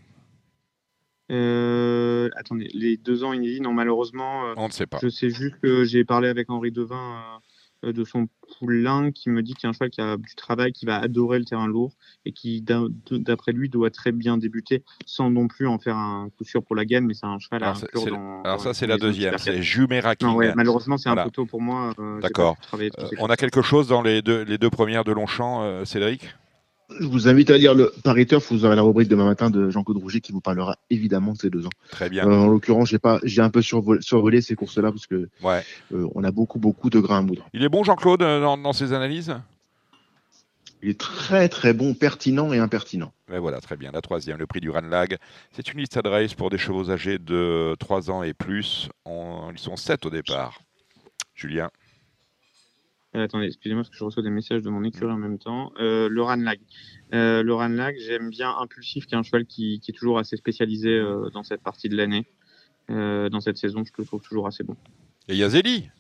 Euh, 1.33 2.29
attendez, 2.37 2.69
les 2.73 2.97
deux 2.97 3.25
ans 3.25 3.33
inédits, 3.33 3.61
non, 3.61 3.73
malheureusement. 3.73 4.47
euh, 4.47 4.55
On 4.57 4.69
ne 4.69 4.73
sait 4.73 4.87
pas. 4.87 4.99
Je 5.03 5.09
sais 5.09 5.31
juste 5.31 5.57
que 5.63 5.85
j'ai 5.85 6.05
parlé 6.05 6.29
avec 6.29 6.51
Henri 6.51 6.71
Devin 6.71 7.41
euh, 7.85 7.93
de 7.93 8.05
son 8.05 8.29
poulain 8.59 9.11
qui 9.11 9.29
me 9.29 9.43
dit 9.43 9.55
qu'il 9.55 9.65
y 9.65 9.67
a 9.67 9.71
un 9.71 9.73
cheval 9.73 9.91
qui 9.91 10.01
a 10.01 10.17
du 10.17 10.35
travail, 10.37 10.73
qui 10.73 10.87
va 10.87 10.99
adorer 10.99 11.39
le 11.39 11.45
terrain 11.45 11.67
lourd 11.67 11.93
et 12.25 12.33
qui, 12.33 12.63
d'après 13.11 13.53
lui, 13.53 13.69
doit 13.69 13.91
très 13.91 14.13
bien 14.13 14.39
débuter 14.39 14.83
sans 15.05 15.31
non 15.31 15.49
plus 15.49 15.67
en 15.67 15.79
faire 15.79 15.97
un 15.97 16.31
coup 16.39 16.45
sûr 16.45 16.63
pour 16.63 16.77
la 16.77 16.85
gagne, 16.85 17.05
mais 17.05 17.15
c'est 17.15 17.27
un 17.27 17.39
cheval 17.39 17.63
à 17.65 17.67
Alors, 17.67 17.77
c'est- 17.79 18.11
dans. 18.11 18.43
alors 18.43 18.61
ça, 18.61 18.73
c'est 18.73 18.87
la 18.87 18.97
deuxième, 18.97 19.37
c'est. 19.39 19.61
Jumeirah 19.63 20.15
ouais, 20.35 20.55
malheureusement, 20.55 20.97
c'est 20.97 21.09
un 21.09 21.17
peu 21.25 21.31
tôt 21.31 21.45
pour 21.47 21.61
moi. 21.61 21.93
euh, 21.99 22.21
D'accord. 22.21 22.57
Euh, 22.75 22.89
on 23.19 23.27
a 23.27 23.37
quelque 23.37 23.63
chose 23.63 23.89
dans 23.89 24.01
les 24.03 24.23
deux, 24.23 24.43
les 24.43 24.59
deux 24.59 24.71
premières 24.71 25.05
de 25.05 25.13
Longchamp, 25.13 25.63
euh, 25.63 25.85
Cédric? 25.85 26.35
Je 26.99 27.07
vous 27.07 27.29
invite 27.29 27.51
à 27.51 27.59
lire 27.59 27.75
le 27.75 27.93
Paris 28.05 28.27
Turf. 28.27 28.51
Vous 28.53 28.65
aurez 28.65 28.77
la 28.77 28.83
rubrique 28.83 29.09
demain 29.09 29.25
matin 29.25 29.51
de 29.51 29.71
Jean-Claude 29.71 29.99
Rouget 29.99 30.21
qui 30.21 30.33
vous 30.33 30.41
parlera 30.41 30.77
évidemment 30.91 31.33
de 31.33 31.39
ces 31.39 31.51
deux 31.51 31.67
ans. 31.67 31.71
Très 31.91 32.09
bien. 32.09 32.27
Euh, 32.27 32.33
en 32.39 32.47
l'occurrence, 32.49 32.89
j'ai 32.89 32.99
pas, 32.99 33.21
j'ai 33.23 33.43
un 33.43 33.51
peu 33.51 33.63
survolé, 33.63 34.01
survolé 34.03 34.41
ces 34.41 34.55
courses-là 34.55 34.91
parce 34.93 35.07
que 35.07 35.29
Ouais. 35.43 35.63
euh, 35.93 36.07
on 36.15 36.25
a 36.25 36.31
beaucoup, 36.31 36.59
beaucoup 36.59 36.89
de 36.91 36.99
grains 37.01 37.19
à 37.19 37.23
moudre. 37.23 37.47
Il 37.53 37.63
est 37.63 37.69
bon, 37.69 37.85
Jean-Claude, 37.85 38.23
euh, 38.23 38.41
dans, 38.41 38.57
dans 38.57 38.73
ses 38.73 38.93
analyses? 38.93 39.35
Il 40.83 40.91
est 40.91 41.01
très, 41.01 41.49
très 41.49 41.73
bon, 41.73 41.95
pertinent 41.95 42.53
et 42.53 42.59
impertinent. 42.59 43.13
Mais 43.29 43.39
voilà, 43.39 43.61
très 43.61 43.77
bien. 43.77 43.91
La 43.93 44.03
troisième, 44.03 44.39
le 44.39 44.47
prix 44.47 44.61
du 44.61 44.71
Ranlag. 44.71 45.17
C'est 45.53 45.73
une 45.73 45.81
liste 45.81 45.99
race 46.05 46.35
pour 46.35 46.51
des 46.51 46.59
chevaux 46.59 46.91
âgés 46.91 47.19
de 47.19 47.75
3 47.81 48.11
ans 48.11 48.23
et 48.23 48.35
plus. 48.35 48.89
On- 49.05 49.51
ils 49.53 49.59
sont 49.59 49.77
7 49.77 50.07
au 50.07 50.11
départ. 50.11 50.61
Julien 51.35 51.71
attendez, 53.25 53.47
excusez-moi 53.47 53.83
parce 53.83 53.91
que 53.91 53.97
je 53.97 54.05
reçois 54.05 54.23
des 54.23 54.31
messages 54.31 54.63
de 54.63 54.71
mon 54.71 54.85
écurie 54.85 55.13
en 55.13 55.17
même 55.17 55.39
temps. 55.39 55.73
Euh, 55.79 56.09
le 56.09 56.23
Ranlag. 56.23 56.61
Euh, 57.15 57.43
le 57.43 57.55
Ranlag, 57.55 57.97
j'aime 57.99 58.31
bien 58.31 58.55
Impulsif, 58.59 59.07
qui 59.07 59.15
est 59.15 59.19
un 59.19 59.23
cheval 59.23 59.47
qui, 59.47 59.81
qui 59.81 59.91
est 59.91 59.95
toujours 59.95 60.19
assez 60.19 60.37
spécialisé 60.37 60.91
euh, 60.91 61.31
dans 61.31 61.43
cette 61.43 61.63
partie 61.63 61.89
de 61.89 61.97
l'année. 61.97 62.27
Euh, 62.91 63.29
dans 63.29 63.41
cette 63.41 63.57
saison, 63.57 63.83
je 63.85 63.93
le 63.99 64.05
trouve 64.05 64.23
toujours 64.23 64.47
assez 64.47 64.63
bon. 64.63 64.77
Et 65.29 65.37
Yazeli 65.37 65.91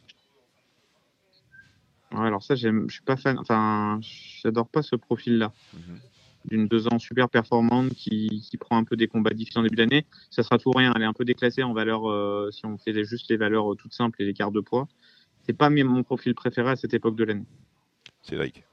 Ouais, 2.12 2.26
alors 2.26 2.42
ça, 2.42 2.54
j'aime, 2.54 2.86
je 2.88 2.94
suis 2.94 3.04
pas 3.04 3.16
fan. 3.16 3.38
Enfin, 3.38 3.98
j'adore 4.42 4.68
pas 4.68 4.82
ce 4.82 4.94
profil-là. 4.96 5.52
D'une 6.44 6.68
deux 6.68 6.86
ans 6.86 7.00
super 7.00 7.28
performante 7.28 7.92
qui, 7.94 8.46
qui 8.48 8.56
prend 8.56 8.76
un 8.76 8.84
peu 8.84 8.96
des 8.96 9.08
combats 9.08 9.30
difficiles 9.30 9.58
en 9.58 9.62
début 9.64 9.76
d'année. 9.76 10.06
Ça 10.30 10.44
sera 10.44 10.58
tout 10.58 10.68
ou 10.68 10.72
rien. 10.72 10.92
Elle 10.94 11.02
est 11.02 11.06
un 11.06 11.12
peu 11.12 11.24
déclassée 11.24 11.64
en 11.64 11.72
valeur 11.72 12.08
euh, 12.08 12.50
si 12.52 12.64
on 12.66 12.78
fait 12.78 13.04
juste 13.04 13.28
les 13.28 13.36
valeurs 13.36 13.72
euh, 13.72 13.74
toutes 13.74 13.92
simples 13.92 14.22
et 14.22 14.24
les 14.24 14.32
quarts 14.32 14.52
de 14.52 14.60
poids. 14.60 14.86
C'est 15.46 15.52
pas 15.52 15.70
mon 15.70 16.02
profil 16.02 16.34
préféré 16.34 16.70
à 16.70 16.76
cette 16.76 16.92
époque 16.92 17.14
de 17.14 17.24
l'année. 17.24 17.46
Cédric 18.22 18.64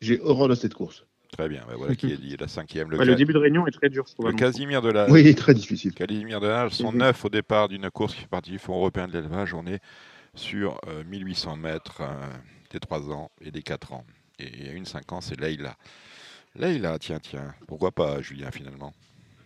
J'ai 0.00 0.18
horreur 0.20 0.48
de 0.48 0.54
cette 0.54 0.72
course. 0.72 1.04
Très 1.30 1.48
bien, 1.48 1.64
ben 1.68 1.74
voilà 1.76 1.94
qui 1.94 2.12
est 2.12 2.16
dit. 2.16 2.36
La 2.38 2.48
cinquième. 2.48 2.88
Ouais, 2.94 3.04
le 3.04 3.16
début 3.16 3.32
de 3.32 3.38
réunion 3.38 3.66
est 3.66 3.72
très 3.72 3.90
dur, 3.90 4.04
je 4.06 4.14
trouve. 4.14 4.28
Le 4.28 4.32
à. 4.32 4.36
Casimir 4.36 4.80
de 4.80 4.90
la. 4.90 5.10
Oui, 5.10 5.34
très 5.34 5.52
difficile. 5.52 5.92
Casimir 5.92 6.40
de 6.40 6.46
la, 6.46 6.70
sont 6.70 6.92
neuf 6.92 7.24
au 7.24 7.28
départ 7.28 7.68
d'une 7.68 7.90
course 7.90 8.14
qui 8.14 8.20
fait 8.20 8.28
partie 8.28 8.52
du 8.52 8.58
Fonds 8.58 8.76
européen 8.76 9.08
de 9.08 9.12
l'élevage. 9.12 9.52
On 9.52 9.66
est 9.66 9.80
sur 10.34 10.80
euh, 10.86 11.02
1800 11.04 11.56
mètres 11.56 12.00
euh, 12.00 12.26
des 12.70 12.80
3 12.80 13.10
ans 13.10 13.30
et 13.40 13.50
des 13.50 13.62
4 13.62 13.92
ans. 13.92 14.04
Et 14.38 14.48
il 14.56 14.66
y 14.66 14.68
a 14.68 14.72
une 14.72 14.86
5 14.86 15.12
ans, 15.12 15.20
c'est 15.20 15.38
Leïla. 15.38 15.76
Leïla, 16.54 16.98
tiens, 16.98 17.18
tiens. 17.20 17.52
Pourquoi 17.66 17.90
pas, 17.90 18.22
Julien, 18.22 18.50
finalement? 18.50 18.92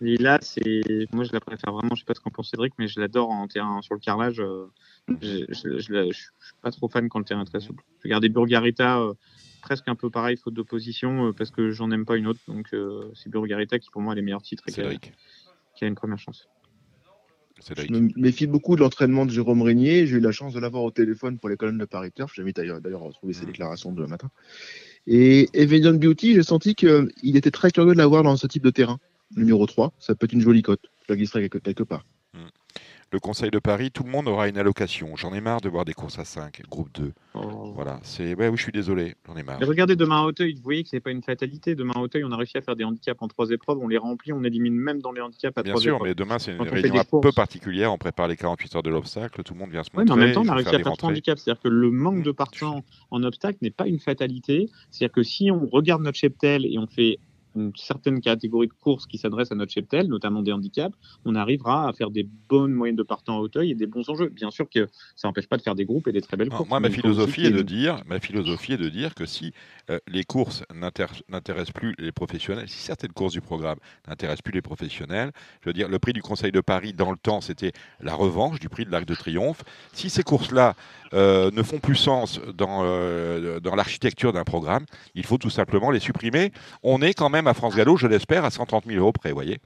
Là, 0.01 0.39
c'est 0.43 1.09
moi 1.13 1.25
je 1.25 1.33
la 1.33 1.41
préfère 1.41 1.73
vraiment. 1.73 1.95
Je 1.95 2.01
sais 2.01 2.05
pas 2.05 2.15
ce 2.15 2.21
qu'en 2.21 2.31
pense 2.31 2.51
Cédric, 2.51 2.73
mais 2.79 2.87
je 2.89 3.01
l'adore 3.01 3.31
en 3.31 3.49
terrain 3.49 3.83
sur 3.83 3.95
le 3.95 4.01
carrelage. 4.01 4.41
euh, 4.41 4.67
Je, 5.21 5.45
je, 5.49 5.79
je, 5.79 6.11
je 6.13 6.13
suis 6.13 6.29
pas 6.63 6.71
trop 6.71 6.89
fan 6.89 7.09
quand 7.09 7.19
le 7.19 7.25
terrain 7.25 7.43
est 7.43 7.47
très 7.47 7.61
souple. 7.61 7.83
Je 7.99 8.05
vais 8.05 8.11
garder 8.11 8.29
Burgarita 8.29 9.01
euh, 9.01 9.15
presque 9.63 9.89
un 9.89 9.97
peu 9.97 10.09
pareil, 10.11 10.37
faute 10.37 10.55
d'opposition, 10.55 11.29
euh, 11.29 11.33
parce 11.33 11.51
que 11.51 11.71
j'en 11.71 11.91
aime 11.91 12.05
pas 12.05 12.17
une 12.17 12.27
autre. 12.29 12.41
Donc 12.47 12.69
euh, 12.75 13.11
c'est 13.15 13.29
Burgarita 13.29 13.79
qui 13.79 13.91
pour 13.91 14.03
moi 14.03 14.13
a 14.13 14.17
les 14.17 14.23
meilleurs 14.23 14.43
titres 14.43 14.65
et 14.69 14.73
qui 14.73 14.81
a, 14.81 14.85
Cédric. 14.85 15.13
qui 15.77 15.85
a 15.85 15.89
une 15.89 15.97
première 15.97 16.19
chance. 16.19 16.49
Cédric. 17.59 17.89
Je 17.93 17.99
me 18.01 18.09
méfie 18.17 18.47
beaucoup 18.47 18.77
de 18.77 18.83
l'entraînement 18.83 19.27
de 19.27 19.33
Jérôme 19.33 19.63
Régnier. 19.63 20.07
J'ai 20.07 20.19
eu 20.19 20.21
la 20.21 20.31
chance 20.31 20.55
de 20.55 20.61
l'avoir 20.61 20.85
au 20.85 20.93
téléphone 20.93 21.39
pour 21.39 21.49
les 21.49 21.57
colonnes 21.57 21.79
de 21.79 21.87
Paris 21.87 22.13
Turf. 22.13 22.33
J'invite 22.37 22.55
d'ailleurs 22.55 22.81
d'ailleurs 22.81 23.03
à 23.03 23.07
retrouver 23.07 23.33
ses 23.33 23.47
déclarations 23.47 23.91
de 23.91 24.07
matin. 24.07 24.31
Et 25.09 25.49
Evian 25.55 25.95
Beauty, 25.95 26.35
j'ai 26.35 26.45
senti 26.45 26.77
qu'il 26.77 27.37
était 27.37 27.51
très 27.51 27.73
curieux 27.73 27.95
de 27.95 27.99
l'avoir 27.99 28.23
dans 28.23 28.37
ce 28.37 28.47
type 28.47 28.63
de 28.63 28.71
terrain. 28.71 29.01
Numéro 29.37 29.67
3, 29.67 29.93
ça 29.99 30.15
peut 30.15 30.25
être 30.25 30.33
une 30.33 30.41
jolie 30.41 30.63
cote. 30.63 30.81
Je 31.07 31.13
la 31.13 31.17
glisserai 31.17 31.43
quelque, 31.43 31.59
quelque 31.59 31.83
part. 31.83 32.05
Le 33.11 33.19
Conseil 33.21 33.51
de 33.51 33.59
Paris, 33.59 33.91
tout 33.91 34.03
le 34.03 34.11
monde 34.11 34.29
aura 34.29 34.49
une 34.49 34.59
allocation. 34.59 35.17
J'en 35.17 35.33
ai 35.33 35.41
marre 35.41 35.63
de 35.63 35.71
voir 35.71 35.87
des 35.87 35.95
courses 35.95 36.19
à 36.19 36.27
5, 36.27 36.61
groupe 36.69 36.91
2. 36.93 37.15
Voilà, 37.75 38.01
c'est. 38.03 38.35
Ouais, 38.35 38.49
oui, 38.49 38.59
je 38.59 38.63
suis 38.65 38.73
désolé, 38.73 39.15
j'en 39.27 39.35
ai 39.35 39.43
marre. 39.43 39.63
Et 39.63 39.65
regardez 39.65 39.97
demain 39.97 40.19
à 40.21 40.25
Hauteuil, 40.25 40.53
vous 40.57 40.63
voyez 40.63 40.83
que 40.83 40.91
c'est 40.91 41.01
pas 41.01 41.11
une 41.11 41.23
fatalité. 41.23 41.75
Demain 41.75 41.95
à 41.97 42.01
Hauteuil, 42.01 42.23
on 42.25 42.33
a 42.33 42.37
réussi 42.37 42.59
à 42.59 42.61
faire 42.61 42.77
des 42.77 42.85
handicaps 42.85 43.17
en 43.23 43.27
trois 43.29 43.49
épreuves, 43.49 43.79
on 43.79 43.89
les 43.89 43.97
remplit, 43.97 44.35
on 44.35 44.45
élimine 44.45 44.75
même 44.75 45.01
dans 45.01 45.13
les 45.13 45.23
handicaps 45.23 45.57
à 45.57 45.63
Bien 45.63 45.73
trois 45.73 45.81
sûr, 45.81 45.95
épreuves. 45.95 46.09
mais 46.11 46.15
demain, 46.15 46.39
c'est 46.39 46.53
une 46.53 46.59
Quand 46.59 46.71
réunion 46.71 46.97
un 47.01 47.05
courses. 47.05 47.23
peu 47.23 47.33
particulière. 47.33 47.95
On 47.95 47.97
prépare 47.99 48.29
les 48.29 48.37
48 48.37 48.77
heures 48.77 48.83
de 48.83 48.91
l'obstacle, 48.91 49.43
tout 49.43 49.55
le 49.55 49.61
monde 49.61 49.71
vient 49.71 49.83
se 49.85 49.89
Oui, 49.95 50.01
montrer. 50.01 50.15
mais 50.17 50.23
en 50.23 50.27
même 50.27 50.35
temps, 50.35 50.43
on 50.45 50.49
a 50.51 50.55
réussi 50.57 50.65
faire 50.69 50.75
à 50.75 50.77
des 50.77 50.85
faire 50.85 50.97
trois 50.99 51.09
handicaps. 51.09 51.43
C'est-à-dire 51.43 51.63
que 51.63 51.69
le 51.69 51.91
manque 51.91 52.23
de 52.23 52.31
partants 52.33 52.85
en 53.11 53.23
obstacle 53.23 53.57
n'est 53.63 53.71
pas 53.71 53.87
une 53.87 54.01
fatalité. 54.01 54.69
C'est-à-dire 54.91 55.15
que 55.15 55.23
si 55.23 55.51
on 55.51 55.67
regarde 55.67 56.03
notre 56.03 56.19
cheptel 56.19 56.67
et 56.67 56.77
on 56.77 56.87
fait 56.87 57.19
une 57.57 57.73
certaine 57.77 58.21
catégorie 58.21 58.69
de 58.69 58.73
courses 58.73 59.07
qui 59.07 59.19
s'adressent 59.19 59.53
à 59.53 59.55
notre 59.55 59.73
cheptel, 59.73 60.07
notamment 60.07 60.43
des 60.43 60.53
handicaps, 60.53 60.97
on 61.25 61.35
arrivera 61.35 61.89
à 61.89 61.93
faire 61.93 62.11
des 62.11 62.27
bonnes 62.49 62.73
moyennes 62.73 62.97
de 62.97 63.03
partants 63.03 63.37
à 63.37 63.41
Hauteuil 63.41 63.71
et 63.71 63.75
des 63.75 63.87
bons 63.87 64.09
enjeux. 64.09 64.29
Bien 64.29 64.51
sûr 64.51 64.69
que 64.69 64.89
ça 65.17 65.29
n'empêche 65.29 65.47
pas 65.49 65.57
de 65.57 65.63
faire 65.63 65.75
des 65.75 65.85
groupes 65.85 66.09
et 66.09 66.13
des 66.13 66.21
très 66.21 66.37
belles 66.37 66.49
Non, 66.49 66.59
courses. 66.59 66.69
moi, 66.69 66.81
ma 66.81 66.91
philosophie 66.91 67.47
est 67.47 67.51
de 67.51 67.63
dire, 67.63 68.03
ma 68.07 68.21
philosophie 68.21 68.75
est 68.75 68.79
de 68.79 68.89
dire 68.89 69.15
que 69.15 69.27
si 69.27 69.53
euh, 69.91 69.99
les 70.07 70.25
courses 70.25 70.63
n'intéressent 70.75 71.73
plus 71.73 71.95
les 71.99 72.13
professionnels, 72.13 72.69
si 72.69 72.79
certaines 72.79 73.13
courses 73.13 73.33
du 73.33 73.41
programme 73.41 73.79
n'intéressent 74.07 74.43
plus 74.43 74.53
les 74.53 74.63
professionnels, 74.63 75.33
je 75.63 75.69
veux 75.71 75.73
dire, 75.75 75.89
le 75.89 75.99
prix 75.99 76.13
du 76.13 76.23
Conseil 76.23 76.53
de 76.53 76.61
Paris 76.61 76.93
dans 76.93 77.11
le 77.11 77.17
temps, 77.19 77.41
c'était 77.41 77.73
la 78.01 78.15
revanche 78.15 78.61
du 78.61 78.69
prix 78.69 78.85
de 78.85 78.91
l'Arc 78.91 79.05
de 79.07 79.15
Triomphe. 79.15 79.63
Si 79.93 80.11
ces 80.11 80.23
courses-là 80.23 80.75
euh, 81.15 81.51
ne 81.51 81.63
font 81.63 81.79
plus 81.79 81.97
sens 81.97 82.41
dans, 82.55 82.83
euh, 82.85 83.59
dans 83.61 83.75
l'architecture 83.75 84.33
d'un 84.33 84.45
programme, 84.45 84.85
il 85.15 85.25
faut 85.25 85.39
tout 85.39 85.51
simplement 85.51 85.91
les 85.91 86.01
supprimer. 86.01 86.53
On 86.83 87.01
est 87.03 87.15
quand 87.15 87.31
même 87.31 87.47
à 87.49 87.55
France 87.55 87.75
Gallo, 87.75 87.97
je 87.97 88.07
l'espère, 88.07 88.45
à 88.45 88.51
130 88.51 88.85
000 88.87 88.99
euros 88.99 89.13
près, 89.13 89.31
vous 89.31 89.37
voyez. 89.37 89.59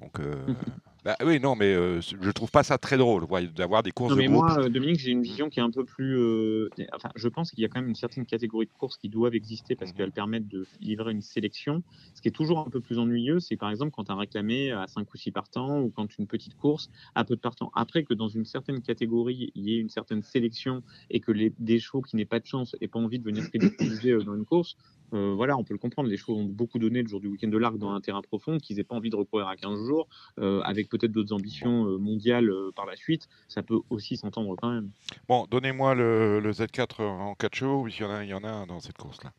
Donc, 0.00 0.20
euh, 0.20 0.34
Bah 1.06 1.14
oui, 1.24 1.38
non, 1.38 1.54
mais 1.54 1.72
euh, 1.72 2.00
je 2.00 2.30
trouve 2.32 2.50
pas 2.50 2.64
ça 2.64 2.78
très 2.78 2.96
drôle 2.96 3.26
d'avoir 3.54 3.84
des 3.84 3.92
courses 3.92 4.10
Non, 4.10 4.16
de 4.16 4.22
mais 4.22 4.26
groupe. 4.26 4.44
moi, 4.44 4.58
euh, 4.64 4.68
Dominique, 4.68 4.98
j'ai 4.98 5.12
une 5.12 5.22
vision 5.22 5.48
qui 5.50 5.60
est 5.60 5.62
un 5.62 5.70
peu 5.70 5.84
plus. 5.84 6.18
euh, 6.18 6.68
Enfin, 6.92 7.10
je 7.14 7.28
pense 7.28 7.52
qu'il 7.52 7.60
y 7.62 7.64
a 7.64 7.68
quand 7.68 7.78
même 7.80 7.88
une 7.88 7.94
certaine 7.94 8.26
catégorie 8.26 8.66
de 8.66 8.72
courses 8.72 8.96
qui 8.96 9.08
doivent 9.08 9.36
exister 9.36 9.76
parce 9.76 9.92
Mhm. 9.92 9.96
qu'elles 9.98 10.10
permettent 10.10 10.48
de 10.48 10.66
livrer 10.80 11.12
une 11.12 11.20
sélection. 11.20 11.84
Ce 12.14 12.20
qui 12.20 12.26
est 12.26 12.32
toujours 12.32 12.58
un 12.58 12.70
peu 12.70 12.80
plus 12.80 12.98
ennuyeux, 12.98 13.38
c'est 13.38 13.56
par 13.56 13.70
exemple 13.70 13.92
quand 13.92 14.10
as 14.10 14.16
réclamé 14.16 14.72
à 14.72 14.88
5 14.88 15.14
ou 15.14 15.16
6 15.16 15.30
partants 15.30 15.80
ou 15.80 15.90
quand 15.90 16.18
une 16.18 16.26
petite 16.26 16.56
course 16.56 16.88
a 17.14 17.24
peu 17.24 17.36
de 17.36 17.40
partants. 17.40 17.70
Après 17.76 18.02
que 18.02 18.12
dans 18.12 18.28
une 18.28 18.44
certaine 18.44 18.82
catégorie, 18.82 19.52
il 19.54 19.62
y 19.68 19.76
ait 19.76 19.80
une 19.80 19.90
certaine 19.90 20.22
sélection 20.24 20.82
et 21.08 21.20
que 21.20 21.30
les, 21.30 21.54
des 21.60 21.78
chevaux 21.78 22.02
qui 22.02 22.16
n'aient 22.16 22.24
pas 22.24 22.40
de 22.40 22.46
chance 22.46 22.74
et 22.80 22.88
pas 22.88 22.98
envie 22.98 23.20
de 23.20 23.24
venir 23.24 23.44
se 23.46 23.50
ridiculiser 23.52 24.10
euh, 24.10 24.24
dans 24.24 24.34
une 24.34 24.44
course, 24.44 24.74
euh, 25.12 25.34
voilà, 25.36 25.56
on 25.56 25.62
peut 25.62 25.72
le 25.74 25.78
comprendre. 25.78 26.08
Les 26.08 26.16
chevaux 26.16 26.36
ont 26.36 26.44
beaucoup 26.44 26.80
donné 26.80 27.00
le 27.02 27.06
jour 27.08 27.20
du 27.20 27.28
week-end 27.28 27.46
de 27.48 27.58
l'Arc 27.58 27.78
dans 27.78 27.90
un 27.92 28.00
terrain 28.00 28.22
profond, 28.22 28.58
qu'ils 28.58 28.76
n'aient 28.76 28.82
pas 28.84 28.96
envie 28.96 29.10
de 29.10 29.14
recourir 29.16 29.46
à 29.46 29.54
15 29.56 29.78
jours, 29.86 30.08
avec 30.36 30.88
peut-être 30.98 31.12
d'autres 31.12 31.32
ambitions 31.34 31.86
euh, 31.86 31.98
mondiales 31.98 32.50
euh, 32.50 32.70
par 32.74 32.86
la 32.86 32.96
suite. 32.96 33.28
Ça 33.48 33.62
peut 33.62 33.78
aussi 33.90 34.16
s'entendre 34.16 34.54
quand 34.60 34.72
même. 34.72 34.90
Bon, 35.28 35.46
donnez-moi 35.50 35.94
le, 35.94 36.40
le 36.40 36.52
Z4 36.52 37.02
en 37.02 37.34
4 37.34 37.54
chevaux, 37.54 37.82
puisqu'il 37.84 38.02
y 38.02 38.06
en 38.06 38.10
a, 38.10 38.24
il 38.24 38.30
y 38.30 38.34
en 38.34 38.44
a 38.44 38.48
un 38.50 38.66
dans 38.66 38.80
cette 38.80 38.96
course-là. 38.96 39.32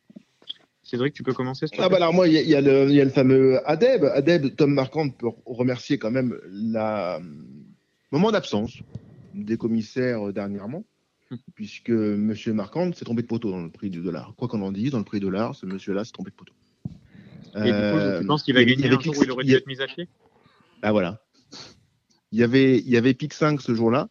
Cédric, 0.83 1.13
tu 1.13 1.23
peux 1.23 1.33
commencer 1.33 1.65
Ah 1.79 1.89
bah 1.89 1.97
alors 1.97 2.13
moi, 2.13 2.27
il 2.29 2.33
y, 2.33 2.37
a- 2.37 2.41
il 2.41 2.49
y 2.49 2.61
le 2.61 2.89
il 2.89 2.95
y 2.95 3.01
a 3.01 3.03
le 3.03 3.09
fameux 3.09 3.59
Adeb. 3.69 4.05
Adeb, 4.05 4.55
Tom 4.55 4.73
Marquand 4.73 5.09
peut 5.09 5.27
remercier 5.45 5.97
quand 5.97 6.11
même 6.11 6.39
la 6.51 7.19
moment 8.11 8.31
d'absence 8.31 8.79
des 9.33 9.57
commissaires 9.57 10.29
euh, 10.29 10.31
dernièrement, 10.31 10.85
puisque 11.55 11.89
Monsieur 11.89 12.53
Marquand 12.53 12.93
s'est 12.93 13.03
trompé 13.03 13.21
de 13.21 13.27
poteau 13.27 13.51
dans 13.51 13.61
le 13.61 13.69
prix 13.69 13.89
du 13.89 14.01
dollar. 14.01 14.33
Quoi 14.37 14.47
qu'on 14.47 14.61
en 14.61 14.71
dise, 14.71 14.91
dans 14.91 14.99
le 14.99 15.03
prix 15.03 15.19
du 15.19 15.25
dollar, 15.25 15.55
ce 15.55 15.65
monsieur-là 15.65 16.05
s'est 16.05 16.13
trompé 16.13 16.31
de 16.31 16.35
poteau. 16.35 16.53
Et 17.57 17.63
du 17.63 17.71
coup, 17.71 17.97
Euh, 17.97 18.19
tu 18.21 18.25
penses 18.25 18.43
qu'il 18.43 18.53
il 18.53 18.55
va 18.55 18.61
il 18.61 18.67
gagner 18.75 18.95
un 18.95 18.99
jour 19.01 19.17
où 19.17 19.23
il 19.23 19.31
aurait 19.31 19.43
il 19.43 19.47
dû 19.47 19.55
être 19.55 19.67
mis 19.67 19.81
à 19.81 19.87
pied? 19.87 20.07
Ah 20.81 20.91
voilà. 20.93 21.21
Il 22.31 22.39
y 22.39 22.43
avait, 22.43 22.77
il 22.79 22.89
y 22.89 22.97
avait 22.97 23.13
Pic 23.13 23.33
5 23.33 23.61
ce 23.61 23.73
jour-là, 23.73 24.09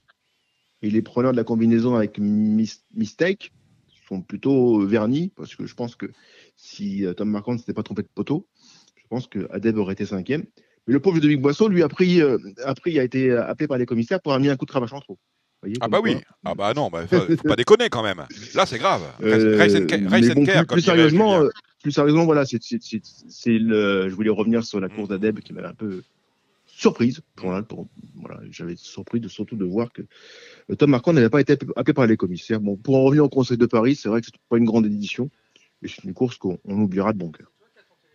et 0.83 0.91
les 0.91 1.03
preneurs 1.03 1.33
de 1.33 1.37
la 1.37 1.45
combinaison 1.45 1.95
avec 1.95 2.19
Mis- 2.19 2.83
Mistake 2.95 3.53
sont 4.09 4.21
plutôt 4.23 4.87
vernis, 4.87 5.33
parce 5.37 5.55
que 5.55 5.67
je 5.67 5.75
pense 5.75 5.97
que 5.97 6.07
si 6.57 7.05
euh, 7.05 7.13
Tom 7.13 7.29
Marquand 7.31 7.53
ne 7.55 7.59
s'était 7.59 7.75
pas 7.75 7.83
trompé 7.83 8.03
de 8.03 8.09
poteau, 8.15 8.47
je 8.97 9.05
pense 9.09 9.27
que 9.27 9.47
Adeb 9.51 9.77
aurait 9.79 9.93
été 9.95 10.07
cinquième. 10.07 10.45
Mais 10.87 10.95
le 10.95 11.01
pauvre 11.01 11.17
Ludovic 11.17 11.41
Boisseau, 11.41 11.69
lui, 11.69 11.83
a 11.83 11.89
pris, 11.89 12.21
euh, 12.23 12.39
a 12.65 12.75
pris, 12.75 12.99
a 12.99 13.05
été 13.05 13.33
appelé 13.33 13.67
par 13.67 13.79
les 13.79 13.87
commissaires 13.87 14.21
pour 14.21 14.33
avoir 14.33 14.41
mis 14.41 14.49
un 14.49 14.57
coup 14.57 14.65
de 14.67 14.71
cravache 14.71 14.93
en 14.93 15.01
trop. 15.01 15.19
Voyez, 15.63 15.77
Ah 15.81 15.89
bah 15.89 15.99
quoi. 16.01 16.11
oui, 16.11 16.19
ah 16.45 16.55
bah 16.55 16.73
non, 16.75 16.91
bah, 16.91 17.07
faut, 17.11 17.49
pas 17.49 17.57
déconner 17.57 17.89
quand 17.89 18.03
même. 18.03 18.25
Là, 18.55 18.67
c'est 18.67 18.79
grave. 18.79 19.03
Euh, 19.23 19.57
Race 19.59 19.75
and 19.75 20.09
race 20.09 20.31
and 20.31 20.45
care, 20.45 20.65
plus, 20.67 20.67
comme 20.67 20.67
plus 20.67 20.83
sérieusement, 20.83 21.41
euh, 21.41 21.49
plus 21.83 21.93
sérieusement, 21.93 22.25
voilà, 22.25 22.45
c'est, 22.45 22.63
c'est, 22.63 22.79
c'est, 22.83 23.01
c'est 23.03 23.59
le. 23.59 24.09
Je 24.09 24.15
voulais 24.15 24.31
revenir 24.31 24.65
sur 24.65 24.81
la 24.81 24.89
course 24.89 25.09
d'Adeb 25.09 25.41
qui 25.41 25.53
m'avait 25.53 25.69
un 25.69 25.75
peu 25.75 26.03
surprise. 26.77 27.23
Voilà, 27.39 27.63
pour- 27.63 27.89
voilà, 28.15 28.41
j'avais 28.51 28.77
surpris 28.77 29.21
de, 29.21 29.29
surtout 29.29 29.57
de 29.57 29.65
voir 29.65 29.93
que 29.93 30.03
euh, 30.71 30.77
Tom 30.77 30.91
Marquand 30.91 31.13
n'avait 31.13 31.31
pas 31.31 31.41
été 31.41 31.55
appelé 31.75 31.95
par 31.95 32.07
les 32.07 32.17
commissaires. 32.17 32.61
Bon, 32.61 32.77
pour 32.77 32.97
en 32.97 33.05
revenir 33.05 33.25
au 33.25 33.29
Conseil 33.29 33.57
de 33.57 33.67
Paris, 33.67 33.97
c'est 33.97 34.09
vrai 34.09 34.21
que 34.21 34.27
c'est 34.27 34.37
pas 34.49 34.59
une 34.59 34.65
grande 34.65 34.87
édition, 34.87 35.31
et 35.83 35.89
c'est 35.89 36.05
une 36.05 36.15
course 36.15 36.37
qu'on 36.37 36.59
on 36.65 36.81
oubliera 36.81 37.13
de 37.13 37.19
bon 37.19 37.31
cœur. 37.31 37.51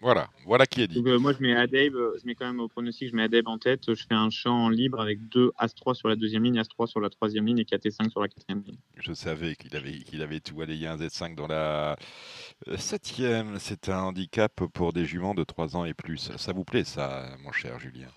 Voilà, 0.02 0.30
voilà 0.48 0.66
qui 0.66 0.82
est 0.82 0.88
dit. 0.88 0.96
Donc, 0.96 1.06
euh, 1.06 1.20
moi, 1.20 1.32
je 1.32 1.44
mets 1.44 1.56
Adeb, 1.56 1.96
euh, 1.96 2.18
je 2.20 2.26
mets 2.26 2.34
quand 2.34 2.48
même 2.48 2.60
au 2.60 2.68
pronostic, 2.68 3.12
je 3.12 3.16
mets 3.16 3.22
Adeb 3.22 3.48
en 3.48 3.60
tête. 3.60 3.94
Je 3.94 4.04
fais 4.04 4.16
un 4.16 4.32
champ 4.32 4.68
libre 4.68 5.00
avec 5.00 5.30
deux 5.30 5.52
As-3 5.60 5.94
sur 5.94 6.08
la 6.08 6.16
deuxième 6.16 6.44
ligne, 6.44 6.58
As-3 6.58 6.88
sur 6.88 7.00
la 7.00 7.12
troisième 7.12 7.46
ligne 7.46 7.60
et 7.60 7.66
4 7.66 7.86
et 7.86 7.92
5 7.92 8.10
sur 8.10 8.20
la 8.20 8.28
quatrième 8.28 8.64
ligne. 8.64 8.78
Je 8.98 9.14
savais 9.14 9.56
qu'il 9.56 9.76
avait, 9.76 10.00
qu'il 10.00 10.24
avait 10.24 10.40
tout 10.40 10.56
balayé 10.56 10.88
un 10.88 10.98
Z5 10.98 11.36
dans 11.36 11.46
la 11.46 11.98
septième. 12.78 13.60
C'est 13.60 13.90
un 13.90 14.02
handicap 14.02 14.66
pour 14.74 14.92
des 14.92 15.06
juments 15.06 15.36
de 15.36 15.44
3 15.44 15.76
ans 15.76 15.86
et 15.86 15.94
plus. 15.94 16.32
Ça 16.36 16.52
vous 16.52 16.64
plaît, 16.64 16.84
ça, 16.84 17.30
mon 17.44 17.52
cher 17.52 17.80
Julien? 17.80 18.10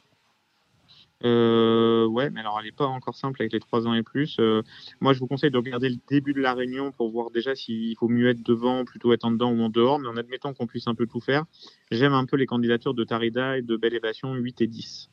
Euh, 1.22 2.06
ouais, 2.06 2.28
mais 2.30 2.40
alors 2.40 2.58
elle 2.58 2.66
n'est 2.66 2.72
pas 2.72 2.86
encore 2.86 3.16
simple 3.16 3.40
avec 3.40 3.52
les 3.52 3.60
3 3.60 3.86
ans 3.86 3.94
et 3.94 4.02
plus. 4.02 4.36
Euh, 4.40 4.62
moi, 5.00 5.12
je 5.12 5.20
vous 5.20 5.26
conseille 5.26 5.50
de 5.50 5.56
regarder 5.56 5.88
le 5.88 5.96
début 6.08 6.34
de 6.34 6.40
la 6.40 6.54
réunion 6.54 6.92
pour 6.92 7.10
voir 7.10 7.30
déjà 7.30 7.54
s'il 7.54 7.96
faut 7.96 8.08
mieux 8.08 8.28
être 8.28 8.42
devant, 8.42 8.84
plutôt 8.84 9.12
être 9.12 9.24
en 9.24 9.30
dedans 9.30 9.52
ou 9.52 9.60
en 9.62 9.68
dehors. 9.68 9.98
Mais 9.98 10.08
en 10.08 10.16
admettant 10.16 10.52
qu'on 10.52 10.66
puisse 10.66 10.86
un 10.86 10.94
peu 10.94 11.06
tout 11.06 11.20
faire, 11.20 11.44
j'aime 11.90 12.12
un 12.12 12.26
peu 12.26 12.36
les 12.36 12.46
candidatures 12.46 12.94
de 12.94 13.04
Tarida 13.04 13.58
et 13.58 13.62
de 13.62 13.76
Belle 13.76 13.94
Évasion 13.94 14.34
8 14.34 14.60
et 14.60 14.66
10, 14.66 15.10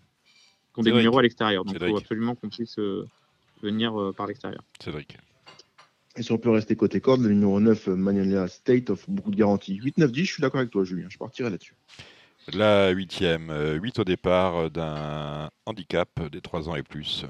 qui 0.73 0.80
ont 0.80 0.84
des 0.84 0.91
numéros 0.91 1.19
à 1.19 1.22
l'extérieur. 1.22 1.64
Donc 1.64 1.78
il 1.80 1.88
faut 1.88 1.98
absolument 1.98 2.36
qu'on 2.36 2.49
puisse 2.49 2.80
euh, 2.80 3.07
venir 3.61 3.99
euh, 3.99 4.11
par 4.11 4.28
l'extérieur. 4.28 4.64
Cédric. 4.84 5.18
Et 6.18 6.23
si 6.23 6.32
on 6.34 6.38
peut 6.38 6.49
rester 6.49 6.76
côté 6.76 6.99
corde, 6.99 7.22
le 7.22 7.30
numéro 7.30 7.61
9, 7.61 7.88
Manuela 7.88 8.49
State, 8.49 8.90
offre 8.90 9.10
beaucoup 9.10 9.32
de 9.32 9.38
garanties. 9.38 9.76
8, 9.76 9.98
9, 9.98 10.11
10, 10.11 10.26
je 10.26 10.34
suis 10.34 10.41
d'accord 10.41 10.60
avec 10.60 10.72
toi, 10.72 10.84
Julien. 10.84 11.07
Je 11.10 11.18
partirai 11.18 11.49
là-dessus. 11.49 11.76
La 12.53 12.89
huitième, 12.89 13.51
8 13.81 13.99
au 13.99 14.03
départ 14.03 14.55
euh, 14.55 14.69
d'un 14.69 15.49
handicap 15.65 16.09
des 16.31 16.41
3 16.41 16.69
ans 16.69 16.76
et 16.76 16.84
plus. 16.84 17.26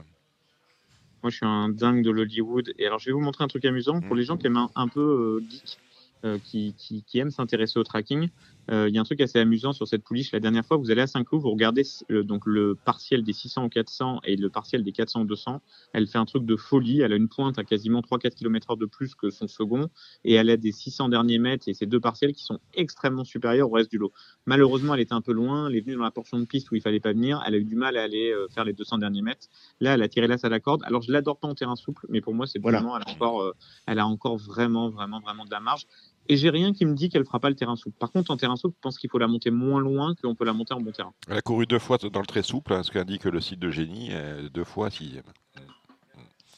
Moi, 1.22 1.30
je 1.30 1.38
suis 1.38 1.46
un 1.46 1.70
dingue 1.70 2.04
de 2.04 2.10
l'Hollywood. 2.10 2.74
Et 2.80 2.88
alors, 2.88 3.00
je 3.00 3.08
vais 3.08 3.12
vous 3.12 3.20
montrer 3.20 3.44
un 3.44 3.48
truc 3.48 3.66
amusant 3.66 4.02
pour 4.02 4.16
les 4.16 4.24
gens 4.24 4.38
qui 4.38 4.48
aiment 4.48 4.58
un, 4.58 4.70
un 4.76 4.88
peu 4.88 5.02
euh, 5.02 5.46
geek, 5.50 5.78
euh, 6.24 6.38
qui, 6.44 6.74
qui, 6.78 7.04
qui 7.04 7.20
aiment 7.20 7.32
s'intéresser 7.32 7.78
au 7.78 7.84
tracking. 7.84 8.30
Euh, 8.70 8.88
Il 8.90 8.96
y 8.96 8.98
a 8.98 9.02
un 9.02 9.06
truc 9.06 9.22
assez 9.22 9.40
amusant 9.40 9.74
sur 9.74 9.88
cette 9.88 10.04
pouliche. 10.04 10.32
La 10.32 10.40
dernière 10.40 10.66
fois, 10.66 10.78
vous 10.78 10.92
allez 10.92 11.02
à 11.02 11.08
Saint-Cloud, 11.08 11.42
vous 11.42 11.52
regardez 11.52 11.84
le, 12.10 12.24
donc 12.24 12.46
le 12.46 12.76
partiel 12.76 13.24
des 13.24 13.34
600 13.34 13.66
au 13.66 13.70
400 13.70 14.20
et 14.24 14.36
le 14.36 14.50
partiel 14.50 14.84
des 14.84 14.92
400 14.92 15.22
au 15.22 15.26
200. 15.26 15.62
Elle 15.94 16.08
fait 16.08 16.18
un 16.18 16.26
truc 16.26 16.46
de 16.46 16.56
folie. 16.56 17.02
Elle 17.02 17.14
a 17.14 17.16
une 17.16 17.28
pointe 17.30 17.58
à 17.58 17.64
quasiment 17.64 18.02
3-4 18.02 18.36
km 18.36 18.76
de 18.76 18.86
plus 18.86 19.16
que 19.16 19.30
son 19.30 19.48
second. 19.48 19.90
Et 20.24 20.34
elle 20.34 20.50
a 20.50 20.58
des 20.58 20.72
600 20.72 21.10
derniers 21.10 21.40
mètres 21.40 21.68
et 21.68 21.74
ces 21.74 21.86
deux 21.86 22.00
partiels 22.00 22.34
qui 22.34 22.44
sont 22.44 22.60
extrêmement 22.74 23.24
supérieurs 23.24 23.70
au 23.70 23.74
reste 23.74 23.90
du 23.92 23.98
lot. 23.98 24.12
Malheureusement, 24.46 24.94
elle 24.94 25.02
était 25.02 25.14
un 25.14 25.22
peu 25.22 25.32
loin. 25.34 25.68
Elle 25.68 25.76
est 25.76 25.82
venue 25.82 25.96
dans 25.96 26.04
la 26.04 26.12
portion 26.12 26.40
de 26.40 26.46
piste 26.46 26.72
où 26.72 26.76
il 26.76 26.82
fallait 26.82 27.00
pas 27.00 27.14
venir. 27.14 27.42
Elle 27.48 27.56
a 27.56 27.58
eu 27.58 27.64
du 27.64 27.76
mal 27.76 27.98
à 27.98 28.04
aller 28.04 28.32
euh, 28.32 28.48
faire 28.50 28.64
les 28.64 28.74
200 28.74 29.00
derniers 29.00 29.22
mètres. 29.22 29.48
Là, 29.80 29.94
elle 29.96 30.02
a 30.02 30.08
tiré 30.08 30.28
l'as 30.28 30.44
à 30.44 30.50
la 30.50 30.60
corde. 30.60 30.82
Alors, 30.86 31.02
je 31.02 31.12
l'adore 31.12 31.38
pas 31.40 31.48
en 31.48 31.56
terrain 31.56 31.76
souple, 31.76 32.06
mais 32.10 32.22
pour 32.22 32.34
moi, 32.34 32.48
c'est 32.48 32.60
Voilà. 32.60 32.80
vraiment, 32.80 32.96
elle 32.98 33.04
a 33.08 33.12
encore, 33.12 33.42
euh, 33.42 33.54
elle 33.88 34.00
a 34.00 34.08
encore 34.08 34.38
vraiment, 34.38 34.90
vraiment, 34.90 35.20
vraiment 35.20 35.46
de 35.46 35.52
la 35.52 35.60
marge. 35.60 35.88
Et 36.30 36.38
j'ai 36.38 36.50
rien 36.50 36.72
qui 36.74 36.86
me 36.86 36.94
dit 36.94 37.10
qu'elle 37.10 37.26
fera 37.26 37.40
pas 37.40 37.50
le 37.50 37.56
terrain 37.56 37.76
souple. 37.76 37.98
Par 38.00 38.12
contre, 38.12 38.32
en 38.32 38.38
terrain 38.38 38.56
souple, 38.56 38.76
je 38.78 38.82
pense 38.82 38.98
qu'il 38.98 39.10
faut 39.10 39.18
la 39.18 39.28
monter 39.28 39.52
moins 39.52 39.82
loin 39.82 40.14
qu'on 40.22 40.36
peut 40.36 40.46
la 40.46 40.54
monter 40.54 40.74
en 40.74 40.82
bon 40.82 40.92
terrain. 40.92 41.14
Elle 41.28 41.38
a 41.38 41.42
couru 41.42 41.66
deux 41.66 41.80
fois 41.80 41.98
dans 41.98 42.20
le 42.20 42.26
très 42.26 42.44
souple, 42.44 42.74
hein, 42.74 42.84
ce 42.84 42.92
qu'indique 42.92 43.26
le 43.26 43.42
site 43.42 43.60
de 43.60 43.72
génie, 43.72 44.10
euh, 44.12 44.50
deux 44.50 44.64
fois 44.64 44.90
sixième. 44.90 45.24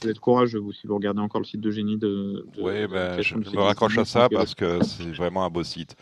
Vous 0.02 0.10
êtes 0.10 0.20
courageux, 0.20 0.60
vous, 0.60 0.74
si 0.74 0.86
vous 0.86 0.96
regardez 0.96 1.22
encore 1.22 1.40
le 1.40 1.46
site 1.46 1.62
de 1.62 1.72
génie 1.72 1.98
de. 1.98 2.46
de 2.56 2.62
Oui, 2.62 2.82
de 2.82 2.88
ben, 2.88 3.22
je, 3.22 3.36
je 3.42 3.56
me 3.56 3.62
raccroche 3.62 3.98
à 3.98 4.06
ça 4.06 4.26
euh, 4.26 4.30
parce 4.32 4.54
que 4.54 4.84
c'est 4.84 5.12
vraiment 5.14 5.46
un 5.46 5.50
beau 5.50 5.64
site. 5.64 5.96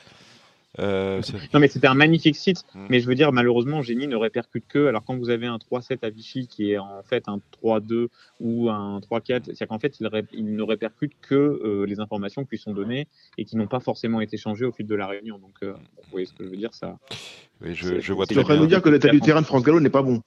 Euh, 0.80 1.22
Non, 1.54 1.60
mais 1.60 1.68
c'était 1.68 1.88
un 1.88 1.94
magnifique 1.94 2.36
site. 2.36 2.64
Mm. 2.74 2.86
Mais 2.90 3.00
je 3.02 3.08
veux 3.08 3.16
dire, 3.16 3.32
malheureusement, 3.32 3.82
Génie 3.82 4.08
ne 4.08 4.16
répercute 4.16 4.64
que. 4.68 4.88
Alors, 4.88 5.04
quand 5.04 5.18
vous 5.18 5.30
avez 5.30 5.46
un 5.48 5.58
3-7 5.58 6.00
à 6.04 6.10
Vichy 6.10 6.48
qui 6.48 6.72
est 6.72 6.78
en 6.78 7.04
fait 7.04 7.28
un 7.28 7.40
3-2 7.62 8.08
ou 8.40 8.70
un 8.70 9.00
3-4, 9.00 9.44
c'est-à-dire 9.46 9.68
qu'en 9.68 9.80
fait, 9.80 10.00
il, 10.00 10.08
ré- 10.08 10.26
il 10.34 10.56
ne 10.56 10.64
répercute 10.64 11.14
que 11.22 11.36
euh, 11.36 11.86
les 11.86 12.00
informations 12.00 12.44
qui 12.44 12.52
lui 12.52 12.58
sont 12.58 12.74
données 12.74 13.08
et 13.38 13.44
qui 13.46 13.58
n'ont 13.58 13.68
pas 13.68 13.80
forcément 13.82 14.22
été 14.22 14.38
changées 14.38 14.66
au 14.66 14.72
fil 14.72 14.88
de 14.88 14.96
la 14.96 15.08
réunion. 15.08 15.38
Donc, 15.40 15.56
euh, 15.64 15.74
bon, 15.74 15.80
vous 16.04 16.12
voyez 16.12 16.26
ce 16.26 16.34
que 16.34 16.46
je 16.46 16.50
veux 16.50 16.58
dire 16.58 16.74
ça. 16.74 16.98
oui, 17.62 17.76
je, 17.76 18.00
je 18.00 18.14
vois 18.14 18.26
Tu 18.26 18.36
es 18.36 18.40
en 18.40 18.44
train 18.44 18.56
de 18.56 18.62
nous 18.62 18.68
dire 18.68 18.82
que 18.82 18.90
l'état 18.90 19.10
du 19.10 19.20
terrain 19.20 19.42
de 19.42 19.46
France 19.48 19.64
Gallo 19.64 19.80
n'est 19.82 19.90
pas 19.90 20.04
bon. 20.04 20.22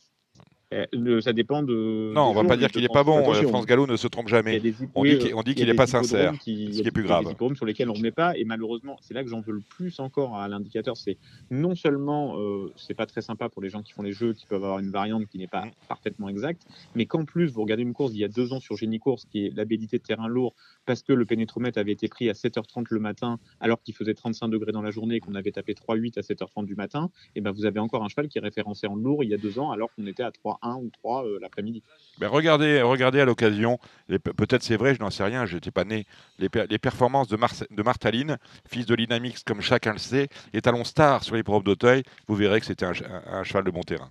Le- 0.92 1.20
ça 1.20 1.32
dépend 1.32 1.62
de. 1.62 2.12
Non, 2.14 2.22
on 2.22 2.28
des 2.30 2.42
va 2.42 2.48
pas 2.48 2.56
dire 2.56 2.70
qu'il 2.70 2.82
n'est 2.82 2.88
pas 2.88 3.04
bon. 3.04 3.18
attention. 3.18 3.44
euh, 3.44 3.48
France 3.48 3.66
Gallo 3.66 3.86
ne 3.86 3.96
se 3.96 4.08
trompe 4.08 4.28
jamais. 4.28 4.60
On 4.94 5.04
dit 5.04 5.18
qu'il- 5.18 5.34
on 5.34 5.42
dit 5.42 5.52
il 5.52 5.58
y 5.58 5.62
a 5.62 5.64
qu'il 5.64 5.68
est 5.68 5.72
des 5.72 5.76
pas 5.76 5.86
sincère, 5.86 6.32
qui- 6.40 6.72
ce 6.74 6.82
qui 6.82 6.88
est 6.88 6.90
plus 6.90 7.02
des- 7.02 7.08
il 7.08 7.10
y 7.10 7.14
a 7.14 7.22
grave. 7.22 7.50
des 7.50 7.54
sur 7.56 7.64
lesquels 7.66 7.90
on 7.90 7.94
ne 7.94 8.00
met 8.00 8.10
pas, 8.10 8.36
et 8.36 8.44
malheureusement, 8.44 8.96
c'est 9.00 9.14
là 9.14 9.22
que 9.22 9.28
j'en 9.30 9.40
veux 9.40 9.52
le 9.52 9.60
plus 9.60 10.00
encore 10.00 10.36
à 10.36 10.48
l'indicateur. 10.48 10.96
C'est 10.96 11.16
non 11.50 11.74
seulement 11.76 12.36
euh, 12.38 12.72
c'est 12.76 12.94
pas 12.94 13.06
très 13.06 13.20
sympa 13.22 13.48
pour 13.48 13.62
les 13.62 13.68
gens 13.70 13.82
qui 13.82 13.92
font 13.92 14.02
les 14.02 14.12
jeux, 14.12 14.32
qui 14.32 14.46
peuvent 14.46 14.64
avoir 14.64 14.80
une 14.80 14.90
variante 14.90 15.26
qui 15.28 15.38
n'est 15.38 15.46
pas 15.46 15.66
Mm. 15.66 15.70
parfaitement 15.88 16.28
exacte, 16.28 16.62
mais 16.96 17.06
qu'en 17.06 17.24
plus 17.24 17.46
vous 17.52 17.62
regardez 17.62 17.82
une 17.84 17.92
course 17.92 18.10
d'il 18.12 18.20
y 18.20 18.24
a 18.24 18.28
deux 18.28 18.52
ans 18.52 18.58
sur 18.60 18.76
Génie 18.76 18.98
Course, 18.98 19.26
qui 19.26 19.46
est 19.46 19.54
l'habilité 19.54 19.98
de 19.98 20.02
terrain 20.02 20.26
lourd, 20.26 20.54
parce 20.86 21.02
que 21.02 21.12
le 21.12 21.24
pénétromètre 21.24 21.78
avait 21.78 21.92
été 21.92 22.08
pris 22.08 22.28
à 22.30 22.34
7h30 22.34 22.86
le 22.90 22.98
matin, 23.00 23.38
alors 23.60 23.80
qu'il 23.82 23.94
faisait 23.94 24.14
35 24.14 24.48
degrés 24.48 24.72
dans 24.72 24.82
la 24.82 24.90
journée 24.90 25.16
et 25.16 25.20
qu'on 25.20 25.34
avait 25.36 25.52
tapé 25.52 25.74
3,8 25.74 26.18
à 26.18 26.22
7h30 26.22 26.66
du 26.66 26.74
matin, 26.74 27.10
et 27.36 27.40
ben 27.40 27.52
vous 27.52 27.64
avez 27.64 27.78
encore 27.78 28.02
un 28.02 28.08
cheval 28.08 28.28
qui 28.28 28.38
est 28.38 28.40
référencé 28.40 28.86
en 28.88 28.96
lourd 28.96 29.22
il 29.22 29.30
y 29.30 29.34
a 29.34 29.38
deux 29.38 29.58
ans, 29.58 29.70
alors 29.70 29.88
qu'on 29.94 30.06
était 30.06 30.22
à 30.24 30.32
3,1 30.62 30.76
ou 30.82 30.90
3 30.90 31.24
euh, 31.26 31.38
l'après-midi. 31.40 31.82
Regardez, 32.20 32.82
regardez 32.82 33.20
à 33.20 33.24
l'occasion, 33.24 33.78
peut-être 34.08 34.62
c'est 34.62 34.76
vrai, 34.76 34.94
je 34.94 35.00
n'en 35.00 35.10
sais 35.10 35.24
rien, 35.24 35.46
je 35.46 35.54
n'étais 35.56 35.70
pas 35.70 35.84
né, 35.84 36.06
les, 36.38 36.48
per- 36.48 36.66
les 36.68 36.78
performances 36.78 37.28
de, 37.28 37.36
Marce- 37.36 37.66
de 37.70 37.82
Martaline, 37.82 38.38
fils 38.68 38.86
de 38.86 38.94
Linamix, 38.94 39.42
comme 39.42 39.60
chacun 39.60 39.92
le 39.92 39.98
sait, 39.98 40.28
étalon 40.52 40.84
star 40.84 41.24
sur 41.24 41.34
les 41.36 41.42
probes 41.42 41.64
d'Auteuil, 41.64 42.02
vous 42.28 42.34
verrez 42.36 42.60
que 42.60 42.66
c'était 42.66 42.86
un, 42.86 42.94
ch- 42.94 43.08
un- 43.10 43.38
un 43.38 43.42
cheval 43.44 43.64
de 43.64 43.70
bon 43.70 43.82
terrain. 43.82 44.10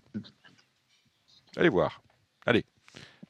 Allez 1.56 1.70
voir. 1.70 2.02
Allez. 2.45 2.65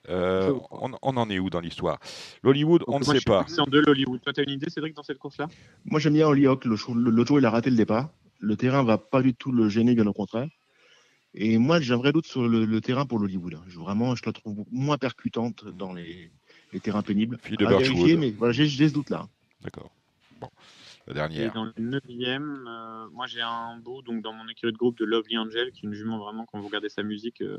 Euh, 0.10 0.54
on, 0.72 0.92
on 1.02 1.18
en 1.18 1.30
est 1.30 1.40
où 1.40 1.50
dans 1.50 1.62
l'histoire? 1.62 1.98
L'Hollywood, 2.44 2.84
on 2.88 3.00
ne 3.00 3.06
moi, 3.06 3.14
sait 3.14 3.20
je 3.20 3.20
suis 3.20 3.26
pas. 3.26 3.44
fixé 3.46 3.62
en 3.62 3.66
deux 3.66 3.82
l'Hollywood. 3.82 4.22
Toi, 4.22 4.34
tu 4.34 4.42
as 4.42 4.44
une 4.44 4.50
idée, 4.50 4.70
Cédric, 4.70 4.96
dans 4.96 5.04
cette 5.04 5.18
course-là? 5.18 5.48
Moi, 5.86 6.00
j'aime 6.00 6.14
bien 6.14 6.28
Hollyhock. 6.28 6.66
Le 6.66 6.76
jour, 6.76 6.94
le- 6.96 7.10
l'autre 7.10 7.30
jour, 7.30 7.40
il 7.40 7.46
a 7.46 7.50
raté 7.50 7.70
le 7.70 7.78
départ. 7.78 8.10
Le 8.40 8.58
terrain 8.58 8.84
va 8.84 8.98
pas 8.98 9.22
du 9.22 9.34
tout 9.34 9.52
le 9.54 9.70
gêner, 9.70 9.96
bien 9.96 10.06
au 10.08 10.12
contraire. 10.14 10.48
Et 11.36 11.58
moi, 11.58 11.80
j'ai 11.80 11.94
un 11.94 11.98
vrai 11.98 12.12
doute 12.12 12.26
sur 12.28 12.48
le, 12.48 12.66
le 12.66 12.82
terrain 12.82 13.06
pour 13.06 13.20
l'Hollywood. 13.20 13.58
Je, 13.68 13.80
vraiment, 13.80 14.16
je 14.16 14.24
la 14.26 14.34
trouve 14.34 14.66
moins 14.72 14.98
percutante 14.98 15.66
dans 15.66 15.94
les, 15.94 16.32
les 16.72 16.80
terrains 16.80 17.02
pénibles. 17.02 17.40
Fille 17.42 17.58
de 17.58 17.66
À 17.66 17.70
vérifier, 17.78 18.18
mais 18.18 18.32
voilà, 18.32 18.54
j'ai 18.54 18.68
j'ai 18.68 18.90
ce 18.90 18.94
doute-là. 18.94 19.28
D'accord. 19.62 19.92
Bon. 20.40 20.50
La 21.08 21.12
Et 21.12 21.16
dernière. 21.16 21.54
dans 21.54 21.66
le 21.66 21.74
neuvième, 21.78 22.66
euh, 22.68 23.10
moi 23.12 23.28
j'ai 23.28 23.42
un 23.42 23.78
bout 23.78 24.02
donc 24.04 24.22
dans 24.22 24.32
mon 24.32 24.48
écurie 24.48 24.72
de 24.72 24.78
groupe 24.78 24.98
de 24.98 25.06
Lovely 25.06 25.38
Angel, 25.38 25.72
qui 25.72 25.86
est 25.86 25.90
une 25.90 25.94
jument 25.94 26.18
vraiment 26.18 26.46
quand 26.46 26.60
vous 26.60 26.68
regardez 26.68 26.88
sa 26.90 27.04
musique, 27.04 27.42
euh, 27.42 27.58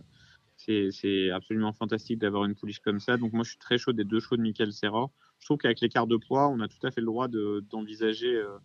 c'est 0.56 0.88
c'est 0.92 1.30
absolument 1.30 1.72
fantastique 1.72 2.18
d'avoir 2.18 2.44
une 2.46 2.54
pouliche 2.54 2.78
comme 2.78 3.00
ça. 3.00 3.16
Donc 3.16 3.32
moi, 3.32 3.42
je 3.44 3.50
suis 3.50 3.58
très 3.58 3.76
chaud 3.76 3.92
des 3.92 4.04
deux 4.04 4.20
chevaux 4.20 4.36
de 4.36 4.42
Michael 4.42 4.72
Serra. 4.72 5.10
Je 5.40 5.46
trouve 5.46 5.58
qu'avec 5.58 5.80
l'écart 5.80 6.06
de 6.06 6.16
poids, 6.16 6.48
on 6.48 6.60
a 6.60 6.68
tout 6.68 6.86
à 6.86 6.90
fait 6.90 7.00
le 7.02 7.06
droit 7.06 7.28
de- 7.28 7.62
d'envisager 7.70 8.34
euh, 8.34 8.56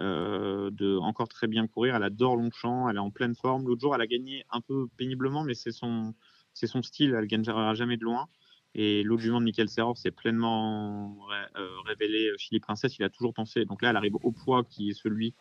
euh, 0.00 0.70
de 0.70 0.96
encore 0.96 1.28
très 1.28 1.46
bien 1.46 1.66
courir. 1.66 1.94
Elle 1.94 2.02
adore 2.02 2.36
Longchamp, 2.36 2.88
elle 2.88 2.96
est 2.96 3.00
en 3.00 3.10
pleine 3.10 3.34
forme. 3.34 3.66
L'autre 3.66 3.80
jour, 3.80 3.94
elle 3.94 4.00
a 4.00 4.06
gagné 4.06 4.44
un 4.50 4.60
peu 4.60 4.88
péniblement, 4.96 5.44
mais 5.44 5.54
c'est 5.54 5.72
son, 5.72 6.14
c'est 6.52 6.66
son 6.66 6.82
style. 6.82 7.14
Elle 7.16 7.26
gagnera 7.26 7.74
jamais 7.74 7.96
de 7.96 8.04
loin. 8.04 8.28
Et 8.76 9.04
l'autre 9.04 9.22
jument 9.22 9.38
de 9.38 9.44
Michael 9.44 9.68
Serra 9.68 9.94
s'est 9.94 10.10
pleinement 10.10 11.16
ré- 11.28 11.60
euh, 11.60 11.80
révélé 11.86 12.32
Philippe 12.38 12.64
Princesse. 12.64 12.98
Il 12.98 13.04
a 13.04 13.08
toujours 13.08 13.32
pensé. 13.32 13.64
Donc 13.64 13.82
là, 13.82 13.90
elle 13.90 13.96
arrive 13.96 14.16
au 14.16 14.32
poids 14.32 14.64
qui 14.64 14.90
est 14.90 14.94
celui 14.94 15.32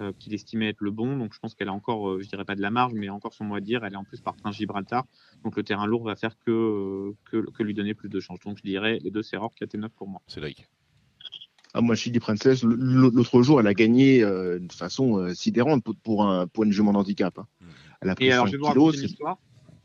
euh, 0.00 0.12
qu'il 0.18 0.32
estimait 0.34 0.68
être 0.68 0.80
le 0.80 0.90
bon. 0.90 1.16
Donc 1.16 1.34
je 1.34 1.38
pense 1.38 1.54
qu'elle 1.54 1.68
a 1.68 1.72
encore, 1.72 2.08
euh, 2.10 2.20
je 2.22 2.28
dirais 2.28 2.44
pas 2.44 2.54
de 2.54 2.62
la 2.62 2.70
marge, 2.70 2.92
mais 2.94 3.08
encore 3.08 3.34
son 3.34 3.44
mot 3.44 3.54
à 3.56 3.60
dire. 3.60 3.84
Elle 3.84 3.94
est 3.94 3.96
en 3.96 4.04
plus 4.04 4.20
par 4.20 4.36
Prince 4.36 4.56
Gibraltar. 4.56 5.04
Donc 5.44 5.56
le 5.56 5.62
terrain 5.62 5.86
lourd 5.86 6.04
va 6.04 6.14
faire 6.14 6.38
que, 6.38 6.50
euh, 6.50 7.16
que, 7.30 7.62
lui 7.62 7.74
donner 7.74 7.94
plus 7.94 8.08
de 8.08 8.20
chance. 8.20 8.38
Donc 8.40 8.58
je 8.58 8.62
dirais 8.62 8.98
les 9.02 9.10
deux 9.10 9.22
Serra 9.22 9.48
4 9.54 9.74
et 9.74 9.78
9 9.78 9.92
pour 9.92 10.08
moi. 10.08 10.20
Cédric. 10.26 10.66
Ah, 11.78 11.80
moi, 11.80 11.94
Chili 11.94 12.18
Princess, 12.18 12.64
l'autre 12.64 13.40
jour, 13.42 13.60
elle 13.60 13.68
a 13.68 13.74
gagné 13.74 14.20
euh, 14.20 14.58
de 14.58 14.72
façon 14.72 15.16
euh, 15.18 15.32
sidérante 15.32 15.84
pour, 15.84 15.94
pour 15.94 16.24
un, 16.24 16.48
pour 16.48 16.64
une 16.64 16.72
jument 16.72 16.92
d'handicap. 16.92 17.38
hein. 17.38 17.46
Elle 18.00 18.10
a 18.10 18.14
pris 18.16 18.26
Et 18.26 18.32
alors, 18.32 18.46
5 18.46 18.50
je 18.52 18.56
vais 18.56 18.58
vous 18.58 18.68
kilos. 18.72 18.84
raconter 18.86 18.98
une 18.98 19.04
histoire. 19.08 19.38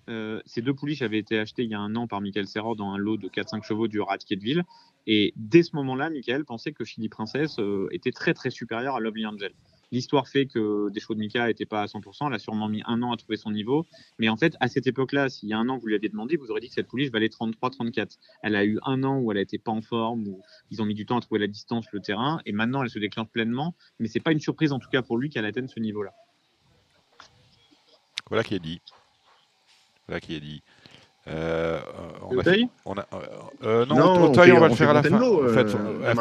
Euh, 0.09 0.41
ces 0.47 0.61
deux 0.63 0.73
pouliches 0.73 1.03
avaient 1.03 1.19
été 1.19 1.37
achetées 1.37 1.63
il 1.63 1.69
y 1.69 1.75
a 1.75 1.79
un 1.79 1.95
an 1.95 2.07
par 2.07 2.19
Michael 2.19 2.47
Serra 2.47 2.73
dans 2.75 2.89
un 2.91 2.97
lot 2.97 3.17
de 3.17 3.29
4-5 3.29 3.63
chevaux 3.63 3.87
du 3.87 4.01
Radke 4.01 4.27
de 4.31 4.39
Ville. 4.41 4.63
Et 5.05 5.33
dès 5.35 5.61
ce 5.61 5.75
moment-là, 5.75 6.09
Michael 6.09 6.45
pensait 6.45 6.71
que 6.73 6.83
Philly 6.83 7.09
Princess 7.09 7.59
euh, 7.59 7.87
était 7.91 8.11
très 8.11 8.33
très 8.33 8.49
supérieur 8.49 8.95
à 8.95 8.99
Lovely 8.99 9.25
Angel. 9.27 9.53
L'histoire 9.93 10.27
fait 10.27 10.47
que 10.47 10.89
des 10.89 10.99
chevaux 10.99 11.13
de 11.13 11.19
Mika 11.19 11.45
n'étaient 11.45 11.67
pas 11.67 11.83
à 11.83 11.85
100%. 11.85 12.25
Elle 12.25 12.33
a 12.33 12.39
sûrement 12.39 12.67
mis 12.67 12.81
un 12.87 13.03
an 13.03 13.11
à 13.11 13.15
trouver 13.15 13.37
son 13.37 13.51
niveau. 13.51 13.85
Mais 14.17 14.27
en 14.27 14.35
fait, 14.35 14.57
à 14.59 14.67
cette 14.67 14.87
époque-là, 14.87 15.29
s'il 15.29 15.49
y 15.49 15.53
a 15.53 15.59
un 15.59 15.69
an, 15.69 15.77
vous 15.77 15.85
lui 15.85 15.93
aviez 15.93 16.09
demandé, 16.09 16.35
vous 16.35 16.49
aurez 16.49 16.61
dit 16.61 16.67
que 16.67 16.73
cette 16.73 16.87
pouliche 16.87 17.11
valait 17.11 17.27
33-34. 17.27 18.17
Elle 18.41 18.55
a 18.55 18.65
eu 18.65 18.79
un 18.87 19.03
an 19.03 19.19
où 19.19 19.31
elle 19.31 19.37
n'était 19.37 19.59
pas 19.59 19.71
en 19.71 19.83
forme, 19.83 20.27
où 20.27 20.41
ils 20.71 20.81
ont 20.81 20.85
mis 20.85 20.95
du 20.95 21.05
temps 21.05 21.17
à 21.17 21.21
trouver 21.21 21.41
la 21.41 21.45
distance, 21.45 21.85
le 21.91 21.99
terrain. 21.99 22.41
Et 22.47 22.53
maintenant, 22.53 22.81
elle 22.81 22.89
se 22.89 22.97
déclenche 22.97 23.27
pleinement. 23.27 23.75
Mais 23.99 24.07
c'est 24.07 24.19
pas 24.19 24.31
une 24.31 24.39
surprise, 24.39 24.71
en 24.71 24.79
tout 24.79 24.89
cas 24.89 25.03
pour 25.03 25.19
lui, 25.19 25.29
qu'elle 25.29 25.45
atteigne 25.45 25.67
ce 25.67 25.79
niveau-là. 25.79 26.15
Voilà 28.29 28.43
qui 28.43 28.55
est 28.55 28.59
dit. 28.59 28.81
Voilà 30.07 30.19
qui 30.19 30.33
est 30.33 30.39
dit. 30.39 30.63
Euh, 31.29 31.79
on, 32.29 32.37
a 32.37 32.43
fait- 32.43 32.65
on 32.83 32.93
a, 32.95 33.07
euh, 33.13 33.17
euh, 33.63 33.85
non, 33.85 33.95
Non, 33.95 34.23
Auteuil, 34.31 34.51
on 34.51 34.57
on 34.57 34.59
va 34.59 34.67
le 34.67 34.75
faire 34.75 34.89
à 34.89 34.93
la 34.93 35.03
fin. 35.03 35.09
Fontainebleau, 35.17 35.45
En 35.45 35.53
fait, 35.53 35.59
euh, 35.73 35.77
euh, 36.03 36.13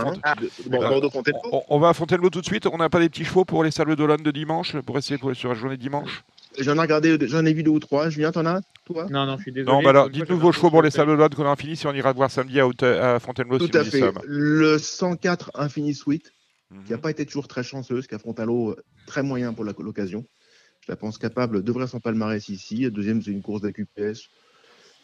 Euh, 0.72 1.32
on, 1.50 1.62
on 1.70 1.78
va 1.80 1.88
à 1.88 1.92
Fontainebleau 1.92 2.30
tout 2.30 2.40
de 2.40 2.46
suite. 2.46 2.66
On 2.66 2.76
n'a 2.78 2.88
pas 2.88 3.00
des 3.00 3.08
petits 3.08 3.24
chevaux 3.24 3.44
pour 3.44 3.64
les 3.64 3.72
salles 3.72 3.96
d'Olonne 3.96 4.22
de 4.22 4.30
dimanche, 4.30 4.76
pour 4.82 4.96
essayer 4.98 5.18
pour, 5.18 5.34
sur 5.34 5.48
la 5.48 5.54
journée 5.56 5.76
de 5.76 5.82
dimanche 5.82 6.22
J'en 6.58 6.76
ai 6.76 6.80
regardé, 6.80 7.16
j'en 7.22 7.44
ai 7.46 7.52
vu 7.52 7.62
deux 7.64 7.70
ou 7.72 7.80
trois. 7.80 8.10
Julien, 8.10 8.30
t'en 8.30 8.46
as 8.46 8.60
toi? 8.84 9.06
Non, 9.10 9.26
non, 9.26 9.38
je 9.38 9.42
suis 9.42 9.52
désolé. 9.52 9.72
Non, 9.74 9.82
bah 9.82 9.90
alors, 9.90 10.08
dites-nous 10.10 10.38
vos 10.38 10.52
chevaux 10.52 10.70
pour 10.70 10.82
les 10.82 10.90
salles 10.90 11.06
d'Olonne 11.08 11.34
qu'on 11.34 11.50
a 11.50 11.56
fini. 11.56 11.74
Si 11.76 11.86
on 11.88 11.92
ira 11.94 12.12
voir 12.12 12.30
samedi 12.30 12.60
à, 12.60 12.66
Auteuil- 12.68 12.98
à 12.98 13.18
Fontainebleau, 13.18 13.58
Tout 13.58 13.68
si 13.72 13.76
à 13.78 13.84
fait. 13.84 13.98
sommes. 14.00 14.20
Le 14.24 14.78
104 14.78 15.50
Infini 15.54 15.94
Suite, 15.94 16.30
Mhm. 16.70 16.84
qui 16.84 16.92
n'a 16.92 16.98
pas 16.98 17.10
été 17.10 17.26
toujours 17.26 17.48
très 17.48 17.62
chanceuse, 17.64 18.06
qui 18.06 18.14
affronte 18.14 18.38
un 18.38 18.44
lot 18.46 18.76
très 19.06 19.22
moyen 19.24 19.52
pour 19.52 19.64
l'occasion. 19.64 20.24
Je 20.86 20.92
la 20.92 20.96
pense 20.96 21.16
capable 21.18 21.62
d'ouvrir 21.62 21.88
son 21.88 22.00
palmarès 22.00 22.48
ici. 22.48 22.88
Deuxième, 22.90 23.20
c'est 23.22 23.30
une 23.30 23.42
course 23.42 23.62
d'AQPS. 23.62 24.28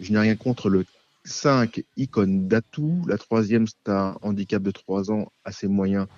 Je 0.00 0.12
n'ai 0.12 0.18
rien 0.18 0.36
contre 0.36 0.68
le 0.68 0.84
5 1.24 1.82
Icon 1.96 2.46
d'Atout. 2.46 3.04
La 3.06 3.18
troisième, 3.18 3.66
c'est 3.66 3.92
un 3.92 4.16
handicap 4.22 4.62
de 4.62 4.70
3 4.70 5.10
ans 5.10 5.30
assez 5.44 5.68
moyen. 5.68 6.08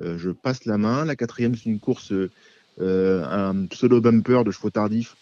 Euh, 0.00 0.18
je 0.18 0.30
passe 0.30 0.64
la 0.64 0.78
main. 0.78 1.04
La 1.04 1.16
quatrième, 1.16 1.54
c'est 1.54 1.70
une 1.70 1.80
course, 1.80 2.12
euh, 2.12 3.24
un 3.24 3.66
pseudo 3.66 4.00
bumper 4.00 4.44
de 4.44 4.50
chevaux 4.50 4.70
tardifs. 4.70 5.16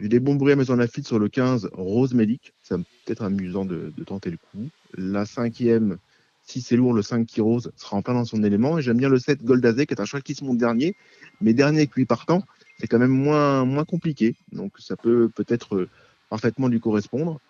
J'ai 0.00 0.08
des 0.08 0.20
bons 0.20 0.34
bruits 0.34 0.52
à 0.52 0.56
Maison 0.56 0.76
Lafitte 0.76 1.06
sur 1.06 1.18
le 1.18 1.28
15 1.28 1.70
Rose 1.72 2.14
Médic. 2.14 2.52
Ça 2.62 2.76
me 2.76 2.82
peut 2.82 3.12
être 3.12 3.22
amusant 3.22 3.64
de, 3.64 3.92
tenter 4.04 4.30
le 4.30 4.36
coup. 4.36 4.68
La 4.96 5.24
cinquième, 5.24 5.98
si 6.42 6.60
c'est 6.60 6.76
lourd, 6.76 6.92
le 6.92 7.02
5 7.02 7.26
qui 7.26 7.40
rose 7.40 7.72
sera 7.76 7.96
en 7.96 8.02
plein 8.02 8.14
dans 8.14 8.24
son 8.24 8.42
élément. 8.42 8.78
Et 8.78 8.82
j'aime 8.82 8.96
bien 8.96 9.08
le 9.08 9.18
7 9.18 9.44
Goldazé, 9.44 9.86
qui 9.86 9.94
est 9.94 10.00
un 10.00 10.04
cheval 10.04 10.22
qui 10.22 10.34
se 10.34 10.44
monte 10.44 10.58
dernier. 10.58 10.96
Mais 11.40 11.54
dernier 11.54 11.88
lui 11.94 12.06
partant, 12.06 12.42
c'est 12.78 12.86
quand 12.86 12.98
même 12.98 13.10
moins, 13.10 13.64
moins 13.64 13.84
compliqué. 13.84 14.34
Donc 14.52 14.72
ça 14.78 14.96
peut 14.96 15.28
peut-être 15.28 15.76
euh, 15.76 15.88
parfaitement 16.30 16.68
lui 16.68 16.80
correspondre. 16.80 17.40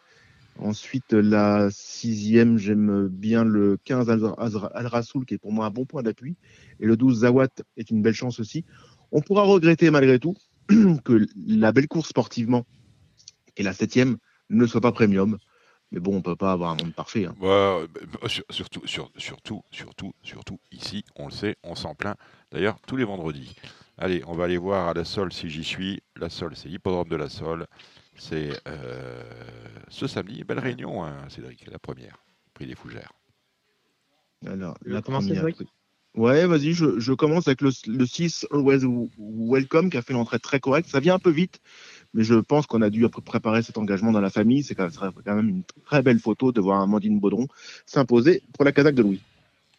Ensuite, 0.59 1.13
la 1.13 1.69
sixième, 1.73 2.59
j'aime 2.59 3.09
bien 3.09 3.45
le 3.45 3.77
15 3.85 4.09
Al- 4.09 4.35
Azra- 4.39 4.71
Al 4.75 4.87
Rasoul, 4.87 5.25
qui 5.27 5.35
est 5.35 5.39
pour 5.39 5.53
moi 5.53 5.67
un 5.67 5.71
bon 5.71 5.85
point 5.85 6.03
d'appui. 6.03 6.37
Et 6.79 6.87
le 6.87 6.97
12 6.97 7.21
Zawat 7.21 7.49
est 7.77 7.91
une 7.91 8.03
belle 8.03 8.15
chance 8.15 8.39
aussi. 8.39 8.65
On 9.11 9.21
pourra 9.21 9.43
regretter 9.43 9.91
malgré 9.91 10.19
tout 10.21 10.37
que 11.05 11.27
la 11.47 11.73
belle 11.73 11.89
course 11.89 12.09
sportivement 12.11 12.65
et 13.57 13.63
la 13.63 13.73
septième 13.73 14.17
ne 14.51 14.67
soit 14.67 14.81
pas 14.81 14.93
premium. 14.93 15.39
Mais 15.91 16.01
bon, 16.01 16.17
on 16.17 16.23
peut 16.23 16.37
pas 16.37 16.53
avoir 16.53 16.71
un 16.73 16.77
monde 16.77 16.95
parfait. 16.95 17.27
hein. 17.27 17.35
Bah, 17.41 17.79
sur- 18.27 18.45
surtout, 18.51 18.87
sur- 18.87 19.11
surtout, 19.17 19.63
surtout, 19.71 20.13
surtout, 20.23 20.59
ici, 20.73 21.05
on 21.17 21.27
le 21.27 21.33
sait, 21.33 21.57
on 21.63 21.75
s'en 21.75 21.95
plaint. 21.95 22.17
D'ailleurs, 22.53 22.79
tous 22.87 22.97
les 22.97 23.05
vendredis. 23.05 23.55
Allez, 23.99 24.23
on 24.27 24.35
va 24.35 24.45
aller 24.45 24.57
voir 24.59 24.89
à 24.89 24.95
la 24.95 25.05
Sole 25.05 25.33
si 25.33 25.49
j'y 25.51 25.63
suis. 25.63 26.01
La 26.17 26.29
Sole, 26.29 26.57
c'est 26.57 26.69
l'hippodrome 26.69 27.09
de 27.09 27.17
la 27.17 27.29
Sole. 27.29 27.67
C'est 28.17 28.51
euh, 28.69 29.23
ce 29.89 30.07
samedi. 30.07 30.45
Belle 30.45 30.59
réunion, 30.59 31.05
hein, 31.05 31.29
Cédric, 31.29 31.67
la 31.71 31.79
première. 31.79 32.19
Prix 32.55 32.67
des 32.67 32.75
Fougères. 32.75 33.13
Alors, 34.47 34.79
Tu 34.83 34.89
veux 34.89 34.95
la 34.95 35.03
première. 35.03 35.37
Cédric 35.37 35.57
Ouais, 36.15 36.47
vas-y, 36.47 36.75
je, 36.75 37.01
je 37.01 37.13
commence 37.13 37.49
avec 37.49 37.61
le, 37.61 37.71
le 37.89 38.07
6 38.07 38.47
Always 38.53 38.83
Welcome 39.19 39.91
qui 39.91 39.97
a 39.97 40.03
fait 40.03 40.13
l'entrée 40.13 40.39
très 40.39 40.61
correcte. 40.61 40.89
Ça 40.89 41.01
vient 41.01 41.15
un 41.15 41.19
peu 41.19 41.31
vite, 41.31 41.61
mais 42.13 42.23
je 42.23 42.37
pense 42.37 42.67
qu'on 42.67 42.83
a 42.83 42.91
dû 42.91 43.09
pré- 43.09 43.21
préparer 43.21 43.63
cet 43.63 43.79
engagement 43.79 44.13
dans 44.13 44.21
la 44.21 44.31
famille. 44.31 44.63
C'est 44.63 44.77
quand, 44.77 44.89
même 45.27 45.49
une 45.49 45.63
très 45.85 46.03
belle 46.03 46.21
photo 46.21 46.53
de 46.53 46.61
voir 46.61 46.81
Amandine 46.81 47.19
Baudron 47.19 47.49
s'imposer 47.85 48.45
pour 48.53 48.65
la 48.65 48.71
Kazakh 48.71 48.95
de 48.95 49.03
Louis. 49.03 49.21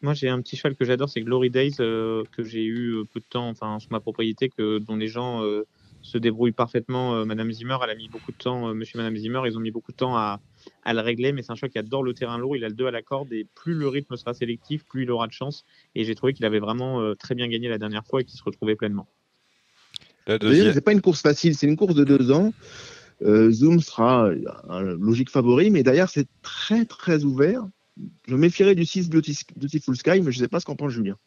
Moi, 0.01 0.13
j'ai 0.13 0.27
un 0.27 0.41
petit 0.41 0.57
cheval 0.57 0.75
que 0.75 0.83
j'adore, 0.83 1.07
c'est 1.07 1.21
Glory 1.21 1.49
Days, 1.49 1.77
euh, 1.79 2.25
que 2.33 2.43
j'ai 2.43 2.65
eu 2.65 2.95
euh, 2.95 3.05
peu 3.05 3.21
de 3.21 3.25
temps, 3.29 3.47
enfin, 3.47 3.79
sur 3.79 3.93
ma 3.93 4.01
propriété, 4.01 4.49
que, 4.49 4.79
dont 4.79 4.97
les 4.97 5.07
gens 5.07 5.41
euh, 5.41 5.65
se 6.05 6.17
débrouillent 6.19 6.51
parfaitement. 6.51 7.15
Euh, 7.15 7.25
Madame 7.25 7.51
Zimmer, 7.51 7.77
elle 7.83 7.89
a 7.89 7.95
mis 7.95 8.09
beaucoup 8.09 8.31
de 8.31 8.37
temps, 8.37 8.69
euh, 8.69 8.73
monsieur 8.73 8.97
et 8.97 9.01
Madame 9.01 9.17
Zimmer, 9.17 9.41
ils 9.45 9.57
ont 9.57 9.59
mis 9.59 9.71
beaucoup 9.71 9.91
de 9.91 9.97
temps 9.97 10.15
à, 10.15 10.39
à 10.83 10.93
le 10.93 10.99
régler, 11.01 11.31
mais 11.31 11.41
c'est 11.41 11.51
un 11.51 11.55
cheval 11.55 11.71
qui 11.71 11.79
adore 11.79 12.03
le 12.03 12.13
terrain 12.13 12.37
lourd, 12.37 12.55
il 12.55 12.63
a 12.63 12.69
le 12.69 12.75
2 12.75 12.85
à 12.85 12.91
la 12.91 13.01
corde, 13.01 13.33
et 13.33 13.47
plus 13.55 13.73
le 13.73 13.87
rythme 13.87 14.15
sera 14.15 14.33
sélectif, 14.33 14.85
plus 14.85 15.03
il 15.03 15.11
aura 15.11 15.25
de 15.27 15.31
chance. 15.31 15.65
Et 15.95 16.03
j'ai 16.05 16.13
trouvé 16.15 16.33
qu'il 16.33 16.45
avait 16.45 16.59
vraiment 16.59 17.01
euh, 17.01 17.15
très 17.15 17.33
bien 17.33 17.47
gagné 17.47 17.67
la 17.69 17.77
dernière 17.79 18.05
fois 18.05 18.21
et 18.21 18.23
qu'il 18.23 18.37
se 18.37 18.43
retrouvait 18.43 18.75
pleinement. 18.75 19.07
La 20.27 20.37
Deuxième, 20.37 20.73
c'est 20.73 20.81
pas 20.81 20.91
une 20.93 21.01
course 21.01 21.21
facile, 21.21 21.55
c'est 21.55 21.67
une 21.67 21.75
course 21.75 21.95
de 21.95 22.03
deux 22.03 22.31
ans. 22.31 22.53
Euh, 23.21 23.49
Zoom 23.51 23.79
sera 23.79 24.29
un 24.69 24.81
logique 24.81 25.29
favori, 25.29 25.69
mais 25.71 25.83
derrière, 25.83 26.09
c'est 26.09 26.27
très 26.41 26.85
très 26.85 27.23
ouvert. 27.23 27.63
Je 28.27 28.33
me 28.33 28.39
méfierais 28.39 28.75
du 28.75 28.85
6 28.85 29.09
Beauty- 29.09 29.45
Beautiful 29.55 29.95
Sky, 29.95 30.21
mais 30.21 30.31
je 30.31 30.39
sais 30.39 30.47
pas 30.47 30.59
ce 30.59 30.65
qu'en 30.65 30.75
pense 30.75 30.91
Julien. 30.91 31.17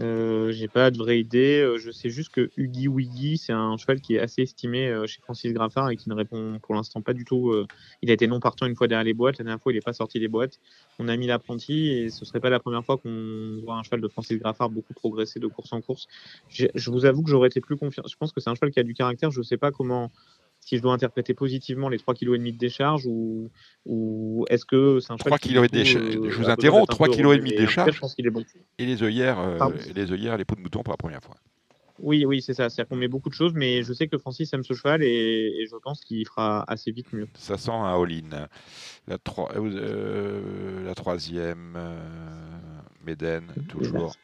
Euh, 0.00 0.50
j'ai 0.52 0.66
pas 0.68 0.90
de 0.90 0.96
vraie 0.96 1.20
idée. 1.20 1.60
Euh, 1.60 1.76
Je 1.76 1.90
sais 1.90 2.08
juste 2.08 2.30
que 2.30 2.50
Huggy 2.56 2.88
Wiggy, 2.88 3.36
c'est 3.36 3.52
un 3.52 3.76
cheval 3.76 4.00
qui 4.00 4.14
est 4.14 4.18
assez 4.18 4.40
estimé 4.42 4.88
euh, 4.88 5.06
chez 5.06 5.20
Francis 5.20 5.52
Graffard 5.52 5.90
et 5.90 5.96
qui 5.96 6.08
ne 6.08 6.14
répond 6.14 6.58
pour 6.62 6.74
l'instant 6.74 7.02
pas 7.02 7.12
du 7.12 7.24
tout. 7.26 7.52
Il 8.00 8.10
a 8.10 8.14
été 8.14 8.26
non 8.26 8.40
partant 8.40 8.64
une 8.66 8.74
fois 8.76 8.88
derrière 8.88 9.04
les 9.04 9.12
boîtes. 9.12 9.36
La 9.38 9.44
dernière 9.44 9.60
fois, 9.60 9.72
il 9.72 9.74
n'est 9.74 9.82
pas 9.82 9.92
sorti 9.92 10.18
des 10.18 10.28
boîtes. 10.28 10.58
On 10.98 11.08
a 11.08 11.16
mis 11.18 11.26
l'apprenti 11.26 11.88
et 11.90 12.08
ce 12.08 12.24
serait 12.24 12.40
pas 12.40 12.48
la 12.50 12.60
première 12.60 12.84
fois 12.84 12.96
qu'on 12.96 13.60
voit 13.62 13.74
un 13.76 13.82
cheval 13.82 14.00
de 14.00 14.08
Francis 14.08 14.38
Graffard 14.38 14.70
beaucoup 14.70 14.94
progresser 14.94 15.38
de 15.38 15.46
course 15.48 15.72
en 15.72 15.82
course. 15.82 16.06
J'ai- 16.48 16.70
Je 16.74 16.90
vous 16.90 17.04
avoue 17.04 17.22
que 17.22 17.30
j'aurais 17.30 17.48
été 17.48 17.60
plus 17.60 17.76
confiant. 17.76 18.02
Je 18.08 18.16
pense 18.16 18.32
que 18.32 18.40
c'est 18.40 18.48
un 18.50 18.54
cheval 18.54 18.70
qui 18.70 18.80
a 18.80 18.84
du 18.84 18.94
caractère. 18.94 19.30
Je 19.30 19.42
sais 19.42 19.58
pas 19.58 19.70
comment. 19.70 20.10
Si 20.60 20.76
je 20.76 20.82
dois 20.82 20.92
interpréter 20.92 21.34
positivement 21.34 21.88
les 21.88 21.96
3,5 21.98 22.14
kg 22.18 22.52
de 22.52 22.58
décharge 22.58 23.06
ou, 23.06 23.50
ou 23.86 24.44
est-ce 24.50 24.64
que 24.66 25.00
c'est 25.00 25.12
un 25.12 25.16
cheval 25.16 25.30
3 25.32 25.38
qui, 25.38 25.48
kg 25.48 25.56
et 25.56 25.60
du 25.62 25.68
coup, 25.68 25.76
demi. 25.76 26.26
euh, 26.26 26.30
Je 26.30 26.36
vous 26.36 26.50
interromps, 26.50 26.82
d'être 26.82 26.90
un 26.92 26.94
3 26.94 27.06
peu 27.08 27.12
kg 27.14 27.20
et 27.20 27.24
revu. 27.24 27.38
demi 27.38 27.50
de 27.52 27.56
décharge. 27.56 27.94
Je 27.94 28.00
pense 28.00 28.14
qu'il 28.14 28.26
est 28.26 28.30
bon. 28.30 28.44
et 28.78 28.86
les 28.86 29.02
œillères, 29.02 29.38
euh, 29.40 29.68
les 29.94 30.12
œillères, 30.12 30.36
les 30.36 30.44
peaux 30.44 30.54
de 30.56 30.60
mouton 30.60 30.82
pour 30.82 30.92
la 30.92 30.96
première 30.98 31.22
fois. 31.22 31.36
Oui, 32.02 32.24
oui, 32.24 32.40
c'est 32.40 32.54
ça. 32.54 32.70
C'est-à-dire 32.70 32.88
qu'on 32.88 32.96
met 32.96 33.08
beaucoup 33.08 33.28
de 33.28 33.34
choses, 33.34 33.52
mais 33.54 33.82
je 33.82 33.92
sais 33.92 34.06
que 34.08 34.16
Francis 34.16 34.50
aime 34.54 34.62
ce 34.64 34.72
cheval 34.72 35.02
et, 35.02 35.06
et 35.60 35.66
je 35.66 35.76
pense 35.82 36.02
qu'il 36.02 36.26
fera 36.26 36.64
assez 36.66 36.92
vite 36.92 37.12
mieux. 37.12 37.28
Ça 37.34 37.58
sent 37.58 37.70
un 37.72 37.84
all-in. 38.02 38.48
La, 39.06 39.18
tro- 39.18 39.48
euh, 39.54 40.82
la 40.84 40.94
troisième, 40.94 41.74
euh, 41.76 41.98
Méden, 43.04 43.46
toujours. 43.68 44.14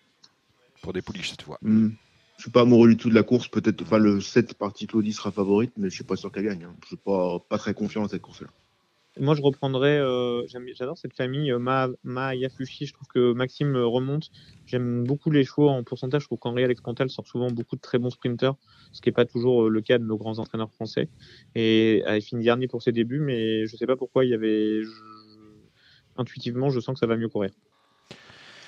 Pour 0.82 0.92
des 0.92 1.02
pouliches 1.02 1.30
cette 1.30 1.42
fois. 1.42 1.58
Hmm. 1.62 1.90
Je 2.36 2.42
suis 2.42 2.50
pas 2.50 2.62
amoureux 2.62 2.88
du 2.88 2.96
tout 2.96 3.08
de 3.08 3.14
la 3.14 3.22
course. 3.22 3.48
Peut-être, 3.48 3.80
enfin, 3.82 3.98
le 3.98 4.20
7 4.20 4.54
parti 4.54 4.86
Claudie 4.86 5.12
sera 5.12 5.30
favorite, 5.32 5.72
mais 5.78 5.88
je 5.88 5.94
suis 5.94 6.04
pas 6.04 6.16
sûr 6.16 6.30
qu'elle 6.30 6.44
gagne. 6.44 6.64
hein. 6.64 6.76
Je 6.82 6.88
suis 6.88 6.96
pas, 6.96 7.40
très 7.58 7.72
confiant 7.74 8.02
dans 8.02 8.08
cette 8.08 8.22
course-là. 8.22 8.48
Moi, 9.18 9.34
je 9.34 9.40
reprendrais. 9.40 9.98
euh, 9.98 10.42
J'adore 10.46 10.98
cette 10.98 11.14
famille 11.16 11.50
euh, 11.50 11.58
Ma, 11.58 11.88
Ma 12.04 12.34
Yafushi. 12.34 12.84
Je 12.84 12.92
trouve 12.92 13.08
que 13.08 13.32
Maxime 13.32 13.74
euh, 13.74 13.86
remonte. 13.86 14.28
J'aime 14.66 15.04
beaucoup 15.04 15.30
les 15.30 15.44
chevaux 15.44 15.70
en 15.70 15.82
pourcentage. 15.82 16.22
Je 16.22 16.26
trouve 16.28 16.38
qu'Henri 16.38 16.64
Alex 16.64 16.82
Pantal 16.82 17.08
sort 17.08 17.26
souvent 17.26 17.50
beaucoup 17.50 17.76
de 17.76 17.80
très 17.80 17.98
bons 17.98 18.10
sprinters, 18.10 18.54
ce 18.92 19.00
qui 19.00 19.08
n'est 19.08 19.14
pas 19.14 19.24
toujours 19.24 19.70
le 19.70 19.80
cas 19.80 19.96
de 19.96 20.04
nos 20.04 20.18
grands 20.18 20.38
entraîneurs 20.38 20.70
français. 20.72 21.08
Et 21.54 22.02
elle 22.06 22.20
finit 22.20 22.44
dernier 22.44 22.68
pour 22.68 22.82
ses 22.82 22.92
débuts, 22.92 23.20
mais 23.20 23.66
je 23.66 23.76
sais 23.76 23.86
pas 23.86 23.96
pourquoi 23.96 24.26
il 24.26 24.30
y 24.30 24.34
avait. 24.34 24.82
Intuitivement, 26.16 26.68
je 26.70 26.80
sens 26.80 26.94
que 26.94 26.98
ça 27.00 27.06
va 27.06 27.16
mieux 27.16 27.28
courir. 27.28 27.50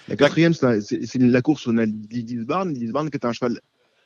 La 0.08 0.16
quatrième, 0.16 0.54
c'est 0.54 1.14
la 1.18 1.42
course 1.42 1.66
où 1.66 1.70
on 1.70 1.78
a 1.78 1.84
Lidis 1.84 2.44
Barn. 2.44 2.72
Lidis 2.72 2.92
Barn 2.92 3.10
qui 3.10 3.16
est 3.16 3.24
un 3.24 3.32
cheval 3.32 3.60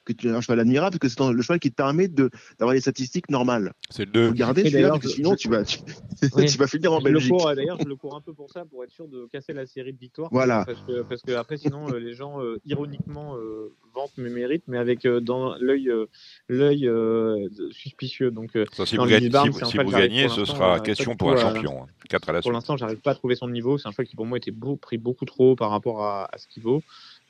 que 0.04 0.12
tu 0.12 0.26
es 0.26 0.30
un 0.32 0.40
cheval 0.40 0.58
admirable, 0.58 0.98
parce 0.98 1.14
que 1.14 1.22
c'est 1.24 1.32
le 1.32 1.42
cheval 1.42 1.60
qui 1.60 1.70
te 1.70 1.76
permet 1.76 2.08
de- 2.08 2.28
d'avoir 2.58 2.74
des 2.74 2.80
statistiques 2.80 3.30
normales. 3.30 3.72
C'est 3.88 4.04
le 4.04 4.10
2. 4.10 4.28
Faut 4.30 4.34
garder 4.34 4.62
Et 4.62 4.70
celui-là, 4.70 4.88
parce 4.88 5.02
que 5.02 5.08
sinon 5.08 5.30
je- 5.32 5.36
tu 5.36 5.48
vas, 5.48 5.62
tu, 5.62 5.78
Oui. 6.34 6.46
tu 6.46 6.58
vas 6.58 6.66
finir 6.66 6.92
en 6.92 6.98
Je 6.98 7.04
le 7.06 7.12
Belgique. 7.12 7.30
cours, 7.30 7.54
D'ailleurs, 7.54 7.78
je 7.80 7.86
le 7.86 7.94
cours 7.94 8.16
un 8.16 8.20
peu 8.20 8.32
pour 8.34 8.50
ça, 8.50 8.64
pour 8.64 8.82
être 8.82 8.90
sûr 8.90 9.06
de 9.06 9.28
casser 9.30 9.52
la 9.52 9.64
série 9.64 9.92
de 9.92 9.98
victoires. 10.00 10.28
Voilà. 10.32 10.64
Parce 10.64 10.80
que, 10.82 11.02
parce 11.02 11.22
que 11.22 11.30
après, 11.32 11.56
sinon, 11.56 11.88
euh, 11.92 11.98
les 12.00 12.14
gens 12.14 12.42
euh, 12.42 12.56
ironiquement 12.64 13.36
euh, 13.36 13.72
vantent 13.94 14.16
mes 14.18 14.30
mérites, 14.30 14.64
mais 14.68 14.78
avec 14.78 15.04
euh, 15.04 15.20
dans 15.20 15.54
l'œil, 15.56 15.88
euh, 15.90 16.06
l'œil 16.48 16.86
euh, 16.88 17.48
suspicieux. 17.70 18.30
Donc, 18.30 18.50
Ça, 18.72 18.86
si 18.86 18.96
vous, 18.96 19.06
si, 19.08 19.14
si 19.22 19.76
que 19.84 19.90
j'arrive 19.90 19.90
gagnez, 19.90 20.28
ce 20.28 20.44
sera 20.44 20.80
question 20.80 21.14
pour 21.16 21.32
un 21.32 21.36
champion. 21.36 21.86
4 22.08 22.28
à 22.28 22.32
la 22.32 22.40
Pour 22.42 22.52
l'instant, 22.52 22.76
j'arrive 22.76 23.00
pas 23.00 23.12
à 23.12 23.14
trouver 23.14 23.34
son 23.34 23.48
niveau. 23.48 23.78
C'est 23.78 23.88
un 23.88 23.92
cheval 23.92 24.06
qui, 24.06 24.16
pour 24.16 24.26
moi, 24.26 24.38
était 24.38 24.50
beau- 24.50 24.76
pris 24.76 24.98
beaucoup 24.98 25.24
trop 25.24 25.56
par 25.56 25.70
rapport 25.70 26.02
à, 26.02 26.28
à 26.32 26.38
ce 26.38 26.46
qu'il 26.48 26.62
vaut. 26.62 26.82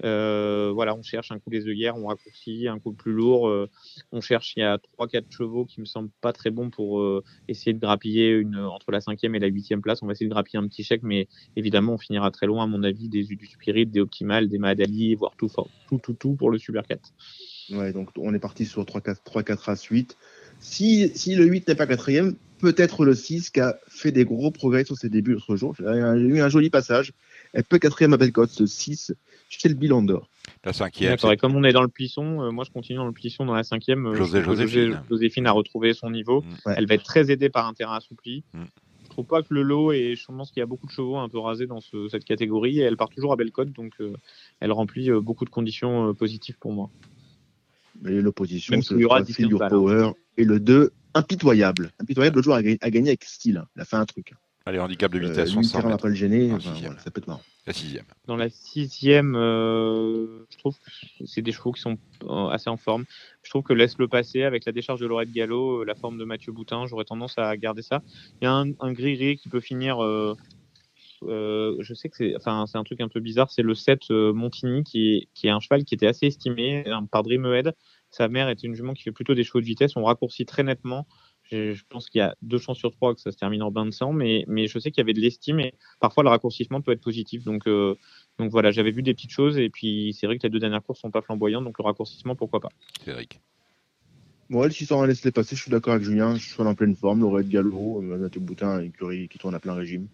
Euh, 0.05 0.71
voilà, 0.75 0.95
on 0.97 1.03
cherche 1.03 1.31
un 1.31 1.39
coup 1.39 1.51
des 1.51 1.67
œillères, 1.69 1.97
on 1.97 2.07
raccourcit, 2.07 2.67
un 2.69 2.79
coup 2.79 2.93
plus 2.93 3.13
lourd. 3.13 3.49
euh, 3.49 3.69
on 4.11 4.21
cherche, 4.21 4.55
il 4.57 4.61
y 4.61 4.63
a 4.63 4.79
3-4 4.99 5.25
chevaux 5.31 5.65
qui 5.65 5.81
me 5.81 5.85
semblent 5.87 6.11
pas 6.21 6.33
très 6.33 6.51
bons 6.51 6.71
pour 6.71 7.01
euh, 7.01 7.23
essayer 7.49 7.73
de 7.73 7.79
grappiller 7.79 8.31
une, 8.31 8.57
entre 8.59 8.91
la 8.91 9.01
cinquième 9.01 9.35
et 9.35 9.39
la 9.39 9.47
huitième 9.49 9.81
place. 9.83 10.03
On 10.03 10.07
va 10.07 10.13
essayer 10.13 10.27
de 10.27 10.33
grappiller 10.33 10.59
un 10.59 10.67
petit 10.67 10.83
chèque, 10.83 11.03
mais 11.03 11.29
évidemment, 11.57 11.95
on 11.95 11.99
finira 11.99 12.31
très 12.31 12.47
loin, 12.47 12.65
à 12.65 12.67
mon 12.67 12.83
avis, 12.83 13.09
des 13.09 13.23
du 13.23 13.47
Spirit, 13.47 13.87
des 13.87 14.01
Optimal, 14.01 14.49
des 14.49 14.59
Madali, 14.59 15.15
voire 15.15 15.33
tout, 15.37 15.49
tout, 15.89 15.99
tout, 15.99 16.13
tout 16.15 16.35
pour 16.35 16.51
le 16.51 16.52
Super 16.59 16.87
4. 16.87 17.13
Ouais, 17.71 17.93
donc 17.93 18.11
on 18.19 18.35
est 18.35 18.39
parti 18.39 18.67
sur 18.67 18.85
3-4 18.85 19.71
à 19.71 19.77
8. 19.91 20.17
Si, 20.61 21.11
si 21.15 21.35
le 21.35 21.45
8 21.45 21.69
n'est 21.69 21.75
pas 21.75 21.87
quatrième, 21.87 22.35
peut-être 22.59 23.05
le 23.05 23.15
6 23.15 23.51
qui 23.51 23.61
a 23.61 23.77
fait 23.89 24.13
des 24.13 24.25
gros 24.25 24.51
progrès 24.51 24.85
sur 24.85 24.97
ses 24.97 25.09
débuts 25.09 25.33
l'autre 25.35 25.57
jour. 25.57 25.75
J'ai 25.79 25.85
eu 25.85 26.41
un 26.41 26.49
joli 26.49 26.71
passage. 26.71 27.13
Elle 27.53 27.65
peut 27.65 27.79
quatrième 27.79 28.13
à 28.13 28.17
Bellecote, 28.17 28.51
ce 28.51 28.67
6, 28.67 29.13
chez 29.49 29.69
le 29.69 29.75
bilan 29.75 30.03
d'or. 30.03 30.29
La 30.65 30.73
cinquième, 30.73 31.11
D'accord, 31.11 31.33
et 31.33 31.37
comme 31.37 31.57
on 31.57 31.65
est 31.65 31.73
dans 31.73 31.83
le 31.83 31.89
plisson, 31.89 32.43
euh, 32.43 32.51
moi 32.51 32.65
je 32.65 32.71
continue 32.71 32.97
dans 32.97 33.07
le 33.07 33.13
plisson 33.13 33.45
dans 33.45 33.55
la 33.55 33.65
cinquième. 33.65 34.07
euh, 34.07 34.15
José- 34.15 34.43
Joséphine. 34.45 34.91
José- 34.93 34.97
Joséphine 35.11 35.47
a 35.47 35.53
retrouvé 35.53 35.93
son 35.93 36.11
niveau. 36.11 36.43
Mm. 36.43 36.47
Ouais. 36.67 36.75
Elle 36.77 36.87
va 36.87 36.95
être 36.95 37.03
très 37.05 37.31
aidée 37.31 37.49
par 37.49 37.67
un 37.67 37.75
terrain 37.75 37.97
assoupli. 37.97 38.45
Mm. 38.55 38.63
Je 39.13 39.17
trouve 39.17 39.27
pas 39.27 39.43
que 39.43 39.53
le 39.53 39.61
lot, 39.63 39.93
et 39.93 40.15
je 40.17 40.25
pense 40.25 40.51
qu'il 40.51 40.61
y 40.61 40.63
a 40.63 40.67
beaucoup 40.67 40.87
de 40.87 40.91
chevaux 40.91 41.19
un 41.19 41.29
peu 41.29 41.39
rasés 41.39 41.67
dans 41.67 41.83
ce- 41.83 42.09
cette 42.09 42.25
catégorie, 42.25 42.79
et 42.81 42.85
elle 42.85 42.97
part 42.97 43.11
toujours 43.11 43.31
à 43.35 43.37
Bellecote, 43.37 43.71
donc 43.71 43.93
euh, 44.01 44.15
elle 44.59 44.73
remplit 44.73 45.11
euh, 45.11 45.21
beaucoup 45.21 45.45
de 45.45 45.51
conditions 45.51 46.09
euh, 46.09 46.13
positives 46.15 46.57
pour 46.59 46.73
moi. 46.73 46.89
Et 48.07 48.23
l'opposition, 48.23 48.81
c'est 48.81 48.95
le 48.95 49.05
aura 49.05 49.17
3, 49.17 49.25
10 49.27 49.35
Feel 49.35 49.51
Your 49.51 49.59
balles, 49.59 49.69
Power. 49.69 50.13
Et 50.39 50.45
le 50.45 50.59
2, 50.61 50.93
impitoyable. 51.13 51.91
Impitoyable, 51.99 52.37
le 52.37 52.43
joueur 52.43 52.57
a 52.57 52.63
gagné, 52.63 52.79
a 52.81 52.91
gagné 52.91 53.09
avec 53.11 53.25
style. 53.25 53.59
hein. 53.59 53.69
Il 53.77 53.83
a 53.83 53.85
fait 53.85 53.97
un 53.97 54.07
truc. 54.07 54.33
Allez, 54.65 54.79
handicap 54.79 55.13
de 55.13 55.19
Euh, 55.19 55.29
vitesse, 55.29 55.51
100 55.51 55.61
le 55.61 55.67
terrain 55.69 55.89
va 55.89 55.97
pas 55.99 56.09
le 56.09 56.15
gêner. 56.15 56.53
Enfin, 56.53 56.73
voilà, 56.81 56.99
ça 57.01 57.11
peut 57.11 57.21
être 57.21 57.27
marrant. 57.27 57.43
La 57.67 57.73
sixième. 57.73 58.05
Dans 58.27 58.37
la 58.37 58.49
sixième, 58.51 59.35
euh, 59.37 60.45
je 60.51 60.59
trouve 60.59 60.77
que 60.79 61.25
c'est 61.27 61.43
des 61.43 61.53
chevaux 61.53 61.73
qui 61.73 61.81
sont 61.81 61.97
euh, 62.25 62.49
assez 62.49 62.71
en 62.71 62.77
forme. 62.77 63.05
Je 63.43 63.51
trouve 63.51 63.63
que 63.63 63.73
laisse 63.73 63.99
le 63.99 64.09
passer 64.09 64.43
avec 64.43 64.65
la 64.65 64.73
décharge 64.73 65.01
de 65.01 65.07
Laurette 65.07 65.33
Gallo, 65.33 65.83
euh, 65.83 65.85
la 65.85 65.95
forme 65.95 66.19
de 66.19 66.25
Mathieu 66.25 66.53
Boutin. 66.53 66.87
J'aurais 66.87 67.05
tendance 67.05 67.39
à 67.39 67.57
garder 67.57 67.83
ça. 67.83 68.03
Il 68.41 68.45
y 68.45 68.47
a 68.47 68.53
un, 68.53 68.71
un 68.81 68.93
gris-gris 68.93 69.37
qui 69.37 69.49
peut 69.49 69.61
finir. 69.61 70.03
euh, 70.03 70.35
euh, 71.25 71.77
je 71.79 71.95
sais 71.95 72.09
que 72.09 72.17
c'est 72.17 72.35
enfin, 72.37 72.65
c'est 72.67 72.79
un 72.79 72.85
truc 72.85 73.01
un 73.01 73.09
peu 73.09 73.21
bizarre. 73.21 73.51
C'est 73.51 73.63
le 73.63 73.75
7 73.75 74.11
euh, 74.11 74.33
Montigny 74.33 74.83
qui 74.83 75.15
est, 75.17 75.29
qui 75.35 75.47
est 75.47 75.51
un 75.51 75.61
cheval 75.61 75.85
qui 75.85 75.95
était 75.95 76.09
assez 76.09 76.27
estimé 76.27 76.85
euh, 76.89 77.01
par 77.11 77.23
Dreamhead. 77.23 77.75
Sa 78.11 78.29
mère 78.29 78.49
était 78.49 78.67
une 78.67 78.75
jument 78.75 78.93
qui 78.93 79.03
fait 79.05 79.13
plutôt 79.13 79.35
des 79.35 79.45
chevaux 79.45 79.61
de 79.61 79.65
vitesse. 79.67 79.93
On 79.97 80.03
raccourcit 80.05 80.45
très 80.47 80.65
nettement. 80.65 81.07
Je, 81.53 81.75
je 81.75 81.85
pense 81.87 82.09
qu'il 82.09 82.21
y 82.21 82.23
a 82.23 82.35
deux 82.41 82.57
chances 82.57 82.79
sur 82.79 82.93
trois 82.93 83.15
que 83.15 83.21
ça 83.21 83.31
se 83.31 83.37
termine 83.37 83.63
en 83.63 83.71
bain 83.71 83.85
de 83.85 83.91
sang, 83.91 84.15
mais, 84.15 84.45
mais 84.49 84.69
je 84.69 84.79
sais 84.79 84.91
qu'il 84.91 85.03
y 85.03 85.05
avait 85.05 85.13
de 85.13 85.21
l'estime 85.21 85.61
et 85.61 85.75
parfois 86.01 86.23
le 86.23 86.31
raccourcissement 86.31 86.81
peut 86.81 86.93
être 86.93 87.03
positif. 87.03 87.45
Donc, 87.45 87.67
euh, 87.67 87.95
donc 88.39 88.51
voilà, 88.51 88.71
j'avais 88.71 88.91
vu 88.91 89.03
des 89.03 89.13
petites 89.13 89.33
choses 89.33 89.59
et 89.59 89.69
puis 89.69 90.17
c'est 90.19 90.27
vrai 90.27 90.39
que 90.39 90.45
les 90.45 90.51
deux 90.51 90.61
dernières 90.61 90.83
courses 90.83 91.01
sont 91.01 91.11
pas 91.11 91.21
flamboyantes, 91.21 91.65
donc 91.65 91.79
le 91.79 91.85
raccourcissement, 91.85 92.35
pourquoi 92.37 92.61
pas. 92.61 92.71
Cédric. 93.05 93.41
Bon, 94.49 94.63
le 94.63 94.71
600 94.71 95.05
laisse 95.05 95.25
les 95.25 95.31
passer, 95.31 95.57
je 95.57 95.63
suis 95.63 95.71
d'accord 95.71 95.95
avec 95.95 96.05
Julien. 96.05 96.37
Je 96.37 96.47
suis 96.47 96.63
en 96.63 96.75
pleine 96.75 96.97
forme. 96.97 97.21
Laurette 97.21 97.49
Gallo, 97.49 98.01
Mathieu 98.01 98.41
Boutin, 98.41 98.81
écurie 98.81 99.29
qui 99.29 99.39
tourne 99.39 99.55
à 99.55 99.61
plein 99.61 99.75
régime. 99.75 100.09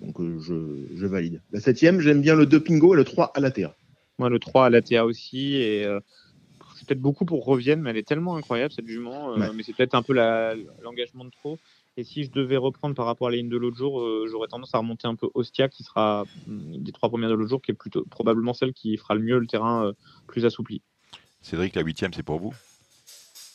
Donc 0.00 0.20
euh, 0.20 0.38
je, 0.40 0.96
je 0.96 1.06
valide. 1.06 1.40
La 1.52 1.60
septième, 1.60 2.00
j'aime 2.00 2.20
bien 2.20 2.34
le 2.34 2.46
2 2.46 2.60
Pingo 2.60 2.94
et 2.94 2.96
le 2.96 3.04
3 3.04 3.32
Alatea. 3.34 3.74
Moi, 4.18 4.28
le 4.28 4.38
3 4.38 4.66
à 4.66 4.70
la 4.70 4.82
TA 4.82 5.04
aussi 5.04 5.54
et 5.56 5.84
euh, 5.84 6.00
c'est 6.82 6.88
peut-être 6.88 7.00
beaucoup 7.00 7.24
pour 7.24 7.44
Revienne, 7.44 7.80
mais 7.80 7.90
elle 7.90 7.96
est 7.96 8.02
tellement 8.02 8.34
incroyable 8.34 8.72
cette 8.72 8.88
jument, 8.88 9.32
euh, 9.32 9.38
Ouais. 9.38 9.52
mais 9.54 9.62
c'est 9.62 9.72
peut-être 9.72 9.94
un 9.94 10.02
peu 10.02 10.12
la- 10.12 10.56
l'engagement 10.82 11.24
de 11.24 11.30
trop. 11.30 11.60
Et 11.96 12.02
si 12.02 12.24
je 12.24 12.32
devais 12.32 12.56
reprendre 12.56 12.96
par 12.96 13.06
rapport 13.06 13.28
à 13.28 13.30
la 13.30 13.36
ligne 13.36 13.48
de 13.48 13.56
l'autre 13.56 13.76
jour, 13.76 14.00
euh, 14.00 14.26
j'aurais 14.28 14.48
tendance 14.48 14.74
à 14.74 14.78
remonter 14.78 15.06
un 15.06 15.14
peu 15.14 15.28
Ostia, 15.34 15.68
qui 15.68 15.84
sera 15.84 16.26
hum, 16.48 16.82
des 16.82 16.90
trois 16.90 17.08
premières 17.08 17.28
de 17.28 17.34
l'autre 17.34 17.50
jour, 17.50 17.62
qui 17.62 17.70
est 17.70 17.74
plutôt 17.74 18.04
probablement 18.06 18.52
celle 18.52 18.72
qui 18.72 18.96
fera 18.96 19.14
le 19.14 19.20
mieux 19.20 19.38
le 19.38 19.46
terrain 19.46 19.86
euh, 19.86 19.92
plus 20.26 20.44
assoupli. 20.44 20.82
Cédric, 21.40 21.76
la 21.76 21.82
huitième, 21.82 22.12
c'est 22.12 22.24
pour 22.24 22.40
vous? 22.40 22.52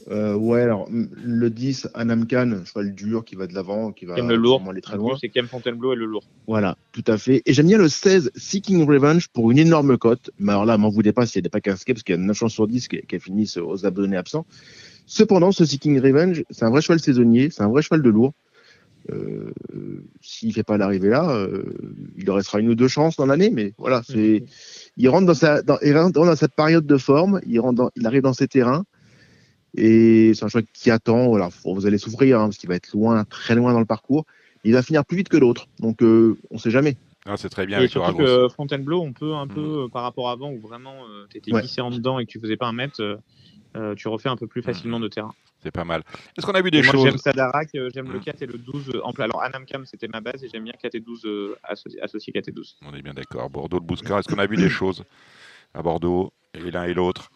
Euh, 0.10 0.36
ouais, 0.36 0.62
alors 0.62 0.88
le 0.90 1.50
10, 1.50 1.90
Anam 1.94 2.28
Khan, 2.28 2.62
cheval 2.66 2.94
dur 2.94 3.26
qui 3.26 3.36
va 3.36 3.48
de 3.48 3.54
l'avant, 3.54 3.92
qui 3.92 4.06
va 4.06 4.20
le 4.20 4.36
lourd, 4.36 4.64
aller 4.70 4.82
très 4.82 4.98
loin. 4.98 5.18
c'est 5.20 5.30
Kem 5.30 5.48
Fontainebleau 5.48 5.94
et 5.94 5.96
le 5.96 6.06
lourd. 6.06 6.24
Voilà, 6.48 6.78
tout 6.92 7.04
à 7.08 7.18
fait. 7.18 7.42
Et 7.46 7.54
j'aime 7.54 7.68
bien 7.68 7.78
le 7.78 7.90
16, 7.90 8.32
Seeking 8.36 8.86
Revenge, 8.88 9.28
pour 9.30 9.52
une 9.52 9.58
énorme 9.60 9.98
cote. 9.98 10.32
Mais 10.40 10.52
alors 10.52 10.66
là, 10.66 10.78
m'en 10.78 10.90
voulez 10.90 11.14
pas 11.14 11.26
si 11.26 11.38
elle 11.38 11.44
n'est 11.44 11.50
pas 11.50 11.62
casquée, 11.62 11.94
parce 11.94 12.04
qu'il 12.04 12.16
y 12.16 12.18
a 12.18 12.22
9 12.22 12.38
chances 12.38 12.54
sur 12.54 12.68
10 12.68 12.88
qu'elle 12.88 13.06
qu'elle 13.06 13.20
finisse 13.20 13.58
aux 13.58 13.86
abonnés 13.86 14.18
absents. 14.18 14.46
Cependant, 15.06 15.52
ce 15.52 15.66
Seeking 15.66 16.00
Revenge, 16.00 16.44
c'est 16.50 16.66
un 16.66 16.70
vrai 16.70 16.82
cheval 16.82 17.00
saisonnier, 17.00 17.50
c'est 17.50 17.64
un 17.64 17.70
vrai 17.70 17.82
cheval 17.82 18.02
de 18.02 18.10
lourd. 18.10 18.34
Euh, 19.10 19.54
S'il 20.22 20.54
fait 20.54 20.64
pas 20.64 20.78
l'arrivée 20.78 21.10
là, 21.10 21.30
euh, 21.30 21.64
il 22.18 22.30
restera 22.30 22.60
une 22.60 22.70
ou 22.70 22.76
deux 22.76 22.90
chances 22.90 23.16
dans 23.16 23.26
l'année, 23.26 23.50
mais 23.50 23.74
voilà, 23.78 24.02
c'est, 24.06 24.44
il 24.98 25.08
rentre 25.10 25.26
dans 25.26 25.34
sa, 25.34 25.62
dans, 25.62 25.78
il 25.82 25.98
rentre 25.98 26.12
dans 26.12 26.36
cette 26.36 26.56
période 26.56 26.86
de 26.86 26.98
forme, 26.98 27.40
il 27.48 27.60
rentre 27.60 27.76
dans, 27.76 27.92
il 27.96 28.06
arrive 28.06 28.24
dans 28.24 28.34
ses 28.34 28.50
terrains, 28.50 28.84
et 29.78 30.34
c'est 30.34 30.44
un 30.44 30.48
cheval 30.50 30.66
qui 30.74 30.92
attend, 30.92 31.28
voilà, 31.28 31.50
vous 31.64 31.86
allez 31.86 31.98
souffrir, 31.98 32.40
hein, 32.40 32.46
parce 32.46 32.58
qu'il 32.58 32.68
va 32.70 32.76
être 32.76 32.92
loin, 32.94 33.24
très 33.26 33.56
loin 33.56 33.72
dans 33.74 33.80
le 33.80 33.86
parcours. 33.86 34.26
Il 34.64 34.74
va 34.74 34.82
finir 34.82 35.06
plus 35.06 35.18
vite 35.18 35.30
que 35.30 35.38
l'autre, 35.38 35.68
donc 35.80 36.02
euh, 36.02 36.38
on 36.52 36.58
sait 36.58 36.72
jamais. 36.72 36.98
Ah, 37.26 37.38
C'est 37.38 37.50
très 37.50 37.66
bien 37.66 37.78
Et 37.78 37.82
avec 37.82 37.92
surtout 37.92 38.16
que 38.18 38.48
Fontainebleau, 38.50 39.02
on 39.02 39.14
peut 39.14 39.34
un 39.34 39.48
peu, 39.48 39.84
euh, 39.84 39.88
par 39.88 40.04
rapport 40.04 40.30
à 40.30 40.32
avant, 40.34 40.52
où 40.52 40.60
vraiment 40.60 41.04
tu 41.30 41.38
étais 41.38 41.52
Ouais. 41.52 41.62
glissé 41.62 41.82
en 41.82 41.92
dedans 41.92 42.20
et 42.20 42.26
que 42.26 42.32
tu 42.32 42.40
faisais 42.40 42.58
pas 42.58 42.68
un 42.68 42.74
mètre, 42.74 43.02
euh, 43.02 43.16
euh, 43.76 43.96
tu 43.96 44.08
refais 44.08 44.30
un 44.30 44.36
peu 44.36 44.48
plus 44.48 44.62
facilement 44.62 45.00
de 45.00 45.08
terrain. 45.08 45.34
C'est 45.64 45.72
pas 45.72 45.84
mal. 45.84 46.04
Est-ce 46.38 46.46
qu'on 46.46 46.54
a 46.54 46.62
vu 46.62 46.70
Et 46.70 46.72
des 46.72 46.84
moi, 46.84 46.92
choses 46.94 47.04
j'aime 47.04 47.18
Sadarak, 47.18 47.70
euh, 47.76 47.90
j'aime 47.94 48.08
le 48.12 48.20
Mhm. 48.20 48.24
4 48.24 48.42
et 48.44 48.46
le 48.46 48.58
12. 48.58 48.90
euh, 48.96 49.02
en 49.04 49.12
Alors, 49.12 49.42
Anamcam, 49.42 49.86
c'était 49.86 50.08
ma 50.08 50.22
base 50.22 50.44
et 50.44 50.48
j'aime 50.50 50.64
bien 50.64 50.74
4 50.80 50.96
et 50.96 51.00
12 51.00 51.26
euh, 51.26 51.56
associ- 51.64 52.00
associé 52.02 52.32
4 52.32 52.48
et 52.48 52.52
12. 52.52 52.78
On 52.86 52.94
est 52.94 53.02
bien 53.02 53.14
d'accord. 53.14 53.50
Bordeaux, 53.50 53.78
le 53.78 53.84
Bouscar. 53.86 54.20
Est-ce 54.20 54.28
qu'on 54.28 54.40
a 54.40 54.46
vu 54.48 54.56
des 54.56 54.70
choses 54.70 55.04
à 55.74 55.82
Bordeaux 55.82 56.32
et 56.54 56.72
l'un 56.72 56.86
et 56.86 56.94
l'autre? 56.94 57.30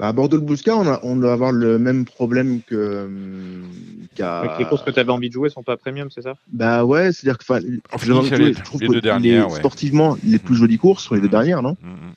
Bah, 0.00 0.08
à 0.08 0.12
Bordeaux 0.14 0.38
le 0.38 0.42
Bousca, 0.42 0.74
on, 0.78 0.86
a, 0.86 0.98
on 1.02 1.14
doit 1.14 1.30
avoir 1.34 1.52
le 1.52 1.78
même 1.78 2.06
problème 2.06 2.62
que 2.62 3.04
hum, 3.04 3.68
qu'à. 4.14 4.46
Donc, 4.46 4.58
les 4.58 4.64
courses 4.64 4.82
que 4.82 4.90
tu 4.90 4.98
avais 4.98 5.10
envie 5.12 5.28
de 5.28 5.34
jouer 5.34 5.50
sont 5.50 5.62
pas 5.62 5.76
premium, 5.76 6.10
c'est 6.10 6.22
ça? 6.22 6.36
Bah 6.46 6.86
ouais, 6.86 7.12
c'est-à-dire 7.12 7.36
que 7.36 7.44
enfin, 7.44 7.60
je, 7.60 8.06
je- 8.06 8.62
trouve 8.62 8.80
les 8.80 8.86
que 8.86 8.92
deux 8.94 9.00
dernières, 9.02 9.48
les- 9.48 9.52
ouais. 9.52 9.58
sportivement, 9.58 10.16
les 10.24 10.38
plus 10.38 10.54
jolies 10.56 10.78
courses 10.78 11.04
sont 11.04 11.14
les 11.16 11.20
deux 11.20 11.26
Mhm. 11.26 11.30
dernières, 11.32 11.60
non? 11.62 11.76
Mhm. 11.82 12.14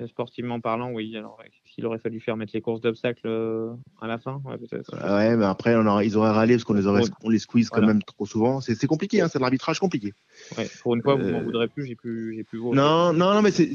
Euh, 0.00 0.06
Sportivement 0.08 0.58
parlant, 0.60 0.90
oui. 0.92 1.14
Alors, 1.18 1.36
s'il 1.74 1.86
aurait 1.86 1.98
fallu 1.98 2.20
faire 2.20 2.36
mettre 2.36 2.52
les 2.54 2.60
courses 2.60 2.80
d'obstacles 2.80 3.26
euh, 3.26 3.72
à 4.00 4.06
la 4.06 4.18
fin, 4.18 4.40
ouais, 4.44 4.58
peut-être. 4.58 4.92
Ouais, 4.94 5.36
mais 5.36 5.44
après 5.44 5.76
on 5.76 5.86
aura, 5.86 6.04
ils 6.04 6.16
auraient 6.16 6.30
râlé 6.30 6.54
parce 6.54 6.64
qu'on 6.64 6.74
les 6.74 6.86
aurait, 6.86 7.02
on 7.22 7.28
les 7.28 7.38
squeeze 7.38 7.70
quand 7.70 7.80
même 7.82 8.02
trop 8.02 8.26
souvent. 8.26 8.60
C'est 8.60 8.74
c'est 8.74 8.86
compliqué, 8.86 9.20
hein, 9.20 9.28
c'est 9.28 9.38
de 9.38 9.42
l'arbitrage 9.42 9.78
compliqué. 9.78 10.12
Ouais, 10.56 10.68
pour 10.82 10.94
une 10.94 11.02
fois, 11.02 11.14
vous 11.14 11.28
m'en 11.28 11.38
Euh, 11.38 11.42
voudrez 11.42 11.68
plus, 11.68 11.86
j'ai 11.86 11.94
plus, 11.94 12.34
j'ai 12.36 12.44
plus 12.44 12.58
vos. 12.58 12.74
Non, 12.74 13.12
non, 13.12 13.34
non, 13.34 13.42
mais 13.42 13.52
c'est, 13.52 13.68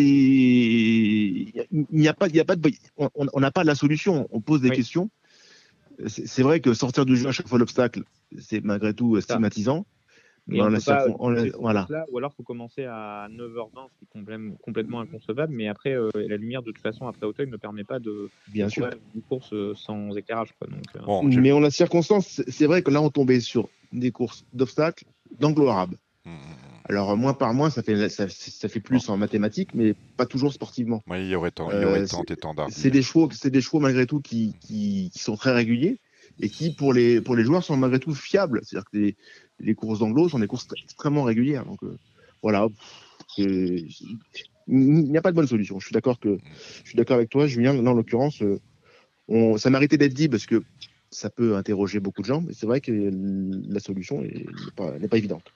il 0.00 1.52
n'y 1.90 2.08
a 2.08 2.14
pas, 2.14 2.28
il 2.28 2.36
y 2.36 2.40
a 2.40 2.44
pas 2.44 2.56
de, 2.56 2.70
on- 2.96 3.40
n'a 3.40 3.50
pas 3.50 3.64
la 3.64 3.74
solution. 3.74 4.28
On 4.30 4.40
pose 4.40 4.60
des 4.60 4.70
Oui. 4.70 4.76
questions. 4.76 5.10
C'est 6.06 6.42
vrai 6.42 6.60
que 6.60 6.72
sortir 6.72 7.04
du 7.04 7.16
jeu 7.16 7.28
à 7.28 7.32
chaque 7.32 7.48
fois 7.48 7.58
l'obstacle, 7.58 8.04
c'est 8.38 8.64
malgré 8.64 8.94
tout 8.94 9.16
euh, 9.16 9.20
Ça. 9.20 9.38
Et 10.48 10.54
Mais 10.54 10.60
on 10.62 10.66
on 10.66 10.78
pas 10.80 11.06
voilà. 11.58 11.86
ou 12.10 12.18
alors 12.18 12.32
faut 12.34 12.42
commencer 12.42 12.84
à 12.84 13.28
9h20, 13.30 13.88
ce 13.92 13.98
qui 13.98 14.04
est 14.04 14.08
complètement, 14.12 14.54
complètement 14.62 15.00
inconcevable. 15.00 15.52
Mais 15.54 15.68
après, 15.68 15.94
euh, 15.94 16.10
la 16.14 16.36
lumière, 16.36 16.62
de 16.62 16.72
toute 16.72 16.80
façon, 16.82 17.06
après 17.06 17.26
Auteuil, 17.26 17.48
ne 17.48 17.56
permet 17.56 17.84
pas 17.84 17.98
de 17.98 18.30
Bien 18.48 18.66
de 18.66 18.70
sûr. 18.72 18.90
une 19.14 19.22
course 19.22 19.52
euh, 19.52 19.74
sans 19.76 20.16
éclairage. 20.16 20.52
Quoi. 20.58 20.68
Donc, 20.68 20.82
euh, 20.96 21.00
Bon, 21.04 21.22
Mais 21.22 21.52
on 21.52 21.62
a 21.62 21.70
circonstance, 21.70 22.42
c'est- 22.48 22.66
vrai 22.66 22.82
que 22.82 22.90
là 22.90 23.00
on 23.02 23.10
tombait 23.10 23.40
sur 23.40 23.68
des 23.92 24.10
courses 24.12 24.44
d'obstacles 24.52 25.04
d'anglo-arabe. 25.38 25.94
Mhm. 26.24 26.32
Alors 26.88 27.16
moins 27.16 27.34
par 27.34 27.54
moins, 27.54 27.70
ça 27.70 27.82
fait, 27.82 28.08
ça, 28.08 28.26
ça 28.28 28.68
fait 28.68 28.80
plus 28.80 29.08
en 29.08 29.16
mathématiques, 29.16 29.74
mais 29.74 29.94
pas 30.16 30.26
toujours 30.26 30.52
sportivement. 30.52 31.02
Oui, 31.08 31.20
il 31.20 31.28
y 31.28 31.34
aurait 31.34 31.50
tant, 31.52 31.70
il 31.70 31.80
y 31.80 31.84
aurait 31.84 32.00
Euh, 32.02 32.06
tant 32.06 32.24
et 32.28 32.36
tant 32.36 32.54
d'arbres. 32.54 32.72
C'est 32.74 32.90
des 32.90 33.02
chevaux, 33.02 33.28
c'est 33.32 33.50
des 33.50 33.60
chevaux 33.60 33.78
malgré 33.80 34.06
tout 34.06 34.20
qui, 34.20 34.54
qui, 34.60 35.10
qui 35.12 35.18
sont 35.20 35.36
très 35.36 35.52
réguliers 35.52 35.98
et 36.40 36.48
qui 36.48 36.72
pour 36.74 36.92
les 36.92 37.20
pour 37.20 37.36
les 37.36 37.44
joueurs 37.44 37.62
sont 37.62 37.76
malgré 37.76 38.00
tout 38.00 38.14
fiables. 38.14 38.60
C'est-à-dire 38.64 38.88
que 38.90 38.96
les, 38.98 39.16
les 39.60 39.74
courses 39.74 40.00
d'anglo 40.00 40.28
sont 40.28 40.38
des 40.38 40.46
courses 40.46 40.66
extrêmement 40.82 41.24
régulières. 41.24 41.64
Donc 41.64 41.82
euh, 41.82 41.96
voilà, 42.42 42.68
il 43.38 43.86
n'y 44.66 45.18
a 45.18 45.22
pas 45.22 45.30
de 45.30 45.36
bonne 45.36 45.46
solution. 45.46 45.78
Je 45.78 45.86
suis 45.86 45.94
d'accord 45.94 46.18
que 46.18 46.38
je 46.82 46.88
suis 46.88 46.96
d'accord 46.96 47.16
avec 47.16 47.30
toi, 47.30 47.46
Julien. 47.46 47.74
Là, 47.74 47.90
en 47.90 47.94
l'occurrence, 47.94 48.42
euh, 48.42 48.60
on, 49.28 49.56
ça 49.56 49.70
méritait 49.70 49.98
d'être 49.98 50.14
dit 50.14 50.28
parce 50.28 50.46
que 50.46 50.62
ça 51.10 51.30
peut 51.30 51.56
interroger 51.56 52.00
beaucoup 52.00 52.22
de 52.22 52.26
gens, 52.26 52.40
mais 52.40 52.52
c'est 52.52 52.66
vrai 52.66 52.80
que 52.80 52.92
la 53.68 53.80
solution 53.80 54.22
est- 54.22 54.46
n'est 55.00 55.08
pas, 55.08 55.16
évidente. 55.16 55.52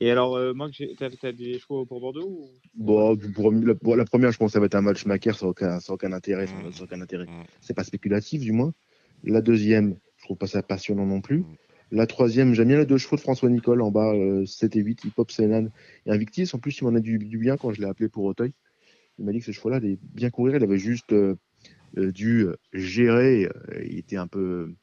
Et 0.00 0.10
alors, 0.10 0.36
euh, 0.36 0.54
moi, 0.54 0.70
tu 0.70 0.88
as, 1.00 1.32
des 1.32 1.58
chevaux 1.58 1.84
pour 1.84 2.00
Bordeaux 2.00 2.28
ou... 2.28 2.50
bon, 2.74 3.16
pour, 3.34 3.50
la, 3.52 3.74
pour, 3.74 3.96
la, 3.96 4.04
première, 4.04 4.30
je 4.30 4.38
pense 4.38 4.50
que 4.50 4.52
ça 4.52 4.60
va 4.60 4.66
être 4.66 4.76
un 4.76 4.80
match 4.80 5.04
macaire 5.06 5.36
sans 5.36 5.48
aucun, 5.48 5.80
sans 5.80 5.94
aucun 5.94 6.12
intérêt. 6.12 6.46
Sans, 6.46 6.70
sans 6.70 6.84
aucun 6.84 7.00
intérêt. 7.00 7.26
Mmh. 7.26 7.44
C'est 7.60 7.74
pas 7.74 7.84
spéculatif, 7.84 8.40
du 8.40 8.52
moins. 8.52 8.72
La 9.24 9.40
deuxième, 9.40 9.96
je 10.16 10.24
trouve 10.24 10.38
pas 10.38 10.46
ça 10.46 10.62
passionnant 10.62 11.04
non 11.04 11.20
plus. 11.20 11.44
La 11.90 12.06
troisième, 12.06 12.52
j'aime 12.52 12.68
bien 12.68 12.78
les 12.78 12.86
deux 12.86 12.98
chevaux 12.98 13.16
de 13.16 13.20
François 13.20 13.48
Nicole 13.48 13.80
en 13.80 13.90
bas, 13.90 14.12
euh, 14.12 14.44
7 14.44 14.76
et 14.76 14.80
8, 14.80 15.04
Hip 15.04 15.12
Hop 15.16 15.30
Sénan 15.30 15.70
et 16.04 16.10
Invictis. 16.10 16.50
En 16.52 16.58
plus, 16.58 16.78
il 16.78 16.84
m'en 16.84 16.94
a 16.94 17.00
du, 17.00 17.18
bien 17.18 17.56
quand 17.56 17.72
je 17.72 17.80
l'ai 17.80 17.86
appelé 17.86 18.08
pour 18.08 18.24
Auteuil. 18.24 18.52
Il 19.18 19.24
m'a 19.24 19.32
dit 19.32 19.38
que 19.38 19.46
ce 19.46 19.52
chevaux-là 19.52 19.76
allait 19.76 19.98
bien 20.02 20.30
courir. 20.30 20.56
Il 20.56 20.62
avait 20.62 20.78
juste 20.78 21.12
euh, 21.12 21.36
euh 21.96 22.12
dû 22.12 22.46
gérer. 22.72 23.48
il 23.82 23.98
était 23.98 24.16
un 24.16 24.26
peu. 24.26 24.74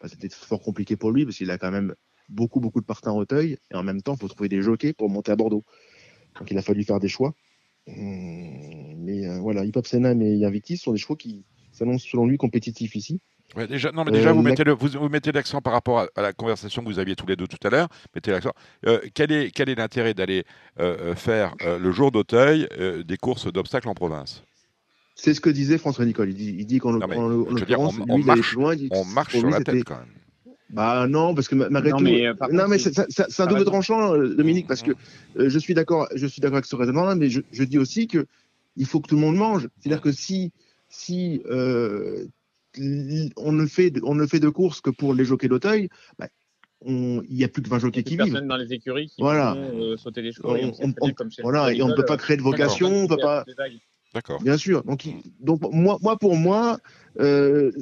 Enfin, 0.00 0.08
C'était 0.08 0.34
fort 0.34 0.62
compliqué 0.62 0.96
pour 0.96 1.12
lui 1.12 1.24
parce 1.24 1.36
qu'il 1.36 1.50
a 1.50 1.58
quand 1.58 1.70
même 1.70 1.94
beaucoup, 2.28 2.60
beaucoup 2.60 2.80
de 2.80 2.86
partants 2.86 3.14
en 3.14 3.18
Auteuil. 3.18 3.58
Et 3.70 3.76
en 3.76 3.82
même 3.82 4.00
temps, 4.00 4.14
il 4.14 4.20
faut 4.20 4.28
trouver 4.28 4.48
des 4.48 4.62
jockeys 4.62 4.94
pour 4.94 5.10
monter 5.10 5.32
à 5.32 5.36
Bordeaux. 5.36 5.64
Donc, 6.38 6.50
il 6.50 6.56
a 6.56 6.62
fallu 6.62 6.82
faire 6.82 6.98
des 6.98 7.08
choix. 7.08 7.34
Hum, 7.88 8.96
mais 8.98 9.26
euh, 9.26 9.38
voilà, 9.40 9.64
Hip 9.64 9.76
Hop 9.76 9.86
et 9.92 10.44
Invictis 10.44 10.76
sont 10.76 10.92
des 10.92 10.98
chevaux 10.98 11.16
qui 11.16 11.44
s'annoncent 11.72 12.06
selon 12.08 12.26
lui 12.26 12.36
compétitifs 12.36 12.94
ici. 12.94 13.20
Ouais, 13.56 13.66
déjà, 13.66 13.90
non, 13.92 14.04
mais 14.04 14.12
déjà, 14.12 14.28
euh, 14.28 14.32
vous, 14.32 14.42
mettez 14.42 14.62
le, 14.62 14.72
vous, 14.72 14.88
vous, 14.88 15.08
mettez 15.08 15.32
l'accent 15.32 15.62
par 15.62 15.72
rapport 15.72 16.00
à, 16.00 16.08
à, 16.16 16.22
la 16.22 16.32
conversation 16.34 16.82
que 16.82 16.88
vous 16.88 16.98
aviez 16.98 17.16
tous 17.16 17.26
les 17.26 17.36
deux 17.36 17.46
tout 17.46 17.56
à 17.66 17.70
l'heure. 17.70 17.88
Mettez 18.14 18.30
l'accent. 18.30 18.52
Euh, 18.86 19.00
quel 19.14 19.32
est 19.32 19.50
quel 19.50 19.70
est 19.70 19.74
l'intérêt 19.74 20.12
d'aller 20.12 20.44
euh, 20.80 21.14
faire 21.14 21.54
le 21.62 21.90
jour 21.90 22.12
d'Auteuil 22.12 22.68
des 23.04 23.16
courses 23.16 23.50
d'obstacles 23.50 23.88
en 23.88 23.94
province? 23.94 24.44
C'est 25.14 25.34
ce 25.34 25.40
que 25.40 25.50
disait 25.50 25.78
François 25.78 26.04
Nicole. 26.04 26.28
Il 26.28 26.36
dit, 26.36 26.56
il 26.58 26.66
dit 26.66 26.78
qu'en 26.78 26.92
l'occurrence, 26.92 27.94
on, 27.98 28.14
on, 28.14 28.18
marche, 28.18 28.54
loin, 28.54 28.76
dit 28.76 28.88
on 28.92 29.04
marche 29.04 29.32
sur 29.32 29.46
lui, 29.46 29.52
la 29.52 29.60
tête 29.60 29.82
quand 29.82 29.96
même. 29.96 30.06
Bah 30.70 31.06
non, 31.08 31.34
parce 31.34 31.48
que 31.48 31.54
malgré 31.54 31.92
non, 31.92 31.96
tout, 31.96 32.04
mais, 32.04 32.26
non 32.52 32.68
mais 32.68 32.78
c'est 32.78 33.40
un 33.40 33.46
double 33.46 33.64
tranchant, 33.64 34.12
Dominique, 34.16 34.66
parce 34.66 34.82
que 34.82 34.92
je 35.36 35.58
suis 35.58 35.72
d'accord, 35.72 36.06
je 36.14 36.26
suis 36.26 36.40
d'accord 36.40 36.56
avec 36.56 36.66
ce 36.66 36.76
raisonnement-là, 36.76 37.14
mais 37.14 37.30
je, 37.30 37.40
je, 37.50 37.64
dis 37.64 37.78
aussi 37.78 38.06
que 38.06 38.26
il 38.76 38.84
faut 38.84 39.00
que 39.00 39.08
tout 39.08 39.14
le 39.14 39.22
monde 39.22 39.36
mange. 39.36 39.68
C'est-à-dire 39.80 40.02
que 40.02 40.12
si 40.12 40.52
si 40.90 41.42
euh, 41.50 42.26
on 42.76 43.52
ne 43.52 43.66
fait 43.66 43.92
on 44.02 44.14
ne 44.14 44.26
fait 44.26 44.40
de 44.40 44.48
courses 44.48 44.80
que 44.80 44.90
pour 44.90 45.14
les 45.14 45.24
jockeys 45.24 45.48
d'Auteuil, 45.48 45.88
bah, 46.18 46.28
il 46.86 47.22
n'y 47.30 47.44
a 47.44 47.48
plus 47.48 47.62
que 47.62 47.68
20 47.68 47.78
jockeys 47.80 48.04
qui 48.04 48.16
vivent. 48.16 48.34
dans 48.34 48.56
les 48.56 48.72
écuries 48.72 49.08
qui 49.08 49.20
voilà. 49.20 49.54
vont 49.54 49.80
euh, 49.80 49.96
sauter 49.96 50.22
les 50.22 50.32
chevaux. 50.32 50.54
On, 50.54 50.72
on, 50.80 50.94
on, 51.00 51.12
voilà, 51.42 51.72
et 51.72 51.82
on 51.82 51.88
ne 51.88 51.94
peut 51.94 52.04
pas 52.04 52.16
créer 52.16 52.36
de 52.36 52.42
vocation, 52.42 52.88
on 52.88 53.06
peut 53.06 53.16
pas. 53.16 53.44
D'accord. 54.14 54.40
Bien 54.42 54.56
sûr. 54.56 54.84
Donc, 54.84 55.06
donc 55.40 55.60
moi, 55.70 55.98
moi, 56.00 56.16
pour 56.16 56.34
moi, 56.36 56.78
euh, 57.20 57.72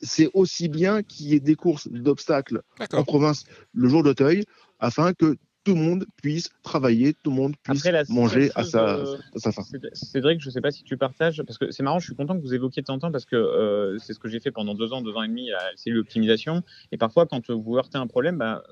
c'est 0.00 0.30
aussi 0.32 0.68
bien 0.68 1.02
qu'il 1.02 1.26
y 1.26 1.34
ait 1.34 1.40
des 1.40 1.56
courses 1.56 1.88
d'obstacles 1.88 2.62
en 2.92 3.04
province 3.04 3.44
le 3.74 3.88
jour 3.88 4.02
d'Auteuil, 4.02 4.44
afin 4.78 5.12
que 5.12 5.36
tout 5.64 5.74
le 5.74 5.80
monde 5.80 6.06
puisse 6.22 6.50
travailler, 6.62 7.14
tout 7.14 7.30
le 7.30 7.36
monde 7.36 7.54
puisse 7.62 7.84
Après, 7.84 8.04
manger 8.10 8.50
à 8.54 8.64
sa, 8.64 8.96
euh, 8.96 9.16
à 9.34 9.38
sa 9.38 9.50
faim. 9.50 9.62
Cédric, 9.94 10.40
je 10.40 10.48
ne 10.48 10.52
sais 10.52 10.60
pas 10.60 10.70
si 10.70 10.84
tu 10.84 10.98
partages, 10.98 11.42
parce 11.42 11.58
que 11.58 11.70
c'est 11.70 11.82
marrant, 11.82 11.98
je 11.98 12.04
suis 12.04 12.14
content 12.14 12.36
que 12.36 12.42
vous 12.42 12.54
évoquiez 12.54 12.82
de 12.82 12.86
temps 12.86 12.94
en 12.94 12.98
temps, 12.98 13.10
parce 13.10 13.24
que 13.24 13.34
euh, 13.34 13.98
c'est 13.98 14.12
ce 14.12 14.18
que 14.18 14.28
j'ai 14.28 14.40
fait 14.40 14.50
pendant 14.50 14.74
deux 14.74 14.92
ans, 14.92 15.00
deux 15.00 15.14
ans 15.14 15.22
et 15.22 15.28
demi, 15.28 15.50
à 15.52 15.56
la 15.56 15.76
cellule 15.76 16.00
optimisation. 16.00 16.62
Et 16.92 16.98
parfois, 16.98 17.26
quand 17.26 17.50
vous 17.50 17.76
heurtez 17.76 17.96
un 17.96 18.06
problème, 18.06 18.36
bah, 18.36 18.62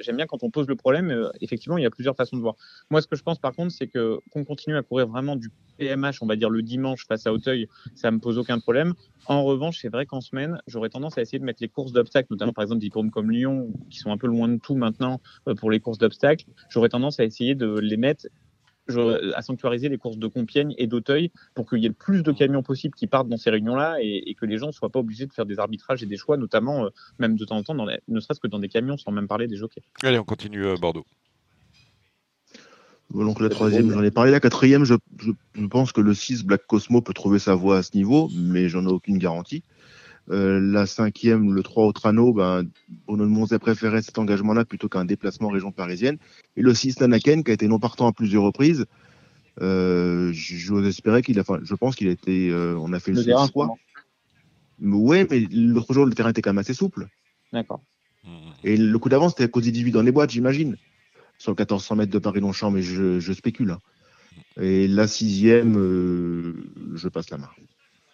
j'aime 0.00 0.16
bien 0.16 0.26
quand 0.26 0.42
on 0.42 0.50
pose 0.50 0.66
le 0.66 0.74
problème, 0.74 1.10
euh, 1.10 1.30
effectivement, 1.40 1.78
il 1.78 1.82
y 1.82 1.86
a 1.86 1.90
plusieurs 1.90 2.16
façons 2.16 2.36
de 2.36 2.42
voir. 2.42 2.56
Moi, 2.90 3.00
ce 3.00 3.06
que 3.06 3.16
je 3.16 3.22
pense 3.22 3.38
par 3.38 3.54
contre, 3.54 3.72
c'est 3.72 3.86
que 3.86 4.18
qu'on 4.30 4.44
continue 4.44 4.76
à 4.76 4.82
courir 4.82 5.06
vraiment 5.06 5.36
du 5.36 5.50
PMH, 5.78 6.20
on 6.20 6.26
va 6.26 6.36
dire 6.36 6.50
le 6.50 6.62
dimanche 6.62 7.06
face 7.06 7.26
à 7.26 7.32
Auteuil, 7.32 7.68
ça 7.94 8.10
me 8.10 8.18
pose 8.18 8.38
aucun 8.38 8.58
problème. 8.58 8.94
En 9.26 9.44
revanche, 9.44 9.78
c'est 9.80 9.88
vrai 9.88 10.04
qu'en 10.04 10.20
semaine, 10.20 10.60
j'aurais 10.66 10.90
tendance 10.90 11.16
à 11.16 11.22
essayer 11.22 11.38
de 11.38 11.44
mettre 11.44 11.62
les 11.62 11.68
courses 11.68 11.92
d'obstacles, 11.92 12.28
notamment 12.30 12.52
par 12.52 12.62
exemple 12.62 12.80
des 12.80 12.90
comme 12.90 13.30
Lyon, 13.30 13.72
qui 13.88 13.98
sont 13.98 14.10
un 14.10 14.18
peu 14.18 14.26
loin 14.26 14.48
de 14.48 14.58
tout 14.58 14.74
maintenant 14.74 15.20
pour 15.58 15.70
les 15.70 15.80
courses 15.80 15.98
d'obstacles. 15.98 16.39
J'aurais 16.68 16.88
tendance 16.88 17.20
à 17.20 17.24
essayer 17.24 17.54
de 17.54 17.78
les 17.78 17.96
mettre 17.96 18.26
à 19.34 19.42
sanctuariser 19.42 19.88
les 19.88 19.98
courses 19.98 20.18
de 20.18 20.26
Compiègne 20.26 20.74
et 20.78 20.86
d'Auteuil 20.86 21.30
pour 21.54 21.68
qu'il 21.68 21.78
y 21.78 21.86
ait 21.86 21.88
le 21.88 21.94
plus 21.94 22.22
de 22.22 22.32
camions 22.32 22.62
possible 22.62 22.94
qui 22.94 23.06
partent 23.06 23.28
dans 23.28 23.36
ces 23.36 23.50
réunions-là 23.50 23.98
et, 24.00 24.30
et, 24.30 24.34
que 24.34 24.46
les 24.46 24.58
gens 24.58 24.68
ne 24.68 24.72
soient 24.72 24.90
pas 24.90 24.98
obligés 24.98 25.26
de 25.26 25.32
faire 25.32 25.46
des 25.46 25.58
arbitrages 25.58 26.02
et 26.02 26.06
des 26.06 26.16
choix, 26.16 26.36
notamment 26.36 26.84
euh, 26.84 26.88
même 27.18 27.36
de 27.36 27.44
temps 27.44 27.56
en 27.56 27.62
temps, 27.62 27.74
dans 27.74 27.86
les, 27.86 28.00
ne 28.08 28.20
serait-ce 28.20 28.40
que 28.40 28.48
dans 28.48 28.58
des 28.58 28.68
camions, 28.68 28.96
sans 28.96 29.12
même 29.12 29.28
parler 29.28 29.46
des 29.46 29.56
jockeys. 29.56 29.82
Allez, 30.02 30.18
on 30.18 30.24
continue 30.24 30.64
euh, 30.64 30.74
Bordeaux. 30.76 31.04
Donc 33.12 33.40
la 33.40 33.48
troisième, 33.48 33.90
j'en 33.90 34.02
ai 34.04 34.12
parlé. 34.12 34.30
La 34.30 34.38
quatrième, 34.38 34.84
je, 34.84 34.94
je, 35.18 35.32
je, 35.54 35.66
pense 35.66 35.90
que 35.90 36.00
le 36.00 36.14
6 36.14 36.44
Black 36.44 36.64
Cosmo 36.66 37.00
peut 37.02 37.12
trouver 37.12 37.40
sa 37.40 37.56
voie 37.56 37.78
à 37.78 37.82
ce 37.82 37.96
niveau, 37.96 38.30
mais 38.34 38.68
j'en 38.68 38.84
ai 38.84 38.90
aucune 38.90 39.18
garantie. 39.18 39.64
Euh, 40.30 40.60
la 40.60 40.86
cinquième, 40.86 41.52
le 41.52 41.62
3 41.62 41.86
au 41.86 41.92
Trano, 41.92 42.32
ben, 42.32 42.64
Bruno 43.06 43.24
de 43.24 43.30
Monzet 43.30 43.58
préférait 43.58 44.02
cet 44.02 44.18
engagement-là 44.18 44.64
plutôt 44.64 44.88
qu'un 44.88 45.04
déplacement 45.04 45.48
région 45.48 45.72
parisienne. 45.72 46.18
Et 46.56 46.62
le 46.62 46.72
6 46.72 47.00
Nanaken, 47.00 47.42
qui 47.42 47.50
a 47.50 47.54
été 47.54 47.66
non 47.66 47.80
partant 47.80 48.06
à 48.06 48.12
plusieurs 48.12 48.44
reprises, 48.44 48.86
euh, 49.60 50.30
j'ose 50.32 50.86
espérer 50.86 51.22
qu'il 51.22 51.38
a, 51.38 51.42
enfin, 51.42 51.58
je 51.62 51.74
pense 51.74 51.96
qu'il 51.96 52.08
a 52.08 52.12
été, 52.12 52.50
euh, 52.50 52.76
on 52.78 52.92
a 52.92 53.00
fait 53.00 53.12
le, 53.12 53.22
le 53.22 53.48
choix. 53.52 53.74
Ouais, 54.80 55.26
mais 55.28 55.40
l'autre 55.50 55.92
jour, 55.92 56.06
le 56.06 56.14
terrain 56.14 56.30
était 56.30 56.42
quand 56.42 56.50
même 56.50 56.58
assez 56.58 56.74
souple. 56.74 57.08
D'accord. 57.52 57.82
Et 58.62 58.76
le 58.76 58.98
coup 58.98 59.08
d'avance, 59.08 59.32
c'était 59.32 59.44
à 59.44 59.48
cause 59.48 59.64
18 59.64 59.90
dans 59.92 60.02
les 60.02 60.12
boîtes, 60.12 60.30
j'imagine. 60.30 60.76
Sur 61.38 61.52
le 61.52 61.56
1400 61.56 61.96
mètres 61.96 62.12
de 62.12 62.18
Paris-Longchamp, 62.18 62.70
mais 62.70 62.82
je, 62.82 63.18
je, 63.18 63.32
spécule. 63.32 63.72
Hein. 63.72 63.78
Et 64.60 64.86
la 64.86 65.06
sixième, 65.06 65.76
euh, 65.78 66.54
je 66.94 67.08
passe 67.08 67.30
la 67.30 67.38
main. 67.38 67.48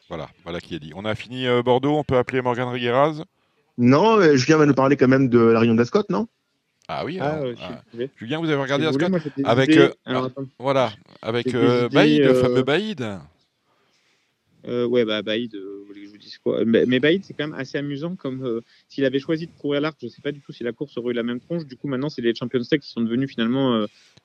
Voilà, 0.08 0.28
voilà 0.44 0.60
qui 0.60 0.74
est 0.74 0.78
dit. 0.78 0.92
On 0.94 1.04
a 1.04 1.14
fini 1.14 1.46
euh, 1.46 1.62
Bordeaux, 1.62 1.96
on 1.96 2.04
peut 2.04 2.16
appeler 2.16 2.40
Morgan 2.40 2.68
Rigueraz 2.68 3.24
Non, 3.76 4.18
euh, 4.18 4.36
Julien 4.36 4.58
va 4.58 4.66
nous 4.66 4.74
parler 4.74 4.96
quand 4.96 5.08
même 5.08 5.28
de 5.28 5.38
la 5.38 5.58
réunion 5.58 5.74
d'Ascot, 5.74 6.04
non? 6.10 6.28
Ah 6.88 7.04
oui, 7.04 7.18
ah, 7.20 7.30
alors, 7.30 7.46
euh, 7.46 7.54
ah. 7.60 7.98
Julien, 8.16 8.38
vous 8.38 8.48
avez 8.48 8.60
regardé 8.60 8.86
Ascot 8.86 9.06
avec 9.44 9.76
euh, 9.76 9.92
alors, 10.04 10.30
voilà, 10.60 10.92
avec 11.20 11.52
euh, 11.52 11.88
Baïd, 11.88 12.22
le 12.22 12.34
fameux 12.34 12.62
Baïd. 12.62 13.18
Euh, 14.66 14.86
ouais, 14.86 15.04
bah 15.04 15.22
Baïd, 15.22 15.54
euh, 15.54 15.78
vous 15.80 15.86
voulez 15.86 16.00
que 16.00 16.06
je 16.06 16.12
vous 16.12 16.18
dise 16.18 16.38
quoi? 16.38 16.64
Mais, 16.64 16.86
mais 16.86 16.98
Baïd, 16.98 17.24
c'est 17.24 17.34
quand 17.34 17.46
même 17.46 17.58
assez 17.58 17.78
amusant, 17.78 18.16
comme 18.16 18.44
euh, 18.44 18.60
s'il 18.88 19.04
avait 19.04 19.18
choisi 19.18 19.46
de 19.46 19.52
courir 19.52 19.80
l'arc, 19.80 19.96
je 20.02 20.08
sais 20.08 20.22
pas 20.22 20.32
du 20.32 20.40
tout 20.40 20.52
si 20.52 20.64
la 20.64 20.72
course 20.72 20.96
aurait 20.98 21.12
eu 21.12 21.14
la 21.14 21.22
même 21.22 21.40
tronche. 21.40 21.66
Du 21.66 21.76
coup, 21.76 21.88
maintenant, 21.88 22.08
c'est 22.08 22.22
les 22.22 22.34
Champions 22.34 22.62
Tech 22.62 22.80
qui 22.80 22.90
sont 22.90 23.00
devenus 23.00 23.30
finalement 23.30 23.80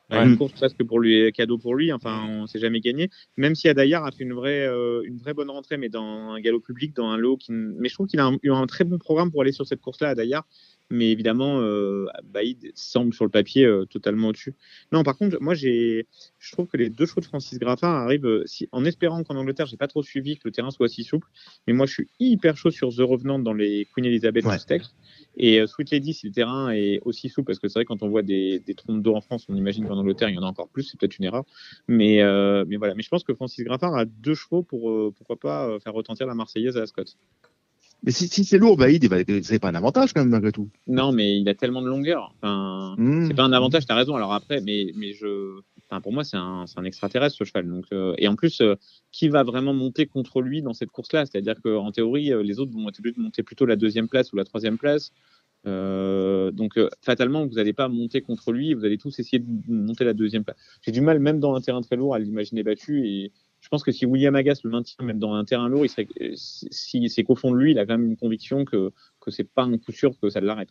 ouais. 0.09 0.25
une 0.25 0.37
course 0.37 0.53
presque 0.53 0.83
pour 0.83 0.99
lui, 0.99 1.31
cadeau 1.31 1.57
pour 1.57 1.75
lui. 1.75 1.91
Enfin, 1.93 2.25
on 2.27 2.47
s'est 2.47 2.59
jamais 2.59 2.79
gagné. 2.79 3.09
Même 3.37 3.55
si 3.55 3.69
Adayar 3.69 4.03
a 4.05 4.11
fait 4.11 4.23
une 4.23 4.33
vraie, 4.33 4.65
une 5.05 5.17
vraie 5.17 5.33
bonne 5.33 5.49
rentrée, 5.49 5.77
mais 5.77 5.89
dans 5.89 6.31
un 6.31 6.39
galop 6.39 6.59
public, 6.59 6.95
dans 6.95 7.09
un 7.09 7.17
lot 7.17 7.37
qui. 7.37 7.51
Mais 7.51 7.89
je 7.89 7.93
trouve 7.93 8.07
qu'il 8.07 8.19
a 8.19 8.25
un, 8.25 8.37
eu 8.41 8.51
un 8.51 8.65
très 8.65 8.83
bon 8.83 8.97
programme 8.97 9.31
pour 9.31 9.41
aller 9.41 9.51
sur 9.51 9.67
cette 9.67 9.81
course-là, 9.81 10.09
Adayar 10.09 10.45
mais 10.91 11.09
évidemment, 11.11 11.59
euh, 11.61 12.05
Baïd 12.23 12.71
semble 12.75 13.13
sur 13.13 13.23
le 13.25 13.31
papier 13.31 13.65
euh, 13.65 13.85
totalement 13.85 14.27
au-dessus. 14.27 14.53
Non, 14.91 15.03
par 15.03 15.17
contre, 15.17 15.37
moi, 15.39 15.53
j'ai, 15.53 16.05
je 16.37 16.51
trouve 16.51 16.67
que 16.67 16.77
les 16.77 16.89
deux 16.89 17.05
chevaux 17.05 17.21
de 17.21 17.25
Francis 17.25 17.57
Graffard 17.57 17.95
arrivent, 17.95 18.25
euh, 18.25 18.43
si, 18.45 18.67
en 18.71 18.85
espérant 18.85 19.23
qu'en 19.23 19.35
Angleterre, 19.35 19.65
j'ai 19.65 19.77
pas 19.77 19.87
trop 19.87 20.03
suivi 20.03 20.35
que 20.35 20.41
le 20.45 20.51
terrain 20.51 20.69
soit 20.69 20.89
si 20.89 21.03
souple, 21.03 21.27
mais 21.65 21.73
moi, 21.73 21.85
je 21.85 21.93
suis 21.93 22.09
hyper 22.19 22.57
chaud 22.57 22.71
sur 22.71 22.89
The 22.89 22.99
Revenant 22.99 23.39
dans 23.39 23.53
les 23.53 23.87
Queen 23.93 24.05
Elizabeth 24.05 24.45
ouais. 24.45 24.57
Et 25.37 25.61
euh, 25.61 25.67
Sweet 25.67 25.91
Lady, 25.91 26.13
si 26.13 26.27
le 26.27 26.33
terrain 26.33 26.71
est 26.71 26.99
aussi 27.05 27.29
souple, 27.29 27.47
parce 27.47 27.59
que 27.59 27.69
c'est 27.69 27.79
vrai, 27.79 27.85
quand 27.85 28.03
on 28.03 28.09
voit 28.09 28.21
des, 28.21 28.59
des 28.59 28.75
trompes 28.75 29.01
d'eau 29.01 29.15
en 29.15 29.21
France, 29.21 29.45
on 29.47 29.55
imagine 29.55 29.87
qu'en 29.87 29.97
Angleterre, 29.97 30.29
il 30.29 30.35
y 30.35 30.39
en 30.39 30.43
a 30.43 30.47
encore 30.47 30.67
plus, 30.67 30.83
c'est 30.83 30.99
peut-être 30.99 31.17
une 31.17 31.25
erreur. 31.25 31.45
Mais, 31.87 32.21
mais 32.67 32.75
voilà. 32.75 32.95
Mais 32.95 33.03
je 33.03 33.09
pense 33.09 33.23
que 33.23 33.33
Francis 33.33 33.63
Graffard 33.63 33.95
a 33.95 34.03
deux 34.03 34.35
chevaux 34.35 34.61
pour, 34.61 35.13
pourquoi 35.13 35.37
pas, 35.39 35.79
faire 35.79 35.93
retentir 35.93 36.27
la 36.27 36.35
Marseillaise 36.35 36.77
à 36.77 36.81
Ascot. 36.81 37.03
Mais 38.03 38.11
si, 38.11 38.27
si 38.27 38.43
c'est 38.45 38.57
lourd, 38.57 38.77
Baïd, 38.77 39.07
c'est 39.43 39.59
pas 39.59 39.69
un 39.69 39.75
avantage 39.75 40.13
quand 40.13 40.21
même 40.21 40.29
malgré 40.29 40.51
tout. 40.51 40.69
Non, 40.87 41.11
mais 41.11 41.37
il 41.39 41.47
a 41.47 41.53
tellement 41.53 41.81
de 41.83 41.87
longueur. 41.87 42.33
Enfin, 42.41 42.95
mmh. 42.97 43.27
c'est 43.27 43.33
pas 43.35 43.43
un 43.43 43.53
avantage. 43.53 43.85
T'as 43.85 43.95
raison. 43.95 44.15
Alors 44.15 44.33
après, 44.33 44.59
mais 44.61 44.91
mais 44.95 45.13
je, 45.13 45.59
enfin 45.87 46.01
pour 46.01 46.11
moi 46.11 46.23
c'est 46.23 46.37
un, 46.37 46.65
un 46.75 46.83
extraterrestre 46.83 47.37
ce 47.37 47.43
cheval. 47.43 47.67
Donc 47.67 47.85
euh, 47.93 48.15
et 48.17 48.27
en 48.27 48.35
plus, 48.35 48.61
euh, 48.61 48.75
qui 49.11 49.29
va 49.29 49.43
vraiment 49.43 49.73
monter 49.73 50.07
contre 50.07 50.41
lui 50.41 50.61
dans 50.63 50.73
cette 50.73 50.89
course-là? 50.89 51.25
C'est-à-dire 51.25 51.61
qu'en 51.61 51.91
théorie, 51.91 52.33
euh, 52.33 52.41
les 52.41 52.59
autres 52.59 52.71
vont 52.71 52.89
être 52.89 52.99
obligés 52.99 53.15
de 53.15 53.21
monter 53.21 53.43
plutôt 53.43 53.65
la 53.65 53.75
deuxième 53.75 54.07
place 54.07 54.33
ou 54.33 54.35
la 54.35 54.45
troisième 54.45 54.79
place. 54.79 55.11
Euh, 55.67 56.49
donc 56.49 56.79
euh, 56.79 56.89
fatalement, 57.01 57.45
vous 57.45 57.53
n'allez 57.53 57.73
pas 57.73 57.87
monter 57.87 58.21
contre 58.21 58.51
lui. 58.51 58.73
Vous 58.73 58.83
allez 58.83 58.97
tous 58.97 59.19
essayer 59.19 59.37
de 59.37 59.71
monter 59.71 60.05
la 60.05 60.13
deuxième 60.13 60.43
place. 60.43 60.57
J'ai 60.81 60.91
du 60.91 61.01
mal, 61.01 61.19
même 61.19 61.39
dans 61.39 61.53
un 61.53 61.61
terrain 61.61 61.81
très 61.81 61.97
lourd, 61.97 62.15
à 62.15 62.19
l'imaginer 62.19 62.63
battu 62.63 63.07
et 63.07 63.31
je 63.61 63.69
pense 63.69 63.83
que 63.83 63.91
si 63.91 64.05
William 64.05 64.35
Agas 64.35 64.61
le 64.63 64.71
maintient 64.71 65.05
même 65.05 65.19
dans 65.19 65.33
un 65.33 65.45
terrain 65.45 65.69
lourd, 65.69 65.85
il 65.85 65.89
serait, 65.89 66.07
si 66.35 67.09
c'est 67.09 67.23
qu'au 67.23 67.35
fond 67.35 67.51
de 67.51 67.57
lui, 67.57 67.71
il 67.71 67.79
a 67.79 67.85
quand 67.85 67.97
même 67.97 68.07
une 68.07 68.17
conviction 68.17 68.65
que 68.65 68.91
que 69.19 69.31
c'est 69.31 69.43
pas 69.43 69.63
un 69.63 69.77
coup 69.77 69.91
sûr 69.91 70.11
que 70.19 70.29
ça 70.29 70.41
l'arrête. 70.41 70.69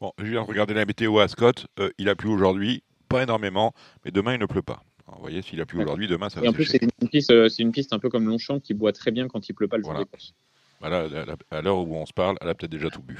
Bon, 0.00 0.12
je 0.18 0.24
viens 0.24 0.42
de 0.42 0.46
regarder 0.46 0.74
la 0.74 0.86
météo 0.86 1.18
à 1.18 1.28
Scott. 1.28 1.66
Euh, 1.78 1.90
il 1.98 2.08
a 2.08 2.16
plu 2.16 2.28
aujourd'hui, 2.28 2.82
pas 3.08 3.22
énormément, 3.22 3.74
mais 4.04 4.10
demain 4.10 4.34
il 4.34 4.40
ne 4.40 4.46
pleut 4.46 4.62
pas. 4.62 4.82
Alors, 5.06 5.18
vous 5.18 5.22
voyez, 5.22 5.42
s'il 5.42 5.60
a 5.60 5.66
plu 5.66 5.80
aujourd'hui, 5.80 6.08
demain 6.08 6.30
ça 6.30 6.40
va. 6.40 6.46
Et 6.46 6.48
en 6.48 6.52
plus, 6.52 6.64
c'est 6.64 6.80
une 6.82 7.08
piste, 7.08 7.48
c'est 7.48 7.62
une 7.62 7.70
piste 7.70 7.92
un 7.92 7.98
peu 7.98 8.08
comme 8.08 8.26
Longchamp 8.26 8.60
qui 8.60 8.74
boit 8.74 8.92
très 8.92 9.12
bien 9.12 9.28
quand 9.28 9.48
il 9.48 9.52
pleut 9.52 9.68
pas 9.68 9.76
le 9.76 9.82
jour 9.82 9.92
voilà. 9.92 10.04
des 10.04 10.10
courses. 10.10 10.34
Voilà, 10.80 11.06
à 11.50 11.62
l'heure 11.62 11.78
où 11.78 11.94
on 11.94 12.06
se 12.06 12.12
parle, 12.12 12.36
elle 12.40 12.48
a 12.48 12.54
peut-être 12.54 12.72
déjà 12.72 12.90
tout 12.90 13.02
bu. 13.02 13.18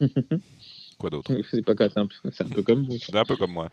Quoi 0.98 1.10
d'autre? 1.10 1.32
C'est 1.50 1.62
pas 1.62 1.74
c'est 1.76 1.98
un, 1.98 2.06
peu, 2.06 2.14
un 2.24 2.48
peu 2.48 2.62
comme 2.62 2.86
vous. 2.86 2.98
C'est 2.98 3.14
un 3.14 3.24
peu 3.24 3.36
comme 3.36 3.52
moi. 3.52 3.68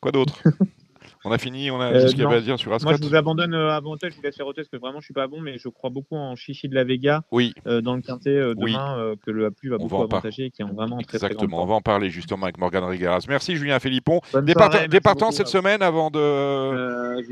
Quoi 0.00 0.12
d'autre? 0.12 0.42
On 1.26 1.32
a 1.32 1.38
fini, 1.38 1.70
on 1.70 1.80
a 1.80 1.90
Euh, 1.90 2.02
dit 2.04 2.08
ce 2.10 2.14
qu'il 2.14 2.22
y 2.22 2.26
avait 2.26 2.36
à 2.36 2.40
dire 2.42 2.58
sur 2.58 2.68
Moi, 2.68 2.76
Ascot 2.76 2.96
je 3.02 3.08
vous 3.08 3.14
abandonne 3.14 3.54
euh, 3.54 3.70
avant 3.72 3.96
je 4.02 4.14
vous 4.14 4.22
laisse 4.22 4.36
faire 4.36 4.44
parce 4.54 4.68
que 4.68 4.76
vraiment, 4.76 5.00
je 5.00 5.06
suis 5.06 5.14
pas 5.14 5.26
bon, 5.26 5.40
mais 5.40 5.56
je 5.58 5.68
crois 5.68 5.88
beaucoup 5.88 6.16
en 6.16 6.36
Chichi 6.36 6.68
de 6.68 6.74
la 6.74 6.84
Vega 6.84 7.22
Oui, 7.32 7.54
euh, 7.66 7.80
dans 7.80 7.96
le 7.96 8.02
quintet 8.02 8.28
euh, 8.36 8.52
Oui. 8.58 8.72
demain, 8.72 8.98
euh, 8.98 9.16
que 9.24 9.30
le 9.30 9.50
plus 9.50 9.70
va 9.70 9.76
On 9.76 9.78
beaucoup 9.78 9.96
va 9.96 10.04
avantager 10.04 10.46
et 10.46 10.50
qui 10.50 10.60
est 10.60 10.64
en 10.66 10.74
vraiment 10.74 10.98
très, 10.98 11.18
très 11.18 11.26
exactement. 11.28 11.62
On 11.62 11.66
va 11.66 11.74
en 11.76 11.80
parler 11.80 12.10
justement 12.10 12.44
avec 12.44 12.58
Morgan 12.58 12.84
Rigueras. 12.84 13.24
Merci 13.28 13.56
Julien 13.56 13.78
Philippon. 13.78 14.20
Bonne 14.32 14.44
Des, 14.44 14.52
soirée, 14.52 14.64
parta- 14.68 14.76
merci 14.80 14.88
des 14.90 15.00
partants 15.00 15.26
beaucoup. 15.26 15.36
cette 15.36 15.48
semaine 15.48 15.80
avant 15.82 16.10
de. 16.10 16.18
Euh, 16.18 17.22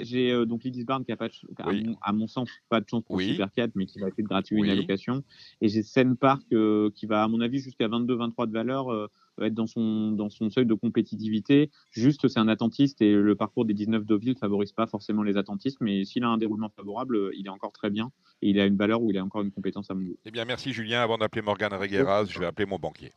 j'ai- 0.00 0.30
euh, 0.32 0.46
donc 0.46 0.64
Lidis 0.64 0.84
Barn 0.84 1.04
qui 1.04 1.12
a 1.12 1.16
pas, 1.16 1.28
de 1.28 1.34
à, 1.58 1.68
Oui. 1.68 1.84
mon, 1.84 1.96
à 2.02 2.12
mon 2.12 2.26
sens 2.26 2.48
pas 2.70 2.80
de 2.80 2.86
chance 2.88 3.02
pour 3.04 3.16
Oui. 3.16 3.32
Super 3.32 3.48
4, 3.54 3.72
mais 3.74 3.84
qui 3.86 3.98
va 4.00 4.08
être 4.08 4.18
gratuit 4.20 4.56
Oui. 4.58 4.66
une 4.68 4.72
allocation. 4.72 5.22
Et 5.60 5.68
j'ai 5.68 5.82
Seine 5.82 6.16
Park 6.16 6.42
euh, 6.52 6.88
qui 6.94 7.04
va, 7.06 7.22
à 7.24 7.28
mon 7.28 7.40
avis, 7.42 7.58
jusqu'à 7.58 7.88
22-23 7.88 8.46
de 8.46 8.52
valeur, 8.52 8.90
euh, 8.90 9.08
être 9.42 9.54
dans 9.54 9.66
son, 9.66 10.12
dans 10.12 10.30
son 10.30 10.50
seuil 10.50 10.66
de 10.66 10.74
compétitivité. 10.74 11.70
Juste, 11.90 12.28
c'est 12.28 12.38
un 12.38 12.48
attentiste 12.48 13.00
et 13.02 13.12
le 13.12 13.34
parcours 13.34 13.64
des 13.64 13.74
19 13.74 14.04
Deauville 14.04 14.30
ne 14.30 14.38
favorise 14.38 14.72
pas 14.72 14.86
forcément 14.86 15.22
les 15.22 15.36
attentistes, 15.36 15.78
mais 15.80 16.04
s'il 16.04 16.24
a 16.24 16.28
un 16.28 16.38
déroulement 16.38 16.70
favorable, 16.76 17.30
il 17.36 17.46
est 17.46 17.50
encore 17.50 17.72
très 17.72 17.90
bien 17.90 18.10
et 18.42 18.50
il 18.50 18.60
a 18.60 18.66
une 18.66 18.76
valeur 18.76 19.02
où 19.02 19.10
il 19.10 19.18
a 19.18 19.24
encore 19.24 19.42
une 19.42 19.52
compétence 19.52 19.90
à 19.90 19.94
mon 19.94 20.02
goût. 20.02 20.18
Eh 20.24 20.30
bien, 20.30 20.44
merci 20.44 20.72
Julien. 20.72 21.02
Avant 21.02 21.18
d'appeler 21.18 21.42
Morgan 21.42 21.72
Rigueras, 21.72 22.26
je 22.26 22.38
vais 22.38 22.46
appeler 22.46 22.66
mon 22.66 22.78
banquier. 22.78 23.12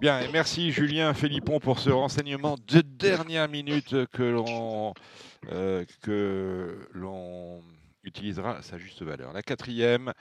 Bien, 0.00 0.20
et 0.20 0.28
merci 0.32 0.72
Julien 0.72 1.12
Philippon 1.12 1.60
pour 1.60 1.78
ce 1.78 1.90
renseignement 1.90 2.56
de 2.68 2.80
dernière 2.80 3.50
minute 3.50 3.94
que 4.12 4.22
l'on 4.22 4.94
euh, 5.52 5.84
que 6.00 6.88
l'on 6.92 7.60
utilisera 8.04 8.62
sa 8.62 8.78
juste 8.78 9.02
valeur. 9.02 9.32
La 9.32 9.42
quatrième 9.42 10.12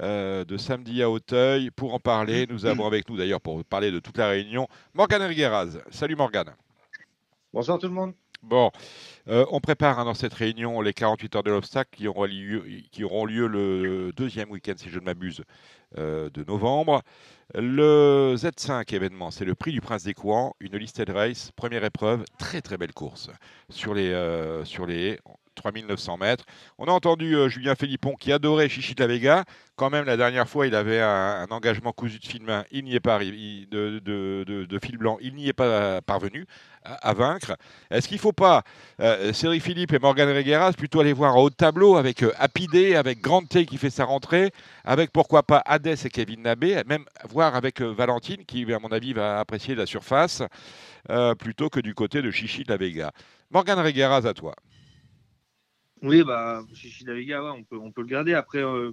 euh, 0.00 0.44
de 0.44 0.56
samedi 0.56 1.02
à 1.02 1.10
Auteuil. 1.10 1.70
Pour 1.70 1.94
en 1.94 1.98
parler, 2.00 2.46
nous 2.48 2.66
avons 2.66 2.86
avec 2.86 3.08
nous 3.08 3.16
d'ailleurs 3.16 3.40
pour 3.40 3.64
parler 3.64 3.90
de 3.90 3.98
toute 4.00 4.18
la 4.18 4.28
réunion 4.28 4.68
Morgan 4.94 5.22
Rigueras. 5.22 5.78
Salut 5.90 6.16
Morgan. 6.16 6.46
Bonsoir 7.52 7.78
tout 7.78 7.86
le 7.88 7.94
monde. 7.94 8.14
Bon, 8.42 8.72
euh, 9.28 9.46
on 9.52 9.60
prépare 9.60 10.00
hein, 10.00 10.04
dans 10.04 10.14
cette 10.14 10.34
réunion 10.34 10.80
les 10.80 10.92
48 10.92 11.36
heures 11.36 11.42
de 11.44 11.50
l'obstacle 11.52 11.90
qui, 11.96 12.08
auront 12.08 12.24
lieu- 12.24 12.64
qui 12.90 13.04
auront 13.04 13.24
lieu 13.24 13.46
le 13.46 14.10
deuxième 14.16 14.50
week-end, 14.50 14.72
si 14.76 14.90
je 14.90 14.98
ne 14.98 15.04
m'abuse, 15.04 15.42
euh, 15.96 16.28
de 16.30 16.42
novembre. 16.42 17.02
Le 17.54 18.34
Z5 18.36 18.92
événement, 18.96 19.30
c'est 19.30 19.44
le 19.44 19.54
prix 19.54 19.70
du 19.70 19.80
Prince 19.80 20.02
des 20.02 20.14
Couans, 20.14 20.54
une 20.58 20.76
listed 20.76 21.08
race, 21.10 21.52
première 21.54 21.84
épreuve, 21.84 22.24
très 22.36 22.60
très 22.62 22.76
belle 22.78 22.92
course 22.92 23.30
sur 23.68 23.94
les, 23.94 24.10
euh, 24.10 24.64
sur 24.64 24.86
les 24.86 25.20
3900 25.54 26.16
mètres. 26.18 26.44
On 26.78 26.86
a 26.86 26.92
entendu 26.92 27.34
euh, 27.34 27.48
Julien 27.48 27.74
Philippon 27.74 28.14
qui 28.18 28.32
adorait 28.32 28.68
Chichi 28.68 28.94
de 28.94 29.00
la 29.00 29.06
Vega. 29.06 29.44
Quand 29.76 29.90
même, 29.90 30.04
la 30.04 30.16
dernière 30.16 30.48
fois, 30.48 30.66
il 30.66 30.74
avait 30.74 31.00
un, 31.00 31.46
engagement 31.50 31.92
cousu 31.92 32.18
de 32.18 32.26
fil 32.26 32.42
main. 32.42 32.64
Il 32.70 32.84
n'y 32.84 32.94
est 32.94 33.00
pas 33.00 33.14
arrivé, 33.14 33.66
de, 33.70 34.78
fil 34.82 34.98
blanc. 34.98 35.18
Il 35.20 35.34
n'y 35.34 35.48
est 35.48 35.52
pas 35.52 36.00
parvenu 36.02 36.46
à, 36.84 37.14
vaincre. 37.14 37.56
Est-ce 37.90 38.08
qu'il 38.08 38.16
ne 38.16 38.20
faut 38.20 38.32
pas, 38.32 38.62
euh, 39.00 39.32
Philippe 39.32 39.92
et 39.92 39.98
Morgan 39.98 40.28
Regueras, 40.28 40.72
plutôt 40.72 41.00
aller 41.00 41.12
voir 41.12 41.36
en 41.36 41.42
haut 41.42 41.50
tableau 41.50 41.96
avec 41.96 42.22
euh, 42.22 42.32
Day, 42.72 42.96
avec 42.96 43.20
Grand 43.20 43.42
T 43.42 43.66
qui 43.66 43.78
fait 43.78 43.90
sa 43.90 44.04
rentrée, 44.04 44.50
avec 44.84 45.12
pourquoi 45.12 45.42
pas 45.42 45.62
Hadès 45.64 45.94
et 46.04 46.10
Kevin 46.10 46.42
Nabé, 46.42 46.82
même 46.86 47.04
voir 47.28 47.54
avec 47.54 47.80
euh, 47.80 47.92
Valentine 47.92 48.44
qui, 48.44 48.70
à 48.72 48.78
mon 48.78 48.88
avis, 48.88 49.12
va 49.12 49.40
apprécier 49.40 49.74
la 49.74 49.86
surface, 49.86 50.42
euh, 51.10 51.34
plutôt 51.34 51.68
que 51.68 51.80
du 51.80 51.94
côté 51.94 52.22
de 52.22 52.30
Chichi 52.30 52.64
de 52.64 52.70
la 52.70 52.76
Vega. 52.76 53.12
Morgan 53.50 53.78
Regueras, 53.78 54.26
à 54.26 54.34
toi. 54.34 54.54
Oui, 56.02 56.22
bah, 56.24 56.62
Chichi 56.74 57.04
Daviga, 57.04 57.42
ouais, 57.42 57.50
on, 57.56 57.62
peut, 57.64 57.78
on 57.78 57.90
peut 57.92 58.00
le 58.02 58.08
garder. 58.08 58.34
Après, 58.34 58.58
euh, 58.58 58.90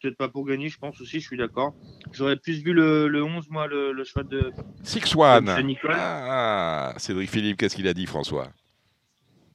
peut-être 0.00 0.16
pas 0.16 0.28
pour 0.28 0.46
gagner, 0.46 0.68
je 0.68 0.78
pense 0.78 1.00
aussi, 1.00 1.20
je 1.20 1.26
suis 1.26 1.36
d'accord. 1.36 1.74
J'aurais 2.12 2.36
plus 2.36 2.62
vu 2.62 2.72
le, 2.72 3.08
le 3.08 3.22
11, 3.22 3.48
moi, 3.50 3.66
le, 3.66 3.92
le 3.92 4.04
choix 4.04 4.22
de, 4.22 4.52
Six 4.82 5.14
One. 5.16 5.54
Nicole. 5.64 5.94
Ah, 5.94 6.94
Cédric 6.96 7.30
Philippe, 7.30 7.56
qu'est-ce 7.58 7.76
qu'il 7.76 7.88
a 7.88 7.94
dit, 7.94 8.06
François? 8.06 8.48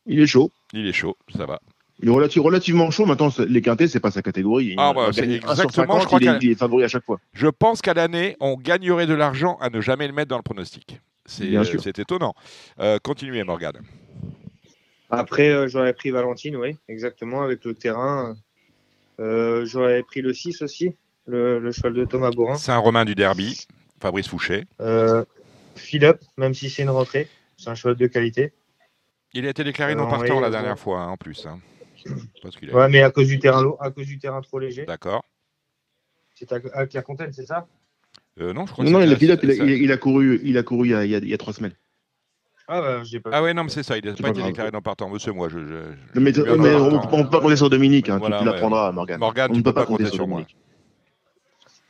Il 0.05 0.19
est 0.19 0.27
chaud. 0.27 0.51
Il 0.73 0.85
est 0.87 0.93
chaud, 0.93 1.17
ça 1.35 1.45
va. 1.45 1.61
Il 1.99 2.09
est 2.09 2.11
relati- 2.11 2.39
relativement 2.39 2.91
chaud. 2.91 3.05
Maintenant, 3.05 3.29
les 3.47 3.61
quintés, 3.61 3.87
c'est 3.87 3.99
pas 4.01 4.11
sa 4.11 4.21
catégorie. 4.21 4.75
Ah, 4.77 4.91
Il 4.91 4.95
bah, 4.95 5.07
c'est 5.13 5.29
exactement, 5.31 5.69
50, 5.71 6.01
je 6.01 6.05
crois 6.07 6.19
il, 6.19 6.23
est, 6.27 6.31
qu'à- 6.31 6.39
il 6.41 6.51
est 6.51 6.55
favori 6.55 6.83
à 6.83 6.87
chaque 6.87 7.05
fois. 7.05 7.19
Je 7.33 7.47
pense 7.47 7.81
qu'à 7.81 7.93
l'année, 7.93 8.35
on 8.41 8.57
gagnerait 8.57 9.07
de 9.07 9.13
l'argent 9.13 9.57
à 9.61 9.69
ne 9.69 9.79
jamais 9.79 10.07
le 10.07 10.13
mettre 10.13 10.29
dans 10.29 10.37
le 10.37 10.43
pronostic. 10.43 10.99
C'est 11.25 11.47
Bien 11.47 11.63
sûr. 11.63 11.81
c'est 11.81 11.97
étonnant. 11.99 12.33
Euh, 12.79 12.97
continuez, 13.01 13.43
Morgane. 13.45 13.77
Après, 15.19 15.49
euh, 15.49 15.67
j'aurais 15.67 15.93
pris 15.93 16.11
Valentine, 16.11 16.55
oui, 16.55 16.77
exactement, 16.87 17.41
avec 17.43 17.63
le 17.65 17.73
terrain. 17.73 18.35
Euh, 19.19 19.65
j'aurais 19.65 20.03
pris 20.03 20.21
le 20.21 20.33
6 20.33 20.61
aussi, 20.61 20.95
le, 21.27 21.59
le 21.59 21.71
cheval 21.71 21.93
de 21.93 22.05
Thomas 22.05 22.31
Borin. 22.31 22.55
Saint-Romain 22.55 23.05
du 23.05 23.15
Derby, 23.15 23.67
Fabrice 23.99 24.27
Fouché. 24.27 24.65
Euh, 24.81 25.23
Philippe, 25.75 26.17
même 26.37 26.53
si 26.53 26.69
c'est 26.69 26.83
une 26.83 26.89
rentrée, 26.89 27.27
c'est 27.57 27.69
un 27.69 27.75
cheval 27.75 27.95
de 27.95 28.07
qualité. 28.07 28.53
Il 29.33 29.45
a 29.45 29.49
été 29.49 29.63
déclaré 29.63 29.95
non 29.95 30.05
on 30.05 30.09
partant 30.09 30.39
la 30.39 30.49
dernière 30.49 30.77
fois, 30.77 30.99
hein, 31.01 31.07
en 31.09 31.17
plus. 31.17 31.45
hein. 31.45 31.59
Parce 32.41 32.55
qu'il 32.57 32.69
a- 32.69 32.75
Ouais, 32.75 32.89
mais 32.89 33.01
à 33.01 33.09
cause 33.11 33.27
du 33.27 33.39
terrain 33.39 33.61
lourd, 33.63 33.77
à 33.81 33.89
cause 33.89 34.05
du 34.05 34.19
terrain 34.19 34.41
trop 34.41 34.59
léger. 34.59 34.85
D'accord. 34.85 35.23
C'est 36.35 36.51
à, 36.51 36.59
à 36.73 36.85
Clairefontaine, 36.85 37.31
c'est 37.31 37.45
ça? 37.45 37.67
Euh, 38.41 38.51
non, 38.51 38.65
je 38.65 38.71
crois 38.73 38.83
Non, 38.83 38.91
que 38.91 38.93
non, 38.97 39.01
il 39.01 39.07
a, 39.07 39.13
c'était- 39.13 39.19
pilote, 39.37 39.39
il, 39.43 39.51
a, 39.51 39.55
ça- 39.55 39.63
il 39.63 39.71
a- 39.71 39.75
il 39.75 39.91
a 39.91 39.97
couru, 39.97 40.39
il 40.43 40.57
a 40.57 40.63
couru 40.63 40.87
y 40.89 40.93
a- 40.95 41.05
il 41.05 41.27
y 41.29 41.33
a 41.33 41.37
trois 41.37 41.53
semaines. 41.53 41.73
Ah, 42.67 42.81
bah, 42.81 43.01
pas. 43.23 43.29
Ah 43.33 43.43
ouais, 43.43 43.53
non, 43.53 43.65
mais 43.65 43.69
c'est 43.69 43.83
ça. 43.83 43.97
Il 43.97 44.05
n'a 44.05 44.13
pas 44.13 44.21
pas 44.23 44.29
été 44.29 44.37
grave. 44.39 44.47
déclaré 44.51 44.71
non 44.71 44.81
partant. 44.81 45.09
Monsieur, 45.09 45.33
moi, 45.33 45.49
je. 45.49 45.59
je- 45.59 45.93
je- 46.15 46.19
Mais, 46.19 46.37
on 46.39 46.57
ne 46.57 47.23
peut 47.23 47.29
pas 47.29 47.41
compter 47.41 47.55
sur 47.57 47.69
Dominique. 47.69 48.09
Hein, 48.09 48.15
tu- 48.15 48.19
Voilà, 48.19 48.39
tu 48.39 48.45
ouais. 48.45 48.51
l'apprendras, 48.53 48.91
Morgane. 48.91 49.19
Morgane, 49.19 49.51
on 49.51 49.53
tu 49.53 49.59
ne 49.59 49.63
peux 49.63 49.71
peut 49.71 49.81
pas 49.81 49.85
compter 49.85 50.05
sur 50.07 50.27
moi. 50.27 50.39
Dominique. 50.41 50.57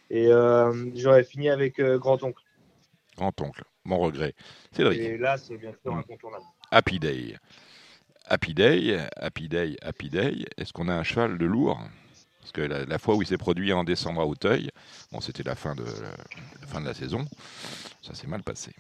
Et 0.10 0.28
euh, 0.28 0.74
j'aurais 0.96 1.24
fini 1.24 1.50
avec 1.50 1.80
euh, 1.80 1.98
Grand-Oncle. 1.98 2.42
Grand-oncle, 3.18 3.64
mon 3.86 4.00
regret. 4.00 4.34
Cédric. 4.72 5.00
Et 5.00 5.18
là, 5.18 5.38
c'est 5.38 5.58
bien 5.58 5.74
sûr 5.82 5.96
incontournable. 5.96 6.44
Happy 6.72 7.00
Day. 7.00 7.36
Happy 8.28 8.54
Day, 8.54 9.00
Happy 9.18 9.48
Day, 9.50 9.76
Happy 9.82 10.10
Day. 10.10 10.46
Est-ce 10.58 10.74
qu'on 10.74 10.88
a 10.88 10.94
un 10.96 11.04
cheval 11.04 11.38
de 11.38 11.46
lourd 11.46 11.80
Parce 12.40 12.52
que 12.52 12.62
la, 12.62 12.86
la 12.86 12.98
fois 12.98 13.16
où 13.16 13.22
il 13.22 13.28
s'est 13.28 13.38
produit 13.38 13.74
en 13.74 13.84
décembre 13.84 14.22
à 14.22 14.26
Auteuil, 14.26 14.70
bon, 15.12 15.20
c'était 15.22 15.44
la 15.44 15.56
fin 15.56 15.76
de 15.76 15.84
la, 15.84 15.90
la 16.62 16.68
fin 16.68 16.82
de 16.82 16.86
la 16.86 16.94
saison. 16.94 17.26
Ça 18.02 18.14
s'est 18.16 18.28
mal 18.28 18.42
passé. 18.44 18.72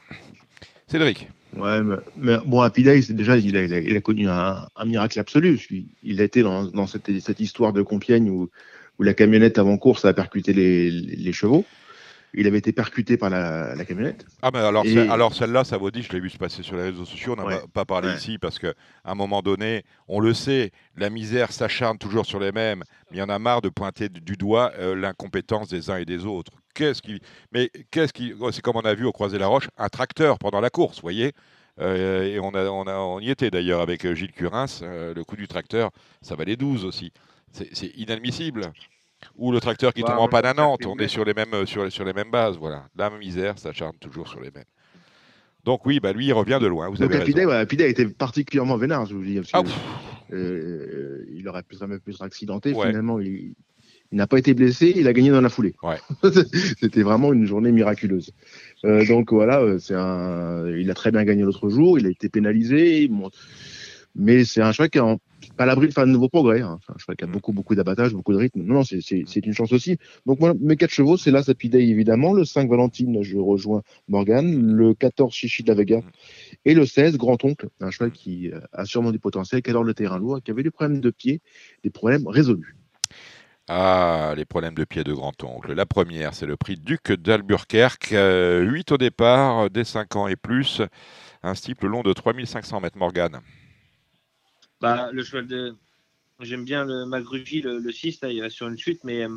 Cédric. 0.87 1.29
Ouais, 1.55 1.81
mais, 2.17 2.37
bon, 2.45 2.61
Happy 2.61 2.83
Day, 2.83 3.01
c'est 3.01 3.13
déjà, 3.13 3.37
il 3.37 3.55
a, 3.57 4.01
connu 4.01 4.27
un, 4.27 4.67
miracle 4.85 5.19
absolu. 5.19 5.61
Il, 6.03 6.19
a 6.19 6.23
été 6.23 6.41
dans, 6.41 6.87
cette, 6.87 7.39
histoire 7.39 7.73
de 7.73 7.81
Compiègne 7.81 8.29
où, 8.29 8.49
où 8.99 9.03
la 9.03 9.13
camionnette 9.13 9.59
avant 9.59 9.77
course 9.77 10.05
a 10.05 10.13
percuté 10.13 10.53
les 10.53 11.33
chevaux. 11.33 11.65
Il 12.35 12.47
avait 12.47 12.57
été 12.57 12.71
percuté 12.73 13.15
par 13.15 13.29
la, 13.29 13.75
la 13.75 13.85
camionnette. 13.85 14.25
Ah, 14.41 14.49
mais 14.51 14.59
alors, 14.59 14.85
Et- 14.85 14.97
alors 15.07 15.35
celle-là, 15.35 15.63
ça 15.63 15.77
vous 15.77 15.91
dit, 15.91 16.01
je 16.01 16.11
l'ai 16.13 16.19
vu 16.19 16.29
se 16.31 16.37
passer 16.37 16.63
sur 16.63 16.75
les 16.75 16.83
réseaux 16.83 17.05
sociaux, 17.05 17.33
on 17.37 17.41
n'a 17.41 17.45
Ouais. 17.45 17.61
pas, 17.73 17.85
parlé 17.85 18.07
Ouais. 18.09 18.15
ici 18.15 18.37
parce 18.39 18.57
qu'à 18.57 18.73
un 19.05 19.13
moment 19.13 19.41
donné, 19.43 19.83
on 20.07 20.19
le 20.19 20.33
sait, 20.33 20.71
la 20.97 21.11
misère 21.11 21.51
s'acharne 21.51 21.97
toujours 21.99 22.25
sur 22.25 22.39
les 22.39 22.51
mêmes, 22.51 22.83
mais 23.11 23.17
il 23.17 23.19
y 23.19 23.21
en 23.21 23.29
a 23.29 23.37
marre 23.37 23.61
de 23.61 23.69
pointer 23.69 24.09
du, 24.09 24.35
doigt 24.35 24.71
euh, 24.79 24.95
l'incompétence 24.95 25.69
des 25.69 25.91
uns 25.91 25.97
et 25.97 26.05
des 26.05 26.25
autres. 26.25 26.51
Qu'est-ce 26.73 27.03
qui. 27.03 27.19
Mais 27.51 27.69
qu'est-ce 27.91 28.13
qui. 28.13 28.33
oh, 28.39 28.51
C'est 28.51 28.61
comme 28.63 28.77
on 28.77 28.81
a 28.81 28.95
vu 28.95 29.05
au 29.05 29.11
Croisé 29.11 29.37
la 29.37 29.45
Roche, 29.45 29.67
un 29.77 29.89
tracteur 29.89 30.39
pendant 30.39 30.59
la 30.59 30.71
course, 30.71 30.95
vous 30.97 31.03
voyez? 31.03 31.33
Euh, 31.81 32.23
et 32.23 32.39
on, 32.39 32.49
a, 32.55 32.65
on, 32.65 32.83
a, 32.87 32.95
on 32.97 33.19
y 33.19 33.29
était 33.29 33.51
d'ailleurs 33.51 33.81
avec 33.81 34.05
euh, 34.05 34.15
Gilles 34.15 34.31
Curins, 34.31 34.65
euh, 34.81 35.13
le 35.13 35.23
coup 35.23 35.35
du 35.35 35.47
tracteur, 35.47 35.91
ça 36.21 36.35
valait 36.35 36.55
12 36.55 36.83
aussi. 36.85 37.11
C'est 37.51 37.91
inadmissible. 37.95 38.71
Ou 39.37 39.51
le 39.51 39.59
tracteur 39.59 39.93
qui 39.93 40.01
Bah, 40.01 40.09
tombe 40.09 40.17
en 40.19 40.21
même 40.23 40.29
panne 40.31 40.45
à 40.45 40.53
Nantes, 40.53 40.85
on 40.85 40.95
est 40.97 41.07
sur 41.07 41.25
les 41.25 41.33
mêmes, 41.33 41.53
euh, 41.53 41.65
sur, 41.65 41.91
sur 41.91 42.05
les 42.05 42.13
mêmes 42.13 42.31
bases. 42.31 42.57
Voilà. 42.57 42.87
La 42.95 43.09
misère 43.09 43.57
s'acharne 43.57 43.95
toujours 43.99 44.27
sur 44.27 44.39
les 44.39 44.51
mêmes. 44.51 44.63
Donc 45.63 45.85
oui, 45.85 45.99
bah 46.01 46.11
lui, 46.11 46.25
il 46.27 46.33
revient 46.33 46.59
de 46.61 46.67
loin, 46.67 46.89
vous 46.89 47.01
avez 47.01 47.15
raison. 47.19 47.25
ouais, 47.45 47.65
a 47.81 47.87
été 47.87 48.05
particulièrement 48.07 48.75
vénère, 48.75 49.05
je 49.05 49.15
vous 49.15 49.23
dis. 49.23 49.35
parce 49.35 49.51
que, 49.51 49.57
Ah, 49.57 50.33
euh, 50.33 51.25
il 51.33 51.47
aurait 51.47 51.63
pu 51.63 51.77
jamais 51.77 51.99
pu. 51.99 52.11
Ouais. 52.73 52.87
Finalement, 52.87 53.19
il, 53.19 53.55
il 54.11 54.17
n'a 54.17 54.27
pas 54.27 54.37
été 54.39 54.53
blessé. 54.53 54.91
Il 54.95 55.07
a 55.07 55.13
gagné 55.13 55.29
dans 55.31 55.39
la 55.41 55.49
foulée. 55.49 55.73
Ouais. 55.81 55.97
C'était 56.81 57.01
vraiment 57.03 57.31
une 57.31 57.45
journée 57.45 57.71
miraculeuse. 57.71 58.31
Euh, 58.83 59.05
donc 59.07 59.31
voilà, 59.31 59.79
c'est 59.79 59.95
un. 59.95 60.67
Il 60.69 60.91
a 60.91 60.93
très 60.93 61.11
bien 61.11 61.23
gagné 61.23 61.43
l'autre 61.43 61.69
jour. 61.69 61.97
Il 61.97 62.05
a 62.07 62.09
été 62.09 62.27
pénalisé. 62.29 63.07
Bon, 63.07 63.29
mais 64.15 64.43
c'est 64.43 64.61
un 64.61 64.71
cheval 64.73 64.89
qui 64.89 64.97
est 64.97 65.01
en- 65.01 65.19
pas 65.51 65.65
l'abri 65.65 65.87
de 65.87 65.93
faire 65.93 66.05
de 66.05 66.11
nouveaux 66.11 66.29
progrès. 66.29 66.61
hein. 66.61 66.79
C'est 66.85 66.93
un 66.93 66.97
cheval 66.97 67.15
qui 67.17 67.23
a 67.23 67.27
Mm. 67.27 67.31
beaucoup, 67.31 67.53
beaucoup 67.53 67.75
d'abattage, 67.75 68.13
beaucoup 68.13 68.33
de 68.33 68.37
rythme. 68.37 68.61
Non, 68.63 68.75
non, 68.75 68.83
c'est- 68.83 69.01
c'est 69.01 69.45
une 69.45 69.53
chance 69.53 69.71
aussi. 69.71 69.97
Donc 70.25 70.39
moi, 70.39 70.53
mes 70.59 70.75
quatre 70.77 70.91
chevaux, 70.91 71.17
c'est 71.17 71.31
là 71.31 71.41
Happy 71.47 71.69
Day 71.69 71.85
évidemment. 71.87 72.33
Le 72.33 72.45
5 72.45 72.69
Valentine, 72.69 73.21
je 73.21 73.37
rejoins 73.37 73.81
Morgan. 74.07 74.65
Le 74.75 74.93
14 74.93 75.33
Chichi 75.33 75.63
de 75.63 75.67
la 75.69 75.75
Vega. 75.75 75.97
Mm. 75.99 76.03
Et 76.65 76.73
le 76.73 76.85
16 76.85 77.17
Grand-Oncle, 77.17 77.67
un 77.81 77.91
cheval 77.91 78.11
qui 78.11 78.51
euh, 78.51 78.59
a 78.71 78.85
sûrement 78.85 79.11
du 79.11 79.19
potentiel, 79.19 79.61
qui 79.61 79.69
adore 79.69 79.83
le 79.83 79.93
terrain 79.93 80.17
lourd, 80.19 80.39
qui 80.43 80.51
avait 80.51 80.63
des 80.63 80.71
problèmes 80.71 80.99
de 81.01 81.09
pied, 81.09 81.41
des 81.83 81.89
problèmes 81.89 82.27
résolus. 82.27 82.75
Ah, 83.69 84.33
les 84.35 84.43
problèmes 84.43 84.73
de 84.73 84.83
pied 84.83 85.05
de 85.05 85.13
grand-oncle. 85.13 85.73
La 85.73 85.85
première, 85.85 86.33
c'est 86.33 86.45
le 86.45 86.57
prix 86.57 86.75
Duc 86.75 87.13
d'Alburquerque. 87.13 88.09
8 88.13 88.91
au 88.91 88.97
départ, 88.97 89.69
dès 89.69 89.85
5 89.85 90.17
ans 90.17 90.27
et 90.27 90.35
plus. 90.35 90.81
Un 91.43 91.55
steeple 91.55 91.87
long 91.87 92.01
de 92.03 92.11
3500 92.11 92.81
mètres, 92.81 92.97
Morgane. 92.97 93.39
Bah, 94.83 95.11
le 95.13 95.23
cheval 95.23 95.47
de. 95.47 95.73
J'aime 96.41 96.65
bien 96.65 96.83
le 96.83 97.05
Magrugy, 97.05 97.61
le, 97.61 97.79
le 97.79 97.91
6, 97.93 98.19
là, 98.19 98.29
il 98.29 98.41
va 98.41 98.49
sur 98.49 98.67
une 98.67 98.77
suite, 98.77 98.99
mais 99.05 99.23
euh, 99.23 99.29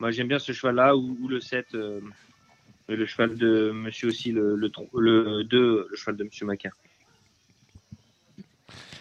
Moi, 0.00 0.10
j'aime 0.10 0.26
bien 0.26 0.40
ce 0.40 0.50
cheval-là 0.50 0.96
ou, 0.96 1.16
ou 1.20 1.28
le 1.28 1.40
7, 1.40 1.66
euh, 1.74 2.00
le 2.88 3.06
cheval 3.06 3.36
de 3.36 3.70
monsieur 3.72 4.08
aussi, 4.08 4.32
le, 4.32 4.56
le, 4.56 4.72
le 4.94 5.44
2, 5.44 5.86
le 5.88 5.96
cheval 5.96 6.16
de 6.16 6.24
monsieur 6.24 6.46
Macaire. 6.46 6.76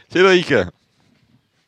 Cédric, 0.10 0.54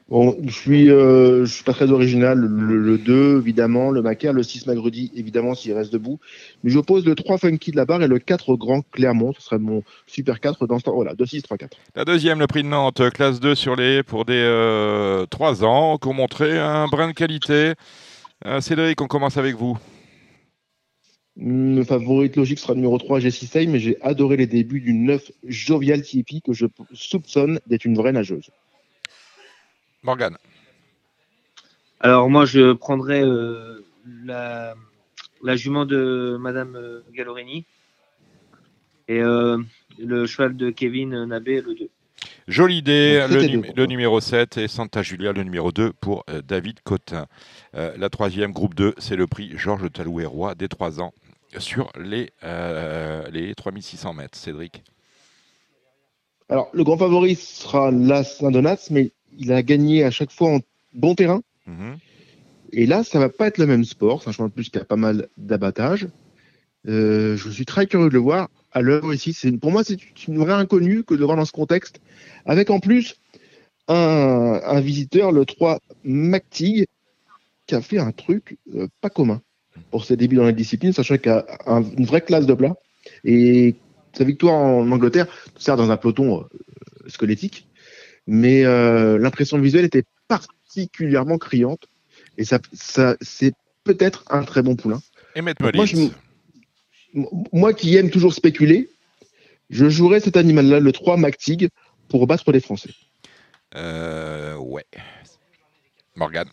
Bon, 0.09 0.37
je 0.45 0.53
suis, 0.53 0.89
euh, 0.89 1.45
je 1.45 1.53
suis 1.53 1.63
pas 1.63 1.73
très 1.73 1.91
original. 1.91 2.39
Le, 2.39 2.77
le 2.77 2.97
2, 2.97 3.39
évidemment, 3.39 3.91
le 3.91 4.01
Macaire, 4.01 4.31
le 4.31 4.41
6 4.41 4.65
Magrudi, 4.67 5.11
évidemment, 5.15 5.53
s'il 5.53 5.73
reste 5.73 5.91
debout. 5.91 6.19
Mais 6.63 6.69
j'oppose 6.69 7.05
le 7.05 7.13
3 7.13 7.37
Funky 7.37 7.71
de 7.71 7.75
la 7.77 7.85
barre 7.85 8.01
et 8.01 8.07
le 8.07 8.19
4 8.19 8.55
Grand 8.55 8.81
Clermont. 8.91 9.33
Ce 9.33 9.41
serait 9.41 9.59
mon 9.59 9.83
super 10.05 10.39
4 10.39 10.65
dans 10.65 10.79
ce 10.79 10.85
temps. 10.85 10.95
Voilà, 10.95 11.13
2, 11.13 11.25
6, 11.25 11.41
3, 11.41 11.57
4. 11.57 11.77
la 11.95 12.05
deuxième, 12.05 12.39
le 12.39 12.47
prix 12.47 12.63
de 12.63 12.69
Nantes, 12.69 13.09
classe 13.13 13.41
2 13.41 13.53
sur 13.53 13.75
les 13.75 14.01
pour 14.01 14.23
des 14.23 15.25
3 15.29 15.65
ans, 15.65 15.97
qui 15.97 16.07
ont 16.07 16.13
montré 16.13 16.57
un 16.57 16.87
brin 16.87 17.09
de 17.09 17.13
qualité. 17.13 17.73
Euh, 18.45 18.61
Cédric, 18.61 19.01
on 19.01 19.07
commence 19.07 19.37
avec 19.37 19.55
vous. 19.55 19.77
Le 21.35 21.83
favorite 21.83 22.35
logique 22.35 22.59
sera 22.59 22.73
numéro 22.73 22.97
3, 22.97 23.19
Jessie 23.19 23.45
Say, 23.45 23.67
mais 23.67 23.79
j'ai 23.79 24.01
adoré 24.01 24.37
les 24.37 24.47
débuts 24.47 24.81
du 24.81 24.93
9 24.93 25.31
Jovial 25.47 26.01
Tipeee 26.01 26.41
que 26.41 26.53
je 26.53 26.65
soupçonne 26.93 27.59
d'être 27.67 27.85
une 27.85 27.95
vraie 27.95 28.11
nageuse. 28.11 28.49
Morgane. 30.03 30.37
Alors, 31.99 32.29
moi, 32.29 32.45
je 32.45 32.73
prendrais 32.73 33.23
euh, 33.23 33.85
la, 34.23 34.75
la 35.43 35.55
jument 35.55 35.85
de 35.85 36.37
Madame 36.39 36.75
euh, 36.75 37.01
Gallorini 37.11 37.65
et 39.07 39.19
euh, 39.19 39.57
le 39.97 40.25
cheval 40.25 40.55
de 40.55 40.69
Kevin 40.69 41.25
Nabé, 41.25 41.61
le 41.61 41.73
2. 41.73 41.89
Jolie 42.47 42.77
idée, 42.77 43.19
Donc, 43.21 43.31
le, 43.31 43.41
c'était 43.41 43.53
num- 43.53 43.61
deux, 43.63 43.67
le 43.69 43.73
quoi. 43.73 43.87
numéro 43.87 44.19
7 44.21 44.57
et 44.57 44.67
Santa 44.67 45.01
Julia, 45.01 45.33
le 45.33 45.43
numéro 45.43 45.71
2 45.71 45.91
pour 45.93 46.23
euh, 46.29 46.41
David 46.41 46.79
Cotin. 46.81 47.25
Euh, 47.75 47.93
la 47.97 48.09
troisième, 48.09 48.51
groupe 48.53 48.75
2, 48.75 48.93
c'est 48.99 49.15
le 49.15 49.27
prix 49.27 49.51
Georges 49.57 49.91
Talouet-Roi 49.91 50.55
des 50.55 50.67
3 50.69 51.01
ans 51.01 51.13
sur 51.57 51.91
les, 51.99 52.31
euh, 52.43 53.27
les 53.31 53.55
3600 53.55 54.13
mètres. 54.13 54.37
Cédric. 54.37 54.83
Alors, 56.49 56.69
le 56.73 56.83
grand 56.85 56.97
favori 56.97 57.35
sera 57.35 57.91
la 57.91 58.23
Saint-Donat, 58.23 58.77
mais 58.91 59.11
il 59.37 59.51
a 59.51 59.61
gagné 59.63 60.03
à 60.03 60.11
chaque 60.11 60.31
fois 60.31 60.55
en 60.55 60.59
bon 60.93 61.15
terrain. 61.15 61.41
Mhm. 61.65 61.97
Et 62.73 62.85
là, 62.85 63.03
ça 63.03 63.19
va 63.19 63.29
pas 63.29 63.47
être 63.47 63.57
le 63.59 63.65
même 63.65 63.85
sport, 63.85 64.21
sachant 64.23 64.45
en 64.45 64.49
plus 64.49 64.65
qu'il 64.69 64.79
y 64.79 64.81
a 64.81 64.85
pas 64.85 64.95
mal 64.97 65.27
d'abattage. 65.37 66.07
Euh, 66.87 67.35
je 67.37 67.49
suis 67.49 67.65
très 67.65 67.85
curieux 67.87 68.09
de 68.09 68.13
le 68.13 68.19
voir 68.19 68.49
à 68.71 68.81
l'œuvre 68.81 69.13
ici. 69.13 69.33
C'est, 69.33 69.51
pour 69.57 69.71
moi, 69.71 69.83
c'est 69.83 69.97
une 70.27 70.37
vraie 70.37 70.53
inconnue 70.53 71.03
que 71.03 71.13
de 71.13 71.19
le 71.19 71.25
voir 71.25 71.37
dans 71.37 71.45
ce 71.45 71.51
contexte, 71.51 72.01
avec 72.45 72.69
en 72.69 72.79
plus 72.79 73.15
un, 73.87 74.59
un 74.63 74.79
visiteur, 74.81 75.31
le 75.31 75.45
3 75.45 75.79
McTig, 76.03 76.85
qui 77.67 77.75
a 77.75 77.81
fait 77.81 77.99
un 77.99 78.11
truc 78.11 78.57
euh, 78.75 78.87
pas 79.01 79.09
commun 79.09 79.41
pour 79.91 80.05
ses 80.05 80.17
débuts 80.17 80.35
dans 80.37 80.43
la 80.43 80.51
discipline, 80.51 80.93
sachant 80.93 81.17
qu'il 81.17 81.31
a 81.31 81.45
un- 81.65 81.83
une 81.83 82.05
vraie 82.05 82.21
classe 82.21 82.45
de 82.45 82.53
plat. 82.53 82.75
Et 83.23 83.75
sa 84.13 84.23
victoire 84.23 84.55
en 84.55 84.89
Angleterre, 84.91 85.27
certes 85.57 85.77
dans 85.77 85.91
un 85.91 85.97
peloton 85.97 86.41
euh, 86.41 87.09
squelettique, 87.09 87.67
mais 88.27 88.65
euh, 88.65 89.17
l'impression 89.17 89.57
visuelle 89.59 89.85
était 89.85 90.03
particulièrement 90.27 91.37
criante. 91.37 91.87
Et 92.37 92.43
ça, 92.43 92.59
ça 92.73 93.15
c'est 93.21 93.53
peut-être 93.83 94.23
un 94.29 94.43
très 94.43 94.61
bon 94.61 94.75
poulain. 94.75 94.99
Et 95.35 95.41
moi, 95.41 95.85
je- 95.85 96.09
moi 97.53 97.73
qui 97.73 97.95
aime 97.95 98.09
toujours 98.09 98.33
spéculer, 98.33 98.89
je 99.69 99.89
jouerais 99.89 100.19
cet 100.19 100.37
animal-là, 100.37 100.79
le 100.79 100.91
3 100.91 101.17
MacTig, 101.17 101.69
pour 102.09 102.27
battre 102.27 102.51
les 102.51 102.59
Français. 102.59 102.91
Euh, 103.75 104.55
ouais. 104.55 104.85
Morgane. 106.15 106.49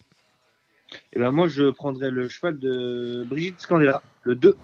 Et 1.13 1.19
ben 1.19 1.31
moi, 1.31 1.49
je 1.49 1.71
prendrais 1.71 2.11
le 2.11 2.29
cheval 2.29 2.59
de 2.59 3.25
Brigitte 3.29 3.61
Scandella, 3.61 4.03
le 4.23 4.35
2, 4.35 4.57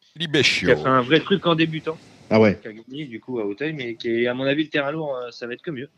qui 0.00 0.18
Libecchio. 0.18 0.70
a 0.70 0.76
fait 0.76 0.86
un 0.88 1.02
vrai 1.02 1.20
truc 1.20 1.46
en 1.46 1.54
débutant, 1.54 1.98
Ah 2.30 2.40
ouais. 2.40 2.58
qui 2.60 2.68
a 2.68 2.72
gagné 2.72 3.06
du 3.06 3.20
coup 3.20 3.38
à 3.40 3.44
Hauteuil, 3.46 3.72
mais 3.72 3.94
qui 3.96 4.08
est, 4.08 4.26
à 4.26 4.34
mon 4.34 4.44
avis, 4.44 4.64
le 4.64 4.68
terrain 4.70 4.92
lourd, 4.92 5.16
euh, 5.16 5.30
ça 5.30 5.46
va 5.46 5.54
être 5.54 5.62
que 5.62 5.70
mieux. 5.70 5.88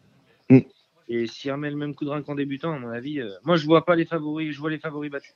Mm. 0.51 0.59
Et 1.09 1.27
s'il 1.27 1.53
remet 1.53 1.71
le 1.71 1.77
même 1.77 1.95
coup 1.95 2.05
de 2.05 2.11
rein 2.11 2.23
qu'en 2.23 2.35
débutant, 2.35 2.73
à 2.73 2.79
mon 2.79 2.91
avis, 2.91 3.21
euh, 3.21 3.31
moi, 3.45 3.57
je 3.57 3.65
vois 3.67 3.85
pas 3.85 3.95
les 3.97 4.05
favoris, 4.05 4.53
je 4.53 4.59
vois 4.59 4.71
les 4.71 4.79
favoris 4.79 5.11
battus. 5.11 5.35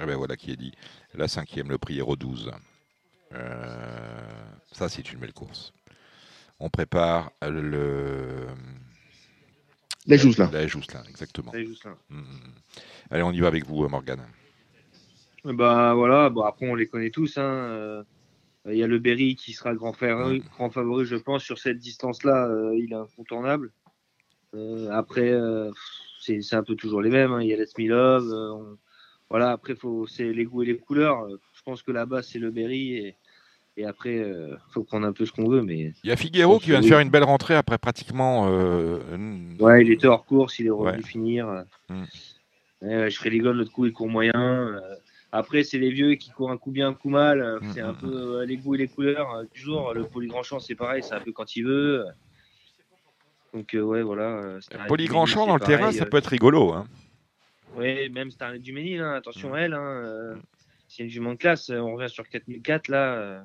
Eh 0.00 0.06
ben 0.06 0.16
voilà 0.16 0.36
qui 0.36 0.52
est 0.52 0.56
dit. 0.56 0.72
La 1.14 1.26
cinquième, 1.26 1.68
le 1.68 1.78
prix 1.78 2.00
12. 2.18 2.52
Euh, 3.32 4.20
ça, 4.72 4.88
c'est 4.88 5.12
une 5.12 5.18
belle 5.18 5.32
course. 5.32 5.72
On 6.58 6.68
prépare 6.68 7.32
le. 7.42 8.46
Les 10.06 10.18
Jousselins. 10.18 10.50
La 10.52 10.66
Jousselin, 10.66 11.02
exactement. 11.08 11.52
Mhm. 12.08 12.24
Allez, 13.10 13.22
on 13.22 13.32
y 13.32 13.40
va 13.40 13.48
avec 13.48 13.66
vous, 13.66 13.86
Morgane. 13.88 14.26
Bah 15.44 15.94
voilà, 15.94 16.28
bon, 16.28 16.42
après 16.42 16.68
on 16.68 16.74
les 16.74 16.86
connaît 16.86 17.10
tous. 17.10 17.38
hein, 17.38 17.42
euh, 17.42 18.04
Il 18.66 18.76
y 18.76 18.82
a 18.82 18.86
le 18.86 18.98
Berry 18.98 19.36
qui 19.36 19.52
sera 19.54 19.74
grand 19.74 19.92
favori, 19.94 20.40
grand 20.54 20.70
favori 20.70 21.06
je 21.06 21.16
pense, 21.16 21.42
sur 21.42 21.58
cette 21.58 21.78
distance-là. 21.78 22.46
euh, 22.46 22.76
il 22.76 22.92
est 22.92 22.96
incontournable. 22.96 23.72
Euh, 24.54 24.88
après, 24.90 25.30
euh, 25.30 25.70
c'est 26.20 26.40
c'est 26.42 26.56
un 26.56 26.62
peu 26.62 26.74
toujours 26.74 27.02
les 27.02 27.10
mêmes. 27.10 27.32
hein, 27.32 27.42
Il 27.42 27.48
y 27.48 27.54
a 27.54 27.56
Let's 27.56 27.76
Me 27.78 27.88
Love. 27.88 28.32
euh, 28.32 28.50
on- 28.52 28.78
Voilà, 29.28 29.52
après, 29.52 29.76
faut- 29.76 30.08
c'est 30.08 30.32
les 30.32 30.44
goûts 30.44 30.62
et 30.62 30.66
les 30.66 30.76
couleurs. 30.76 31.28
Je 31.54 31.62
pense 31.62 31.82
que 31.84 31.92
là-bas, 31.92 32.20
c'est 32.22 32.40
le 32.40 32.50
Berry. 32.50 32.96
Et, 32.96 33.16
et 33.76 33.84
après, 33.86 34.18
euh, 34.18 34.56
faut 34.72 34.82
prendre 34.82 35.06
un 35.06 35.12
peu 35.12 35.24
ce 35.24 35.30
qu'on 35.30 35.48
veut. 35.48 35.62
Mais 35.62 35.92
Il 36.02 36.08
y 36.08 36.12
a 36.12 36.16
Figuero 36.16 36.58
qui 36.58 36.70
vient 36.70 36.80
de 36.80 36.86
faire 36.86 36.98
une 36.98 37.10
belle 37.10 37.22
rentrée 37.22 37.54
après 37.54 37.78
pratiquement. 37.78 38.48
euh, 38.50 38.98
ouais, 39.60 39.82
il 39.84 39.92
était 39.92 40.08
hors 40.08 40.24
course, 40.24 40.58
il 40.58 40.66
est 40.66 40.70
revenu 40.70 40.96
Ouais. 40.96 41.02
finir. 41.02 41.64
Mm. 41.88 42.04
Euh, 42.82 43.08
Schreiligon, 43.10 43.52
l'autre 43.52 43.70
coup, 43.70 43.86
il 43.86 43.92
court 43.92 44.08
moyen. 44.08 44.80
Après, 45.30 45.62
c'est 45.62 45.78
les 45.78 45.92
vieux 45.92 46.16
qui 46.16 46.30
courent 46.30 46.50
un 46.50 46.56
coup 46.58 46.72
bien, 46.72 46.88
un 46.88 46.94
coup 46.94 47.08
mal. 47.10 47.40
euh, 47.40 47.60
C'est 47.72 47.80
un 47.82 47.92
Mm, 47.92 47.98
peu 48.00 48.42
les 48.44 48.56
goûts 48.56 48.74
et 48.74 48.78
les 48.78 48.88
couleurs 48.88 49.44
jour. 49.54 49.94
Le 49.94 50.02
Poly 50.06 50.26
Grand 50.26 50.42
Champ, 50.42 50.58
c'est 50.58 50.74
pareil, 50.74 51.04
c'est 51.04 51.14
un 51.14 51.20
peu 51.20 51.30
quand 51.30 51.54
il 51.54 51.62
veut. 51.66 52.04
Donc, 53.52 53.74
euh, 53.74 53.80
ouais, 53.82 54.02
voilà. 54.02 54.22
euh, 54.38 54.60
Starlet 54.60 54.86
Poly 54.88 55.04
du 55.04 55.10
Grand 55.10 55.22
Ménil, 55.24 55.34
Champ 55.34 55.42
c'est 55.44 55.48
dans 55.48 55.54
le 55.56 55.60
terrain, 55.60 55.92
ça 55.92 56.04
euh, 56.04 56.08
peut 56.08 56.16
être 56.18 56.26
rigolo. 56.26 56.72
Hein. 56.72 56.86
Ouais, 57.74 58.08
même 58.08 58.30
Starlet 58.30 58.58
du 58.58 58.72
Ménil, 58.72 59.00
hein, 59.00 59.12
attention 59.14 59.50
Mm. 59.50 59.54
à 59.54 59.60
elle. 59.60 59.74
Hein, 59.74 59.82
euh, 60.04 60.36
c'est 60.88 61.02
une 61.04 61.08
jument 61.10 61.32
de 61.32 61.38
classe. 61.38 61.70
On 61.70 61.94
revient 61.94 62.08
sur 62.10 62.28
4004, 62.28 62.88
là. 62.88 63.44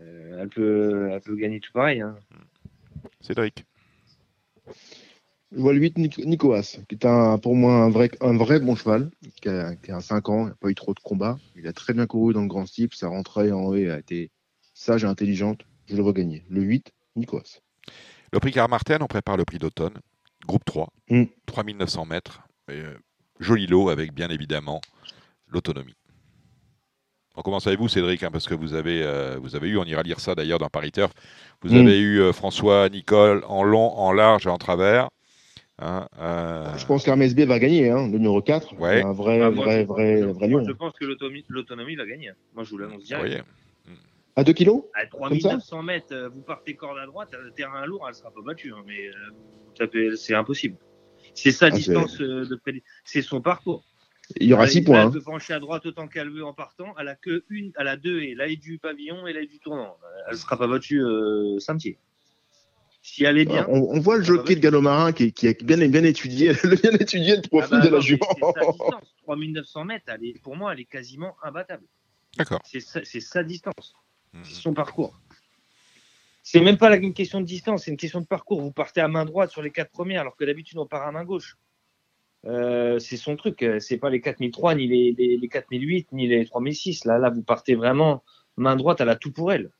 elle, 0.00 0.48
peut, 0.48 1.10
elle 1.12 1.20
peut 1.20 1.36
gagner 1.36 1.60
tout 1.60 1.72
pareil. 1.72 2.00
Hein. 2.00 2.16
Cédric. 3.20 3.64
Je 5.52 5.60
vois 5.60 5.72
le 5.72 5.78
8 5.80 5.96
Nic- 5.96 6.24
Nicoas, 6.26 6.76
qui 6.88 6.94
est 6.96 7.04
un, 7.06 7.38
pour 7.38 7.54
moi 7.54 7.74
un 7.74 7.88
vrai, 7.88 8.10
un 8.20 8.36
vrai 8.36 8.58
bon 8.60 8.74
cheval, 8.74 9.10
qui 9.40 9.48
a, 9.48 9.76
qui 9.76 9.92
a 9.92 10.00
5 10.00 10.28
ans, 10.28 10.46
il 10.46 10.48
n'a 10.48 10.54
pas 10.56 10.68
eu 10.68 10.74
trop 10.74 10.92
de 10.92 11.00
combats. 11.00 11.38
Il 11.54 11.66
a 11.68 11.72
très 11.72 11.94
bien 11.94 12.06
couru 12.06 12.32
dans 12.34 12.42
le 12.42 12.48
grand 12.48 12.64
type, 12.64 12.94
sa 12.94 13.08
rentrée 13.08 13.52
en 13.52 13.62
haut 13.64 13.74
a 13.74 13.98
été 13.98 14.30
sage 14.74 15.04
et 15.04 15.06
intelligente. 15.06 15.64
Je 15.88 15.96
le 15.96 16.02
vois 16.02 16.12
gagner. 16.12 16.44
Le 16.50 16.62
8, 16.62 16.92
Nicoas. 17.14 17.60
Le 18.36 18.40
prix 18.40 18.52
Carmarten, 18.52 18.98
on 19.02 19.06
prépare 19.06 19.38
le 19.38 19.46
prix 19.46 19.56
d'automne. 19.58 19.94
Groupe 20.46 20.62
3, 20.66 20.88
Mm. 21.08 21.22
3900 21.46 22.04
mètres. 22.04 22.42
Et, 22.70 22.74
euh, 22.74 22.94
joli 23.40 23.66
lot 23.66 23.88
avec 23.88 24.12
bien 24.12 24.28
évidemment 24.28 24.82
l'autonomie. 25.48 25.94
On 27.34 27.40
commence 27.40 27.66
avec 27.66 27.78
vous, 27.78 27.88
Cédric, 27.88 28.22
hein, 28.22 28.28
parce 28.30 28.46
que 28.46 28.52
vous 28.54 28.74
avez, 28.74 29.02
euh, 29.02 29.38
vous 29.40 29.56
avez 29.56 29.68
eu, 29.70 29.78
on 29.78 29.84
ira 29.84 30.02
lire 30.02 30.20
ça 30.20 30.34
d'ailleurs 30.34 30.58
dans 30.58 30.68
Paris 30.68 30.92
Turf, 30.92 31.12
vous 31.62 31.72
Mm. 31.72 31.76
avez 31.78 31.98
eu 31.98 32.20
euh, 32.20 32.34
François, 32.34 32.90
Nicole 32.90 33.42
en 33.48 33.62
long, 33.62 33.88
en 33.96 34.12
large 34.12 34.46
et 34.46 34.50
en 34.50 34.58
travers. 34.58 35.08
Hein, 35.78 36.06
euh, 36.18 36.76
Je 36.76 36.84
pense 36.84 37.04
qu'Hermès 37.04 37.34
B 37.34 37.40
va 37.40 37.58
gagner, 37.58 37.88
hein, 37.90 38.06
le 38.06 38.18
numéro 38.18 38.42
4. 38.42 38.74
Ouais. 38.78 39.02
Un 39.02 39.12
vrai, 39.12 39.40
Ah, 39.40 39.50
moi, 39.50 39.64
vrai, 39.64 39.80
je- 39.80 39.86
vrai, 39.86 40.20
vrai 40.20 40.48
moi, 40.48 40.60
lion. 40.60 40.68
Je 40.68 40.72
pense 40.74 40.92
que 41.00 41.06
l'autonomie 41.06 41.46
l'autonomie 41.48 41.96
va 41.96 42.04
gagner. 42.04 42.32
Moi, 42.54 42.64
je 42.64 42.70
vous 42.70 42.76
l'annonce 42.76 43.02
direct. 43.04 43.46
À 44.36 44.44
2 44.44 44.52
kilos 44.52 44.84
À 44.94 45.06
Comme 45.06 45.40
ça 45.40 45.48
3900 45.48 45.82
mètres, 45.82 46.12
euh, 46.14 46.28
vous 46.28 46.42
partez 46.42 46.74
corde 46.76 46.98
à 46.98 47.06
droite, 47.06 47.30
le 47.42 47.50
terrain 47.52 47.84
lourd, 47.86 48.04
elle 48.06 48.12
ne 48.12 48.16
sera 48.18 48.30
pas 48.30 48.42
battue. 48.42 48.72
hein, 48.72 48.82
mais 48.86 49.08
euh, 49.88 50.16
c'est 50.16 50.34
impossible. 50.34 50.76
C'est 51.34 51.52
sa 51.52 51.66
Ah, 51.66 51.70
distance 51.70 52.20
euh, 52.20 52.44
de 52.46 52.60
C'est 53.04 53.22
son 53.22 53.40
parcours. 53.40 53.82
Il 54.40 54.48
y 54.48 54.52
aura 54.52 54.64
Elle- 54.64 54.70
6 54.70 54.82
points. 54.84 55.00
Elle 55.02 55.06
hein. 55.06 55.10
peut 55.10 55.22
pencher 55.22 55.54
à 55.54 55.58
droite 55.60 55.86
autant 55.86 56.06
qu'elle 56.08 56.30
veut 56.30 56.44
en 56.44 56.52
partant. 56.52 56.94
Elle 56.98 57.08
a 57.08 57.14
que 57.16 57.44
une, 57.48 57.72
elle 57.78 57.88
a 57.88 57.96
deux 57.96 58.20
et 58.20 58.34
l'œil 58.34 58.58
du 58.58 58.78
pavillon 58.78 59.26
et 59.26 59.32
l'œil 59.32 59.46
du 59.48 59.58
tournant. 59.58 59.96
Euh, 60.04 60.22
Elle 60.26 60.32
ne 60.34 60.38
sera 60.38 60.58
pas 60.58 60.66
battue 60.66 61.00
euh, 61.02 61.58
samedi. 61.58 61.96
Si 63.02 63.24
elle 63.24 63.38
est 63.38 63.44
bien. 63.44 63.64
On, 63.68 63.78
on 63.96 64.00
voit 64.00 64.18
le 64.18 64.24
jockey 64.24 64.56
de 64.56 64.60
galop 64.60 64.80
marin 64.80 65.12
qui, 65.12 65.32
qui 65.32 65.46
a 65.48 65.52
bien, 65.62 65.76
bien 65.88 66.02
étudié, 66.04 66.52
bien 66.82 66.90
étudié 66.92 67.36
le 67.36 67.42
ah 67.44 67.48
profil 67.48 67.78
bah 67.78 67.86
de 67.86 67.88
la 67.88 68.00
jument. 68.00 68.26
c'est 68.34 68.40
sa 68.60 68.72
distance. 68.72 69.14
3900 69.22 69.84
mètres, 69.84 70.04
elle 70.08 70.24
est, 70.24 70.42
pour 70.42 70.56
moi, 70.56 70.72
elle 70.72 70.80
est 70.80 70.84
quasiment 70.86 71.36
imbattable. 71.42 71.84
D'accord. 72.36 72.60
C'est 72.64 72.80
sa, 72.80 73.04
c'est 73.04 73.20
sa 73.20 73.44
distance. 73.44 73.94
Mhm. 74.38 74.44
C'est 74.44 74.62
son 74.62 74.74
parcours. 74.74 75.20
C'est 76.42 76.60
même 76.60 76.78
pas 76.78 76.96
une 76.96 77.12
question 77.12 77.40
de 77.40 77.46
distance, 77.46 77.84
c'est 77.84 77.90
une 77.90 77.96
question 77.96 78.20
de 78.20 78.26
parcours. 78.26 78.60
Vous 78.60 78.70
partez 78.70 79.00
à 79.00 79.08
main 79.08 79.24
droite 79.24 79.50
sur 79.50 79.62
les 79.62 79.72
quatre 79.72 79.90
premières, 79.90 80.20
alors 80.20 80.36
que 80.36 80.44
d'habitude 80.44 80.78
on 80.78 80.86
part 80.86 81.06
à 81.06 81.10
main 81.10 81.24
gauche. 81.24 81.56
Euh, 82.44 83.00
c'est 83.00 83.16
son 83.16 83.34
truc. 83.34 83.62
euh, 83.62 83.80
C'est 83.80 83.98
pas 83.98 84.10
les 84.10 84.20
4003, 84.20 84.76
ni 84.76 84.86
les, 84.86 85.12
les, 85.18 85.36
les 85.36 85.48
4008, 85.48 86.12
ni 86.12 86.28
les 86.28 86.46
3006. 86.46 87.04
Là, 87.04 87.18
là, 87.18 87.30
vous 87.30 87.42
partez 87.42 87.74
vraiment 87.74 88.22
main 88.56 88.76
droite, 88.76 89.00
elle 89.00 89.08
a 89.08 89.16
tout 89.16 89.32
pour 89.32 89.52
elle. 89.52 89.70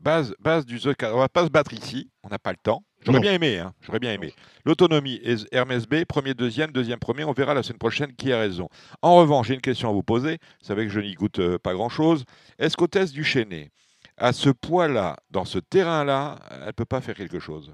Base, 0.00 0.34
base 0.38 0.66
du 0.66 0.78
The 0.80 0.94
4. 0.94 1.14
On 1.14 1.18
va 1.18 1.28
pas 1.28 1.44
se 1.44 1.50
battre 1.50 1.72
ici. 1.72 2.10
On 2.22 2.28
n'a 2.28 2.38
pas 2.38 2.50
le 2.50 2.58
temps. 2.62 2.82
J'aurais 3.04 3.20
bien 3.20 3.34
aimé. 3.34 3.58
Hein. 3.58 3.72
J'aurais 3.82 4.00
bien 4.00 4.12
aimé. 4.12 4.32
L'autonomie 4.64 5.20
Hermès 5.52 5.86
B, 5.86 6.04
premier, 6.04 6.34
deuxième, 6.34 6.72
deuxième, 6.72 6.98
premier. 6.98 7.24
On 7.24 7.32
verra 7.32 7.54
la 7.54 7.62
semaine 7.62 7.78
prochaine 7.78 8.14
qui 8.14 8.32
a 8.32 8.38
raison. 8.38 8.68
En 9.02 9.16
revanche, 9.16 9.48
j'ai 9.48 9.54
une 9.54 9.60
question 9.60 9.88
à 9.88 9.92
vous 9.92 10.02
poser. 10.02 10.38
Vous 10.60 10.66
savez 10.66 10.84
que 10.84 10.90
je 10.90 11.00
n'y 11.00 11.14
goûte 11.14 11.38
euh, 11.38 11.58
pas 11.58 11.72
grand-chose. 11.74 12.24
Est-ce 12.58 12.76
qu'Hôtesse 12.76 13.12
du 13.12 13.22
Chénet, 13.22 13.70
à 14.16 14.32
ce 14.32 14.50
poids-là, 14.50 15.16
dans 15.30 15.44
ce 15.44 15.58
terrain-là, 15.58 16.38
elle 16.66 16.72
peut 16.72 16.84
pas 16.84 17.00
faire 17.00 17.14
quelque 17.14 17.38
chose? 17.38 17.72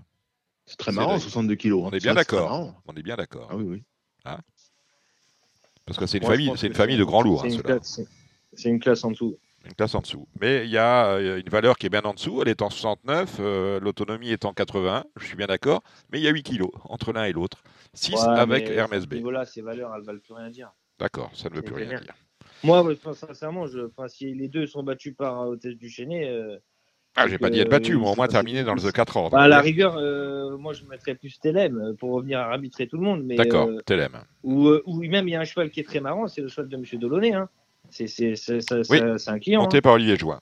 C'est 0.66 0.77
très 0.77 0.93
marrant, 0.93 1.12
vrai. 1.12 1.20
62 1.20 1.55
kilos. 1.55 1.82
On 1.82 1.89
hein. 1.89 1.90
est 1.93 2.03
bien 2.03 2.15
d'accord. 2.15 2.74
On 2.86 2.94
est 2.94 3.03
bien 3.03 3.16
d'accord. 3.16 3.49
Ah 3.51 3.57
oui, 3.57 3.65
oui. 3.65 3.82
Parce 5.85 5.99
que 5.99 6.07
c'est 6.07 6.19
une 6.19 6.27
famille, 6.27 6.53
une 6.62 6.74
famille 6.74 6.97
de 6.97 7.05
grands 7.05 7.23
lourds. 7.23 7.43
c'est 7.43 8.03
hein, 8.03 8.07
une 8.65 8.73
une 8.73 8.81
classe 8.81 9.03
en 9.05 9.11
dessous. 9.11 9.36
Une 9.64 9.74
classe 9.74 9.94
en 9.94 10.01
dessous. 10.01 10.26
Mais 10.40 10.64
il 10.64 10.70
y 10.70 10.78
a 10.78 11.12
euh, 11.12 11.40
une 11.40 11.48
valeur 11.48 11.76
qui 11.78 11.86
est 11.86 11.90
bien 11.90 12.02
en 12.02 12.14
dessous. 12.14 12.40
Elle 12.43 12.48
est 12.48 12.62
en 12.62 12.70
69. 12.70 13.36
euh, 13.40 13.80
L'autonomie 13.80 14.30
est 14.30 14.44
en 14.44 14.52
80. 14.52 15.05
Je 15.16 15.24
suis 15.26 15.36
bien 15.36 15.47
d'accord. 15.47 15.82
Mais 16.10 16.18
il 16.18 16.24
y 16.24 16.28
a 16.28 16.32
8 16.32 16.43
kilos 16.43 16.70
entre 16.84 17.12
l'un 17.12 17.24
et 17.24 17.32
l'autre. 17.32 17.62
6 17.94 18.14
Ouais, 18.14 18.20
avec 18.39 18.68
Hermès 18.68 19.06
B. 19.06 19.14
niveau-là, 19.14 19.44
ces 19.44 19.62
valeurs, 19.62 19.93
elles 19.97 20.02
valent 20.05 20.20
plus 20.20 20.34
rien 20.34 20.51
dire. 20.51 20.72
D'accord, 20.98 21.30
ça 21.34 21.48
ne 21.48 21.55
veut 21.55 21.62
plus 21.62 21.74
rien 21.74 21.86
dire. 22.01 22.14
Moi, 22.64 22.84
enfin, 22.93 23.12
sincèrement, 23.12 23.66
je, 23.66 23.80
enfin, 23.80 24.09
si 24.09 24.34
les 24.34 24.48
deux 24.48 24.66
sont 24.66 24.82
battus 24.82 25.14
par 25.16 25.43
euh, 25.43 25.47
Hôtesse 25.52 25.74
du 25.76 25.93
euh, 26.10 26.59
Ah, 27.16 27.26
j'ai 27.26 27.39
pas 27.39 27.51
dit 27.51 27.60
être 27.60 27.70
battu, 27.70 27.97
mais 27.97 28.09
au 28.09 28.14
moins 28.14 28.28
terminé 28.28 28.62
dans 28.62 28.74
le 28.74 28.80
The 28.80 28.93
4 28.93 29.16
ordres. 29.16 29.36
bah, 29.36 29.43
à 29.43 29.48
la 29.48 29.60
rigueur, 29.60 29.97
euh, 29.97 30.56
moi, 30.56 30.72
je 30.72 30.84
mettrais 30.84 31.14
plus 31.14 31.39
Telem 31.40 31.97
pour 31.98 32.12
revenir 32.12 32.40
à 32.40 32.44
arbitrer 32.52 32.86
tout 32.86 32.97
le 32.97 33.02
monde. 33.02 33.26
D'accord, 33.26 33.68
euh, 33.68 33.80
Telem. 33.84 34.16
Ou, 34.44 34.68
euh, 34.68 34.82
ou 34.86 35.02
même, 35.02 35.28
il 35.28 35.32
y 35.32 35.36
a 35.36 35.40
un 35.40 35.44
cheval 35.44 35.70
qui 35.70 35.80
est 35.80 35.84
très 35.84 36.01
marrant, 36.01 36.28
c'est 36.28 36.40
le 36.40 36.48
cheval 36.48 36.68
de 36.68 36.76
M. 36.76 36.84
Delaunay. 37.01 37.32
Hein. 37.32 37.48
C'est 37.90 38.06
Oui, 38.90 39.00
client. 39.40 39.62
Monté 39.62 39.78
hein. 39.78 39.80
par 39.82 39.94
Olivier 39.94 40.16
Join. 40.16 40.40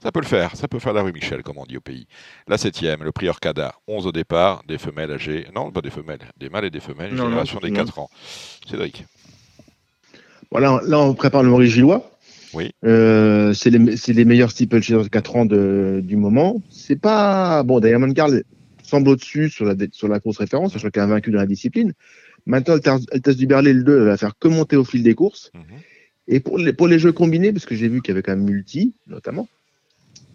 Ça 0.00 0.12
peut 0.12 0.20
le 0.20 0.26
faire, 0.26 0.54
ça 0.54 0.68
peut 0.68 0.78
faire 0.78 0.92
la 0.92 1.02
rue 1.02 1.12
Michel, 1.12 1.42
comme 1.42 1.58
on 1.58 1.66
dit 1.66 1.76
au 1.76 1.80
pays. 1.80 2.06
La 2.46 2.56
septième, 2.56 3.02
le 3.02 3.10
prix 3.10 3.28
Orcada, 3.28 3.74
11 3.88 4.06
au 4.06 4.12
départ, 4.12 4.62
des 4.68 4.78
femelles 4.78 5.10
âgées. 5.10 5.46
Non, 5.56 5.72
pas 5.72 5.80
des 5.80 5.90
femelles, 5.90 6.20
des 6.38 6.48
mâles 6.48 6.66
et 6.66 6.70
des 6.70 6.78
femelles, 6.78 7.10
Non, 7.10 7.24
non, 7.24 7.30
génération 7.30 7.58
des 7.58 7.70
non. 7.70 7.84
4 7.84 7.98
ans. 7.98 8.10
Cédric. 8.70 9.06
Voilà, 10.52 10.80
là, 10.86 11.00
on 11.00 11.14
prépare 11.14 11.42
le 11.42 11.50
Maurice 11.50 11.72
Gillois. 11.72 12.08
Oui. 12.54 12.70
Euh, 12.84 13.52
c'est 13.54 13.70
les, 13.70 13.78
les 13.78 14.24
meilleurs 14.24 14.52
steeplechasers 14.52 15.02
de 15.02 15.08
4 15.08 15.36
ans 15.36 15.44
de, 15.46 16.00
du 16.02 16.16
moment. 16.16 16.62
C'est 16.70 17.00
pas. 17.00 17.64
Bon, 17.64 17.80
Diamond 17.80 18.12
Carl 18.12 18.44
semble 18.84 19.08
au-dessus 19.08 19.50
sur 19.50 19.64
la, 19.64 19.74
sur 19.90 20.06
la 20.06 20.20
course 20.20 20.38
référence, 20.38 20.72
sachant 20.72 20.90
qu'il 20.90 21.02
a 21.02 21.06
vaincu 21.06 21.32
dans 21.32 21.40
la 21.40 21.46
discipline. 21.46 21.92
Maintenant, 22.46 22.78
test 22.78 23.38
du 23.38 23.46
Berlay, 23.46 23.72
le 23.72 23.82
2, 23.82 23.98
elle 23.98 24.04
va 24.04 24.16
faire 24.16 24.38
que 24.38 24.48
monter 24.48 24.76
au 24.76 24.84
fil 24.84 25.02
des 25.02 25.14
courses. 25.14 25.50
Mhm. 25.54 25.62
Et 26.28 26.40
pour 26.40 26.58
les, 26.58 26.72
pour 26.72 26.88
les 26.88 26.98
jeux 26.98 27.12
combinés, 27.12 27.52
parce 27.52 27.64
que 27.64 27.74
j'ai 27.74 27.88
vu 27.88 28.02
qu'il 28.02 28.10
y 28.10 28.12
avait 28.12 28.22
quand 28.22 28.36
même 28.36 28.44
multi, 28.44 28.94
notamment, 29.06 29.48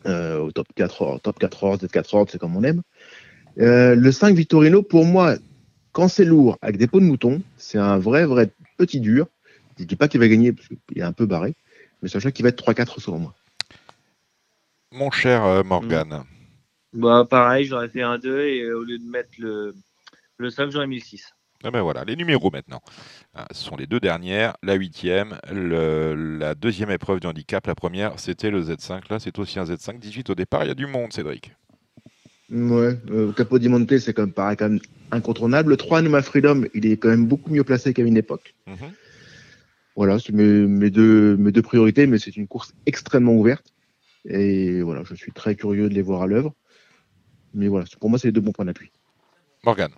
euh, 0.05 0.39
au 0.39 0.51
top 0.51 0.67
4 0.75 1.01
heures, 1.03 1.21
top 1.21 1.39
4 1.39 1.63
heures, 1.63 1.77
Z4 1.77 2.17
heures, 2.17 2.25
c'est 2.29 2.39
comme 2.39 2.55
on 2.55 2.63
aime. 2.63 2.81
Euh, 3.59 3.95
le 3.95 4.11
5 4.11 4.35
Vittorino, 4.35 4.81
pour 4.81 5.05
moi, 5.05 5.35
quand 5.91 6.07
c'est 6.07 6.25
lourd, 6.25 6.57
avec 6.61 6.77
des 6.77 6.87
peaux 6.87 6.99
de 6.99 7.05
mouton, 7.05 7.41
c'est 7.57 7.77
un 7.77 7.99
vrai, 7.99 8.25
vrai 8.25 8.51
petit 8.77 8.99
dur. 8.99 9.27
Je 9.77 9.85
dis 9.85 9.95
pas 9.95 10.07
qu'il 10.07 10.19
va 10.19 10.27
gagner, 10.27 10.51
parce 10.51 10.67
qu'il 10.67 10.79
est 10.97 11.03
un 11.03 11.13
peu 11.13 11.27
barré, 11.27 11.55
mais 12.01 12.09
sachez 12.09 12.31
qu'il 12.31 12.43
va 12.43 12.49
être 12.49 12.63
3-4 12.63 12.99
selon 12.99 13.19
moi. 13.19 13.35
Mon 14.91 15.11
cher 15.11 15.43
euh, 15.45 15.63
Morgan. 15.63 16.23
Bah, 16.93 17.25
pareil, 17.27 17.65
j'aurais 17.65 17.89
fait 17.89 18.01
un 18.01 18.17
2 18.17 18.41
et 18.41 18.61
euh, 18.61 18.77
au 18.77 18.83
lieu 18.83 18.99
de 18.99 19.05
mettre 19.05 19.29
le, 19.39 19.75
le 20.37 20.49
5, 20.49 20.69
j'aurais 20.69 20.87
mis 20.87 20.97
le 20.97 21.03
6. 21.03 21.33
Ah 21.63 21.71
ben 21.71 21.81
voilà, 21.81 22.03
les 22.03 22.15
numéros 22.15 22.51
maintenant. 22.51 22.81
Ah, 23.33 23.47
Ce 23.51 23.63
sont 23.63 23.77
les 23.77 23.87
deux 23.87 23.99
dernières. 23.99 24.55
La 24.63 24.73
huitième, 24.73 25.39
le- 25.51 26.13
la 26.37 26.55
deuxième 26.55 26.91
épreuve 26.91 27.19
du 27.21 27.27
handicap. 27.27 27.65
La 27.67 27.75
première, 27.75 28.19
c'était 28.19 28.51
le 28.51 28.61
Z5. 28.61 29.09
Là, 29.09 29.19
c'est 29.19 29.39
aussi 29.39 29.59
un 29.59 29.63
Z5. 29.65 29.97
18 29.99 30.29
au 30.29 30.35
départ. 30.35 30.63
Il 30.65 30.67
y 30.67 30.71
a 30.71 30.75
du 30.75 30.87
monde, 30.87 31.13
Cédric. 31.13 31.53
Ouais, 32.51 32.97
euh, 33.09 33.31
Capodimonte, 33.31 33.97
c'est 33.97 34.13
quand 34.13 34.23
même 34.23 34.33
pareil, 34.33 34.57
quand 34.57 34.69
même 34.69 34.79
incontournable. 35.11 35.69
Le 35.71 35.77
3 35.77 36.01
Numa 36.01 36.21
Freedom, 36.21 36.63
il 36.73 36.85
est 36.85 36.97
quand 36.97 37.09
même 37.09 37.25
beaucoup 37.25 37.49
mieux 37.49 37.63
placé 37.63 37.93
qu'à 37.93 38.03
une 38.03 38.17
époque. 38.17 38.53
Mhm. 38.67 38.91
Voilà, 39.95 40.19
c'est 40.19 40.33
mes, 40.33 40.43
mes, 40.43 40.89
deux, 40.89 41.37
mes 41.37 41.51
deux 41.51 41.61
priorités, 41.61 42.07
mais 42.07 42.19
c'est 42.19 42.35
une 42.35 42.47
course 42.47 42.73
extrêmement 42.85 43.33
ouverte. 43.33 43.73
Et 44.25 44.81
voilà, 44.81 45.03
je 45.03 45.15
suis 45.15 45.31
très 45.31 45.55
curieux 45.55 45.87
de 45.89 45.93
les 45.93 46.01
voir 46.01 46.23
à 46.23 46.27
l'œuvre. 46.27 46.53
Mais 47.53 47.67
voilà, 47.67 47.85
pour 47.99 48.09
moi, 48.09 48.19
c'est 48.19 48.27
les 48.27 48.31
deux 48.31 48.41
bons 48.41 48.51
points 48.51 48.65
d'appui. 48.65 48.91
Morgan. 49.63 49.91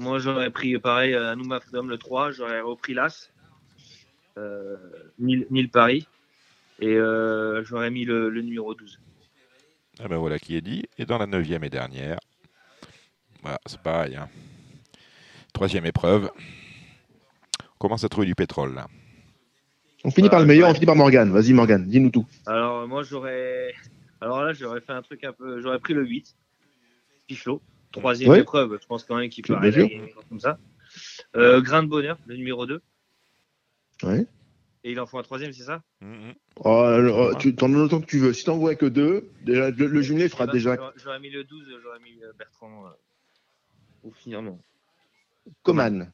Moi, 0.00 0.18
j'aurais 0.18 0.48
pris 0.50 0.78
pareil, 0.78 1.12
euh, 1.12 1.30
Anouma 1.30 1.60
Freedom 1.60 1.82
le 1.84 1.98
3, 1.98 2.30
j'aurais 2.32 2.62
repris 2.62 2.94
l'As, 2.94 3.30
euh, 4.38 4.76
ni, 5.18 5.36
le- 5.36 5.46
ni 5.50 5.60
le 5.62 5.68
Paris, 5.68 6.06
et 6.80 6.94
euh, 6.96 7.62
j'aurais 7.64 7.90
mis 7.90 8.06
le, 8.06 8.30
le 8.30 8.40
numéro 8.40 8.74
12. 8.74 8.98
Ah 10.02 10.08
ben 10.08 10.16
voilà 10.16 10.38
qui 10.38 10.56
est 10.56 10.62
dit. 10.62 10.86
Et 10.96 11.04
dans 11.04 11.18
la 11.18 11.26
neuvième 11.26 11.64
et 11.64 11.68
dernière, 11.68 12.18
voilà, 13.42 13.60
c'est 13.66 13.80
pareil. 13.82 14.16
hein. 14.16 14.30
Troisième 15.52 15.84
épreuve. 15.84 16.30
On 17.74 17.78
commence 17.78 18.02
à 18.04 18.08
trouver 18.08 18.26
du 18.26 18.34
pétrole 18.34 18.74
là? 18.74 18.86
On 20.04 20.10
finit 20.10 20.28
Euh, 20.28 20.30
par 20.30 20.40
le 20.40 20.46
meilleur, 20.46 20.68
ouais. 20.68 20.70
on 20.70 20.74
finit 20.74 20.86
par 20.86 20.96
Morgane. 20.96 21.30
Vas-y, 21.30 21.52
Morgane, 21.52 21.86
dis-nous 21.86 22.08
tout. 22.08 22.26
Alors, 22.46 22.88
moi, 22.88 23.02
j'aurais. 23.02 23.74
Alors 24.22 24.42
là, 24.44 24.54
j'aurais 24.54 24.80
fait 24.80 24.92
un 24.92 25.02
truc 25.02 25.22
un 25.24 25.32
peu. 25.34 25.60
J'aurais 25.60 25.78
pris 25.78 25.92
le 25.92 26.06
8, 26.06 26.34
Pichelot, 27.26 27.60
troisième 27.92 28.30
Ouais. 28.30 28.40
épreuve. 28.40 28.78
Je 28.80 28.86
pense 28.86 29.04
quand 29.04 29.16
même 29.16 29.28
qu'il 29.30 29.44
peut 29.44 29.54
arriver 29.54 30.12
comme 30.28 30.40
ça. 30.40 30.58
Euh, 31.36 31.60
Grain 31.60 31.82
de 31.82 31.88
bonheur, 31.88 32.18
le 32.26 32.36
numéro 32.36 32.66
2. 32.66 32.80
Ouais. 34.02 34.26
Et 34.82 34.92
il 34.92 35.00
en 35.00 35.06
faut 35.06 35.18
un 35.18 35.22
troisième, 35.22 35.52
c'est 35.52 35.64
ça? 35.64 35.82
Mhm. 36.00 36.32
Oh, 36.64 36.68
alors, 36.70 37.36
tu 37.36 37.54
t'en 37.54 37.68
donnes 37.68 37.82
autant 37.82 38.00
que 38.00 38.06
tu 38.06 38.18
veux. 38.18 38.32
Si 38.32 38.44
t'en 38.44 38.56
vois 38.56 38.74
que 38.74 38.86
deux, 38.86 39.30
déjà, 39.42 39.70
le, 39.70 39.86
le 39.86 40.02
jumelé 40.02 40.28
fera 40.28 40.46
déjà 40.46 40.74
j'aurais- 40.76 40.92
J'aurais 40.96 41.20
mis 41.20 41.28
le 41.30 41.44
12, 41.44 41.66
j'aurais 41.82 41.98
mis 42.00 42.18
euh, 42.24 42.32
Bertrand 42.38 42.86
euh, 42.86 42.90
au 44.08 44.10
finalement. 44.10 44.58
Coman. 45.62 46.10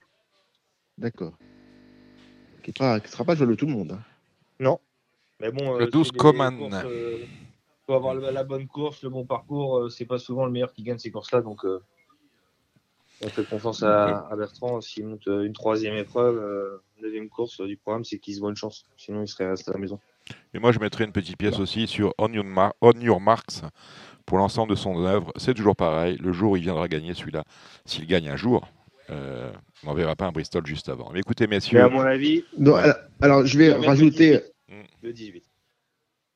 D'accord. 0.98 1.36
Qui 2.64 2.72
ne 2.82 3.00
sera 3.06 3.24
pas 3.24 3.36
joué 3.36 3.46
de 3.46 3.54
tout 3.54 3.66
le 3.66 3.72
monde. 3.72 3.92
hein. 3.92 4.02
Non. 4.58 4.80
Mais 5.40 5.52
bon, 5.52 5.78
Le 5.78 5.84
euh, 5.84 5.90
12 5.90 6.06
c'est 6.06 6.12
des 6.14 6.18
Coman. 6.18 6.58
Faut 7.86 7.94
avoir 7.94 8.14
la 8.14 8.44
bonne 8.44 8.66
course, 8.66 9.02
le 9.02 9.10
bon 9.10 9.24
parcours. 9.24 9.78
euh, 9.78 9.88
c'est 9.88 10.04
pas 10.06 10.18
souvent 10.18 10.44
le 10.44 10.50
meilleur 10.52 10.72
qui 10.72 10.82
gagne 10.82 10.98
ces 10.98 11.10
courses-là, 11.10 11.40
donc 11.40 11.64
euh, 11.64 11.80
on 13.22 13.28
fait 13.28 13.44
confiance 13.48 13.82
à, 13.82 14.26
à 14.30 14.36
Bertrand. 14.36 14.80
S'il 14.80 15.06
monte 15.06 15.26
euh, 15.28 15.44
une 15.44 15.52
troisième 15.52 15.94
épreuve, 15.94 16.36
euh, 16.38 16.82
deuxième 17.00 17.28
course 17.28 17.60
euh, 17.60 17.66
du 17.66 17.76
programme, 17.76 18.04
c'est 18.04 18.18
qu'il 18.18 18.34
se 18.34 18.40
voit 18.40 18.50
une 18.50 18.56
chance. 18.56 18.86
Sinon, 18.96 19.22
il 19.22 19.28
serait 19.28 19.48
resté 19.48 19.70
à 19.70 19.74
la 19.74 19.80
maison. 19.80 19.98
Et 20.52 20.58
moi, 20.58 20.72
je 20.72 20.80
mettrai 20.80 21.04
une 21.04 21.12
petite 21.12 21.36
pièce 21.38 21.58
aussi 21.60 21.86
sur 21.86 22.12
On 22.18 22.30
Your, 22.32 22.44
Mar- 22.44 22.74
On 22.80 22.92
Your 22.92 23.20
Marks 23.20 23.62
pour 24.26 24.38
l'ensemble 24.38 24.70
de 24.70 24.74
son 24.76 25.04
œuvre. 25.04 25.32
C'est 25.36 25.54
toujours 25.54 25.76
pareil. 25.76 26.16
Le 26.18 26.32
jour 26.32 26.52
où 26.52 26.56
il 26.56 26.62
viendra 26.62 26.88
gagner 26.88 27.14
celui-là, 27.14 27.44
s'il 27.84 28.06
gagne 28.06 28.28
un 28.28 28.36
jour, 28.36 28.68
euh, 29.10 29.52
on 29.84 29.86
n'enverra 29.86 30.16
pas 30.16 30.26
un 30.26 30.32
Bristol 30.32 30.66
juste 30.66 30.88
avant. 30.88 31.10
Mais 31.12 31.20
écoutez, 31.20 31.46
Mais 31.46 31.56
messieurs, 31.56 31.80
à 31.80 31.88
mon 31.88 32.00
avis, 32.00 32.44
Non, 32.58 32.74
alors, 32.74 32.96
alors, 33.20 33.46
je 33.46 33.56
vais 33.56 33.72
rajouter. 33.72 34.40
18. 34.68 34.84
le 35.02 35.12
18. 35.12 35.44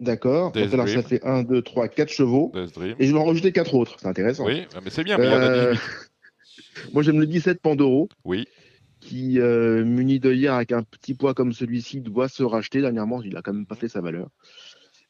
D'accord. 0.01 0.53
Alors, 0.57 0.89
ça 0.89 1.03
fait 1.03 1.25
1, 1.25 1.43
2, 1.43 1.63
3, 1.63 1.89
4 1.89 2.09
chevaux. 2.11 2.51
Et 2.99 3.07
je 3.07 3.13
vais 3.13 3.19
en 3.19 3.25
rajouter 3.27 3.53
4 3.53 3.75
autres. 3.75 3.97
C'est 4.01 4.09
intéressant. 4.09 4.47
Oui, 4.47 4.67
ah, 4.75 4.81
mais 4.83 4.91
c'est 4.91 5.05
bien, 5.05 5.19
mais 5.19 5.27
Euh, 5.27 5.73
18. 5.73 5.81
Moi, 6.95 7.03
j'aime 7.03 7.21
le 7.21 7.27
17 7.27 7.61
Pandoro, 7.61 8.09
Oui, 8.25 8.47
qui, 9.01 9.39
euh, 9.41 9.85
muni 9.85 10.21
de 10.21 10.33
hier 10.33 10.55
avec 10.55 10.73
un 10.73 10.83
petit 10.83 11.15
poids 11.15 11.35
comme 11.35 11.53
celui-ci, 11.53 12.01
doit 12.01 12.29
se 12.29 12.43
racheter. 12.43 12.81
Dernièrement, 12.81 13.23
il 13.23 13.37
a 13.37 13.43
quand 13.43 13.53
même 13.53 13.67
pas 13.67 13.75
fait 13.75 13.89
sa 13.89 14.01
valeur. 14.01 14.29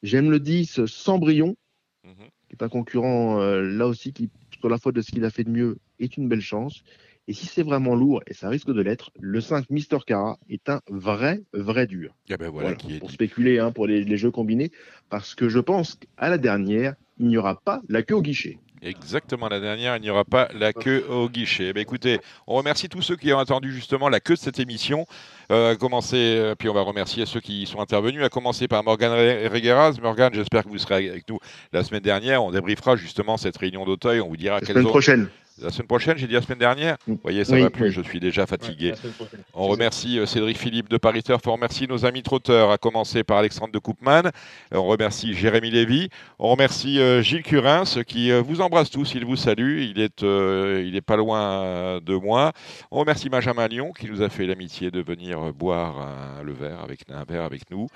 J'aime 0.02 0.30
le 0.30 0.40
10 0.40 0.86
Sambrion, 0.86 1.56
Mhm. 2.04 2.26
qui 2.48 2.56
est 2.58 2.62
un 2.62 2.68
concurrent 2.68 3.40
euh, 3.40 3.60
là 3.62 3.86
aussi 3.86 4.12
qui, 4.12 4.30
sur 4.58 4.68
la 4.68 4.78
faute 4.78 4.94
de 4.96 5.02
ce 5.02 5.12
qu'il 5.12 5.24
a 5.24 5.30
fait 5.30 5.44
de 5.44 5.50
mieux, 5.50 5.78
est 6.00 6.16
une 6.16 6.28
belle 6.28 6.40
chance. 6.40 6.82
Et 7.28 7.32
si 7.32 7.46
c'est 7.46 7.62
vraiment 7.62 7.94
lourd, 7.94 8.22
et 8.26 8.34
ça 8.34 8.48
risque 8.48 8.70
de 8.72 8.80
l'être, 8.82 9.10
le 9.20 9.40
5 9.40 9.70
Mister 9.70 9.98
Cara 10.04 10.36
est 10.48 10.68
un 10.68 10.80
vrai, 10.88 11.42
vrai 11.52 11.86
dur. 11.86 12.12
Eh 12.28 12.36
ben 12.36 12.48
voilà, 12.50 12.70
Voilà, 12.70 12.74
qui 12.76 12.96
est 12.96 12.98
pour 12.98 13.08
dit. 13.08 13.14
spéculer 13.14 13.58
hein, 13.60 13.70
pour 13.70 13.86
les, 13.86 14.02
les 14.04 14.16
jeux 14.16 14.30
combinés, 14.32 14.72
parce 15.10 15.34
que 15.34 15.48
je 15.48 15.60
pense 15.60 15.94
qu'à 15.96 16.28
la 16.28 16.38
dernière, 16.38 16.94
il 17.18 17.28
n'y 17.28 17.36
aura 17.36 17.60
pas 17.60 17.82
la 17.88 18.02
queue 18.02 18.14
au 18.16 18.22
guichet. 18.22 18.58
Exactement, 18.82 19.50
la 19.50 19.60
dernière, 19.60 19.94
il 19.96 20.00
n'y 20.00 20.08
aura 20.08 20.24
pas 20.24 20.48
la 20.58 20.72
queue 20.72 21.04
au 21.10 21.28
guichet. 21.28 21.68
Eh 21.68 21.72
ben, 21.74 21.82
écoutez, 21.82 22.18
on 22.46 22.54
remercie 22.54 22.88
tous 22.88 23.02
ceux 23.02 23.14
qui 23.14 23.30
ont 23.30 23.38
attendu 23.38 23.70
justement 23.74 24.08
la 24.08 24.20
queue 24.20 24.34
de 24.34 24.38
cette 24.38 24.58
émission. 24.58 25.04
Euh, 25.52 25.76
commencer, 25.76 26.16
euh, 26.38 26.54
puis 26.54 26.70
on 26.70 26.72
va 26.72 26.80
remercier 26.80 27.26
ceux 27.26 27.40
qui 27.40 27.66
sont 27.66 27.80
intervenus, 27.80 28.24
à 28.24 28.30
commencer 28.30 28.68
par 28.68 28.82
Morgane 28.82 29.12
Re- 29.12 29.48
Regueras. 29.52 29.98
Morgane, 30.00 30.32
j'espère 30.32 30.64
que 30.64 30.70
vous 30.70 30.78
serez 30.78 31.10
avec 31.10 31.28
nous 31.28 31.38
la 31.74 31.84
semaine 31.84 32.00
dernière. 32.00 32.42
On 32.42 32.50
débriefera 32.52 32.96
justement 32.96 33.36
cette 33.36 33.58
réunion 33.58 33.84
d'Auteuil. 33.84 34.20
On 34.22 34.28
vous 34.28 34.38
dira 34.38 34.54
La 34.54 34.60
quelles 34.60 34.68
semaine 34.74 34.86
ont- 34.86 34.88
prochaine. 34.90 35.28
La 35.62 35.70
semaine 35.70 35.86
prochaine, 35.88 36.16
j'ai 36.16 36.26
dit 36.26 36.32
la 36.34 36.40
semaine 36.42 36.58
dernière. 36.58 36.96
Vous 37.06 37.18
voyez, 37.22 37.44
ça 37.44 37.54
Oui, 37.54 37.62
va 37.62 37.70
plus, 37.70 37.86
oui. 37.86 37.92
je 37.92 38.00
suis 38.02 38.18
déjà 38.20 38.46
fatigué. 38.46 38.92
Ouais. 38.92 39.28
On 39.54 39.66
remercie 39.68 40.18
euh, 40.18 40.26
Cédric 40.26 40.56
Philippe 40.58 40.88
de 40.88 40.96
Paris 40.96 41.22
Turf, 41.22 41.46
on 41.46 41.52
remercie 41.52 41.86
nos 41.86 42.06
amis 42.06 42.22
trotteurs, 42.22 42.70
à 42.70 42.78
commencer 42.78 43.24
par 43.24 43.38
Alexandre 43.38 43.72
de 43.72 43.78
Koopman, 43.78 44.30
on 44.72 44.84
remercie 44.84 45.34
Jérémy 45.34 45.70
Lévy, 45.70 46.08
on 46.38 46.48
remercie 46.48 46.98
euh, 46.98 47.20
Gilles 47.22 47.42
Curin, 47.42 47.84
ce 47.84 48.00
qui 48.00 48.30
euh, 48.30 48.40
vous 48.40 48.60
embrasse 48.60 48.90
tous, 48.90 49.12
il 49.14 49.24
vous 49.24 49.36
salue, 49.36 49.80
il 49.82 50.00
est, 50.00 50.22
euh, 50.22 50.82
il 50.86 50.96
est 50.96 51.00
pas 51.02 51.16
loin 51.16 52.00
de 52.00 52.14
moi. 52.14 52.52
On 52.90 53.00
remercie 53.00 53.28
Benjamin 53.28 53.68
Lyon 53.68 53.92
qui 53.92 54.06
nous 54.06 54.22
a 54.22 54.28
fait 54.28 54.46
l'amitié 54.46 54.90
de 54.90 55.00
venir 55.02 55.40
euh, 55.48 55.52
boire 55.52 55.98
un- 56.00 56.42
le 56.42 56.52
verre 56.52 56.80
avec, 56.80 57.00
un 57.10 57.24
verre 57.24 57.42
avec 57.44 57.70
nous. 57.70 57.86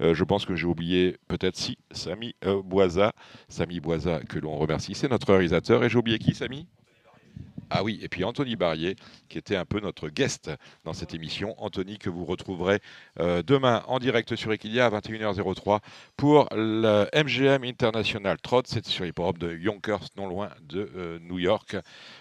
Euh, 0.00 0.14
je 0.14 0.24
pense 0.24 0.46
que 0.46 0.56
j'ai 0.56 0.66
oublié 0.66 1.16
peut-être 1.28 1.56
si 1.56 1.76
Samy 1.90 2.34
euh, 2.46 2.62
Boisa, 2.64 3.12
Samy 3.48 3.80
Boisa 3.80 4.20
que 4.28 4.38
l'on 4.38 4.56
remercie, 4.56 4.94
c'est 4.94 5.10
notre 5.10 5.30
réalisateur. 5.32 5.84
Et 5.84 5.88
j'ai 5.90 5.98
oublié 5.98 6.18
qui, 6.18 6.34
Samy? 6.34 6.66
Ah 7.70 7.84
oui, 7.84 8.00
et 8.02 8.08
puis 8.08 8.24
Anthony 8.24 8.56
Barrier, 8.56 8.96
qui 9.28 9.38
était 9.38 9.54
un 9.54 9.64
peu 9.64 9.78
notre 9.78 10.08
guest 10.08 10.50
dans 10.84 10.92
cette 10.92 11.14
émission. 11.14 11.54
Anthony, 11.58 11.98
que 11.98 12.10
vous 12.10 12.24
retrouverez 12.24 12.80
euh, 13.20 13.42
demain 13.42 13.84
en 13.86 14.00
direct 14.00 14.34
sur 14.34 14.52
Equidia 14.52 14.86
à 14.86 14.90
21h03 14.90 15.78
pour 16.16 16.48
le 16.52 17.06
MGM 17.14 17.62
International 17.64 18.38
Trot. 18.40 18.62
C'est 18.64 18.84
sur 18.86 19.04
l'hipporome 19.04 19.38
de 19.38 19.56
Yonkers, 19.56 20.08
non 20.16 20.28
loin 20.28 20.50
de 20.62 20.90
euh, 20.96 21.18
New 21.20 21.38
York. 21.38 21.76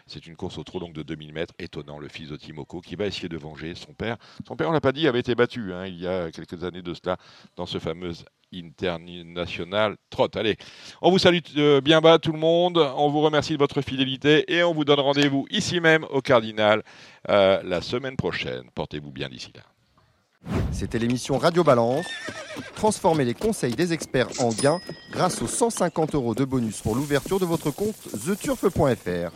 C'est 0.09 0.25
une 0.25 0.35
course 0.35 0.57
au 0.57 0.63
trot 0.63 0.79
longue 0.79 0.93
de 0.93 1.03
2000 1.03 1.33
mètres. 1.33 1.53
Étonnant, 1.59 1.99
le 1.99 2.07
fils 2.07 2.29
de 2.29 2.35
Timoko, 2.35 2.81
qui 2.81 2.95
va 2.95 3.05
essayer 3.05 3.29
de 3.29 3.37
venger 3.37 3.75
son 3.75 3.93
père. 3.93 4.17
Son 4.47 4.55
père, 4.55 4.69
on 4.69 4.71
l'a 4.71 4.81
pas 4.81 4.91
dit, 4.91 5.07
avait 5.07 5.19
été 5.19 5.35
battu 5.35 5.73
hein, 5.73 5.85
il 5.85 5.99
y 5.99 6.07
a 6.07 6.31
quelques 6.31 6.63
années 6.63 6.81
de 6.81 6.93
cela 6.93 7.17
dans 7.55 7.65
ce 7.65 7.77
fameux 7.79 8.13
International 8.53 9.95
Trot. 10.09 10.29
Allez, 10.35 10.57
on 11.01 11.11
vous 11.11 11.19
salue 11.19 11.39
euh, 11.57 11.81
bien 11.81 12.01
bas 12.01 12.17
tout 12.17 12.31
le 12.31 12.39
monde, 12.39 12.77
on 12.77 13.09
vous 13.09 13.21
remercie 13.21 13.53
de 13.53 13.59
votre 13.59 13.81
fidélité 13.81 14.51
et 14.51 14.63
on 14.63 14.73
vous 14.73 14.85
donne 14.85 14.99
rendez-vous 14.99 15.45
ici 15.51 15.79
même 15.79 16.03
au 16.09 16.21
Cardinal 16.21 16.83
euh, 17.29 17.61
la 17.63 17.81
semaine 17.81 18.15
prochaine. 18.15 18.63
Portez-vous 18.73 19.11
bien 19.11 19.29
d'ici 19.29 19.51
là. 19.55 19.61
C'était 20.71 20.99
l'émission 20.99 21.37
Radio 21.37 21.63
Balance. 21.63 22.07
Transformez 22.75 23.25
les 23.25 23.33
conseils 23.33 23.75
des 23.75 23.93
experts 23.93 24.29
en 24.39 24.49
gains 24.49 24.79
grâce 25.11 25.41
aux 25.41 25.47
150 25.47 26.15
euros 26.15 26.33
de 26.33 26.45
bonus 26.45 26.81
pour 26.81 26.95
l'ouverture 26.95 27.39
de 27.39 27.45
votre 27.45 27.71
compte 27.71 27.95
theturf.fr. 28.25 29.31